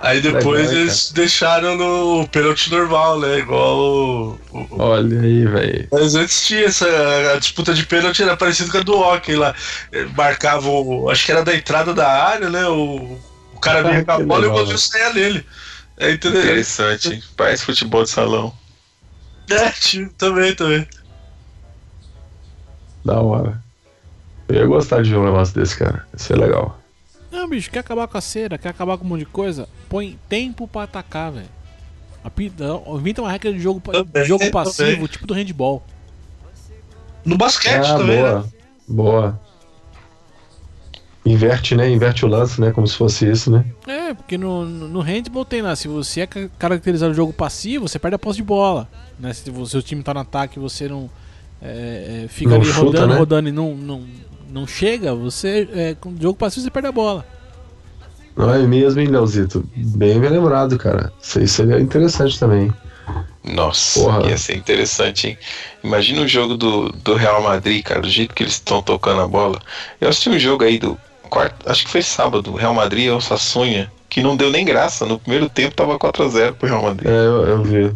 Aí 0.00 0.20
depois 0.20 0.68
Legal, 0.68 0.82
eles 0.82 1.12
deixaram 1.12 1.76
no 1.76 2.26
pênalti 2.26 2.72
normal, 2.72 3.20
né? 3.20 3.38
Igual 3.38 3.78
o. 3.78 4.40
o- 4.50 4.66
Olha 4.82 5.20
aí, 5.20 5.46
velho. 5.46 5.88
Mas 5.92 6.16
antes 6.16 6.44
tinha 6.44 6.64
essa. 6.64 6.86
A 7.34 7.38
disputa 7.38 7.72
de 7.72 7.86
pênalti 7.86 8.20
era 8.20 8.36
parecida 8.36 8.68
com 8.70 8.78
a 8.78 8.82
do 8.82 8.98
hockey 8.98 9.36
lá. 9.36 9.54
Eh, 9.92 10.06
Marcava 10.16 10.68
o. 10.68 11.08
Acho 11.08 11.24
que 11.24 11.30
era 11.30 11.44
da 11.44 11.54
entrada 11.54 11.94
da 11.94 12.08
área, 12.08 12.50
né? 12.50 12.66
O, 12.66 13.16
o 13.54 13.60
cara 13.60 13.82
vinha 13.82 14.04
com 14.04 14.10
a 14.10 14.18
bola 14.18 14.44
e 14.44 14.48
o 14.48 14.50
legal, 14.50 14.58
goleiro 14.58 14.78
saía 14.78 15.12
nele. 15.12 15.46
É? 15.96 16.10
Interessante, 16.10 17.14
hein? 17.14 17.22
Parece 17.36 17.64
futebol 17.64 18.02
de 18.02 18.10
salão. 18.10 18.52
Tinha- 19.80 20.10
também, 20.16 20.54
também. 20.54 20.86
Da 23.04 23.20
hora. 23.20 23.62
Eu 24.48 24.56
ia 24.56 24.66
gostar 24.66 25.02
de 25.02 25.10
ver 25.10 25.16
um 25.16 25.24
negócio 25.24 25.54
desse, 25.54 25.76
cara. 25.76 26.06
Isso 26.14 26.32
é 26.32 26.36
legal. 26.36 26.78
Não, 27.30 27.48
bicho, 27.48 27.70
quer 27.70 27.78
acabar 27.78 28.06
com 28.06 28.18
a 28.18 28.20
cera, 28.20 28.58
quer 28.58 28.68
acabar 28.68 28.98
com 28.98 29.04
um 29.04 29.08
monte 29.08 29.20
de 29.20 29.26
coisa? 29.26 29.68
Põe 29.88 30.18
tempo 30.28 30.68
pra 30.68 30.82
atacar, 30.82 31.32
velho. 31.32 31.48
Inventa 32.98 33.22
uma 33.22 33.32
regra 33.32 33.52
de 33.52 33.58
jogo, 33.58 33.80
Também, 33.80 34.24
jogo 34.24 34.50
passivo, 34.50 34.90
também. 34.92 35.06
tipo 35.06 35.26
do 35.26 35.34
handball. 35.34 35.82
No 37.24 37.36
basquete 37.36 37.86
ah, 37.86 37.96
também, 37.96 38.18
boa. 38.18 38.40
né? 38.42 38.48
Boa. 38.86 39.40
Inverte, 41.24 41.76
né? 41.76 41.88
Inverte 41.88 42.24
o 42.24 42.28
lance, 42.28 42.60
né? 42.60 42.72
Como 42.72 42.86
se 42.86 42.96
fosse 42.96 43.30
isso, 43.30 43.50
né? 43.50 43.64
É, 43.86 44.12
porque 44.12 44.36
no, 44.36 44.64
no 44.64 45.00
handball 45.00 45.44
tem 45.44 45.62
lá, 45.62 45.76
se 45.76 45.86
você 45.86 46.22
é 46.22 46.26
ca- 46.26 46.48
caracterizar 46.58 47.08
o 47.10 47.14
jogo 47.14 47.32
passivo, 47.32 47.88
você 47.88 47.98
perde 47.98 48.16
a 48.16 48.18
posse 48.18 48.38
de 48.38 48.42
bola. 48.42 48.88
Né? 49.18 49.32
Se 49.32 49.48
o 49.50 49.66
seu 49.66 49.80
time 49.82 50.02
tá 50.02 50.12
no 50.12 50.20
ataque 50.20 50.58
e 50.58 50.60
você 50.62 50.88
não 50.88 51.08
é, 51.60 52.24
é, 52.24 52.28
fica 52.28 52.50
Não 52.50 52.56
ali 52.56 52.66
chuta, 52.66 53.06
rodando, 53.06 53.06
né? 53.06 53.14
rodando 53.14 53.48
e 53.48 53.52
não, 53.52 53.76
não, 53.76 54.04
não 54.50 54.66
chega, 54.66 55.14
você 55.14 55.68
é, 55.72 55.94
com 55.94 56.10
o 56.10 56.20
jogo 56.20 56.36
passivo 56.36 56.64
você 56.64 56.70
perde 56.70 56.88
a 56.88 56.92
bola. 56.92 57.24
Não 58.36 58.52
é 58.52 58.66
mesmo, 58.66 59.00
hein, 59.00 59.08
Leozito? 59.08 59.64
Bem 59.76 60.18
bem 60.18 60.30
lembrado, 60.30 60.78
cara. 60.78 61.12
Isso 61.22 61.38
aí 61.38 61.46
seria 61.46 61.80
interessante 61.80 62.38
também. 62.38 62.72
Nossa, 63.44 64.00
Porra. 64.00 64.28
ia 64.28 64.38
ser 64.38 64.56
interessante, 64.56 65.28
hein? 65.28 65.38
Imagina 65.82 66.22
um 66.22 66.28
jogo 66.28 66.56
do, 66.56 66.90
do 66.90 67.14
Real 67.14 67.42
Madrid, 67.42 67.82
cara, 67.84 68.00
do 68.00 68.08
jeito 68.08 68.34
que 68.34 68.42
eles 68.44 68.54
estão 68.54 68.80
tocando 68.82 69.20
a 69.20 69.28
bola. 69.28 69.60
Eu 70.00 70.08
assisti 70.08 70.30
um 70.30 70.38
jogo 70.38 70.64
aí 70.64 70.78
do 70.78 70.98
quarto, 71.32 71.68
acho 71.70 71.84
que 71.84 71.90
foi 71.90 72.02
sábado, 72.02 72.52
Real 72.54 72.74
Madrid 72.74 73.10
ou 73.10 73.20
Sassunha, 73.20 73.90
que 74.10 74.22
não 74.22 74.36
deu 74.36 74.50
nem 74.50 74.64
graça. 74.64 75.06
No 75.06 75.18
primeiro 75.18 75.48
tempo 75.48 75.74
tava 75.74 75.98
4x0 75.98 76.52
pro 76.54 76.68
Real 76.68 76.82
Madrid. 76.82 77.08
É, 77.10 77.14
eu, 77.26 77.46
eu 77.46 77.62
vi. 77.62 77.90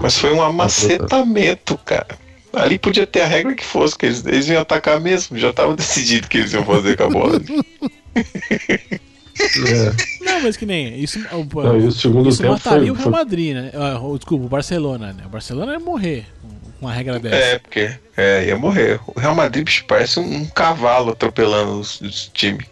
Mas 0.00 0.16
foi 0.18 0.32
um 0.32 0.40
amacetamento, 0.42 1.76
cara. 1.84 2.06
Ali 2.54 2.78
podia 2.78 3.06
ter 3.06 3.20
a 3.20 3.26
regra 3.26 3.54
que 3.54 3.64
fosse, 3.64 3.96
que 3.98 4.06
eles, 4.06 4.24
eles 4.24 4.48
iam 4.48 4.62
atacar 4.62 4.98
mesmo. 5.00 5.36
Já 5.36 5.52
tava 5.52 5.74
decidido 5.76 6.26
que 6.28 6.38
eles 6.38 6.52
iam 6.54 6.64
fazer 6.64 6.96
com 6.96 7.04
a 7.04 7.10
bola. 7.10 7.40
É. 9.40 10.24
Não, 10.24 10.40
mas 10.42 10.56
que 10.56 10.66
nem 10.66 10.98
isso. 10.98 11.20
o- 11.30 11.62
Não, 11.62 11.76
o 11.86 11.92
segundo 11.92 12.28
isso 12.28 12.38
tempo 12.42 12.54
mataria 12.54 12.86
foi, 12.86 12.90
o 12.90 12.94
Real 12.94 13.10
Madrid, 13.10 13.54
né? 13.54 13.70
Ah, 13.72 14.00
o- 14.00 14.18
desculpa, 14.18 14.46
o 14.46 14.48
Barcelona, 14.48 15.12
né? 15.12 15.22
O 15.26 15.28
Barcelona 15.28 15.74
ia 15.74 15.78
morrer 15.78 16.26
com 16.42 16.48
com 16.78 16.86
uma 16.86 16.92
regra 16.92 17.18
dessa. 17.20 17.36
É, 17.36 17.58
porque 17.58 17.90
é, 18.16 18.46
ia 18.46 18.56
morrer. 18.56 18.98
O 19.06 19.18
Real 19.18 19.34
Madrid 19.34 19.64
bicho, 19.64 19.84
parece 19.86 20.18
um, 20.20 20.38
um 20.38 20.46
cavalo 20.46 21.10
atropelando 21.12 21.78
os, 21.78 22.00
os 22.00 22.30
times. 22.34 22.66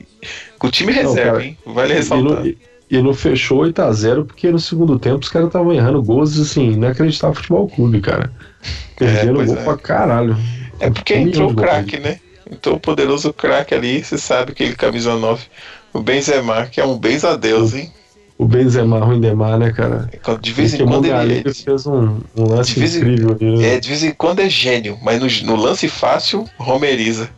Com 0.59 0.67
o 0.67 0.71
time 0.71 0.93
reserva, 0.93 1.33
cara, 1.33 1.45
hein? 1.45 1.59
Vale 1.67 1.93
E 1.93 1.97
ressaltar. 1.97 2.39
não, 2.41 2.47
e- 2.47 2.59
e 2.91 3.03
não 3.03 3.13
fechou 3.15 3.59
8x0 3.65 4.25
porque 4.25 4.51
no 4.51 4.59
segundo 4.59 4.99
tempo 4.99 5.19
os 5.19 5.29
caras 5.29 5.49
estavam 5.49 5.73
errando 5.73 6.03
gols 6.03 6.39
assim, 6.39 6.73
inacreditável 6.73 7.35
futebol 7.35 7.69
clube, 7.69 8.01
cara. 8.01 8.31
Perdendo 8.97 9.35
pois 9.37 9.49
gol 9.51 9.59
é. 9.59 9.65
pra 9.65 9.77
caralho. 9.77 10.37
É 10.81 10.91
porque 10.91 11.15
Um 11.15 11.19
entrou 11.29 11.51
o 11.51 11.55
craque, 11.55 11.99
né? 11.99 12.19
Entrou 12.51 12.77
o 12.77 12.81
poderoso 12.81 13.33
craque 13.33 13.75
ali, 13.75 14.05
você 14.05 14.17
sabe 14.17 14.53
aquele 14.53 14.75
camisa 14.75 15.15
9. 15.17 15.45
O 15.93 16.01
Benzema, 16.01 16.67
que 16.67 16.81
é 16.81 16.85
um 16.87 16.97
bens 16.99 17.25
a 17.25 17.35
Deus, 17.37 17.75
hein? 17.75 17.91
O 18.39 18.45
Benzema, 18.47 19.01
ruim 19.01 19.19
demais, 19.21 19.59
né, 19.59 19.73
cara? 19.73 20.11
De 20.41 20.53
vez 20.53 20.75
em 20.75 20.85
quando 20.85 21.07
ele, 21.07 21.13
Mangalinho 21.15 21.55
fez 21.55 21.87
um, 21.87 22.21
um 22.37 22.45
lance 22.45 22.75
De 22.75 22.81
vez 22.81 22.95
em- 22.95 22.99
incrível 23.01 23.31
ali. 23.41 23.59
né? 23.59 23.75
é, 23.75 23.81
de 23.81 23.89
vez 23.89 24.05
em 24.05 24.11
quando 24.13 24.41
é 24.41 24.49
gênio, 24.49 24.99
mas 25.03 25.19
no, 25.43 25.55
no 25.55 25.57
lance 25.61 25.89
fácil, 25.89 26.45
romeriza. 26.59 27.31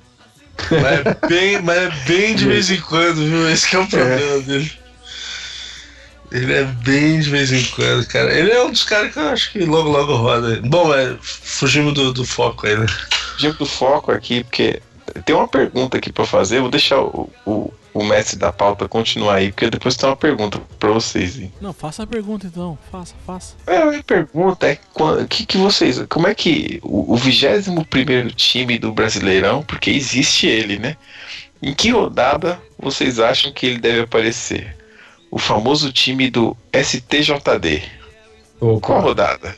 Mas 0.71 1.07
é 1.07 1.27
bem, 1.29 1.63
mas 1.63 1.77
é 1.77 1.91
bem 2.07 2.35
de 2.35 2.47
vez 2.47 2.71
em 2.71 2.81
quando, 2.81 3.17
viu? 3.17 3.49
Esse 3.51 3.69
que 3.69 3.77
é 3.77 3.79
o 3.79 3.87
problema 3.87 4.39
dele. 4.41 4.73
Ele 6.31 6.53
é 6.53 6.65
bem 6.65 7.21
de 7.21 7.31
vez 7.31 7.51
em 7.53 7.65
quando, 7.65 8.07
cara. 8.07 8.33
Ele 8.33 8.51
é 8.51 8.63
um 8.63 8.71
dos 8.71 8.85
caras 8.85 9.13
que 9.13 9.19
eu 9.19 9.29
acho 9.29 9.51
que 9.51 9.61
logo 9.61 9.89
logo 9.89 10.15
roda. 10.15 10.61
Bom, 10.63 10.89
mas 10.89 11.17
fugimos 11.23 11.95
do, 11.95 12.13
do 12.13 12.25
foco 12.25 12.67
aí, 12.67 12.77
né? 12.77 12.87
Fugimos 13.33 13.57
do 13.57 13.67
foco 13.67 14.13
aqui, 14.13 14.45
porque 14.45 14.83
tem 15.25 15.35
uma 15.35 15.49
pergunta 15.49 15.97
aqui 15.97 16.13
pra 16.13 16.27
fazer. 16.27 16.61
Vou 16.61 16.71
deixar 16.71 17.01
o, 17.01 17.31
o, 17.47 17.73
o 17.99 18.05
mestre 18.05 18.39
da 18.39 18.53
pauta 18.53 18.89
continuar 18.89 19.35
aí, 19.37 19.51
porque 19.53 19.71
depois 19.71 19.97
tem 19.97 20.09
uma 20.09 20.17
pergunta 20.17 20.61
pra 20.79 20.91
vocês. 20.91 21.39
Hein? 21.39 21.53
Não, 21.61 21.73
faça 21.73 22.03
a 22.03 22.07
pergunta 22.07 22.47
então. 22.47 22.79
Faça, 22.91 23.15
faça. 23.27 23.55
É, 23.67 23.79
a 23.79 23.87
minha 23.87 24.03
pergunta 24.03 24.67
é 24.69 24.79
que, 25.29 25.45
que 25.47 25.57
vocês. 25.59 26.01
Como 26.09 26.27
é 26.27 26.35
que 26.35 26.81
o, 26.83 27.13
o 27.13 27.17
21 27.17 27.85
primeiro 27.85 28.31
time 28.33 28.79
do 28.79 28.93
Brasileirão, 28.93 29.63
porque 29.63 29.91
existe 29.91 30.47
ele, 30.47 30.79
né? 30.79 30.97
Em 31.63 31.75
que 31.75 31.91
rodada 31.91 32.61
vocês 32.79 33.19
acham 33.19 33.53
que 33.53 33.67
ele 33.67 33.79
deve 33.79 34.01
aparecer? 34.01 34.77
O 35.31 35.39
famoso 35.39 35.93
time 35.93 36.31
do 36.31 36.57
STJD. 36.73 37.83
Opa. 38.61 38.81
Qual 38.87 39.01
rodada? 39.03 39.55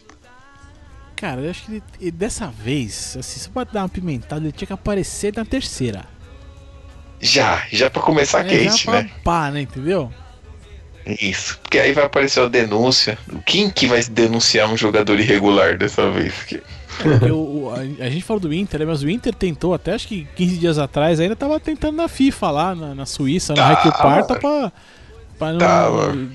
Cara, 1.16 1.43
eu 1.43 1.51
acho 1.51 1.64
que 1.66 1.72
ele, 1.72 1.82
ele- 2.01 2.11
dessa 2.11 2.47
vez, 2.47 3.14
assim, 3.18 3.38
só 3.41 3.51
pra 3.51 3.64
dar 3.64 3.82
uma 3.82 3.88
pimentada, 3.88 4.43
ele 4.43 4.53
tinha 4.53 4.66
que 4.66 4.72
aparecer 4.72 5.34
na 5.36 5.45
terceira. 5.45 6.05
Já, 7.20 7.62
já 7.70 7.90
pra 7.90 8.00
começar 8.02 8.40
É, 8.46 8.48
quente, 8.48 8.84
já 8.84 8.90
pra 8.90 9.02
né? 9.02 9.10
pá, 9.22 9.50
né? 9.50 9.60
Entendeu? 9.62 10.10
Isso. 11.20 11.58
Porque 11.62 11.78
aí 11.78 11.92
vai 11.92 12.04
aparecer 12.04 12.40
a 12.40 12.48
denúncia. 12.48 13.18
Quem 13.46 13.70
que 13.70 13.86
vai 13.86 14.02
denunciar 14.04 14.70
um 14.70 14.76
jogador 14.76 15.18
irregular 15.18 15.76
dessa 15.76 16.10
vez? 16.10 16.32
O- 17.32 17.70
a, 17.70 18.04
a 18.04 18.10
gente 18.10 18.22
falou 18.22 18.40
do 18.40 18.52
Inter, 18.52 18.80
né? 18.80 18.86
Mas 18.86 19.02
o 19.02 19.08
Inter 19.08 19.34
tentou, 19.34 19.72
até 19.72 19.94
acho 19.94 20.06
que 20.06 20.26
15 20.36 20.56
dias 20.58 20.78
atrás, 20.78 21.18
ainda 21.18 21.34
tava 21.34 21.58
tentando 21.58 21.96
na 21.96 22.08
FIFA 22.08 22.50
lá, 22.50 22.74
na, 22.74 22.94
na 22.94 23.06
Suíça, 23.06 23.54
no 23.54 23.56
Tava. 23.56 23.74
Raio 23.74 23.92
Parta, 23.92 24.36
pra, 24.36 24.72
pra 25.38 25.52
não, 25.52 26.28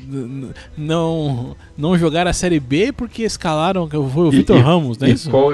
não, 0.78 1.58
não 1.78 1.98
jogar 1.98 2.28
a 2.28 2.34
Série 2.34 2.60
B 2.60 2.92
porque 2.92 3.24
escalaram 3.24 3.88
que 3.88 3.96
foi 3.96 4.24
o 4.24 4.32
Vitor 4.32 4.60
Ramos, 4.60 4.98
não 4.98 5.08
é 5.08 5.12
E 5.12 5.14
isso? 5.14 5.30
qual, 5.30 5.52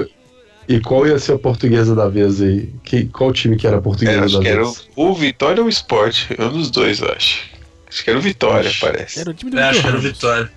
e 0.68 0.80
qual 0.80 1.06
ia 1.06 1.18
ser 1.18 1.32
a 1.32 1.38
portuguesa 1.38 1.94
da 1.94 2.08
vez 2.08 2.40
aí? 2.40 2.70
Que, 2.84 3.06
qual 3.06 3.32
time 3.32 3.56
que 3.56 3.66
era 3.66 3.78
a 3.78 3.80
portuguesa 3.82 4.16
É, 4.16 4.20
da 4.20 4.24
acho 4.26 4.38
que 4.38 4.44
vez? 4.44 4.54
era 4.56 4.66
o, 4.96 5.10
o 5.10 5.14
Vitória 5.14 5.60
ou 5.60 5.66
o 5.66 5.70
Sport. 5.70 6.30
Um 6.38 6.48
dos 6.50 6.70
dois, 6.70 7.00
eu 7.00 7.10
acho. 7.12 7.50
Acho 7.88 8.04
que 8.04 8.10
era 8.10 8.18
o 8.18 8.22
Vitória, 8.22 8.70
Acho. 8.70 8.80
parece. 8.80 9.20
Era 9.20 9.30
o 9.30 9.34
time 9.34 9.50
do 9.50 9.58
Eu 9.58 9.64
acho 9.64 9.80
que 9.82 9.86
era 9.86 9.96
o. 9.96 10.00
Vitória. 10.00 10.50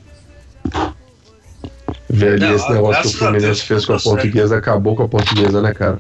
Velho, 2.10 2.39
Não, 2.39 2.56
esse 2.56 2.72
negócio 2.72 3.01
que 3.01 3.08
o 3.08 3.12
Fluminense 3.20 3.45
Deus, 3.45 3.62
fez 3.62 3.86
com 3.86 3.93
a 3.93 3.99
certo. 3.99 4.14
portuguesa 4.16 4.58
acabou 4.58 4.95
com 4.95 5.03
a 5.03 5.08
portuguesa, 5.10 5.62
né, 5.62 5.74
cara? 5.74 5.99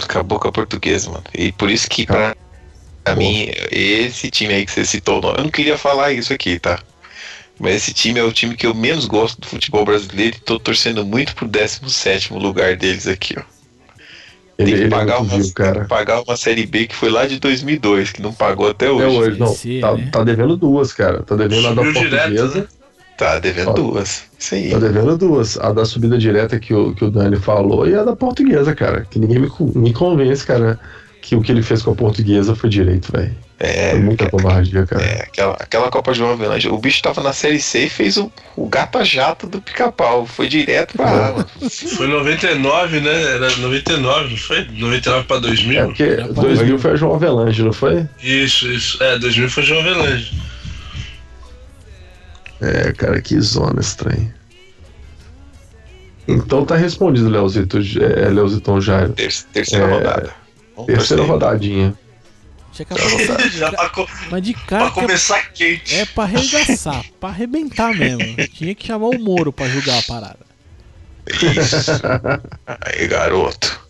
Acabou 0.00 0.38
com 0.38 0.48
a 0.48 0.52
portuguesa, 0.52 1.08
mano. 1.10 1.24
E 1.34 1.50
por 1.52 1.70
isso 1.70 1.88
que, 1.88 2.06
pra, 2.06 2.36
pra 3.02 3.16
mim, 3.16 3.50
esse 3.72 4.30
time 4.30 4.54
aí 4.54 4.64
que 4.66 4.70
você 4.72 4.84
citou, 4.84 5.20
eu 5.36 5.42
não 5.42 5.50
queria 5.50 5.76
falar 5.78 6.12
isso 6.12 6.32
aqui, 6.32 6.58
tá? 6.60 6.78
Mas 7.58 7.76
esse 7.76 7.94
time 7.94 8.20
é 8.20 8.22
o 8.22 8.32
time 8.32 8.54
que 8.54 8.66
eu 8.66 8.74
menos 8.74 9.06
gosto 9.06 9.40
do 9.40 9.46
futebol 9.46 9.84
brasileiro 9.84 10.36
e 10.36 10.40
tô 10.40 10.58
torcendo 10.58 11.04
muito 11.06 11.34
pro 11.34 11.48
17 11.48 12.32
lugar 12.34 12.76
deles 12.76 13.06
aqui, 13.06 13.34
ó. 13.38 13.42
Ele, 14.58 14.70
Tem 14.70 14.74
que, 14.74 14.80
ele 14.80 14.84
é 14.84 14.88
pagar 14.88 15.20
muito 15.20 15.32
uma, 15.34 15.42
tem 15.42 15.52
cara. 15.52 15.84
pagar 15.84 16.22
uma 16.22 16.36
Série 16.36 16.64
B 16.66 16.86
que 16.86 16.94
foi 16.94 17.10
lá 17.10 17.26
de 17.26 17.38
2002, 17.38 18.12
que 18.12 18.22
não 18.22 18.32
pagou 18.32 18.70
até 18.70 18.90
hoje. 18.90 19.16
hoje, 19.16 19.38
não. 19.38 19.52
Esse, 19.52 19.80
Tá, 19.80 19.94
né? 19.94 20.08
tá 20.10 20.24
devendo 20.24 20.56
duas, 20.56 20.92
cara. 20.94 21.22
Tá 21.22 21.36
devendo 21.36 21.66
a 21.68 21.74
da 21.74 21.84
Subiu 21.84 21.92
direto, 21.92 22.28
portuguesa. 22.34 22.60
né? 22.60 22.66
Tá 23.18 23.38
devendo 23.38 23.70
Ó, 23.70 23.72
duas. 23.72 24.24
Isso 24.38 24.54
aí. 24.54 24.70
Tá 24.70 24.78
devendo 24.78 25.16
duas. 25.18 25.58
A 25.58 25.72
da 25.72 25.84
subida 25.86 26.18
direta 26.18 26.58
que 26.58 26.72
o, 26.74 26.94
que 26.94 27.04
o 27.04 27.10
Dani 27.10 27.36
falou 27.36 27.86
e 27.88 27.94
a 27.94 28.02
da 28.02 28.14
portuguesa, 28.16 28.74
cara. 28.74 29.06
Que 29.10 29.18
ninguém 29.18 29.38
me, 29.38 29.50
me 29.74 29.92
convence, 29.92 30.44
cara, 30.46 30.78
que 31.26 31.34
o 31.34 31.40
que 31.42 31.50
ele 31.50 31.60
fez 31.62 31.82
com 31.82 31.90
a 31.90 31.94
portuguesa 31.94 32.54
foi 32.54 32.70
direito, 32.70 33.10
velho. 33.10 33.34
É, 33.58 33.90
Foi 33.92 34.00
muita 34.00 34.30
covardia, 34.30 34.86
cara. 34.86 35.02
É, 35.02 35.22
aquela, 35.22 35.54
aquela 35.54 35.90
Copa 35.90 36.14
João 36.14 36.30
Avelange. 36.32 36.68
O 36.68 36.78
bicho 36.78 37.02
tava 37.02 37.20
na 37.22 37.32
Série 37.32 37.58
C 37.58 37.86
e 37.86 37.88
fez 37.88 38.16
o, 38.16 38.30
o 38.54 38.68
gato 38.68 38.96
a 38.98 39.02
jato 39.02 39.46
do 39.48 39.60
pica-pau. 39.60 40.24
Foi 40.24 40.46
direto 40.46 40.94
pra 40.96 41.08
água. 41.08 41.46
Foi 41.96 42.06
99, 42.06 43.00
né? 43.00 43.22
Era 43.34 43.56
99, 43.56 44.30
não 44.30 44.36
foi? 44.36 44.68
99 44.70 45.26
pra 45.26 45.38
2000? 45.38 45.80
É 45.80 45.84
porque 45.86 46.02
Era 46.04 46.24
pra 46.32 46.42
2000 46.42 46.78
foi 46.78 46.90
a 46.92 46.96
João 46.96 47.14
Avelange, 47.16 47.62
não 47.62 47.72
foi? 47.72 48.06
Isso, 48.22 48.70
isso. 48.70 49.02
É, 49.02 49.18
2000 49.18 49.50
foi 49.50 49.62
João 49.64 49.80
Avelange. 49.80 50.32
É, 52.60 52.92
cara, 52.92 53.20
que 53.20 53.40
zona 53.40 53.80
estranha. 53.80 54.32
Então 56.28 56.64
tá 56.64 56.76
respondido, 56.76 57.28
Leozito, 57.28 57.78
é, 57.78 58.28
Leozitão 58.28 58.80
Jairo. 58.80 59.12
Ter- 59.14 59.32
terceira 59.52 59.84
É, 59.86 59.90
rodada. 59.94 60.45
Vamos 60.76 60.86
Terceira 60.92 61.22
rodadinha. 61.24 61.94
Tinha 62.72 62.84
que 62.86 62.92
aparecer. 62.92 63.50
Já 63.52 63.72
pra, 63.72 63.88
co- 63.88 64.06
Mas 64.30 64.42
de 64.42 64.52
pra 64.52 64.62
cara 64.66 64.90
que 64.90 65.00
começar 65.00 65.52
quente. 65.52 65.94
é 65.96 66.04
pra 66.04 66.24
arregaçar, 66.24 67.02
pra 67.18 67.30
arrebentar 67.30 67.94
mesmo. 67.94 68.36
Tinha 68.52 68.74
que 68.74 68.86
chamar 68.86 69.08
o 69.08 69.18
Moro 69.18 69.50
pra 69.52 69.66
julgar 69.68 69.98
a 69.98 70.02
parada. 70.02 70.46
Isso. 71.26 71.90
Aí, 72.66 73.06
garoto. 73.08 73.80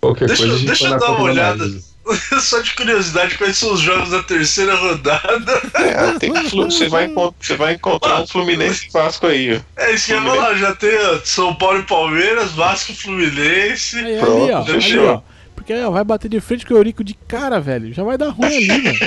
Qualquer 0.00 0.26
Deixa- 0.28 0.46
coisa 0.46 0.64
deixa 0.66 0.86
eu 0.88 0.98
dar 0.98 1.10
uma 1.12 1.22
olhada. 1.22 1.64
Só 2.40 2.60
de 2.60 2.72
curiosidade, 2.74 3.36
quais 3.36 3.58
são 3.58 3.72
os 3.74 3.80
jogos 3.80 4.10
da 4.10 4.22
terceira 4.22 4.74
rodada? 4.76 5.60
É, 5.74 6.18
tem 6.18 6.34
flu- 6.48 6.70
você, 6.70 6.88
vai, 6.88 7.10
você 7.38 7.54
vai 7.56 7.74
encontrar 7.74 8.22
um 8.22 8.26
Fluminense 8.26 8.86
e 8.86 8.90
Vasco 8.90 9.26
aí, 9.26 9.56
ó. 9.56 9.82
É 9.82 9.92
isso 9.92 10.06
que 10.06 10.12
eu 10.12 10.22
ia 10.22 10.30
falar, 10.30 10.54
já 10.54 10.74
tem 10.74 10.96
ó, 11.06 11.18
São 11.22 11.54
Paulo 11.54 11.80
e 11.80 11.82
Palmeiras, 11.82 12.52
Vasco 12.52 12.92
e 12.92 12.94
Fluminense. 12.94 13.98
Aí, 13.98 14.18
Pronto, 14.18 14.42
ali, 14.44 14.52
ó, 14.52 14.58
ali, 14.62 14.72
fechou. 14.72 15.06
ó. 15.06 15.22
Porque 15.58 15.74
ó, 15.74 15.90
vai 15.90 16.04
bater 16.04 16.28
de 16.28 16.40
frente 16.40 16.64
com 16.66 16.74
o 16.74 16.76
Eurico 16.76 17.02
de 17.04 17.14
cara, 17.14 17.60
velho. 17.60 17.92
Já 17.92 18.02
vai 18.04 18.16
dar 18.18 18.28
ruim 18.30 18.46
ali, 18.56 18.80
velho. 18.80 18.98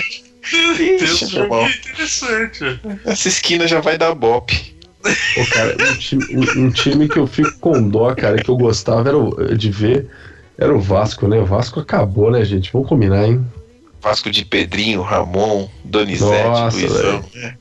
Ixi, 1.03 1.25
jogo 1.27 1.43
irmão. 1.55 1.69
interessante. 1.69 2.79
Essa 3.05 3.27
esquina 3.27 3.67
já 3.67 3.79
vai 3.79 3.97
dar 3.97 4.13
bope. 4.15 4.75
Pô, 5.01 5.45
cara, 5.53 5.75
um 5.79 5.95
time, 5.97 6.25
um- 6.35 6.65
um 6.65 6.69
time 6.71 7.07
que 7.09 7.17
eu 7.17 7.25
fico 7.27 7.51
com 7.59 7.87
dó, 7.89 8.13
cara, 8.15 8.37
que 8.37 8.49
eu 8.49 8.57
gostava 8.57 9.09
era 9.09 9.17
o- 9.17 9.55
de 9.55 9.71
ver, 9.71 10.07
era 10.57 10.73
o 10.75 10.79
Vasco, 10.79 11.27
né? 11.27 11.39
O 11.39 11.45
Vasco 11.45 11.79
acabou, 11.79 12.29
né, 12.31 12.43
gente? 12.45 12.71
Vamos 12.73 12.87
combinar, 12.89 13.25
hein? 13.25 13.43
Vasco 14.01 14.29
de 14.31 14.43
Pedrinho, 14.45 15.01
Ramon, 15.01 15.67
Donizete, 15.83 16.43
Nossa, 16.43 16.77
Luizão. 16.77 17.23
É, 17.35 17.53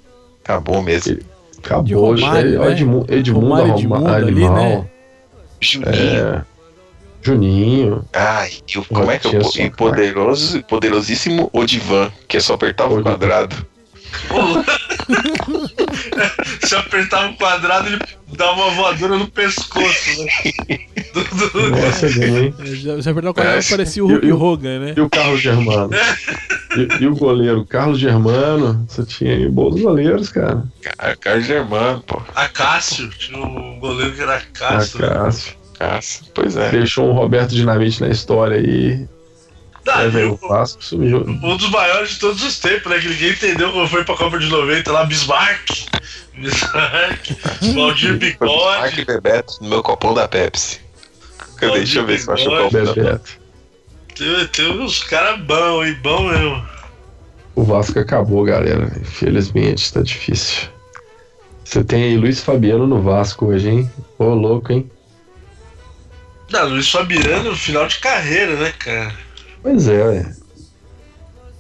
Acabou 0.43 0.83
mesmo. 0.83 1.19
Acabou. 1.63 1.85
De 1.85 2.23
Romário, 2.25 2.63
é, 2.63 2.67
né? 2.67 2.73
Edmundo, 2.73 3.15
Edmundo, 3.15 3.47
Romário, 3.47 3.73
Arruma- 3.73 3.97
Edmundo 3.97 4.09
ali, 4.15 4.29
Animal. 4.31 4.55
né? 4.55 4.87
Juninho. 5.61 5.91
É, 5.95 6.43
Juninho. 7.23 8.05
Ai, 8.13 8.51
e 8.73 8.79
o, 8.79 8.85
como 8.85 9.11
é 9.11 9.19
que 9.19 9.35
é 9.35 9.39
o 9.39 9.49
Tinha 9.51 9.67
e 9.67 9.71
poderoso, 9.71 10.63
poderosíssimo 10.65 11.51
Odivan, 11.53 12.11
que 12.29 12.37
é 12.37 12.41
só 12.41 12.55
apertava 12.55 12.95
o 12.95 13.03
quadrado. 13.03 13.57
Se 16.67 16.75
apertava 16.75 17.29
o 17.31 17.37
quadrado, 17.37 17.89
ele 17.89 17.99
dava 18.37 18.53
uma 18.55 18.71
voadora 18.71 19.17
no 19.17 19.29
pescoço, 19.29 20.25
né? 20.25 20.77
Do- 21.13 21.51
do- 21.51 21.71
Nossa? 21.71 22.09
Já, 22.09 23.01
já 23.01 23.13
verdade, 23.13 23.29
o 23.29 23.35
cara 23.35 23.59
É. 23.59 23.63
parecia 23.63 24.05
o 24.05 24.13
E- 24.13 24.27
e 24.27 24.33
o- 24.33 24.41
Hogan, 24.41 24.79
né? 24.79 24.95
E 24.97 25.01
o 25.01 25.11
Carlos 25.11 25.41
Germano? 25.41 25.91
E, 26.77 27.03
e 27.03 27.07
o 27.09 27.17
goleiro? 27.17 27.65
Carlos 27.65 27.99
Germano. 27.99 28.85
Você 28.89 29.05
tinha 29.05 29.35
aí 29.35 29.49
bons 29.49 29.81
goleiros, 29.81 30.29
cara. 30.29 30.63
Carlos 31.21 31.47
Germano, 31.47 32.01
pô. 32.07 32.23
A 32.35 32.49
Cássio, 32.49 33.09
tinha 33.11 33.39
um 33.45 33.81
goleiro 33.81 34.13
que 34.15 34.21
era 34.23 34.37
Ah, 34.37 34.43
Cássio. 34.53 35.01
né? 35.01 35.09
Pois 36.35 36.57
é. 36.57 36.71
Deixou 36.71 37.09
um 37.09 37.13
Roberto 37.13 37.51
Dinamite 37.51 38.01
na 38.01 38.09
história 38.09 38.57
aí. 38.57 39.07
Aí 39.89 40.11
veio 40.11 40.29
e 40.29 40.45
o 40.45 40.49
Vasco, 40.49 40.85
sumiu. 40.85 41.25
um 41.27 41.57
dos 41.57 41.71
maiores 41.71 42.11
de 42.11 42.19
todos 42.19 42.43
os 42.43 42.59
tempos, 42.59 42.91
né? 42.91 42.99
Que 42.99 43.09
ninguém 43.09 43.31
entendeu 43.31 43.73
quando 43.73 43.89
foi 43.89 44.05
pra 44.05 44.17
Copa 44.17 44.39
de 44.39 44.47
90 44.47 44.93
lá, 44.93 45.05
Bismarck. 45.05 45.71
Bismarck, 46.35 47.31
Valdir 47.75 48.17
Bigode. 48.19 49.05
Bebeto 49.05 49.55
no 49.63 49.69
meu 49.69 49.83
copão 49.83 50.15
da 50.15 50.29
Pepsi. 50.29 50.81
Cadê? 51.57 51.79
Deixa 51.79 52.01
eu 52.01 52.07
ver 52.07 52.19
se 52.19 52.29
eu 52.29 52.35
acho 52.35 52.49
o 52.49 52.71
da 52.71 52.95
Bebeto. 52.95 53.41
Tem, 54.15 54.47
tem 54.49 54.81
uns 54.81 55.03
caras 55.05 55.41
bons, 55.41 55.87
hein? 55.87 55.99
Bom 56.03 56.29
mesmo. 56.29 56.63
O 57.55 57.65
Vasco 57.65 57.99
acabou, 57.99 58.45
galera. 58.45 58.93
Infelizmente, 59.01 59.93
tá 59.93 60.03
difícil. 60.03 60.69
Você 61.65 61.83
tem 61.83 62.05
aí 62.05 62.17
Luiz 62.17 62.43
Fabiano 62.43 62.87
no 62.87 63.01
Vasco 63.03 63.47
hoje, 63.47 63.69
hein? 63.69 63.91
Ô, 64.19 64.35
louco, 64.35 64.73
hein? 64.73 64.91
Não, 66.53 66.69
Luiz 66.69 66.91
Fabiano, 66.91 67.55
final 67.55 67.87
de 67.87 67.99
carreira, 67.99 68.57
né, 68.57 68.73
cara? 68.79 69.13
Pois 69.63 69.87
é, 69.89 70.03
ué. 70.05 70.33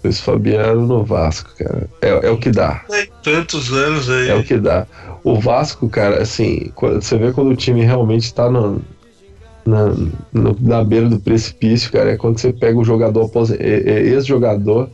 Luiz 0.03 0.21
Fabiano 0.21 0.87
no 0.87 1.05
Vasco, 1.05 1.51
cara. 1.59 1.89
É, 2.01 2.09
é 2.27 2.31
o 2.31 2.39
que 2.39 2.51
dá. 2.51 2.85
Tem 2.89 3.07
tantos 3.23 3.73
anos 3.73 4.09
aí. 4.09 4.29
É 4.31 4.35
o 4.35 4.43
que 4.43 4.57
dá. 4.57 4.87
O 5.23 5.39
Vasco, 5.39 5.89
cara, 5.89 6.23
assim, 6.23 6.73
quando- 6.75 7.03
você 7.03 7.19
vê 7.19 7.33
quando 7.33 7.51
o 7.51 7.57
time 7.57 7.85
realmente 7.85 8.33
tá 8.33 8.51
no, 8.51 8.81
na, 9.67 9.89
no- 10.33 10.57
na 10.61 10.83
beira 10.83 11.09
do 11.09 11.21
precipício, 11.21 11.93
cara, 11.93 12.13
é 12.13 12.17
quando 12.17 12.39
você 12.39 12.53
pega 12.53 12.79
o 12.79 12.85
jogador, 12.85 13.31
é- 13.59 13.91
é 13.91 14.01
ex-jogador, 14.07 14.89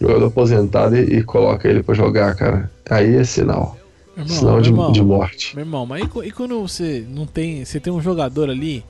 jogador 0.00 0.26
aposentado 0.26 0.96
e, 0.96 1.18
e 1.18 1.22
coloca 1.22 1.68
ele 1.68 1.82
pra 1.84 1.94
jogar, 1.94 2.34
cara. 2.34 2.70
Aí 2.90 3.14
é 3.16 3.24
sinal. 3.24 3.78
Irmão, 4.16 4.36
Sinal 4.36 4.60
de, 4.60 4.68
irmão, 4.70 4.92
de 4.92 5.02
morte. 5.02 5.54
meu 5.56 5.64
irmão, 5.64 5.86
mas 5.86 6.02
e, 6.02 6.26
e 6.26 6.30
quando 6.32 6.60
você 6.60 7.06
não 7.08 7.24
tem. 7.24 7.64
Você 7.64 7.78
tem 7.78 7.92
um 7.92 8.02
jogador 8.02 8.50
ali 8.50 8.84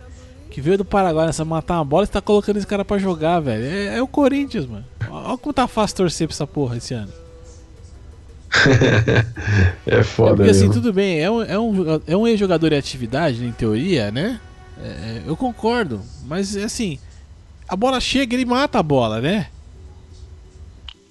que 0.51 0.61
veio 0.61 0.79
do 0.79 0.85
Paraguai 0.85 1.27
nessa 1.27 1.45
matar 1.45 1.75
uma 1.79 1.85
bola 1.85 2.03
e 2.03 2.07
você 2.07 2.13
tá 2.13 2.21
colocando 2.21 2.57
esse 2.57 2.67
cara 2.67 2.85
pra 2.85 2.99
jogar, 2.99 3.41
velho? 3.41 3.65
É, 3.65 3.97
é 3.99 4.03
o 4.03 4.07
Corinthians, 4.07 4.67
mano. 4.67 4.85
Olha 5.09 5.39
como 5.39 5.53
tá 5.53 5.67
fácil 5.69 5.97
torcer 5.99 6.27
pra 6.29 6.35
essa 6.35 6.47
porra 6.47 6.77
esse 6.77 6.93
ano. 6.95 7.13
É 8.53 9.25
É 10.01 10.03
foda, 10.03 10.37
porque 10.37 10.51
assim, 10.51 10.67
mesmo. 10.67 10.75
tudo 10.75 10.93
bem, 10.93 11.21
é 11.21 11.31
um, 11.31 11.43
é 11.43 11.59
um, 11.59 12.01
é 12.07 12.17
um 12.17 12.27
ex-jogador 12.27 12.73
em 12.73 12.77
atividade, 12.79 13.45
em 13.45 13.53
teoria, 13.53 14.11
né? 14.11 14.41
É, 14.83 15.23
eu 15.27 15.37
concordo, 15.37 16.01
mas 16.27 16.57
assim, 16.57 16.99
a 17.69 17.77
bola 17.77 18.01
chega, 18.01 18.35
ele 18.35 18.45
mata 18.45 18.79
a 18.79 18.83
bola, 18.83 19.21
né? 19.21 19.47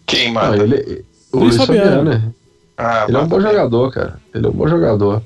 Quem 0.05 0.29
Ah, 0.29 0.33
mata? 0.33 0.57
ele, 0.57 1.05
o 1.31 1.37
Luiz 1.39 1.55
Luiz 1.55 1.65
Fabiano, 1.65 1.97
Fabiano. 1.97 2.09
né? 2.09 2.33
Ah, 2.77 3.05
Ele 3.07 3.15
é 3.15 3.19
um 3.19 3.23
mata 3.23 3.35
bom 3.35 3.41
jogador, 3.41 3.91
cara. 3.91 4.19
Ele 4.33 4.45
é 4.45 4.49
um 4.49 4.53
bom 4.53 4.67
jogador. 4.67 5.21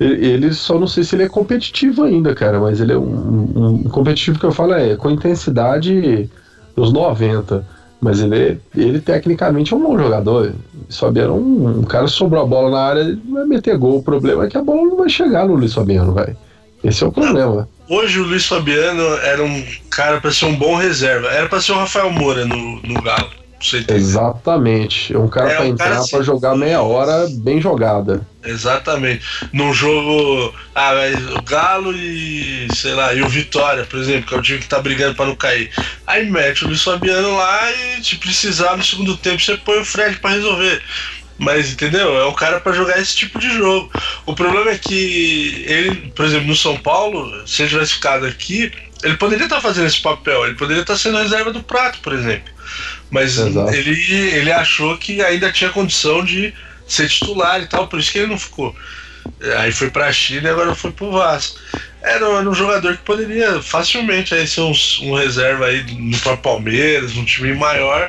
Ele, 0.00 0.52
só 0.52 0.78
não 0.78 0.86
sei 0.86 1.02
se 1.02 1.16
ele 1.16 1.24
é 1.24 1.28
competitivo 1.28 2.04
ainda, 2.04 2.34
cara, 2.34 2.60
mas 2.60 2.80
ele 2.80 2.92
é 2.92 2.98
um, 2.98 3.52
um 3.56 3.82
competitivo 3.84 4.38
que 4.38 4.46
eu 4.46 4.52
falo 4.52 4.74
é 4.74 4.96
com 4.96 5.10
intensidade 5.10 6.30
dos 6.76 6.92
90. 6.92 7.66
Mas 8.00 8.20
ele, 8.20 8.60
ele 8.76 9.00
tecnicamente 9.00 9.74
é 9.74 9.76
um 9.76 9.82
bom 9.82 9.98
jogador. 9.98 10.52
Fabiano 10.88 11.34
é 11.34 11.36
um, 11.36 11.78
um 11.80 11.82
cara 11.82 12.06
sobrou 12.06 12.42
a 12.42 12.46
bola 12.46 12.70
na 12.70 12.80
área, 12.80 13.00
ele 13.00 13.20
vai 13.28 13.44
meter 13.44 13.76
gol. 13.76 13.98
O 13.98 14.02
problema 14.02 14.44
é 14.44 14.48
que 14.48 14.56
a 14.56 14.62
bola 14.62 14.82
não 14.82 14.96
vai 14.96 15.08
chegar 15.08 15.46
no 15.46 15.54
Luiz 15.54 15.74
Fabiano, 15.74 16.12
vai. 16.12 16.36
Esse 16.82 17.02
é 17.02 17.06
o 17.08 17.12
problema. 17.12 17.68
Hoje 17.88 18.20
o 18.20 18.24
Luiz 18.24 18.46
Fabiano 18.46 19.02
era 19.22 19.42
um 19.42 19.64
cara 19.90 20.20
pra 20.20 20.30
ser 20.30 20.44
um 20.44 20.54
bom 20.54 20.76
reserva. 20.76 21.26
Era 21.28 21.48
pra 21.48 21.60
ser 21.60 21.72
o 21.72 21.76
Rafael 21.76 22.10
Moura 22.10 22.44
no, 22.44 22.80
no 22.82 23.02
Galo. 23.02 23.30
Exatamente. 23.88 25.12
É 25.14 25.18
um 25.18 25.28
cara 25.28 25.50
É, 25.50 25.56
pra 25.56 25.64
um 25.64 25.68
entrar 25.68 25.84
cara 25.86 25.96
pra 25.96 26.04
assim- 26.18 26.22
jogar 26.24 26.54
meia 26.56 26.80
hora 26.82 27.26
bem 27.30 27.60
jogada. 27.60 28.26
Exatamente. 28.44 29.24
Num 29.52 29.72
jogo. 29.74 30.54
Ah, 30.74 30.94
mas 30.94 31.34
o 31.36 31.42
Galo 31.42 31.92
e. 31.94 32.68
sei 32.74 32.94
lá, 32.94 33.12
e 33.12 33.22
o 33.22 33.28
Vitória, 33.28 33.84
por 33.84 33.98
exemplo, 33.98 34.26
que 34.28 34.34
é 34.34 34.38
o 34.38 34.42
time 34.42 34.58
que 34.60 34.68
tá 34.68 34.80
brigando 34.80 35.14
pra 35.14 35.26
não 35.26 35.34
cair. 35.36 35.70
Aí 36.06 36.28
mete 36.30 36.64
o 36.64 36.68
Luiz 36.68 36.82
Fabiano 36.82 37.36
lá 37.36 37.70
e 37.72 38.04
se 38.04 38.16
precisar 38.16 38.76
no 38.76 38.84
segundo 38.84 39.16
tempo 39.16 39.40
você 39.40 39.56
põe 39.56 39.78
o 39.80 39.84
Fred 39.84 40.18
pra 40.18 40.30
resolver. 40.30 40.80
Mas 41.36 41.72
entendeu? 41.72 42.16
É 42.18 42.24
o 42.24 42.32
cara 42.32 42.58
pra 42.60 42.72
jogar 42.72 42.98
esse 43.00 43.14
tipo 43.14 43.38
de 43.38 43.48
jogo. 43.56 43.90
O 44.26 44.34
problema 44.34 44.70
é 44.70 44.78
que 44.78 45.64
ele, 45.68 46.12
por 46.14 46.24
exemplo, 46.24 46.48
no 46.48 46.56
São 46.56 46.76
Paulo, 46.76 47.46
se 47.46 47.62
ele 47.62 47.68
tivesse 47.70 47.94
ficado 47.94 48.26
aqui, 48.26 48.72
ele 49.04 49.16
poderia 49.16 49.44
estar 49.44 49.60
fazendo 49.60 49.86
esse 49.86 50.00
papel, 50.00 50.44
ele 50.46 50.54
poderia 50.56 50.80
estar 50.82 50.96
sendo 50.96 51.18
reserva 51.18 51.52
do 51.52 51.62
prato, 51.62 52.00
por 52.00 52.12
exemplo. 52.12 52.50
Mas 53.10 53.38
Exato. 53.38 53.74
ele, 53.74 54.12
ele 54.34 54.52
achou 54.52 54.96
que 54.98 55.22
ainda 55.22 55.50
tinha 55.50 55.70
condição 55.70 56.24
de 56.24 56.52
ser 56.86 57.08
titular 57.08 57.62
e 57.62 57.66
tal, 57.66 57.86
por 57.86 57.98
isso 57.98 58.12
que 58.12 58.18
ele 58.18 58.28
não 58.28 58.38
ficou. 58.38 58.74
Aí 59.58 59.70
foi 59.72 59.90
pra 59.90 60.12
China 60.12 60.48
e 60.48 60.50
agora 60.50 60.74
foi 60.74 60.90
pro 60.90 61.12
Vasco. 61.12 61.58
Era, 62.02 62.26
era 62.26 62.48
um 62.48 62.54
jogador 62.54 62.96
que 62.96 63.02
poderia 63.02 63.60
facilmente 63.62 64.34
aí 64.34 64.46
ser 64.46 64.60
um, 64.60 64.72
um 65.02 65.14
reserva 65.14 65.66
aí 65.66 65.84
no 65.94 66.16
próprio 66.18 66.42
Palmeiras, 66.42 67.16
um 67.16 67.24
time 67.24 67.54
maior, 67.54 68.08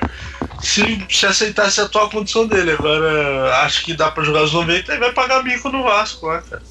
se, 0.61 1.03
se 1.09 1.25
aceitasse 1.25 1.81
a 1.81 1.85
atual 1.85 2.09
condição 2.09 2.47
dele. 2.47 2.71
Agora 2.71 3.55
acho 3.63 3.83
que 3.83 3.93
dá 3.93 4.11
pra 4.11 4.23
jogar 4.23 4.43
os 4.43 4.53
90 4.53 4.93
e 4.93 4.99
vai 4.99 5.11
pagar 5.11 5.43
bico 5.43 5.69
no 5.69 5.83
Vasco 5.83 6.27
lá, 6.27 6.41
cara. 6.41 6.61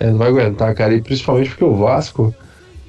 É, 0.00 0.06
não 0.06 0.18
vai 0.18 0.28
aguentar, 0.28 0.74
cara. 0.74 0.94
E 0.94 1.00
principalmente 1.00 1.50
porque 1.50 1.64
o 1.64 1.76
Vasco 1.76 2.34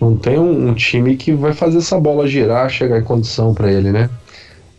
não 0.01 0.17
tem 0.17 0.37
um, 0.37 0.69
um 0.69 0.73
time 0.73 1.15
que 1.15 1.33
vai 1.33 1.53
fazer 1.53 1.77
essa 1.77 1.99
bola 1.99 2.27
girar, 2.27 2.69
chegar 2.69 2.99
em 2.99 3.03
condição 3.03 3.53
pra 3.53 3.71
ele, 3.71 3.91
né? 3.91 4.09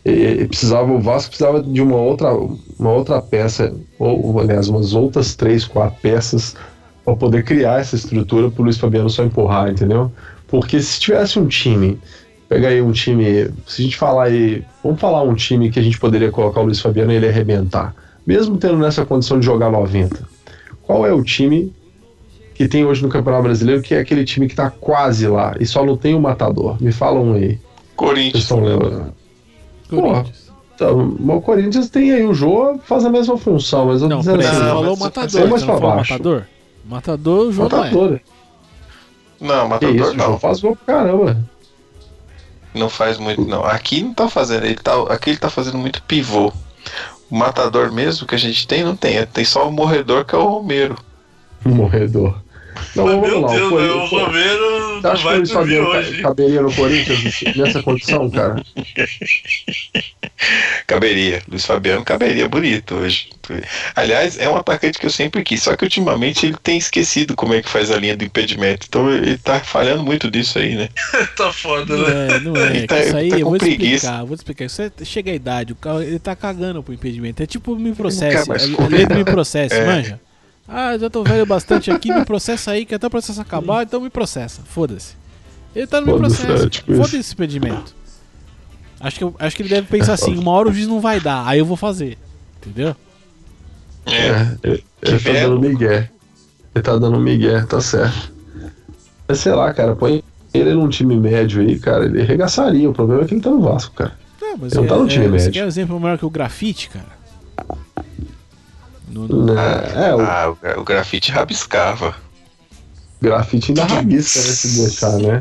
E, 0.05 0.45
precisava, 0.45 0.91
o 0.91 0.99
Vasco 0.99 1.29
precisava 1.29 1.63
de 1.63 1.81
uma 1.81 1.95
outra, 1.95 2.31
uma 2.79 2.91
outra 2.91 3.19
peça, 3.21 3.73
ou 3.97 4.39
aliás, 4.39 4.69
umas 4.69 4.93
outras 4.93 5.35
três, 5.35 5.65
quatro 5.65 5.99
peças 5.99 6.55
para 7.03 7.15
poder 7.15 7.43
criar 7.43 7.79
essa 7.79 7.95
estrutura 7.95 8.51
pro 8.51 8.63
Luiz 8.63 8.77
Fabiano 8.77 9.09
só 9.09 9.23
empurrar, 9.23 9.69
entendeu? 9.69 10.11
Porque 10.47 10.79
se 10.79 10.99
tivesse 10.99 11.39
um 11.39 11.47
time, 11.47 11.99
pega 12.47 12.67
aí 12.67 12.81
um 12.81 12.91
time, 12.91 13.49
se 13.65 13.81
a 13.81 13.85
gente 13.85 13.97
falar 13.97 14.25
aí, 14.25 14.63
vamos 14.83 14.99
falar 14.99 15.23
um 15.23 15.33
time 15.33 15.71
que 15.71 15.79
a 15.79 15.83
gente 15.83 15.99
poderia 15.99 16.31
colocar 16.31 16.61
o 16.61 16.65
Luiz 16.65 16.79
Fabiano 16.79 17.11
e 17.11 17.15
ele 17.15 17.27
arrebentar, 17.27 17.95
mesmo 18.27 18.57
tendo 18.57 18.77
nessa 18.77 19.05
condição 19.05 19.39
de 19.39 19.45
jogar 19.45 19.71
90. 19.71 20.27
Qual 20.83 21.05
é 21.05 21.11
o 21.11 21.23
time 21.23 21.73
que 22.53 22.67
tem 22.67 22.85
hoje 22.85 23.03
no 23.03 23.09
Campeonato 23.09 23.43
Brasileiro, 23.43 23.81
que 23.81 23.93
é 23.93 23.99
aquele 23.99 24.23
time 24.23 24.47
que 24.47 24.55
tá 24.55 24.69
quase 24.69 25.27
lá 25.27 25.55
e 25.59 25.65
só 25.65 25.85
não 25.85 25.97
tem 25.97 26.15
o 26.15 26.21
matador. 26.21 26.81
Me 26.81 26.91
fala 26.91 27.19
um 27.19 27.33
aí. 27.33 27.47
Vocês 27.47 27.59
Corinthians. 27.95 28.43
estão 28.43 28.63
lembrando? 28.63 29.13
Corinthians. 29.89 30.45
Então, 30.75 31.15
mas 31.19 31.37
o 31.37 31.41
Corinthians 31.41 31.89
tem 31.89 32.11
aí 32.11 32.25
o 32.25 32.33
Jô, 32.33 32.77
faz 32.83 33.05
a 33.05 33.09
mesma 33.09 33.37
função, 33.37 33.85
mas 33.85 34.01
eu 34.01 34.09
Não, 34.09 34.19
dizendo 34.19 34.41
assim, 34.41 34.59
Não, 34.59 34.67
falou 34.67 34.95
o 34.95 34.99
matador, 34.99 35.47
mais 35.49 35.63
não 35.63 35.77
pra 35.77 35.87
baixo. 35.87 36.11
matador? 36.13 36.43
Matador, 36.85 37.47
o 37.47 37.51
não 37.53 37.65
é. 37.65 37.69
matador. 37.69 38.19
Não, 39.39 39.63
Que 39.63 39.69
matador 39.69 39.95
isso, 39.95 40.03
o 40.03 40.11
Jô 40.11 40.17
não. 40.17 40.39
faz 40.39 40.59
gol 40.59 40.75
pra 40.75 40.95
caramba. 40.95 41.37
Não 42.73 42.89
faz 42.89 43.17
muito, 43.17 43.41
não. 43.45 43.63
Aqui 43.63 44.01
não 44.03 44.13
tá 44.13 44.27
fazendo. 44.27 44.65
Ele 44.65 44.75
tá, 44.75 44.93
aqui 45.03 45.29
ele 45.29 45.37
tá 45.39 45.49
fazendo 45.49 45.77
muito 45.77 46.03
pivô. 46.03 46.51
O 47.31 47.35
matador 47.37 47.91
mesmo 47.91 48.27
que 48.27 48.35
a 48.35 48.37
gente 48.37 48.67
tem, 48.67 48.83
não 48.83 48.95
tem. 48.97 49.25
Tem 49.27 49.45
só 49.45 49.67
o 49.67 49.71
morredor 49.71 50.25
que 50.25 50.35
é 50.35 50.37
o 50.37 50.43
Romero. 50.45 50.95
Morredor. 51.63 52.35
Não, 52.95 53.05
Mas, 53.05 53.21
meu 53.21 53.41
lá. 53.41 53.47
Deus, 53.47 53.71
o 53.71 53.79
né, 53.79 53.87
o 53.91 54.05
Romero 54.05 54.84
não, 54.95 55.01
Você 55.01 55.07
não 55.07 55.15
que 55.17 55.23
vai 55.23 55.37
Luiz 55.37 55.49
dormir 55.49 55.75
Fabiano 55.77 55.89
hoje. 55.99 56.17
ca- 56.21 56.27
caberia 56.29 56.61
no 56.61 56.73
Corinthians 56.73 57.41
nessa 57.55 57.83
condição, 57.83 58.29
cara? 58.29 58.63
Caberia. 60.87 61.41
Luiz 61.47 61.65
Fabiano 61.65 62.03
caberia 62.03 62.47
bonito 62.47 62.95
hoje. 62.95 63.29
Aliás, 63.95 64.37
é 64.37 64.49
um 64.49 64.55
atacante 64.55 64.99
que 64.99 65.05
eu 65.05 65.09
sempre 65.09 65.43
quis, 65.43 65.63
só 65.63 65.75
que 65.75 65.83
ultimamente 65.83 66.45
ele 66.45 66.55
tem 66.61 66.77
esquecido 66.77 67.35
como 67.35 67.53
é 67.53 67.61
que 67.61 67.69
faz 67.69 67.91
a 67.91 67.97
linha 67.97 68.15
do 68.17 68.23
impedimento. 68.25 68.85
Então 68.87 69.09
ele 69.11 69.37
tá 69.37 69.59
falhando 69.59 70.03
muito 70.03 70.29
disso 70.29 70.59
aí, 70.59 70.75
né? 70.75 70.89
tá 71.37 71.51
foda, 71.53 71.95
Não 71.95 72.07
né? 72.07 72.35
é, 72.35 72.39
não 72.39 72.55
é. 72.55 72.77
Ele 72.77 72.87
tá- 72.87 72.97
que 72.97 73.03
isso 73.07 73.17
aí, 73.17 73.29
tá 73.29 73.39
eu 73.39 73.45
vou 73.49 73.57
te 73.57 73.65
preguiça. 73.65 73.95
explicar, 74.07 74.25
vou 74.25 74.35
te 74.35 74.39
explicar. 74.39 74.65
Isso 74.65 74.81
é, 74.81 74.91
chega 75.03 75.31
a 75.31 75.35
idade, 75.35 75.73
o 75.73 75.75
cara, 75.75 76.03
ele 76.03 76.19
tá 76.19 76.35
cagando 76.35 76.83
pro 76.83 76.93
impedimento. 76.93 77.41
É 77.41 77.45
tipo 77.45 77.75
me 77.75 77.93
processe. 77.93 78.49
lei 78.89 79.05
do 79.05 79.15
me 79.15 79.23
não. 79.23 79.25
processe, 79.25 79.75
É. 79.75 79.85
manja. 79.85 80.19
Ah, 80.67 80.97
já 80.97 81.09
tô 81.09 81.23
velho 81.23 81.45
bastante 81.45 81.91
aqui, 81.91 82.11
me 82.11 82.25
processa 82.25 82.71
aí, 82.71 82.85
que 82.85 82.95
até 82.95 83.05
o 83.05 83.09
processo 83.09 83.39
acabar, 83.39 83.83
então 83.83 84.01
me 84.01 84.09
processa. 84.09 84.61
Foda-se. 84.65 85.15
Ele 85.75 85.85
tá 85.85 85.99
no 85.99 86.07
meu 86.07 86.17
processo. 86.17 86.65
é, 86.65 86.69
tipo 86.69 86.95
Foda-se 86.95 87.17
esse 87.17 87.33
impedimento. 87.33 87.93
Acho 88.99 89.17
que, 89.17 89.23
eu- 89.23 89.35
acho 89.37 89.55
que 89.55 89.61
ele 89.61 89.69
deve 89.69 89.87
pensar 89.87 90.13
assim, 90.13 90.35
uma 90.37 90.51
hora 90.51 90.69
o 90.69 90.73
juiz 90.73 90.87
não 90.87 90.99
vai 90.99 91.19
dar, 91.19 91.45
aí 91.47 91.59
eu 91.59 91.65
vou 91.65 91.77
fazer. 91.77 92.17
Entendeu? 92.65 92.95
É, 94.07 94.57
ele, 94.63 94.83
Que 95.01 95.11
ele 95.11 95.19
tá 95.19 95.31
dando 95.33 95.59
migué. 95.59 96.09
Ele 96.73 96.83
tá 96.83 96.97
dando 96.97 97.19
migué, 97.19 97.61
tá 97.65 97.79
certo. 97.81 98.33
Mas 99.27 99.39
sei 99.39 99.53
lá, 99.53 99.71
cara, 99.73 99.95
põe 99.95 100.23
ele 100.53 100.73
num 100.73 100.89
time 100.89 101.15
médio 101.19 101.61
aí, 101.61 101.77
cara, 101.79 102.05
ele 102.05 102.21
arregaçaria. 102.21 102.89
O 102.89 102.93
problema 102.93 103.23
é 103.23 103.25
que 103.27 103.33
ele 103.33 103.41
tá 103.41 103.49
no 103.49 103.61
Vasco, 103.61 103.93
cara. 103.95 104.17
Não, 104.41 104.57
mas 104.57 104.71
Ele 104.73 104.81
não 104.81 104.87
tá 104.87 104.95
no 104.97 105.07
time 105.07 105.25
Você 105.25 105.31
médio. 105.31 105.51
quer 105.51 105.65
um 105.65 105.67
exemplo 105.67 105.99
melhor 105.99 106.17
que 106.17 106.25
o 106.25 106.29
grafite, 106.29 106.89
cara? 106.89 107.05
No- 109.15 109.27
no- 109.27 109.53
Né? 109.53 109.61
É, 110.09 110.13
o 110.15 110.19
Ah, 110.19 110.49
o, 110.49 110.55
gra- 110.55 110.79
o 110.79 110.83
grafite 110.83 111.31
rabiscava. 111.31 112.13
grafite 113.21 113.71
ainda 113.71 113.85
rabisca, 113.85 114.39
né, 114.39 114.45
se 114.45 114.81
deixar, 114.81 115.11
né? 115.13 115.39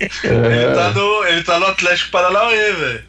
Ele, 0.00 0.74
tá 0.74 0.88
É, 0.88 0.92
no, 0.94 1.24
ele 1.26 1.42
tá 1.44 1.58
no 1.60 1.66
Atlético 1.66 2.10
Paranauê, 2.10 2.72
velho. 2.72 3.02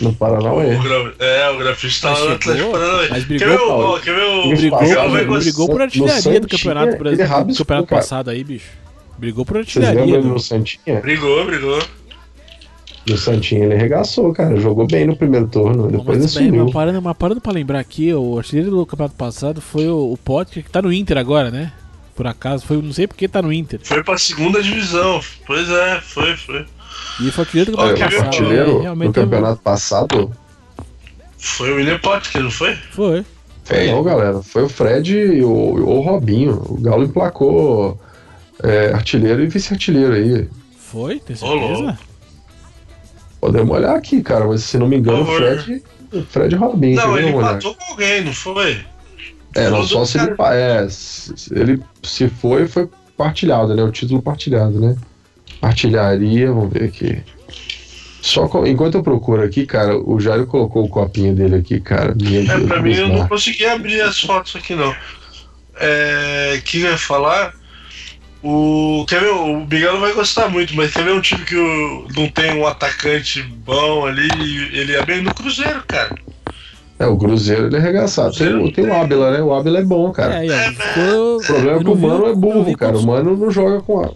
no 0.00 0.12
Paranauê. 0.14 0.74
O 0.74 0.82
gra- 0.82 1.14
É, 1.20 1.48
o 1.50 1.58
grafite 1.58 2.02
tá 2.02 2.10
no 2.10 2.32
Atlético 2.32 2.72
Paranauê. 2.72 3.08
mas 3.08 3.24
Quer 3.24 3.38
brigou, 3.38 3.48
ver, 3.48 3.62
o- 3.62 4.00
quer 4.00 4.14
ver 4.14 4.22
o. 4.24 4.48
Brigou, 4.56 4.78
Brigou, 5.10 5.38
brigou, 5.38 5.68
por 5.68 5.80
artilharia 5.82 6.40
do 6.40 6.48
Campeonato 6.48 6.98
Brasileiro. 6.98 7.44
Do 7.46 7.54
campeonato 7.56 7.86
cara. 7.88 8.02
passado 8.02 8.30
aí, 8.30 8.42
bicho. 8.44 8.66
Brigou 9.16 9.46
por 9.46 9.56
Vocês 9.58 9.76
lembram 9.76 10.00
artilharia. 10.00 10.22
do- 10.22 10.28
no 10.34 10.40
Santinha? 10.40 11.00
Brigou, 11.00 11.44
brigou. 11.46 11.80
No 13.06 13.16
Santinha 13.18 13.64
ele 13.64 13.74
arregaçou, 13.74 14.32
cara. 14.32 14.56
Jogou 14.60 14.86
bem 14.86 15.06
no 15.06 15.16
primeiro 15.16 15.48
turno, 15.48 15.88
depois 15.90 16.18
ele 16.18 16.22
Mas, 16.24 16.34
bem, 16.34 16.46
sumiu. 16.46 16.64
mas 16.64 16.72
parando, 16.72 17.02
mas 17.02 17.16
parando 17.16 17.40
pra 17.40 17.52
lembrar 17.52 17.80
aqui, 17.80 18.14
o 18.14 18.38
artilheiro 18.38 18.70
do 18.70 18.86
campeonato 18.86 19.16
passado 19.16 19.60
foi 19.60 19.88
o, 19.88 20.12
o 20.12 20.16
Potker, 20.16 20.62
que 20.62 20.70
tá 20.70 20.80
no 20.80 20.92
Inter 20.92 21.18
agora, 21.18 21.50
né? 21.50 21.72
Por 22.14 22.26
acaso, 22.26 22.64
foi, 22.64 22.80
não 22.80 22.92
sei 22.92 23.06
porque 23.08 23.26
tá 23.26 23.42
no 23.42 23.52
Inter. 23.52 23.80
Foi 23.82 24.04
pra 24.04 24.16
segunda 24.18 24.62
divisão. 24.62 25.20
Pois 25.46 25.68
é, 25.68 26.00
foi, 26.00 26.36
foi. 26.36 26.64
E 27.20 27.30
foi 27.30 27.42
o 27.42 27.46
artilheiro 27.46 27.70
do 27.72 27.76
campeonato 27.78 28.04
o 28.04 28.10
passado. 28.10 28.26
artilheiro 28.26 28.66
né? 28.66 28.72
no 28.74 28.80
Realmente 28.82 29.12
campeonato 29.14 29.62
passado, 29.62 30.32
Foi 31.38 31.72
o 31.72 31.76
William 31.76 31.98
Potker, 31.98 32.42
não 32.42 32.50
foi? 32.50 32.74
Foi. 32.92 33.24
É, 33.68 33.90
não, 33.90 34.02
galera. 34.02 34.42
Foi 34.42 34.62
o 34.62 34.68
Fred 34.68 35.16
e 35.16 35.42
o, 35.42 35.48
o 35.50 36.00
Robinho. 36.00 36.62
O 36.68 36.76
Galo 36.80 37.02
emplacou 37.04 37.98
é, 38.62 38.92
artilheiro 38.92 39.42
e 39.42 39.46
vice-artilheiro 39.46 40.12
aí. 40.12 40.48
Foi, 40.78 41.18
tem 41.18 41.36
Ô, 41.40 41.54
louco. 41.54 41.98
Podemos 43.42 43.76
olhar 43.76 43.96
aqui, 43.96 44.22
cara, 44.22 44.46
mas 44.46 44.62
se 44.62 44.78
não 44.78 44.86
me 44.86 44.96
engano, 44.96 45.22
o. 45.22 45.26
Fred, 45.26 45.82
o 46.12 46.22
Fred 46.22 46.54
Robinho. 46.54 46.94
Não, 46.94 47.18
ele 47.18 47.30
empatou 47.30 47.74
com 47.74 47.90
alguém, 47.90 48.22
não 48.22 48.32
foi? 48.32 48.80
É, 49.56 49.68
não, 49.68 49.82
só 49.82 50.04
se 50.04 50.16
ele, 50.16 50.36
é, 50.38 50.86
se 50.88 51.52
ele 51.52 51.82
se 52.04 52.28
foi, 52.28 52.68
foi 52.68 52.88
partilhado, 53.16 53.74
né? 53.74 53.82
O 53.82 53.90
título 53.90 54.22
partilhado, 54.22 54.80
né? 54.80 54.96
Artilharia, 55.60 56.52
vamos 56.52 56.72
ver 56.72 56.84
aqui. 56.84 57.20
Só 58.20 58.48
enquanto 58.64 58.94
eu 58.94 59.02
procuro 59.02 59.42
aqui, 59.42 59.66
cara, 59.66 59.98
o 59.98 60.20
Jairo 60.20 60.46
colocou 60.46 60.84
o 60.84 60.88
copinho 60.88 61.34
dele 61.34 61.56
aqui, 61.56 61.80
cara. 61.80 62.14
Meu 62.14 62.42
É, 62.42 62.44
Deus 62.44 62.68
pra 62.68 62.80
mim 62.80 62.94
eu 62.94 63.08
não 63.08 63.26
consegui 63.26 63.66
abrir 63.66 64.02
as 64.02 64.20
fotos 64.20 64.54
aqui 64.54 64.76
não. 64.76 64.94
É. 65.80 66.62
Que 66.64 66.80
eu 66.80 66.92
ia 66.92 66.96
falar? 66.96 67.52
O. 68.42 69.04
Quer 69.08 69.20
ver? 69.20 69.30
O 69.30 69.60
Miguel 69.60 69.94
não 69.94 70.00
vai 70.00 70.12
gostar 70.12 70.48
muito, 70.48 70.74
mas 70.74 70.92
quer 70.92 71.04
ver 71.04 71.12
um 71.12 71.20
time 71.20 71.44
que 71.44 71.56
o- 71.56 72.06
não 72.16 72.28
tem 72.28 72.52
um 72.58 72.66
atacante 72.66 73.42
bom 73.42 74.04
ali? 74.06 74.28
Ele 74.76 74.94
é 74.94 75.04
bem 75.04 75.22
no 75.22 75.32
Cruzeiro, 75.34 75.82
cara. 75.86 76.14
É, 76.98 77.06
o 77.06 77.16
Cruzeiro 77.16 77.66
ele 77.66 77.76
é 77.76 77.78
arregaçado. 77.78 78.36
Tem, 78.36 78.54
o- 78.54 78.72
tem 78.72 78.86
o 78.86 78.94
Ábila, 78.94 79.30
né? 79.32 79.42
O 79.42 79.52
Ábila 79.54 79.78
é 79.78 79.84
bom, 79.84 80.10
cara. 80.12 80.44
É, 80.44 80.68
ó, 80.68 80.72
ficou- 80.72 81.36
O 81.36 81.44
problema 81.44 81.80
é 81.80 81.84
que 81.84 81.90
o 81.90 81.96
Mano 81.96 82.26
é 82.26 82.34
burro, 82.34 82.76
cara. 82.76 82.98
O 82.98 83.06
Mano 83.06 83.36
não 83.36 83.50
joga 83.50 83.80
com 83.80 84.00
a. 84.04 84.10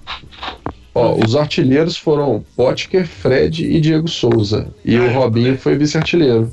Ó, 0.95 1.15
os 1.25 1.37
artilheiros 1.37 1.97
foram 1.97 2.45
Potker, 2.57 3.07
Fred 3.07 3.65
e 3.65 3.81
Diego 3.81 4.09
Souza. 4.09 4.69
E 4.85 4.99
o 4.99 5.13
Robinho 5.13 5.57
foi 5.59 5.77
vice-artilheiro. 5.77 6.51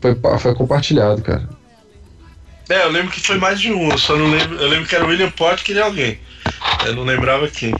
Foi, 0.00 0.16
foi 0.38 0.54
compartilhado, 0.54 1.20
cara. 1.22 1.48
É, 2.68 2.84
eu 2.84 2.90
lembro 2.90 3.10
que 3.12 3.20
foi 3.20 3.36
mais 3.38 3.60
de 3.60 3.72
um, 3.72 3.90
eu 3.90 3.98
só 3.98 4.16
não 4.16 4.30
lembro. 4.30 4.56
Eu 4.60 4.68
lembro 4.68 4.88
que 4.88 4.94
era 4.94 5.04
o 5.04 5.08
William 5.08 5.30
Potker 5.30 5.76
e 5.76 5.80
alguém. 5.80 6.18
Eu 6.84 6.94
não 6.94 7.04
lembrava 7.04 7.48
quem. 7.48 7.74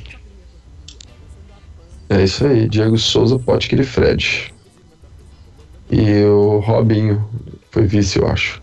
É 2.08 2.22
isso 2.22 2.46
aí, 2.46 2.68
Diego 2.68 2.96
Souza, 2.98 3.38
Potker 3.38 3.80
e 3.80 3.84
Fred. 3.84 4.52
E 5.90 6.24
o 6.24 6.58
Robinho 6.58 7.28
foi 7.70 7.86
vice, 7.86 8.18
eu 8.18 8.26
acho. 8.28 8.62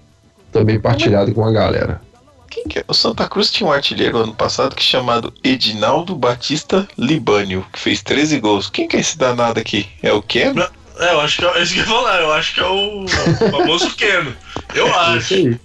Também 0.52 0.80
partilhado 0.80 1.34
com 1.34 1.46
a 1.46 1.52
galera. 1.52 2.02
Quem 2.50 2.66
que 2.66 2.80
é? 2.80 2.86
O 2.88 2.94
Santa 2.94 3.28
Cruz 3.28 3.50
tinha 3.52 3.68
um 3.68 3.74
artilheiro 3.74 4.18
ano 4.18 4.34
passado 4.34 4.76
que 4.76 4.84
é 4.84 4.86
chamado 4.86 5.34
Edinaldo 5.44 6.16
Batista 6.16 6.88
Libânio, 6.98 7.66
que 7.74 7.80
fez 7.80 8.04
13 8.04 8.40
gols. 8.40 8.70
Quem 8.70 8.88
que 8.88 8.96
é 8.96 9.00
esse 9.00 9.18
danado 9.18 9.60
aqui? 9.60 9.88
É 10.04 10.14
o 10.14 10.22
Ken? 10.22 10.54
É, 11.00 11.12
eu 11.14 11.22
acho 11.22 11.38
que 11.40 11.46
é 11.46 11.58
é 11.58 11.64
isso 11.64 11.74
que 11.74 11.80
eu 11.80 11.84
ia 11.84 11.90
falar, 11.90 12.22
eu 12.22 12.32
acho 12.34 12.54
que 12.54 12.60
é 12.60 12.66
o 12.68 13.06
famoso 13.50 13.96
Keno. 13.96 14.36
Eu 14.76 14.88
É 14.88 14.92
acho. 14.92 15.60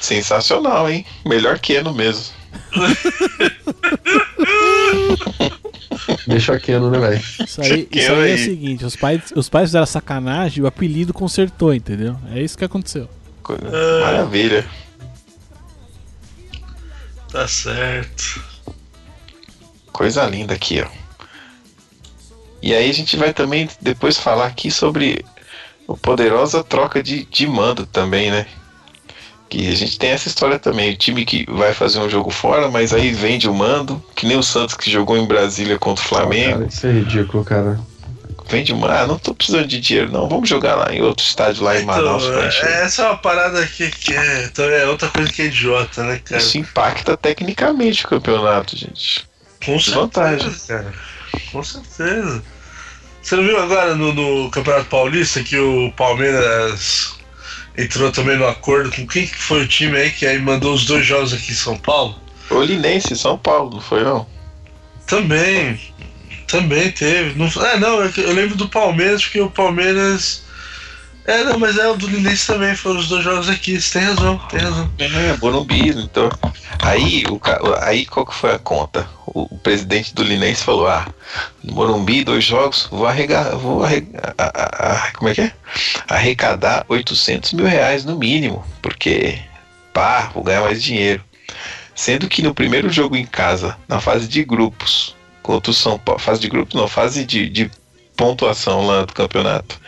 Sensacional, 0.00 0.88
hein? 0.88 1.04
Melhor 1.26 1.58
Keno 1.58 1.92
mesmo. 1.92 2.32
Deixa 6.26 6.58
Keno, 6.58 6.90
né, 6.90 6.98
velho? 6.98 7.22
Isso 7.44 7.60
aí, 7.62 7.88
isso 7.90 8.12
aí 8.12 8.30
é 8.30 8.34
o 8.34 8.38
seguinte, 8.38 8.84
os 8.84 8.96
pais, 8.96 9.32
os 9.34 9.48
pais 9.48 9.68
fizeram 9.70 9.86
sacanagem 9.86 10.60
e 10.60 10.62
o 10.62 10.66
apelido 10.66 11.12
consertou, 11.12 11.72
entendeu? 11.74 12.16
É 12.32 12.40
isso 12.42 12.56
que 12.58 12.64
aconteceu. 12.64 13.08
Co- 13.42 13.54
É. 13.54 14.00
Maravilha. 14.02 14.66
Tá 17.30 17.46
certo. 17.48 18.42
Coisa 19.92 20.24
linda 20.26 20.54
aqui, 20.54 20.82
ó. 20.82 20.88
E 22.62 22.74
aí 22.74 22.88
a 22.88 22.94
gente 22.94 23.16
vai 23.16 23.32
também 23.34 23.68
depois 23.80 24.16
falar 24.18 24.46
aqui 24.46 24.70
sobre 24.70 25.24
a 25.88 25.94
poderosa 25.94 26.64
troca 26.64 27.02
de, 27.02 27.24
de 27.26 27.46
mando 27.46 27.84
também, 27.86 28.30
né? 28.30 28.46
Que 29.56 29.68
a 29.68 29.76
gente 29.76 29.96
tem 29.98 30.10
essa 30.10 30.26
história 30.26 30.58
também. 30.58 30.92
O 30.92 30.96
time 30.96 31.24
que 31.24 31.46
vai 31.48 31.72
fazer 31.72 32.00
um 32.00 32.08
jogo 32.10 32.28
fora, 32.30 32.68
mas 32.68 32.92
aí 32.92 33.12
vende 33.12 33.48
o 33.48 33.54
mando, 33.54 34.02
que 34.16 34.26
nem 34.26 34.36
o 34.36 34.42
Santos 34.42 34.74
que 34.74 34.90
jogou 34.90 35.16
em 35.16 35.26
Brasília 35.26 35.78
contra 35.78 36.04
o 36.04 36.08
Flamengo. 36.08 36.58
Cara, 36.58 36.66
isso 36.66 36.86
é 36.86 36.90
ridículo, 36.90 37.44
cara. 37.44 37.78
Vende 38.48 38.72
o 38.72 38.76
mando. 38.76 38.92
Ah, 38.92 39.06
não 39.06 39.16
tô 39.16 39.32
precisando 39.32 39.66
de 39.68 39.80
dinheiro, 39.80 40.10
não. 40.10 40.28
Vamos 40.28 40.48
jogar 40.48 40.74
lá 40.74 40.92
em 40.92 41.00
outro 41.02 41.24
estádio 41.24 41.62
lá 41.62 41.78
em 41.78 41.84
Manaus 41.84 42.24
Então, 42.24 42.36
pra 42.36 42.48
encher. 42.48 42.66
é, 42.66 42.82
essa 42.82 43.02
é 43.02 43.06
uma 43.06 43.16
parada 43.16 43.64
que, 43.66 43.90
que 43.90 44.12
é, 44.12 44.44
então 44.44 44.64
é 44.64 44.86
outra 44.86 45.08
coisa 45.08 45.32
que 45.32 45.42
é 45.42 45.44
idiota, 45.46 46.02
né, 46.02 46.20
cara? 46.24 46.40
Isso 46.40 46.58
impacta 46.58 47.16
tecnicamente 47.16 48.04
o 48.04 48.08
campeonato, 48.08 48.76
gente. 48.76 49.24
Com 49.64 49.78
certeza, 49.78 50.00
Vantagem. 50.00 50.52
cara. 50.66 50.92
Com 51.52 51.62
certeza. 51.62 52.42
Você 53.22 53.36
não 53.36 53.44
viu 53.44 53.58
agora 53.62 53.94
no, 53.94 54.12
no 54.12 54.50
Campeonato 54.50 54.86
Paulista 54.86 55.42
que 55.42 55.56
o 55.58 55.90
Palmeiras 55.96 57.14
entrou 57.76 58.10
também 58.12 58.36
no 58.36 58.46
acordo 58.46 58.90
com 58.90 59.06
quem 59.06 59.26
que 59.26 59.36
foi 59.36 59.62
o 59.62 59.68
time 59.68 59.96
aí 59.96 60.10
que 60.10 60.26
aí 60.26 60.38
mandou 60.38 60.74
os 60.74 60.84
dois 60.84 61.04
jogos 61.04 61.32
aqui 61.32 61.52
em 61.52 61.56
São 61.56 61.76
Paulo? 61.76 62.18
Olinense, 62.50 63.16
São 63.16 63.38
Paulo, 63.38 63.70
não 63.74 63.80
foi 63.80 64.04
não? 64.04 64.26
Também. 65.06 65.78
Também 66.46 66.90
teve. 66.90 67.38
Não, 67.38 67.46
é, 67.64 67.78
não, 67.78 68.02
eu, 68.02 68.12
eu 68.16 68.32
lembro 68.32 68.56
do 68.56 68.68
Palmeiras, 68.68 69.22
porque 69.24 69.40
o 69.40 69.50
Palmeiras. 69.50 70.43
É, 71.26 71.42
não, 71.42 71.58
mas 71.58 71.78
é 71.78 71.88
o 71.88 71.96
do 71.96 72.06
Linense 72.06 72.46
também, 72.46 72.76
foram 72.76 73.00
os 73.00 73.08
dois 73.08 73.24
jogos 73.24 73.48
aqui. 73.48 73.80
Você 73.80 73.98
tem 73.98 74.08
razão, 74.08 74.38
tem 74.50 74.60
razão. 74.60 74.90
É, 74.98 75.36
Morumbi, 75.38 75.88
então. 75.88 76.28
Aí, 76.80 77.24
o, 77.30 77.40
aí 77.80 78.04
qual 78.04 78.26
que 78.26 78.34
foi 78.34 78.52
a 78.52 78.58
conta? 78.58 79.08
O, 79.26 79.54
o 79.54 79.58
presidente 79.58 80.14
do 80.14 80.22
Linense 80.22 80.62
falou: 80.62 80.86
ah, 80.86 81.06
Morumbi, 81.62 82.24
dois 82.24 82.44
jogos, 82.44 82.88
vou 82.90 83.06
arregar, 83.06 83.56
vou 83.56 83.82
arregar, 83.82 85.12
como 85.16 85.30
é 85.30 85.34
que 85.34 85.40
é? 85.40 85.52
Arrecadar 86.06 86.84
800 86.88 87.54
mil 87.54 87.66
reais 87.66 88.04
no 88.04 88.16
mínimo, 88.16 88.62
porque, 88.82 89.38
pá, 89.94 90.30
vou 90.34 90.44
ganhar 90.44 90.60
mais 90.60 90.82
dinheiro. 90.82 91.24
Sendo 91.94 92.28
que 92.28 92.42
no 92.42 92.54
primeiro 92.54 92.90
jogo 92.90 93.16
em 93.16 93.24
casa, 93.24 93.78
na 93.88 93.98
fase 94.00 94.28
de 94.28 94.44
grupos, 94.44 95.16
contra 95.42 95.70
o 95.70 95.74
São 95.74 95.98
Paulo, 95.98 96.20
fase 96.20 96.40
de 96.40 96.48
grupos 96.48 96.74
não, 96.74 96.88
fase 96.88 97.24
de, 97.24 97.48
de 97.48 97.70
pontuação 98.16 98.86
lá 98.86 99.04
do 99.04 99.12
campeonato, 99.12 99.80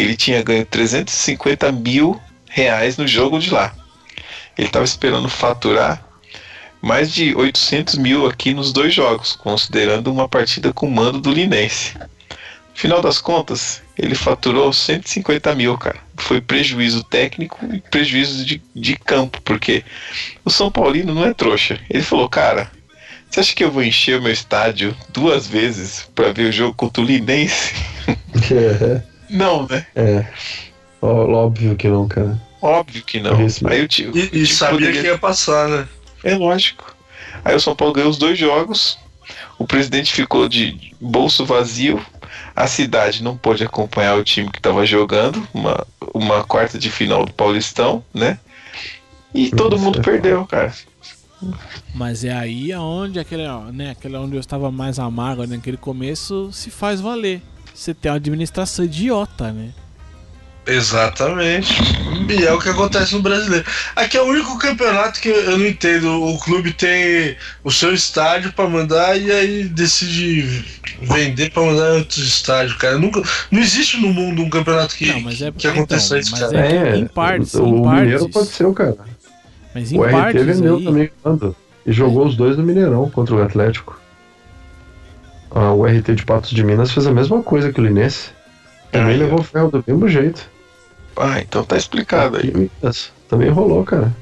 ele 0.00 0.16
tinha 0.16 0.42
ganho 0.42 0.64
350 0.64 1.70
mil 1.72 2.20
reais 2.48 2.96
no 2.96 3.06
jogo 3.06 3.38
de 3.38 3.50
lá. 3.50 3.74
Ele 4.56 4.66
estava 4.66 4.84
esperando 4.84 5.28
faturar 5.28 6.04
mais 6.82 7.12
de 7.12 7.34
800 7.34 7.96
mil 7.96 8.26
aqui 8.26 8.54
nos 8.54 8.72
dois 8.72 8.94
jogos, 8.94 9.36
considerando 9.36 10.10
uma 10.10 10.28
partida 10.28 10.72
com 10.72 10.88
mando 10.88 11.20
do 11.20 11.30
Linense. 11.30 11.94
Final 12.74 13.02
das 13.02 13.20
contas, 13.20 13.82
ele 13.98 14.14
faturou 14.14 14.72
150 14.72 15.54
mil, 15.54 15.76
cara. 15.76 15.98
Foi 16.16 16.40
prejuízo 16.40 17.04
técnico 17.04 17.58
e 17.70 17.80
prejuízo 17.80 18.44
de, 18.44 18.62
de 18.74 18.96
campo, 18.96 19.42
porque 19.42 19.84
o 20.44 20.50
São 20.50 20.70
Paulino 20.70 21.14
não 21.14 21.26
é 21.26 21.34
trouxa. 21.34 21.78
Ele 21.90 22.02
falou, 22.02 22.28
cara, 22.28 22.70
você 23.28 23.40
acha 23.40 23.54
que 23.54 23.62
eu 23.62 23.70
vou 23.70 23.82
encher 23.82 24.18
o 24.18 24.22
meu 24.22 24.32
estádio 24.32 24.96
duas 25.10 25.46
vezes 25.46 26.08
para 26.14 26.32
ver 26.32 26.48
o 26.48 26.52
jogo 26.52 26.74
contra 26.74 27.02
o 27.02 27.06
Linense? 27.06 27.74
É, 28.50 29.09
não, 29.30 29.66
né? 29.66 29.86
é. 29.94 30.26
Ó, 31.02 31.46
Óbvio 31.46 31.76
que 31.76 31.88
não, 31.88 32.06
cara. 32.06 32.40
Óbvio 32.60 33.02
que 33.02 33.20
não. 33.20 33.40
É 33.40 33.44
isso. 33.44 33.66
Aí 33.66 33.82
o 33.82 33.88
tio, 33.88 34.12
E, 34.14 34.42
e 34.42 34.46
sabia 34.46 34.92
que 34.92 35.00
ia 35.00 35.18
passar, 35.18 35.68
né? 35.68 35.88
É 36.22 36.34
lógico. 36.34 36.94
Aí 37.44 37.54
o 37.54 37.60
São 37.60 37.74
Paulo 37.74 37.94
ganhou 37.94 38.10
os 38.10 38.18
dois 38.18 38.38
jogos. 38.38 38.98
O 39.58 39.66
presidente 39.66 40.12
ficou 40.12 40.48
de 40.48 40.94
bolso 41.00 41.44
vazio. 41.46 42.04
A 42.54 42.66
cidade 42.66 43.22
não 43.22 43.36
pôde 43.36 43.64
acompanhar 43.64 44.16
o 44.16 44.24
time 44.24 44.50
que 44.50 44.58
estava 44.58 44.84
jogando. 44.84 45.46
Uma, 45.54 45.86
uma 46.12 46.44
quarta 46.44 46.78
de 46.78 46.90
final 46.90 47.24
do 47.24 47.32
Paulistão, 47.32 48.04
né? 48.12 48.38
E 49.34 49.50
todo 49.50 49.76
Isso 49.76 49.84
mundo 49.84 50.00
é 50.00 50.02
perdeu, 50.02 50.44
cara. 50.46 50.74
Mas 51.94 52.24
é 52.24 52.32
aí 52.32 52.72
aonde 52.72 53.18
aquele, 53.18 53.44
né, 53.72 53.90
aquele 53.92 54.16
onde 54.16 54.34
eu 54.34 54.40
estava 54.40 54.70
mais 54.70 54.98
amargo 54.98 55.42
né, 55.44 55.56
naquele 55.56 55.76
começo 55.76 56.50
se 56.52 56.70
faz 56.70 57.00
valer. 57.00 57.40
Você 57.80 57.94
tem 57.94 58.12
uma 58.12 58.18
administração 58.18 58.84
idiota, 58.84 59.50
né? 59.52 59.70
Exatamente. 60.66 61.72
E 62.28 62.44
é 62.44 62.52
o 62.52 62.58
que 62.58 62.68
acontece 62.68 63.14
no 63.14 63.22
brasileiro. 63.22 63.64
Aqui 63.96 64.18
é 64.18 64.20
o 64.20 64.26
único 64.26 64.58
campeonato 64.58 65.18
que 65.18 65.30
eu 65.30 65.56
não 65.56 65.66
entendo. 65.66 66.22
O 66.22 66.38
clube 66.38 66.74
tem 66.74 67.38
o 67.64 67.70
seu 67.70 67.94
estádio 67.94 68.52
pra 68.52 68.68
mandar 68.68 69.18
e 69.18 69.32
aí 69.32 69.64
decide 69.64 70.62
vender 71.00 71.50
pra 71.52 71.62
mandar 71.62 71.94
em 71.94 71.98
outros 72.00 72.18
estádios, 72.18 72.76
cara. 72.76 72.98
Nunca, 72.98 73.22
não 73.50 73.60
existe 73.62 73.96
no 73.96 74.12
mundo 74.12 74.42
um 74.42 74.50
campeonato 74.50 74.94
que, 74.94 75.06
Não, 75.06 75.22
mas 75.22 75.40
é 75.40 75.50
que 75.50 75.66
aconteça 75.66 76.18
então, 76.18 76.18
isso, 76.18 76.32
mas 76.32 76.40
cara. 76.40 76.66
É, 76.66 76.96
em 76.96 77.06
partes, 77.06 77.54
o 77.54 77.64
em 77.64 77.72
Mineiro 77.72 78.20
partes. 78.20 78.36
aconteceu, 78.36 78.74
cara. 78.74 78.96
Mas 79.74 79.90
em 79.90 79.98
O 79.98 80.04
RT 80.04 80.12
partes 80.12 80.46
vendeu 80.46 80.76
aí, 80.76 80.84
também 80.84 81.10
quando? 81.22 81.56
E 81.86 81.92
jogou 81.92 82.26
os 82.26 82.36
dois 82.36 82.58
no 82.58 82.62
Mineirão 82.62 83.08
contra 83.08 83.34
o 83.34 83.42
Atlético. 83.42 83.98
Ah, 85.50 85.72
o 85.72 85.84
RT 85.84 86.14
de 86.14 86.24
Patos 86.24 86.50
de 86.50 86.62
Minas 86.62 86.92
fez 86.92 87.06
a 87.06 87.12
mesma 87.12 87.42
coisa 87.42 87.72
que 87.72 87.80
o 87.80 87.84
Linense. 87.84 88.30
Também 88.92 89.14
Aí, 89.14 89.20
ó. 89.20 89.24
levou 89.24 89.42
ferro 89.42 89.70
do 89.70 89.84
mesmo 89.86 90.08
jeito. 90.08 90.48
Ah, 91.16 91.40
então 91.40 91.64
tá 91.64 91.76
explicado 91.76 92.36
aí. 92.38 92.70
Também 93.28 93.50
rolou, 93.50 93.84
cara. 93.84 94.14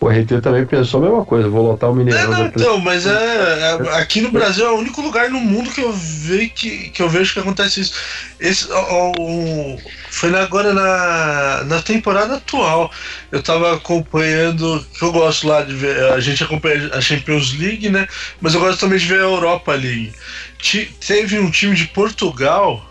O 0.00 0.08
RT 0.08 0.40
também 0.40 0.64
pensou 0.64 1.00
a 1.02 1.06
mesma 1.08 1.24
coisa, 1.24 1.48
vou 1.48 1.66
lotar 1.72 1.90
o 1.90 1.92
É, 1.92 1.96
Mineirão 1.96 2.26
do 2.30 2.30
não, 2.38 2.46
então, 2.46 2.78
mas 2.78 3.04
é, 3.04 3.10
é- 3.10 3.96
Aqui 3.98 4.20
no 4.20 4.30
Brasil 4.30 4.64
é 4.64 4.70
o 4.70 4.76
único 4.78 5.00
lugar 5.02 5.28
no 5.28 5.40
mundo 5.40 5.70
que 5.72 5.80
eu, 5.80 5.92
ve, 5.92 6.48
que, 6.48 6.90
que 6.90 7.02
eu 7.02 7.08
vejo 7.08 7.32
que 7.32 7.40
acontece 7.40 7.80
isso. 7.80 7.94
Esse, 8.38 8.68
o- 8.72 9.76
foi 10.10 10.32
agora 10.38 10.72
na, 10.72 11.64
na 11.64 11.82
temporada 11.82 12.36
atual. 12.36 12.92
Eu 13.32 13.42
tava 13.42 13.74
acompanhando. 13.74 14.86
Que 14.96 15.04
eu 15.04 15.10
gosto 15.10 15.48
lá 15.48 15.62
de 15.62 15.74
ver. 15.74 16.12
A 16.12 16.20
gente 16.20 16.44
acompanha 16.44 16.90
a 16.94 17.00
Champions 17.00 17.52
League, 17.58 17.88
né? 17.90 18.06
Mas 18.40 18.54
eu 18.54 18.60
gosto 18.60 18.78
também 18.78 18.98
de 19.00 19.06
ver 19.06 19.16
a 19.18 19.24
Europa 19.24 19.72
League. 19.74 20.12
Ti- 20.58 20.90
teve 21.04 21.40
um 21.40 21.50
time 21.50 21.74
de 21.74 21.88
Portugal. 21.88 22.88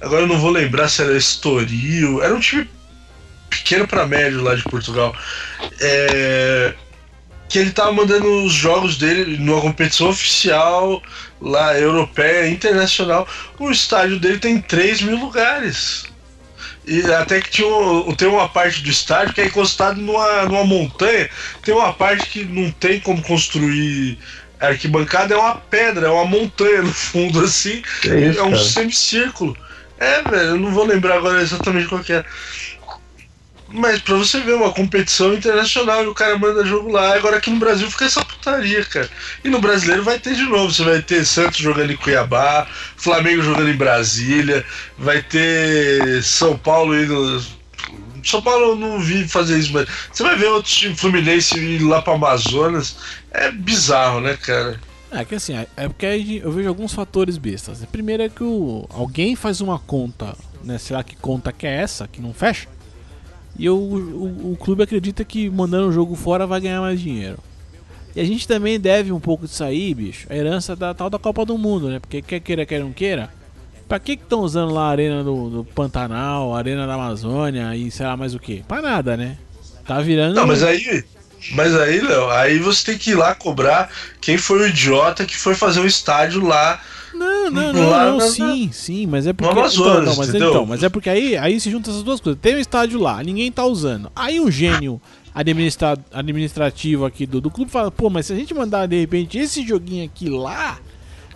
Agora 0.00 0.22
eu 0.22 0.28
não 0.28 0.38
vou 0.38 0.50
lembrar 0.50 0.88
se 0.88 1.00
era 1.00 1.16
Estoril. 1.16 2.22
Era 2.22 2.34
um 2.34 2.40
time 2.40 2.68
pequeno 3.50 3.86
para 3.86 4.06
médio 4.06 4.42
lá 4.42 4.54
de 4.54 4.62
Portugal. 4.64 5.14
É, 5.80 6.74
que 7.48 7.58
ele 7.58 7.70
tava 7.70 7.92
mandando 7.92 8.44
os 8.44 8.52
jogos 8.52 8.96
dele 8.96 9.36
numa 9.38 9.60
competição 9.60 10.08
oficial 10.08 11.02
lá, 11.40 11.78
europeia, 11.78 12.48
internacional. 12.48 13.28
O 13.58 13.70
estádio 13.70 14.18
dele 14.18 14.38
tem 14.38 14.60
3 14.60 15.02
mil 15.02 15.16
lugares. 15.18 16.04
E 16.86 17.00
até 17.12 17.40
que 17.40 17.50
tinha 17.50 17.68
um- 17.68 18.14
tem 18.14 18.28
uma 18.28 18.48
parte 18.48 18.82
do 18.82 18.90
estádio 18.90 19.32
que 19.34 19.40
é 19.40 19.46
encostado 19.46 20.00
numa, 20.00 20.44
numa 20.44 20.64
montanha. 20.64 21.30
Tem 21.62 21.74
uma 21.74 21.92
parte 21.92 22.26
que 22.28 22.44
não 22.44 22.70
tem 22.72 23.00
como 23.00 23.22
construir 23.22 24.18
arquibancada, 24.60 25.34
é 25.34 25.36
uma 25.36 25.56
pedra, 25.56 26.06
é 26.08 26.10
uma 26.10 26.24
montanha 26.26 26.82
no 26.82 26.92
fundo, 26.92 27.40
assim. 27.40 27.82
Que 28.02 28.08
isso, 28.14 28.38
é 28.38 28.42
um 28.42 28.50
cara? 28.50 28.64
semicírculo. 28.64 29.56
É, 29.98 30.22
velho, 30.22 30.48
eu 30.50 30.56
não 30.58 30.72
vou 30.72 30.84
lembrar 30.84 31.16
agora 31.16 31.40
exatamente 31.40 31.88
qual 31.88 32.02
que 32.02 32.12
é. 32.12 32.24
Mas 33.76 34.00
pra 34.00 34.14
você 34.14 34.38
ver, 34.40 34.54
uma 34.54 34.70
competição 34.72 35.34
internacional 35.34 36.04
e 36.04 36.06
o 36.06 36.14
cara 36.14 36.38
manda 36.38 36.64
jogo 36.64 36.92
lá. 36.92 37.16
Agora 37.16 37.38
aqui 37.38 37.50
no 37.50 37.58
Brasil 37.58 37.90
fica 37.90 38.04
essa 38.04 38.24
putaria, 38.24 38.84
cara. 38.84 39.10
E 39.42 39.48
no 39.48 39.60
brasileiro 39.60 40.04
vai 40.04 40.16
ter 40.16 40.36
de 40.36 40.44
novo. 40.44 40.72
Você 40.72 40.84
vai 40.84 41.02
ter 41.02 41.24
Santos 41.26 41.58
jogando 41.58 41.90
em 41.90 41.96
Cuiabá, 41.96 42.68
Flamengo 42.96 43.42
jogando 43.42 43.68
em 43.68 43.76
Brasília, 43.76 44.64
vai 44.96 45.20
ter 45.22 46.22
São 46.22 46.56
Paulo 46.56 46.96
indo. 46.96 47.44
São 48.22 48.40
Paulo 48.40 48.64
eu 48.70 48.76
não 48.76 49.00
vi 49.00 49.26
fazer 49.26 49.58
isso, 49.58 49.72
mas 49.72 49.88
você 50.12 50.22
vai 50.22 50.36
ver 50.36 50.46
outros 50.46 50.72
times 50.72 51.00
Fluminense 51.00 51.58
ir 51.58 51.82
lá 51.82 52.00
pra 52.00 52.14
Amazonas. 52.14 52.96
É 53.32 53.50
bizarro, 53.50 54.20
né, 54.20 54.38
cara? 54.40 54.80
É 55.10 55.24
que 55.24 55.34
assim, 55.34 55.56
é- 55.56 55.66
é 55.76 55.88
porque 55.88 56.06
eu 56.42 56.52
vejo 56.52 56.68
alguns 56.68 56.92
fatores 56.94 57.36
bestas. 57.38 57.80
né? 57.80 57.88
Primeiro 57.90 58.22
é 58.22 58.28
que 58.28 58.44
o, 58.44 58.86
alguém 58.88 59.34
faz 59.34 59.60
uma 59.60 59.80
conta, 59.80 60.36
né? 60.62 60.78
Será 60.78 61.02
que 61.02 61.16
conta 61.16 61.52
que 61.52 61.66
é 61.66 61.74
essa, 61.82 62.06
que 62.06 62.20
não 62.20 62.32
fecha? 62.32 62.68
E 63.58 63.68
o, 63.68 63.76
o, 63.76 64.52
o 64.52 64.56
clube 64.56 64.82
acredita 64.82 65.24
que 65.24 65.48
mandando 65.48 65.88
o 65.88 65.92
jogo 65.92 66.14
fora 66.14 66.46
vai 66.46 66.60
ganhar 66.60 66.80
mais 66.80 67.00
dinheiro. 67.00 67.38
E 68.14 68.20
a 68.20 68.24
gente 68.24 68.46
também 68.46 68.78
deve 68.78 69.10
um 69.10 69.18
pouco 69.18 69.46
disso 69.46 69.64
aí, 69.64 69.92
bicho, 69.92 70.26
a 70.30 70.36
herança 70.36 70.76
da 70.76 70.94
tal 70.94 71.10
da 71.10 71.18
Copa 71.18 71.44
do 71.44 71.58
Mundo, 71.58 71.88
né? 71.88 71.98
Porque 71.98 72.22
quer 72.22 72.40
queira, 72.40 72.64
quer 72.64 72.80
não 72.80 72.92
queira. 72.92 73.28
Pra 73.88 73.98
que 73.98 74.12
estão 74.12 74.40
usando 74.40 74.72
lá 74.72 74.88
a 74.88 74.90
arena 74.90 75.22
do, 75.22 75.50
do 75.50 75.64
Pantanal, 75.64 76.54
a 76.54 76.58
arena 76.58 76.86
da 76.86 76.94
Amazônia 76.94 77.74
e 77.76 77.90
sei 77.90 78.06
lá 78.06 78.16
mais 78.16 78.34
o 78.34 78.38
que? 78.38 78.62
Pra 78.62 78.80
nada, 78.80 79.16
né? 79.16 79.36
Tá 79.86 80.00
virando. 80.00 80.34
Não, 80.34 80.46
mas 80.46 80.62
aí. 80.62 81.04
Mas 81.52 81.74
aí, 81.74 82.00
Léo, 82.00 82.30
aí 82.30 82.58
você 82.58 82.86
tem 82.86 82.98
que 82.98 83.10
ir 83.10 83.14
lá 83.14 83.34
cobrar 83.34 83.90
quem 84.20 84.38
foi 84.38 84.60
o 84.60 84.66
idiota 84.66 85.26
que 85.26 85.36
foi 85.36 85.54
fazer 85.54 85.80
o 85.80 85.86
estádio 85.86 86.42
lá. 86.42 86.80
Não, 87.14 87.50
não, 87.50 87.72
não, 87.72 87.90
Lá 87.90 88.06
não, 88.06 88.18
na- 88.18 88.26
sim, 88.28 88.70
sim, 88.72 89.06
mas 89.06 89.26
é 89.26 89.32
porque. 89.32 89.52
Amazonas, 89.58 89.74
então, 90.02 90.04
não, 90.04 90.16
mas, 90.16 90.28
entendeu? 90.28 90.50
então, 90.50 90.66
mas 90.66 90.82
é 90.82 90.88
porque 90.88 91.08
aí, 91.08 91.36
aí 91.36 91.60
se 91.60 91.70
junta 91.70 91.90
essas 91.90 92.02
duas 92.02 92.20
coisas. 92.20 92.40
Tem 92.40 92.56
um 92.56 92.58
estádio 92.58 93.00
lá, 93.00 93.22
ninguém 93.22 93.50
tá 93.52 93.64
usando. 93.64 94.10
Aí 94.14 94.40
um 94.40 94.50
gênio 94.50 95.00
administra, 95.34 95.98
administrativo 96.12 97.04
aqui 97.04 97.26
do, 97.26 97.40
do 97.40 97.50
clube 97.50 97.70
fala, 97.70 97.90
pô, 97.90 98.08
mas 98.08 98.26
se 98.26 98.32
a 98.32 98.36
gente 98.36 98.54
mandar 98.54 98.86
de 98.86 99.00
repente 99.00 99.38
esse 99.38 99.66
joguinho 99.66 100.04
aqui 100.04 100.28
lá, 100.28 100.78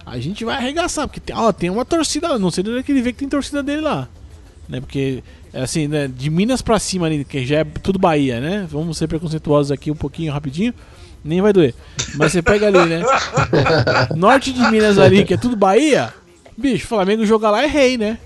a 0.06 0.18
gente 0.18 0.44
vai 0.44 0.56
arregaçar, 0.56 1.06
porque 1.06 1.20
tem, 1.20 1.36
ó, 1.36 1.52
tem 1.52 1.68
uma 1.70 1.84
torcida 1.84 2.28
lá, 2.28 2.38
não 2.38 2.50
sei 2.50 2.62
de 2.64 2.70
onde 2.70 2.78
é 2.80 2.82
que 2.82 2.92
ele 2.92 3.02
vê 3.02 3.12
que 3.12 3.18
tem 3.18 3.28
torcida 3.28 3.62
dele 3.62 3.82
lá. 3.82 4.08
Né? 4.68 4.80
Porque, 4.80 5.22
é 5.52 5.62
assim, 5.62 5.88
né, 5.88 6.08
de 6.08 6.28
Minas 6.30 6.60
pra 6.62 6.78
cima 6.78 7.06
ali, 7.06 7.24
que 7.24 7.44
já 7.46 7.58
é 7.60 7.64
tudo 7.64 7.98
Bahia, 7.98 8.38
né? 8.40 8.66
Vamos 8.70 8.98
ser 8.98 9.08
preconceituosos 9.08 9.72
aqui 9.72 9.90
um 9.90 9.96
pouquinho 9.96 10.32
rapidinho. 10.32 10.74
Nem 11.24 11.40
vai 11.40 11.52
doer. 11.52 11.74
Mas 12.14 12.32
você 12.32 12.40
pega 12.42 12.66
ali, 12.68 12.78
né? 12.86 13.02
Norte 14.16 14.52
de 14.52 14.60
Minas 14.70 14.98
ali, 14.98 15.24
que 15.24 15.34
é 15.34 15.36
tudo 15.36 15.56
Bahia. 15.56 16.12
Bicho, 16.56 16.86
Flamengo 16.86 17.24
joga 17.26 17.50
lá 17.50 17.62
é 17.62 17.66
rei, 17.66 17.96
né? 17.98 18.18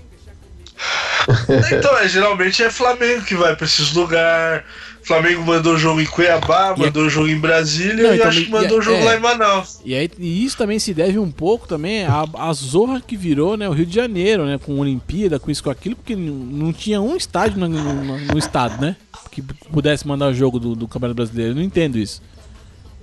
Então, 1.71 1.97
é, 1.97 2.07
geralmente 2.07 2.63
é 2.63 2.69
Flamengo 2.69 3.23
que 3.23 3.35
vai 3.35 3.55
pra 3.55 3.65
esses 3.65 3.93
lugares. 3.93 4.63
Flamengo 5.03 5.43
mandou 5.43 5.77
jogo 5.77 5.99
em 5.99 6.05
Cuiabá, 6.05 6.73
E 6.77 6.81
é- 6.81 6.85
mandou 6.85 7.09
jogo 7.09 7.27
em 7.27 7.37
Brasília 7.37 8.03
Não, 8.03 8.11
e 8.13 8.15
então, 8.15 8.27
acho 8.29 8.39
e- 8.39 8.45
que 8.45 8.51
mandou 8.51 8.79
é- 8.79 8.81
jogo 8.81 8.97
é. 8.99 9.03
lá 9.03 9.15
em 9.17 9.19
Manaus. 9.19 9.79
E, 9.83 9.93
aí, 9.93 10.09
e 10.17 10.45
isso 10.45 10.57
também 10.57 10.79
se 10.79 10.93
deve 10.93 11.19
um 11.19 11.29
pouco 11.29 11.67
também 11.67 12.05
à, 12.05 12.23
à 12.37 12.53
zorra 12.53 13.01
que 13.05 13.17
virou 13.17 13.57
né, 13.57 13.67
o 13.67 13.73
Rio 13.73 13.85
de 13.85 13.93
Janeiro, 13.93 14.45
né? 14.45 14.57
Com 14.57 14.79
Olimpíada, 14.79 15.37
com 15.39 15.51
isso, 15.51 15.61
com 15.61 15.69
aquilo, 15.69 15.95
porque 15.97 16.15
não 16.15 16.71
tinha 16.71 17.01
um 17.01 17.17
estádio 17.17 17.59
no, 17.59 17.67
no- 17.67 18.17
no 18.17 18.37
estado, 18.37 18.79
né? 18.81 18.95
Que 19.29 19.41
pudesse 19.41 20.07
mandar 20.07 20.27
o 20.27 20.33
jogo 20.33 20.57
do, 20.57 20.73
do 20.73 20.87
Campeonato 20.87 21.15
Brasileiro. 21.17 21.51
Eu 21.51 21.55
não 21.55 21.63
entendo 21.63 21.97
isso. 21.97 22.21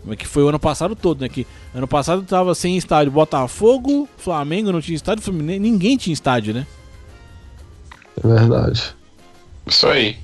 Mas 0.05 0.17
que 0.17 0.27
foi 0.27 0.43
o 0.43 0.49
ano 0.49 0.59
passado 0.59 0.97
todo, 0.97 1.21
né? 1.21 1.29
Que 1.29 1.47
ano 1.75 1.87
passado 1.87 2.23
tava 2.23 2.55
sem 2.55 2.77
estádio 2.77 3.13
Botafogo, 3.13 4.09
Flamengo 4.17 4.73
não 4.73 4.81
tinha 4.81 4.97
estádio, 4.97 5.23
Fluminense, 5.23 5.59
ninguém 5.59 5.97
tinha 5.97 6.15
estádio, 6.15 6.55
né? 6.55 6.67
É 8.23 8.27
verdade. 8.27 8.95
Isso 9.67 9.87
aí. 9.87 10.19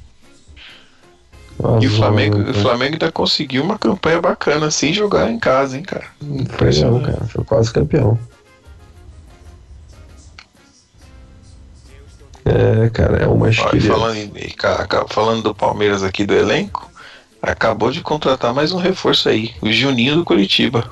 E 1.80 1.86
o 1.86 1.90
Flamengo, 1.90 2.38
né? 2.38 2.50
o 2.50 2.54
Flamengo 2.54 2.92
ainda 2.94 3.10
conseguiu 3.10 3.62
uma 3.62 3.78
campanha 3.78 4.20
bacana 4.20 4.70
sem 4.70 4.92
jogar 4.92 5.30
em 5.30 5.38
casa, 5.38 5.76
hein, 5.76 5.82
cara. 5.82 6.04
Foi 6.50 6.70
não, 6.80 7.00
cara. 7.00 7.24
Foi 7.26 7.44
quase 7.44 7.72
campeão. 7.72 8.18
É, 12.44 12.88
cara, 12.90 13.16
é 13.16 13.26
uma 13.26 13.50
e 13.50 13.56
queria. 13.56 13.90
falando, 13.90 15.08
falando 15.08 15.42
do 15.42 15.54
Palmeiras 15.54 16.02
aqui 16.02 16.24
do 16.24 16.34
elenco, 16.34 16.88
acabou 17.46 17.90
de 17.90 18.00
contratar 18.00 18.52
mais 18.52 18.72
um 18.72 18.78
reforço 18.78 19.28
aí, 19.28 19.54
o 19.62 19.72
Juninho 19.72 20.16
do 20.16 20.24
Curitiba. 20.24 20.90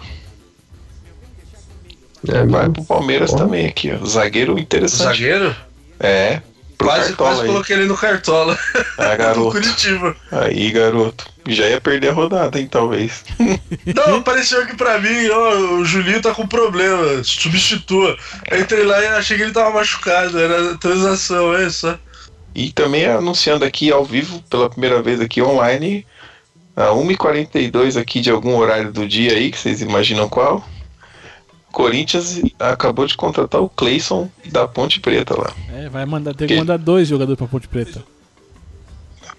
É, 2.27 2.47
Vai 2.47 2.71
pro 2.71 2.85
Palmeiras 2.85 3.33
Ó. 3.33 3.37
também 3.37 3.67
aqui, 3.67 3.93
ó. 3.93 4.05
Zagueiro 4.07 4.59
interessante. 4.59 5.05
Zagueiro? 5.05 5.55
É, 6.01 6.41
Quase, 6.79 7.13
quase 7.15 7.43
aí. 7.43 7.47
coloquei 7.47 7.77
ele 7.77 7.87
no 7.87 7.97
Cartola. 7.97 8.59
Ah, 8.99 9.13
do 9.13 9.19
garoto. 9.19 9.51
Curitiba. 9.53 10.17
Aí, 10.31 10.71
garoto. 10.71 11.27
Já 11.47 11.69
ia 11.69 11.81
perder 11.81 12.09
a 12.11 12.13
rodada, 12.13 12.59
hein, 12.59 12.67
talvez. 12.71 13.25
Não, 13.95 14.17
apareceu 14.17 14.63
aqui 14.63 14.75
pra 14.77 14.99
mim, 14.99 15.29
ó, 15.29 15.57
o 15.77 15.85
Julinho 15.85 16.21
tá 16.23 16.35
com 16.35 16.47
problema, 16.47 17.23
substitua. 17.23 18.17
Eu 18.51 18.61
entrei 18.61 18.85
lá 18.85 19.01
e 19.03 19.07
achei 19.09 19.37
que 19.37 19.43
ele 19.43 19.53
tava 19.53 19.71
machucado, 19.71 20.39
era 20.39 20.77
transação, 20.79 21.55
é 21.55 21.69
só. 21.71 21.99
E 22.55 22.71
também 22.73 23.07
anunciando 23.07 23.65
aqui 23.65 23.91
ao 23.93 24.05
vivo, 24.05 24.43
pela 24.49 24.71
primeira 24.71 25.03
vez 25.03 25.21
aqui 25.21 25.43
online, 25.43 26.07
a 26.77 26.87
1h42 26.89 28.01
aqui 28.01 28.21
de 28.21 28.31
algum 28.31 28.57
horário 28.57 28.93
do 28.93 29.07
dia 29.07 29.33
aí, 29.33 29.51
que 29.51 29.59
vocês 29.59 29.81
imaginam 29.81 30.29
qual. 30.29 30.67
Corinthians 31.73 32.41
acabou 32.59 33.05
de 33.07 33.17
contratar 33.17 33.61
o 33.61 33.69
Cleison 33.69 34.31
da 34.53 34.67
Ponte 34.69 35.01
Preta 35.01 35.37
lá. 35.37 35.53
É, 35.73 35.89
vai 35.89 36.05
mandar, 36.07 36.33
ter 36.35 36.47
Que? 36.47 36.55
que 36.55 36.61
mandar 36.61 36.79
dois 36.79 37.09
jogadores 37.09 37.37
pra 37.37 37.49
Ponte 37.49 37.67
Preta. 37.67 38.03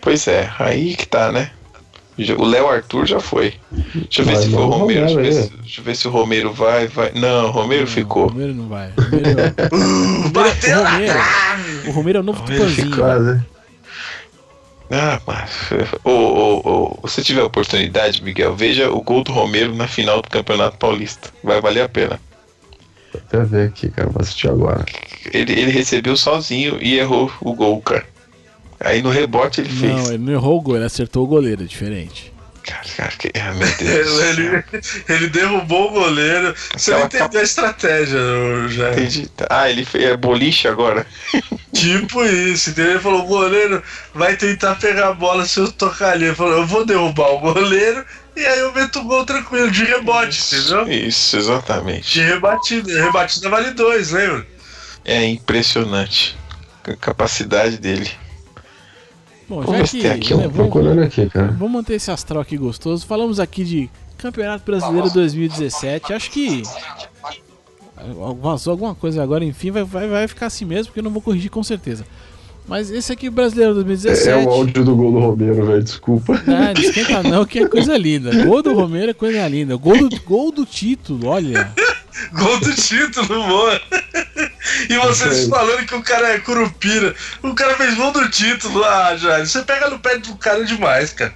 Pois 0.02 0.28
é, 0.28 0.52
aí 0.60 0.96
que 0.96 1.08
tá, 1.08 1.32
né? 1.32 1.52
O 2.38 2.46
Léo 2.46 2.70
Arthur 2.70 3.06
já 3.06 3.20
foi. 3.20 3.56
Deixa 3.94 4.22
eu 4.22 4.26
ver 4.26 4.36
Vai, 4.36 4.44
se 4.44 4.50
for 4.52 4.62
o 4.62 4.70
não, 4.70 4.78
Romero. 4.80 5.06
Deixa 5.06 5.20
eu, 5.20 5.24
ver 5.24 5.34
se, 5.34 5.50
deixa 5.58 5.82
eu 5.82 5.86
ver 5.86 5.96
se 5.96 6.08
o 6.08 6.12
Romero 6.12 6.54
vai, 6.54 6.88
vai. 6.88 7.12
Não, 7.14 7.48
o 7.48 7.52
Romero 7.52 7.84
O 7.84 7.88
ficou. 7.88 8.28
Romero 8.28 8.54
não 8.54 8.70
vai. 8.70 8.90
O 8.98 9.02
Romero, 9.02 10.30
Bateu 10.32 10.80
o 10.80 10.84
na 10.84 10.90
Romero, 10.96 11.14
trave! 11.14 11.90
o 11.90 11.92
Romero 11.92 12.18
é 12.18 12.22
o 12.22 12.24
novo 12.24 12.42
Tupanzinho. 12.44 12.96
Quase. 12.96 13.42
Ah, 14.92 15.20
mas. 15.26 15.70
Ô, 16.04 16.12
ô, 16.12 16.62
ô, 16.64 17.00
você 17.02 17.24
tiver 17.24 17.42
a 17.42 17.46
oportunidade, 17.46 18.24
Miguel, 18.24 18.56
veja 18.56 18.92
o 18.92 19.02
gol 19.02 19.24
do 19.24 19.32
Romero 19.32 19.74
na 19.74 19.88
final 19.88 20.22
do 20.22 20.30
Campeonato 20.30 20.78
Paulista. 20.78 21.30
Vai 21.44 21.60
valer 21.60 21.82
a 21.82 21.90
pena. 21.90 22.20
Vou 23.12 23.22
até 23.26 23.44
ver 23.44 23.68
aqui, 23.70 23.90
cara. 23.90 24.10
Vou 24.10 24.22
assistir 24.22 24.50
agora. 24.50 24.86
Ele, 25.34 25.54
ele 25.54 25.72
recebeu 25.72 26.16
sozinho 26.16 26.78
e 26.82 27.00
errou 27.00 27.32
o 27.42 27.54
gol, 27.54 27.82
cara. 27.82 28.06
Aí 28.80 29.02
no 29.02 29.10
rebote 29.10 29.62
ele 29.62 29.70
fez. 29.70 29.94
Não, 29.94 30.14
ele 30.14 30.24
não 30.24 30.34
errou 30.34 30.60
o 30.60 30.62
gol, 30.62 30.76
ele 30.76 30.86
acertou 30.86 31.24
o 31.24 31.28
goleiro, 31.28 31.64
é 31.64 31.66
diferente. 31.66 32.35
Cara, 32.66 33.12
que... 33.18 33.32
ah, 33.40 33.54
meu 33.54 33.68
Deus. 33.78 34.20
Ele, 34.22 34.64
ele 35.08 35.28
derrubou 35.30 35.90
o 35.90 35.94
goleiro. 35.94 36.56
Você 36.76 36.92
não 36.92 37.06
entendeu 37.06 37.28
capa- 37.28 37.40
a 37.40 37.44
estratégia, 37.44 38.18
já. 38.70 38.92
Entendi. 38.94 39.30
Ah, 39.50 39.70
ele 39.70 39.86
fez 39.86 40.04
é 40.06 40.18
boliche 40.18 40.68
agora. 40.68 41.06
Tipo 41.74 42.24
isso, 42.26 42.70
entendeu? 42.72 42.92
Ele 42.94 43.00
falou: 43.02 43.24
o 43.24 43.28
goleiro 43.28 43.84
vai 44.14 44.36
tentar 44.36 44.76
pegar 44.76 45.10
a 45.10 45.14
bola 45.14 45.46
se 45.46 45.60
eu 45.60 45.72
tocar 45.72 46.14
ali. 46.14 46.26
Ele 46.26 46.36
falou: 46.36 46.54
eu 46.60 46.66
vou 46.66 46.86
derrubar 46.86 47.30
o 47.34 47.40
goleiro 47.40 48.04
e 48.36 48.46
aí 48.46 48.60
eu 48.60 48.74
meto 48.74 49.00
o 49.00 49.04
gol 49.04 49.26
tranquilo, 49.26 49.70
de 49.70 49.84
rebote, 49.86 50.42
entendeu? 50.56 50.88
Isso, 50.92 51.38
exatamente. 51.38 52.14
De 52.14 52.22
rebatida. 52.22 53.04
Rebatida 53.04 53.50
vale 53.50 53.72
dois, 53.72 54.12
lembra? 54.12 54.46
É 55.04 55.24
impressionante 55.26 56.36
a 56.88 56.96
capacidade 56.96 57.78
dele. 57.78 58.10
Bom, 59.48 59.64
já 59.64 59.84
que. 59.84 60.08
aqui 60.08 60.34
né, 60.34 60.48
vamos, 60.48 61.04
aqui, 61.04 61.30
cara. 61.30 61.48
vamos 61.52 61.72
manter 61.72 61.96
esse 61.96 62.10
astral 62.10 62.42
aqui 62.42 62.58
gostoso. 62.58 63.06
Falamos 63.06 63.40
aqui 63.40 63.64
de 63.64 63.90
Campeonato 64.18 64.66
Brasileiro 64.66 65.10
2017. 65.12 66.14
Acho 66.14 66.32
que. 66.32 66.64
Vazou 68.42 68.72
alguma 68.72 68.94
coisa 68.94 69.24
agora, 69.24 69.46
enfim, 69.46 69.72
vai, 69.72 69.84
vai, 69.84 70.08
vai 70.08 70.28
ficar 70.28 70.48
assim 70.48 70.66
mesmo, 70.66 70.88
porque 70.88 71.00
eu 71.00 71.04
não 71.04 71.12
vou 71.12 71.22
corrigir 71.22 71.50
com 71.50 71.64
certeza. 71.64 72.06
Mas 72.68 72.90
esse 72.90 73.14
aqui, 73.14 73.30
Brasileiro 73.30 73.76
2017. 73.76 74.30
É 74.30 74.36
o 74.38 74.50
áudio 74.50 74.84
do 74.84 74.96
gol 74.96 75.12
do 75.12 75.20
Romero, 75.20 75.66
velho. 75.68 75.84
Desculpa. 75.84 76.34
Ah, 76.48 76.74
não 76.74 76.82
esquenta 76.82 77.24
não, 77.24 77.46
que 77.46 77.60
é 77.60 77.68
coisa 77.68 77.96
linda. 77.96 78.44
Gol 78.44 78.64
do 78.64 78.74
Romero 78.74 79.12
é 79.12 79.14
coisa 79.14 79.48
linda. 79.48 79.76
Gol 79.78 80.10
do, 80.10 80.22
gol 80.22 80.52
do 80.52 80.66
título, 80.66 81.28
olha. 81.28 81.72
Gol 82.34 82.60
do 82.62 82.74
título, 82.74 83.28
boa. 83.28 83.82
E 84.90 84.98
vocês 84.98 85.36
Sei. 85.38 85.50
falando 85.50 85.86
que 85.86 85.96
o 85.96 86.02
cara 86.02 86.34
é 86.34 86.40
curupira. 86.40 87.16
O 87.44 87.54
cara 87.54 87.76
fez 87.76 87.96
gol 87.96 88.12
do 88.12 88.30
título. 88.30 88.84
Ah, 88.84 89.16
Jair, 89.16 89.48
você 89.48 89.62
pega 89.62 89.90
no 89.90 90.00
pé 90.00 90.18
do 90.18 90.36
cara 90.36 90.64
demais, 90.66 91.12
cara. 91.14 91.34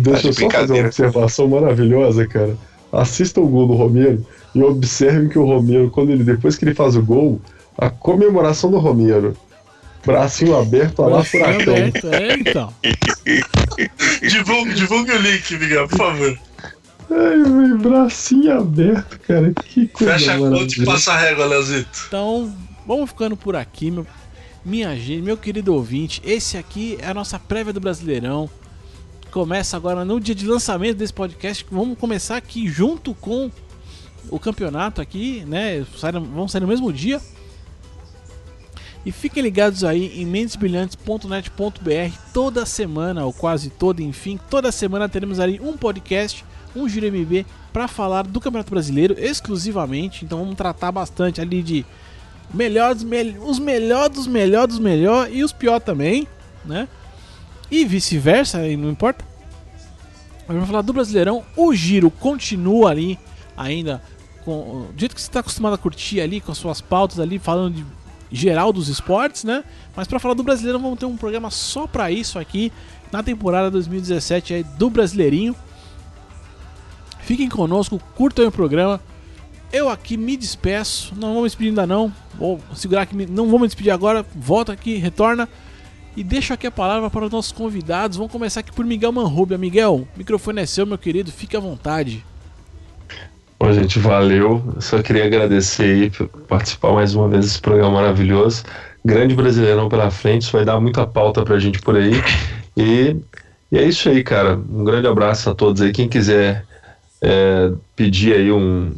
Deixa 0.00 0.30
de 0.30 0.42
eu 0.42 0.50
só 0.50 0.50
fazer 0.50 0.72
uma 0.72 0.86
observação 0.86 1.48
maravilhosa, 1.48 2.26
cara. 2.26 2.56
Assista 2.92 3.40
o 3.40 3.48
gol 3.48 3.66
do 3.66 3.74
Romero 3.74 4.24
e 4.54 4.62
observem 4.62 5.28
que 5.28 5.38
o 5.38 5.44
Romero, 5.44 5.90
quando 5.90 6.10
ele 6.10 6.22
depois 6.22 6.56
que 6.56 6.64
ele 6.64 6.74
faz 6.74 6.96
o 6.96 7.02
gol, 7.02 7.40
a 7.76 7.90
comemoração 7.90 8.70
do 8.70 8.78
Romero. 8.78 9.36
Bracinho 10.06 10.56
aberto, 10.56 11.00
olha 11.00 11.16
lá, 11.16 11.22
Bracinho 11.22 11.44
furacão. 11.44 11.74
aberto, 11.74 12.06
é, 12.12 12.34
então. 12.34 12.74
Divulgue, 14.20 14.74
divulgue 14.74 15.12
o 15.12 15.18
link, 15.18 15.56
Miguel, 15.56 15.88
por 15.88 15.98
favor. 15.98 16.38
Ai, 17.10 17.42
velho, 17.42 17.78
bracinho 17.78 18.58
aberto, 18.58 19.18
cara. 19.20 19.52
Que 19.52 19.86
coisa 19.88 20.14
Fecha 20.14 20.34
a 20.34 20.38
conta 20.38 20.80
e 20.80 20.84
passa 20.84 21.12
a 21.12 21.16
régua, 21.18 21.46
Leozito. 21.46 22.04
Então, 22.08 22.54
vamos 22.86 23.10
ficando 23.10 23.36
por 23.36 23.56
aqui, 23.56 23.90
meu, 23.90 24.06
minha 24.64 24.96
gente, 24.96 25.22
meu 25.22 25.36
querido 25.36 25.74
ouvinte. 25.74 26.22
Esse 26.24 26.56
aqui 26.56 26.96
é 27.00 27.08
a 27.08 27.14
nossa 27.14 27.38
prévia 27.38 27.72
do 27.72 27.80
Brasileirão. 27.80 28.48
Começa 29.30 29.76
agora 29.76 30.04
no 30.04 30.20
dia 30.20 30.34
de 30.34 30.46
lançamento 30.46 30.96
desse 30.96 31.12
podcast. 31.12 31.66
Vamos 31.70 31.98
começar 31.98 32.36
aqui 32.36 32.68
junto 32.68 33.14
com 33.14 33.50
o 34.30 34.38
campeonato 34.38 35.00
aqui, 35.00 35.44
né? 35.46 35.84
Vamos 36.32 36.52
sair 36.52 36.60
no 36.60 36.68
mesmo 36.68 36.92
dia. 36.92 37.20
E 39.04 39.12
fiquem 39.12 39.42
ligados 39.42 39.84
aí 39.84 40.20
em 40.20 40.24
mentesbrilhantes.net.br 40.24 42.16
toda 42.32 42.64
semana, 42.64 43.26
ou 43.26 43.32
quase 43.32 43.68
toda, 43.68 44.02
enfim, 44.02 44.40
toda 44.48 44.72
semana 44.72 45.08
teremos 45.08 45.38
ali 45.38 45.60
um 45.60 45.76
podcast, 45.76 46.42
um 46.74 46.88
Giro 46.88 47.06
MB 47.06 47.46
para 47.72 47.88
falar 47.88 48.26
do 48.26 48.40
Campeonato 48.40 48.70
Brasileiro 48.70 49.14
exclusivamente. 49.18 50.24
Então 50.24 50.38
vamos 50.38 50.56
tratar 50.56 50.92
bastante 50.92 51.40
ali 51.40 51.62
de 51.62 51.84
melhores, 52.52 53.02
mel 53.02 53.42
os 53.42 53.58
melhores 53.58 54.16
dos 54.16 54.26
melhores 54.26 54.68
dos 54.68 54.78
melhores 54.78 55.34
e 55.34 55.42
os 55.42 55.52
pior 55.52 55.80
também, 55.80 56.26
né? 56.64 56.88
E 57.70 57.84
vice-versa, 57.84 58.58
não 58.76 58.90
importa. 58.90 59.24
Mas 60.46 60.54
vamos 60.54 60.66
falar 60.66 60.82
do 60.82 60.92
Brasileirão. 60.92 61.42
O 61.56 61.74
Giro 61.74 62.10
continua 62.10 62.90
ali 62.90 63.18
ainda 63.56 64.02
com 64.44 64.88
do 64.92 65.00
jeito 65.00 65.14
que 65.14 65.20
você 65.20 65.28
está 65.28 65.40
acostumado 65.40 65.74
a 65.74 65.78
curtir 65.78 66.20
ali 66.20 66.40
com 66.40 66.52
as 66.52 66.58
suas 66.58 66.80
pautas 66.80 67.18
ali 67.18 67.38
falando 67.38 67.74
de 67.74 67.84
geral 68.30 68.72
dos 68.72 68.88
esportes, 68.88 69.44
né? 69.44 69.64
Mas 69.96 70.06
para 70.06 70.18
falar 70.18 70.34
do 70.34 70.42
Brasileirão 70.42 70.80
vamos 70.80 70.98
ter 70.98 71.06
um 71.06 71.16
programa 71.16 71.50
só 71.50 71.86
para 71.86 72.10
isso 72.10 72.38
aqui 72.38 72.72
na 73.10 73.22
temporada 73.22 73.70
2017 73.70 74.54
aí 74.54 74.62
do 74.62 74.90
Brasileirinho. 74.90 75.54
Fiquem 77.24 77.48
conosco, 77.48 78.00
curtam 78.14 78.46
o 78.46 78.52
programa. 78.52 79.00
Eu 79.72 79.88
aqui 79.88 80.16
me 80.16 80.36
despeço, 80.36 81.14
não 81.16 81.32
vou 81.32 81.42
me 81.42 81.48
despedir 81.48 81.70
ainda 81.70 81.86
não. 81.86 82.12
Vou 82.38 82.60
segurar 82.74 83.02
aqui, 83.02 83.16
me- 83.16 83.26
não 83.26 83.48
vou 83.48 83.58
me 83.58 83.66
despedir 83.66 83.90
agora. 83.90 84.24
Volta 84.34 84.72
aqui, 84.72 84.96
retorna 84.96 85.48
e 86.16 86.22
deixo 86.22 86.52
aqui 86.52 86.66
a 86.66 86.70
palavra 86.70 87.10
para 87.10 87.24
os 87.24 87.30
nossos 87.32 87.50
convidados. 87.50 88.16
Vamos 88.16 88.30
começar 88.30 88.60
aqui 88.60 88.70
por 88.72 88.84
Miguel 88.84 89.10
Manrubia. 89.10 89.58
Miguel, 89.58 90.06
o 90.14 90.18
microfone 90.18 90.60
é 90.60 90.66
seu, 90.66 90.86
meu 90.86 90.98
querido, 90.98 91.32
fique 91.32 91.56
à 91.56 91.60
vontade. 91.60 92.24
Bom, 93.58 93.72
gente, 93.72 93.98
valeu. 93.98 94.62
Eu 94.74 94.80
só 94.80 95.00
queria 95.02 95.24
agradecer 95.24 95.84
aí 95.84 96.10
por 96.10 96.28
participar 96.28 96.92
mais 96.92 97.14
uma 97.14 97.28
vez 97.28 97.44
desse 97.46 97.60
programa 97.60 97.90
maravilhoso. 97.94 98.62
Grande 99.04 99.34
Brasileirão 99.34 99.88
pela 99.88 100.10
frente, 100.10 100.42
isso 100.42 100.52
vai 100.52 100.64
dar 100.64 100.78
muita 100.80 101.06
pauta 101.06 101.42
pra 101.42 101.58
gente 101.58 101.80
por 101.80 101.96
aí. 101.96 102.12
E, 102.76 103.16
e 103.72 103.78
é 103.78 103.84
isso 103.84 104.08
aí, 104.08 104.22
cara. 104.22 104.56
Um 104.56 104.84
grande 104.84 105.06
abraço 105.06 105.48
a 105.50 105.54
todos 105.54 105.80
aí. 105.82 105.92
Quem 105.92 106.08
quiser 106.08 106.64
é, 107.26 107.72
pedir 107.96 108.34
aí 108.34 108.52
um, 108.52 108.92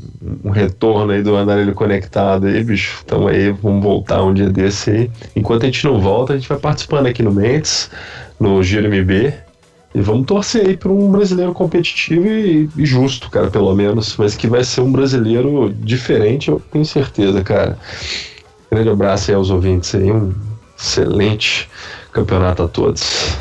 um 0.44 0.50
retorno 0.50 1.12
aí 1.12 1.22
do 1.22 1.36
Andarilho 1.36 1.74
Conectado 1.74 2.48
aí, 2.48 2.64
bicho, 2.64 3.04
tamo 3.06 3.28
aí, 3.28 3.52
vamos 3.52 3.84
voltar 3.84 4.24
um 4.24 4.34
dia 4.34 4.50
desse 4.50 4.90
aí. 4.90 5.10
Enquanto 5.36 5.62
a 5.62 5.66
gente 5.66 5.84
não 5.84 6.00
volta, 6.00 6.32
a 6.32 6.36
gente 6.36 6.48
vai 6.48 6.58
participando 6.58 7.06
aqui 7.06 7.22
no 7.22 7.32
Mentes, 7.32 7.88
no 8.40 8.60
Giro 8.64 8.88
MB. 8.88 9.32
E 9.94 10.00
vamos 10.00 10.26
torcer 10.26 10.66
aí 10.66 10.76
para 10.76 10.90
um 10.90 11.10
brasileiro 11.10 11.54
competitivo 11.54 12.26
e, 12.26 12.68
e 12.76 12.84
justo, 12.84 13.30
cara, 13.30 13.48
pelo 13.48 13.72
menos. 13.74 14.16
Mas 14.16 14.34
que 14.34 14.48
vai 14.48 14.64
ser 14.64 14.80
um 14.80 14.90
brasileiro 14.90 15.72
diferente, 15.72 16.48
eu 16.48 16.60
tenho 16.72 16.84
certeza, 16.84 17.42
cara. 17.42 17.78
Grande 18.70 18.88
abraço 18.88 19.30
aí 19.30 19.36
aos 19.36 19.50
ouvintes 19.50 19.94
aí. 19.94 20.10
Um 20.10 20.34
excelente 20.76 21.70
campeonato 22.12 22.64
a 22.64 22.68
todos. 22.68 23.36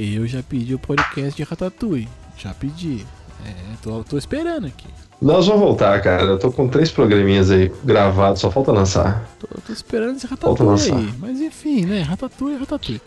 Eu 0.00 0.26
já 0.26 0.42
pedi 0.42 0.74
o 0.74 0.78
podcast 0.78 1.36
de 1.36 1.42
Ratatouille. 1.42 2.08
Já 2.36 2.54
pedi. 2.54 3.04
É, 3.44 3.76
tô, 3.82 4.02
tô 4.04 4.18
esperando 4.18 4.66
aqui. 4.66 4.86
Nós 5.20 5.46
vamos 5.46 5.62
voltar, 5.62 6.00
cara. 6.02 6.22
Eu 6.24 6.38
tô 6.38 6.50
com 6.50 6.66
três 6.66 6.90
programinhas 6.90 7.50
aí 7.50 7.70
gravados, 7.84 8.40
só 8.40 8.50
falta 8.50 8.72
lançar. 8.72 9.24
Tô, 9.38 9.46
tô 9.64 9.72
esperando 9.72 10.16
esse 10.16 10.26
Falta 10.26 10.48
Ratatouille 10.48 10.82
aí. 10.84 10.90
lançar. 10.90 11.14
Mas 11.20 11.40
enfim, 11.40 11.84
né? 11.86 12.02
Ratatouille 12.02 12.56
é 12.56 12.58
Ratatouille. 12.58 13.00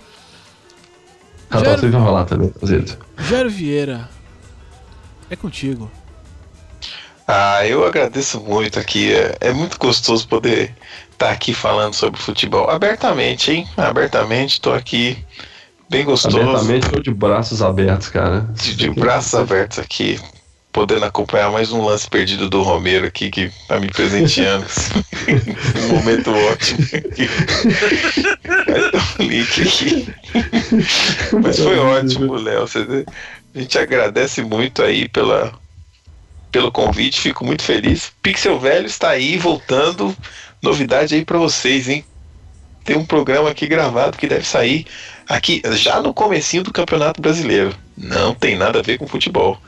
Ratatouille 1.49 1.91
vai 1.91 2.02
rolar 2.02 2.26
também, 2.26 2.53
Zito. 2.66 2.98
Jairo 3.18 3.49
Vieira, 3.49 4.10
é 5.30 5.36
contigo. 5.36 5.91
Ah, 7.28 7.66
eu 7.66 7.86
agradeço 7.86 8.40
muito 8.40 8.80
aqui. 8.80 9.14
É, 9.14 9.36
é 9.41 9.53
muito 9.53 9.78
gostoso 9.80 10.28
poder 10.28 10.76
estar 11.12 11.32
aqui 11.32 11.53
falando 11.53 11.94
sobre 11.94 12.20
futebol 12.20 12.70
abertamente, 12.70 13.52
hein? 13.52 13.68
Abertamente, 13.76 14.62
tô 14.62 14.72
aqui 14.72 15.18
bem 15.90 16.06
gostoso. 16.06 16.40
Abertamente 16.40 16.88
ou 16.94 17.02
de 17.02 17.14
braços 17.14 17.62
abertos, 17.62 18.10
cara. 18.10 18.41
De, 18.53 18.76
de 18.76 18.90
braços 18.90 19.34
abertos 19.36 19.80
aqui. 19.80 20.20
podendo 20.72 21.06
acompanhar 21.06 21.49
mais 21.52 21.72
um 21.72 21.84
lance 21.84 22.10
perdido 22.10 22.49
do 22.49 22.62
Romero 22.62 23.07
aqui, 23.07 23.30
que 23.30 23.49
tá 23.68 23.80
me 23.80 23.88
presenteando. 23.88 24.66
um 25.86 25.95
momento 25.95 26.32
ótimo. 26.32 26.80
Vai 28.44 28.91
dar 28.91 29.16
um 29.20 29.24
link 29.24 29.62
aqui. 29.62 30.14
Mas 31.41 31.60
foi 31.60 31.78
ótimo, 31.80 32.36
Léo. 32.36 32.66
A 33.56 33.60
gente 33.60 33.78
agradece 33.80 34.41
muito 34.41 34.84
aí 34.84 35.07
pela, 35.07 35.53
pelo 36.52 36.72
convite, 36.72 37.22
fico 37.22 37.45
muito 37.45 37.64
feliz. 37.64 38.12
Pixel 38.22 38.60
Velho 38.60 38.86
está 38.86 39.12
aí, 39.12 39.38
voltando. 39.38 40.16
Novidade 40.62 41.16
aí 41.16 41.24
para 41.24 41.38
vocês, 41.38 41.88
hein? 41.88 42.03
Tem 42.84 42.98
um 42.98 43.06
programa 43.06 43.49
aqui 43.49 43.66
gravado 43.66 44.18
que 44.18 44.28
deve 44.28 44.45
sair 44.45 44.86
aqui 45.27 45.61
já 45.73 46.02
no 46.02 46.14
comecinho 46.14 46.64
do 46.64 46.73
Campeonato 46.73 47.22
Brasileiro. 47.22 47.76
Não 47.97 48.34
tem 48.34 48.56
nada 48.57 48.80
a 48.80 48.81
ver 48.81 48.97
com 48.97 49.07
futebol. 49.07 49.60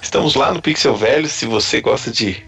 Estamos 0.00 0.34
lá 0.34 0.52
no 0.52 0.62
Pixel 0.62 0.96
Velho, 0.96 1.28
se 1.28 1.46
você 1.46 1.80
gosta 1.80 2.10
de 2.10 2.42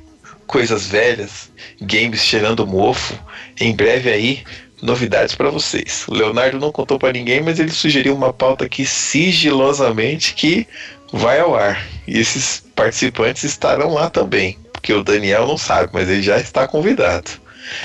coisas 0.47 0.87
velhas, 0.87 1.51
games 1.81 2.21
cheirando 2.21 2.67
mofo, 2.67 3.19
em 3.61 3.75
breve 3.75 4.11
aí 4.11 4.45
novidades 4.81 5.35
para 5.35 5.51
vocês. 5.51 6.05
O 6.09 6.15
Leonardo 6.15 6.59
não 6.59 6.71
contou 6.71 6.99
para 6.99 7.13
ninguém, 7.13 7.43
mas 7.43 7.59
ele 7.59 7.71
sugeriu 7.71 8.15
uma 8.15 8.33
pauta 8.33 8.65
aqui 8.65 8.85
sigilosamente 8.85 10.35
que 10.35 10.67
vai 11.13 11.41
ao 11.41 11.55
ar. 11.55 11.87
E 12.07 12.19
esses 12.19 12.65
participantes 12.75 13.45
estarão 13.45 13.95
lá 13.95 14.11
também, 14.11 14.59
porque 14.73 14.93
o 14.93 15.03
Daniel 15.03 15.47
não 15.47 15.59
sabe, 15.59 15.91
mas 15.93 16.09
ele 16.09 16.23
já 16.23 16.39
está 16.39 16.67
convidado. 16.69 17.31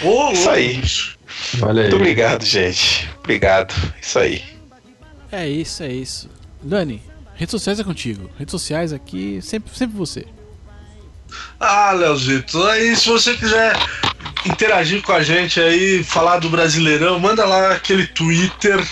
Ô, 0.03 0.31
Isso 0.31 0.49
aí. 0.49 0.81
Olha 1.61 1.81
aí. 1.81 1.89
Muito 1.89 1.95
obrigado, 1.95 2.45
gente. 2.45 3.09
Obrigado. 3.19 3.73
Isso 3.99 4.19
aí. 4.19 4.50
É 5.31 5.47
isso, 5.47 5.83
é 5.83 5.91
isso. 5.91 6.29
Dani, 6.61 7.01
redes 7.35 7.51
sociais 7.51 7.79
é 7.79 7.83
contigo. 7.83 8.29
Redes 8.37 8.51
sociais 8.51 8.91
aqui, 8.91 9.39
sempre, 9.41 9.75
sempre 9.75 9.97
você. 9.97 10.25
Ah, 11.59 11.91
Leozito, 11.91 12.61
aí 12.63 12.95
se 12.95 13.07
você 13.07 13.35
quiser 13.35 13.73
interagir 14.45 15.01
com 15.01 15.13
a 15.13 15.21
gente 15.21 15.59
aí, 15.59 16.03
falar 16.03 16.39
do 16.39 16.49
Brasileirão, 16.49 17.19
manda 17.19 17.45
lá 17.45 17.73
aquele 17.73 18.07
Twitter 18.07 18.83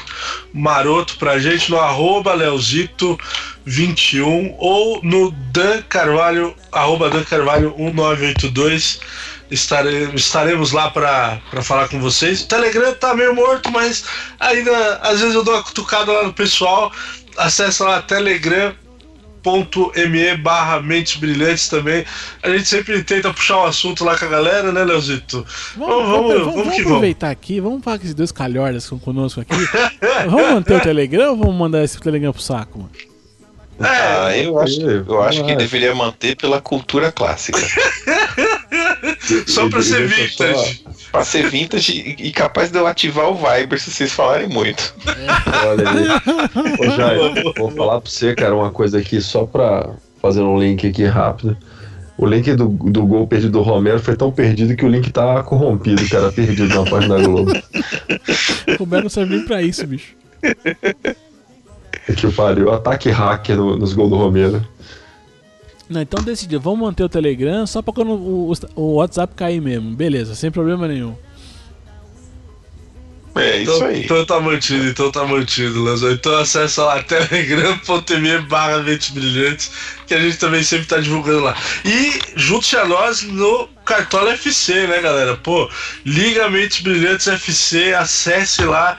maroto 0.53 1.17
pra 1.17 1.39
gente 1.39 1.69
no 1.69 1.79
arroba 1.79 2.37
Leozito21 2.37 4.55
ou 4.57 5.03
no 5.03 5.31
Dan 5.31 5.81
Carvalho, 5.89 6.55
arroba 6.71 7.09
Dan 7.09 7.23
Carvalho 7.23 7.73
1982. 7.77 8.99
Estare, 9.51 10.09
estaremos 10.13 10.71
lá 10.71 10.91
para 10.91 11.39
falar 11.63 11.87
com 11.87 11.99
vocês. 11.99 12.41
O 12.41 12.47
Telegram 12.47 12.93
tá 12.93 13.15
meio 13.15 13.33
morto, 13.33 13.71
mas 13.71 14.05
ainda 14.39 14.97
às 14.97 15.19
vezes 15.19 15.35
eu 15.35 15.43
dou 15.43 15.55
uma 15.55 15.63
cutucada 15.63 16.11
lá 16.11 16.23
no 16.23 16.33
pessoal. 16.33 16.91
Acessa 17.37 17.83
lá 17.85 18.01
telegram 18.01 18.75
me 20.09 20.37
barra 20.37 20.81
Mentes 20.81 21.15
Brilhantes 21.15 21.69
também. 21.69 22.05
A 22.43 22.49
gente 22.49 22.67
sempre 22.67 23.03
tenta 23.03 23.33
puxar 23.33 23.57
um 23.57 23.65
assunto 23.65 24.03
lá 24.03 24.17
com 24.17 24.25
a 24.25 24.27
galera, 24.27 24.71
né, 24.71 24.83
Leozito? 24.83 25.45
Vamos, 25.77 26.09
vamos, 26.09 26.39
vamos, 26.39 26.55
vamos 26.55 26.75
que 26.75 26.81
aproveitar 26.81 27.27
vamos. 27.27 27.41
aqui, 27.41 27.59
vamos 27.59 27.83
falar 27.83 27.97
com 27.97 28.03
esses 28.03 28.15
dois 28.15 28.31
calhordas 28.31 28.83
que 28.83 28.93
estão 28.93 28.99
conosco 28.99 29.41
aqui. 29.41 29.55
vamos 30.27 30.51
manter 30.51 30.75
o 30.75 30.79
Telegram 30.81 31.31
ou 31.31 31.37
vamos 31.37 31.55
mandar 31.55 31.83
esse 31.83 31.99
Telegram 31.99 32.31
pro 32.31 32.41
saco, 32.41 32.79
mano? 32.79 32.91
É, 33.81 33.85
ah, 33.87 34.37
eu 34.37 34.59
acho, 34.59 34.81
eu 34.81 35.23
acho 35.23 35.45
que 35.45 35.55
deveria 35.55 35.95
manter 35.95 36.35
pela 36.35 36.59
cultura 36.59 37.13
clássica. 37.13 37.59
só 39.47 39.69
pra 39.69 39.81
ser 39.81 40.07
vintage. 40.07 40.83
Só, 40.83 41.11
pra 41.11 41.25
ser 41.25 41.49
vintage 41.49 42.15
e, 42.17 42.31
capaz 42.31 42.71
de 42.71 42.77
eu 42.77 42.87
ativar 42.87 43.29
o 43.29 43.35
Viber 43.35 43.79
se 43.79 43.91
vocês 43.91 44.11
falarem 44.11 44.47
muito. 44.47 44.93
Olha 45.67 45.89
aí. 45.89 46.07
Ô, 46.79 46.91
Jair, 46.91 47.53
vou 47.57 47.71
falar 47.71 48.01
pra 48.01 48.09
você, 48.09 48.35
cara, 48.35 48.55
uma 48.55 48.71
coisa 48.71 48.99
aqui 48.99 49.21
só 49.21 49.45
pra 49.45 49.89
fazer 50.21 50.41
um 50.41 50.59
link 50.59 50.87
aqui 50.87 51.05
rápido. 51.05 51.57
O 52.17 52.25
link 52.25 52.53
do, 52.53 52.67
do 52.67 53.05
gol 53.05 53.25
perdido 53.25 53.53
do 53.53 53.61
Romero 53.61 53.99
foi 53.99 54.15
tão 54.15 54.29
perdido 54.29 54.75
que 54.75 54.83
o 54.83 54.89
link 54.89 55.09
tá 55.09 55.41
corrompido, 55.41 56.07
cara, 56.09 56.31
perdido 56.31 56.67
na 56.67 56.83
página 56.89 57.17
da 57.17 57.23
Globo. 57.23 57.51
O 58.67 58.77
Romero 58.77 59.03
não 59.03 59.09
serve 59.09 59.37
nem 59.37 59.45
pra 59.45 59.61
isso, 59.61 59.87
bicho. 59.87 60.15
Que 62.17 62.31
pariu, 62.33 62.73
ataque 62.73 63.09
hacker 63.09 63.55
no, 63.55 63.77
nos 63.77 63.93
gols 63.93 64.09
do 64.09 64.17
Romero. 64.17 64.65
Não, 65.89 66.01
então 66.01 66.23
decidi, 66.23 66.55
vamos 66.57 66.79
manter 66.79 67.03
o 67.03 67.09
Telegram 67.09 67.65
só 67.65 67.81
pra 67.81 67.91
quando 67.91 68.11
o, 68.11 68.53
o 68.75 68.93
WhatsApp 68.95 69.33
cair 69.35 69.59
mesmo. 69.59 69.89
Beleza, 69.91 70.35
sem 70.35 70.51
problema 70.51 70.87
nenhum. 70.87 71.15
É 73.35 73.57
isso 73.57 73.75
então, 73.75 73.87
aí. 73.87 74.03
Então 74.03 74.25
tá 74.25 74.39
mantido, 74.39 74.85
então 74.85 75.11
tá 75.11 75.25
mantido, 75.25 75.83
Lanzão. 75.83 76.11
Então 76.11 76.37
acessa 76.37 76.83
lá 76.83 77.01
telegram.me 77.03 78.37
barra 78.41 78.79
Brilhantes, 78.79 79.71
que 80.05 80.13
a 80.13 80.19
gente 80.19 80.37
também 80.37 80.63
sempre 80.63 80.87
tá 80.87 80.99
divulgando 80.99 81.39
lá. 81.39 81.55
E 81.85 82.19
junte 82.35 82.75
a 82.77 82.85
nós 82.85 83.23
no 83.23 83.67
Cartola 83.85 84.33
FC, 84.33 84.87
né, 84.87 85.01
galera? 85.01 85.37
Pô, 85.37 85.69
Liga 86.05 86.49
Mentes 86.49 86.81
Brilhantes 86.81 87.27
FC, 87.27 87.93
acesse 87.93 88.63
lá 88.63 88.97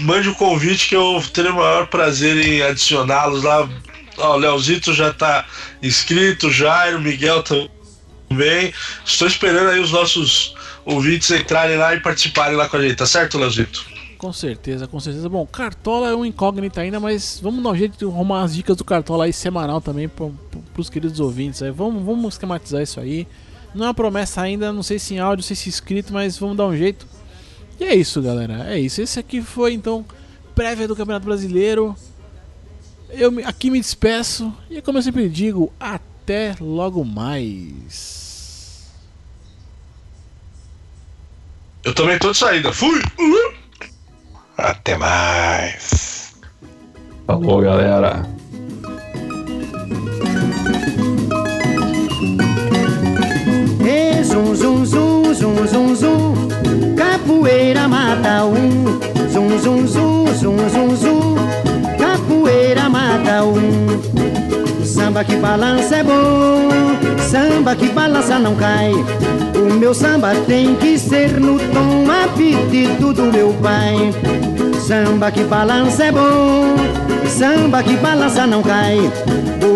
mande 0.00 0.28
o 0.28 0.32
um 0.32 0.34
convite 0.34 0.88
que 0.88 0.96
eu 0.96 1.22
terei 1.32 1.50
o 1.50 1.56
maior 1.56 1.86
prazer 1.86 2.36
em 2.36 2.62
adicioná-los 2.62 3.42
lá. 3.42 3.68
Ó, 4.18 4.34
o 4.34 4.36
Leozito 4.36 4.92
já 4.92 5.12
tá 5.12 5.44
inscrito, 5.82 6.50
Jairo, 6.50 7.00
Miguel 7.00 7.42
também. 7.42 8.72
Estou 9.04 9.28
esperando 9.28 9.70
aí 9.70 9.80
os 9.80 9.92
nossos 9.92 10.54
ouvintes 10.84 11.30
entrarem 11.30 11.76
lá 11.76 11.94
e 11.94 12.00
participarem 12.00 12.56
lá 12.56 12.68
com 12.68 12.76
a 12.76 12.82
gente, 12.82 12.96
tá 12.96 13.06
certo, 13.06 13.38
Leozito? 13.38 13.84
Com 14.18 14.32
certeza, 14.32 14.86
com 14.86 14.98
certeza. 14.98 15.28
Bom, 15.28 15.46
Cartola 15.46 16.08
é 16.08 16.14
um 16.14 16.24
incógnito 16.24 16.80
ainda, 16.80 16.98
mas 16.98 17.38
vamos 17.42 17.62
dar 17.62 17.70
um 17.70 17.76
jeito 17.76 17.98
de 17.98 18.04
arrumar 18.04 18.44
as 18.44 18.54
dicas 18.54 18.76
do 18.76 18.84
Cartola 18.84 19.26
aí 19.26 19.32
semanal 19.32 19.80
também 19.80 20.08
para 20.08 20.30
os 20.78 20.88
queridos 20.88 21.20
ouvintes. 21.20 21.62
Aí. 21.62 21.70
Vamos, 21.70 22.02
vamos 22.02 22.34
esquematizar 22.34 22.82
isso 22.82 22.98
aí. 22.98 23.26
Não 23.74 23.84
é 23.84 23.88
uma 23.88 23.94
promessa 23.94 24.40
ainda, 24.40 24.72
não 24.72 24.82
sei 24.82 24.98
se 24.98 25.14
em 25.14 25.18
áudio, 25.18 25.42
não 25.42 25.46
sei 25.46 25.54
se 25.54 25.68
escrito, 25.68 26.12
mas 26.14 26.38
vamos 26.38 26.56
dar 26.56 26.66
um 26.66 26.74
jeito. 26.74 27.06
E 27.78 27.84
é 27.84 27.94
isso, 27.94 28.22
galera. 28.22 28.66
É 28.72 28.78
isso. 28.78 29.02
Esse 29.02 29.18
aqui 29.18 29.42
foi 29.42 29.74
então 29.74 30.04
prévia 30.54 30.88
do 30.88 30.96
Campeonato 30.96 31.26
Brasileiro. 31.26 31.94
Eu 33.10 33.32
aqui 33.44 33.70
me 33.70 33.80
despeço 33.80 34.52
e 34.68 34.82
como 34.82 34.98
eu 34.98 35.02
sempre 35.02 35.28
digo, 35.28 35.72
até 35.78 36.54
logo 36.60 37.04
mais. 37.04 38.90
Eu 41.84 41.94
também 41.94 42.18
tô 42.18 42.32
de 42.32 42.38
saída. 42.38 42.72
Fui. 42.72 43.00
Até 44.58 44.96
mais. 44.96 46.34
Falou, 47.26 47.60
galera. 47.60 48.28
E 53.84 54.24
zum 54.24 54.56
zum 54.56 54.84
zum 54.84 55.34
zum 55.34 55.66
zum 55.68 55.96
zum 55.96 56.48
Capoeira 56.96 57.86
mata 57.86 58.44
um, 58.44 58.98
zum 59.30 59.58
zum 59.60 59.86
zum 59.86 60.26
zum 60.34 60.70
zum 60.70 60.96
zum. 60.96 61.65
Samba 64.84 65.24
que 65.24 65.36
balança 65.36 65.96
é 65.96 66.02
bom, 66.04 66.68
samba 67.18 67.74
que 67.74 67.88
balança 67.88 68.38
não 68.38 68.54
cai. 68.54 68.92
O 69.54 69.74
meu 69.74 69.92
samba 69.92 70.32
tem 70.46 70.76
que 70.76 70.96
ser 70.96 71.40
no 71.40 71.58
tom 71.58 72.06
apetito 72.08 73.12
do 73.12 73.24
meu 73.24 73.52
pai. 73.62 74.12
Samba 74.86 75.30
que 75.32 75.42
balança 75.42 76.04
é 76.04 76.12
bom, 76.12 76.76
samba 77.26 77.82
que 77.82 77.96
balança 77.96 78.46
não 78.46 78.62
cai. 78.62 78.98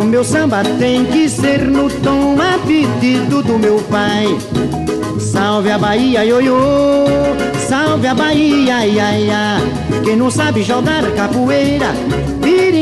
O 0.01 0.05
meu 0.05 0.23
samba 0.23 0.63
tem 0.79 1.05
que 1.07 1.29
ser 1.29 1.63
no 1.63 1.91
tom 1.91 2.37
apetito 2.41 3.43
do 3.43 3.59
meu 3.59 3.79
pai. 3.91 4.27
Salve 5.19 5.71
a 5.71 5.79
Bahia, 5.79 6.25
ioiô, 6.25 7.05
salve 7.69 8.07
a 8.07 8.15
Bahia, 8.15 8.87
ia, 8.87 9.19
ia. 9.19 9.57
Quem 10.05 10.17
não 10.17 10.31
sabe 10.31 10.63
jogar 10.63 11.03
capoeira, 11.13 11.89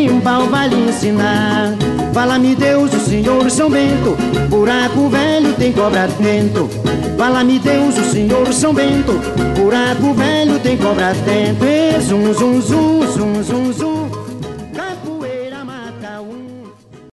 birimbau 0.09 0.47
vai 0.47 0.69
lhe 0.69 0.89
ensinar. 0.89 1.75
Fala-me 2.13 2.55
Deus, 2.57 2.93
o 2.95 3.01
Senhor 3.01 3.51
São 3.51 3.71
Bento, 3.71 4.17
buraco 4.49 5.09
velho 5.09 5.53
tem 5.55 5.73
cobra 5.73 6.09
dentro. 6.19 6.69
Fala-me 7.17 7.59
Deus, 7.59 7.97
o 7.99 8.05
Senhor 8.05 8.53
São 8.53 8.73
Bento, 8.73 9.13
buraco 9.55 10.15
velho 10.15 10.59
tem 10.61 10.77
cobra 10.77 11.13
dentro. 11.25 11.67
E 11.67 12.01
zum, 12.01 12.33
zum, 12.35 12.63
zum, 12.63 13.07
zum, 13.13 13.45
zum, 13.45 13.73
zum. 13.73 14.18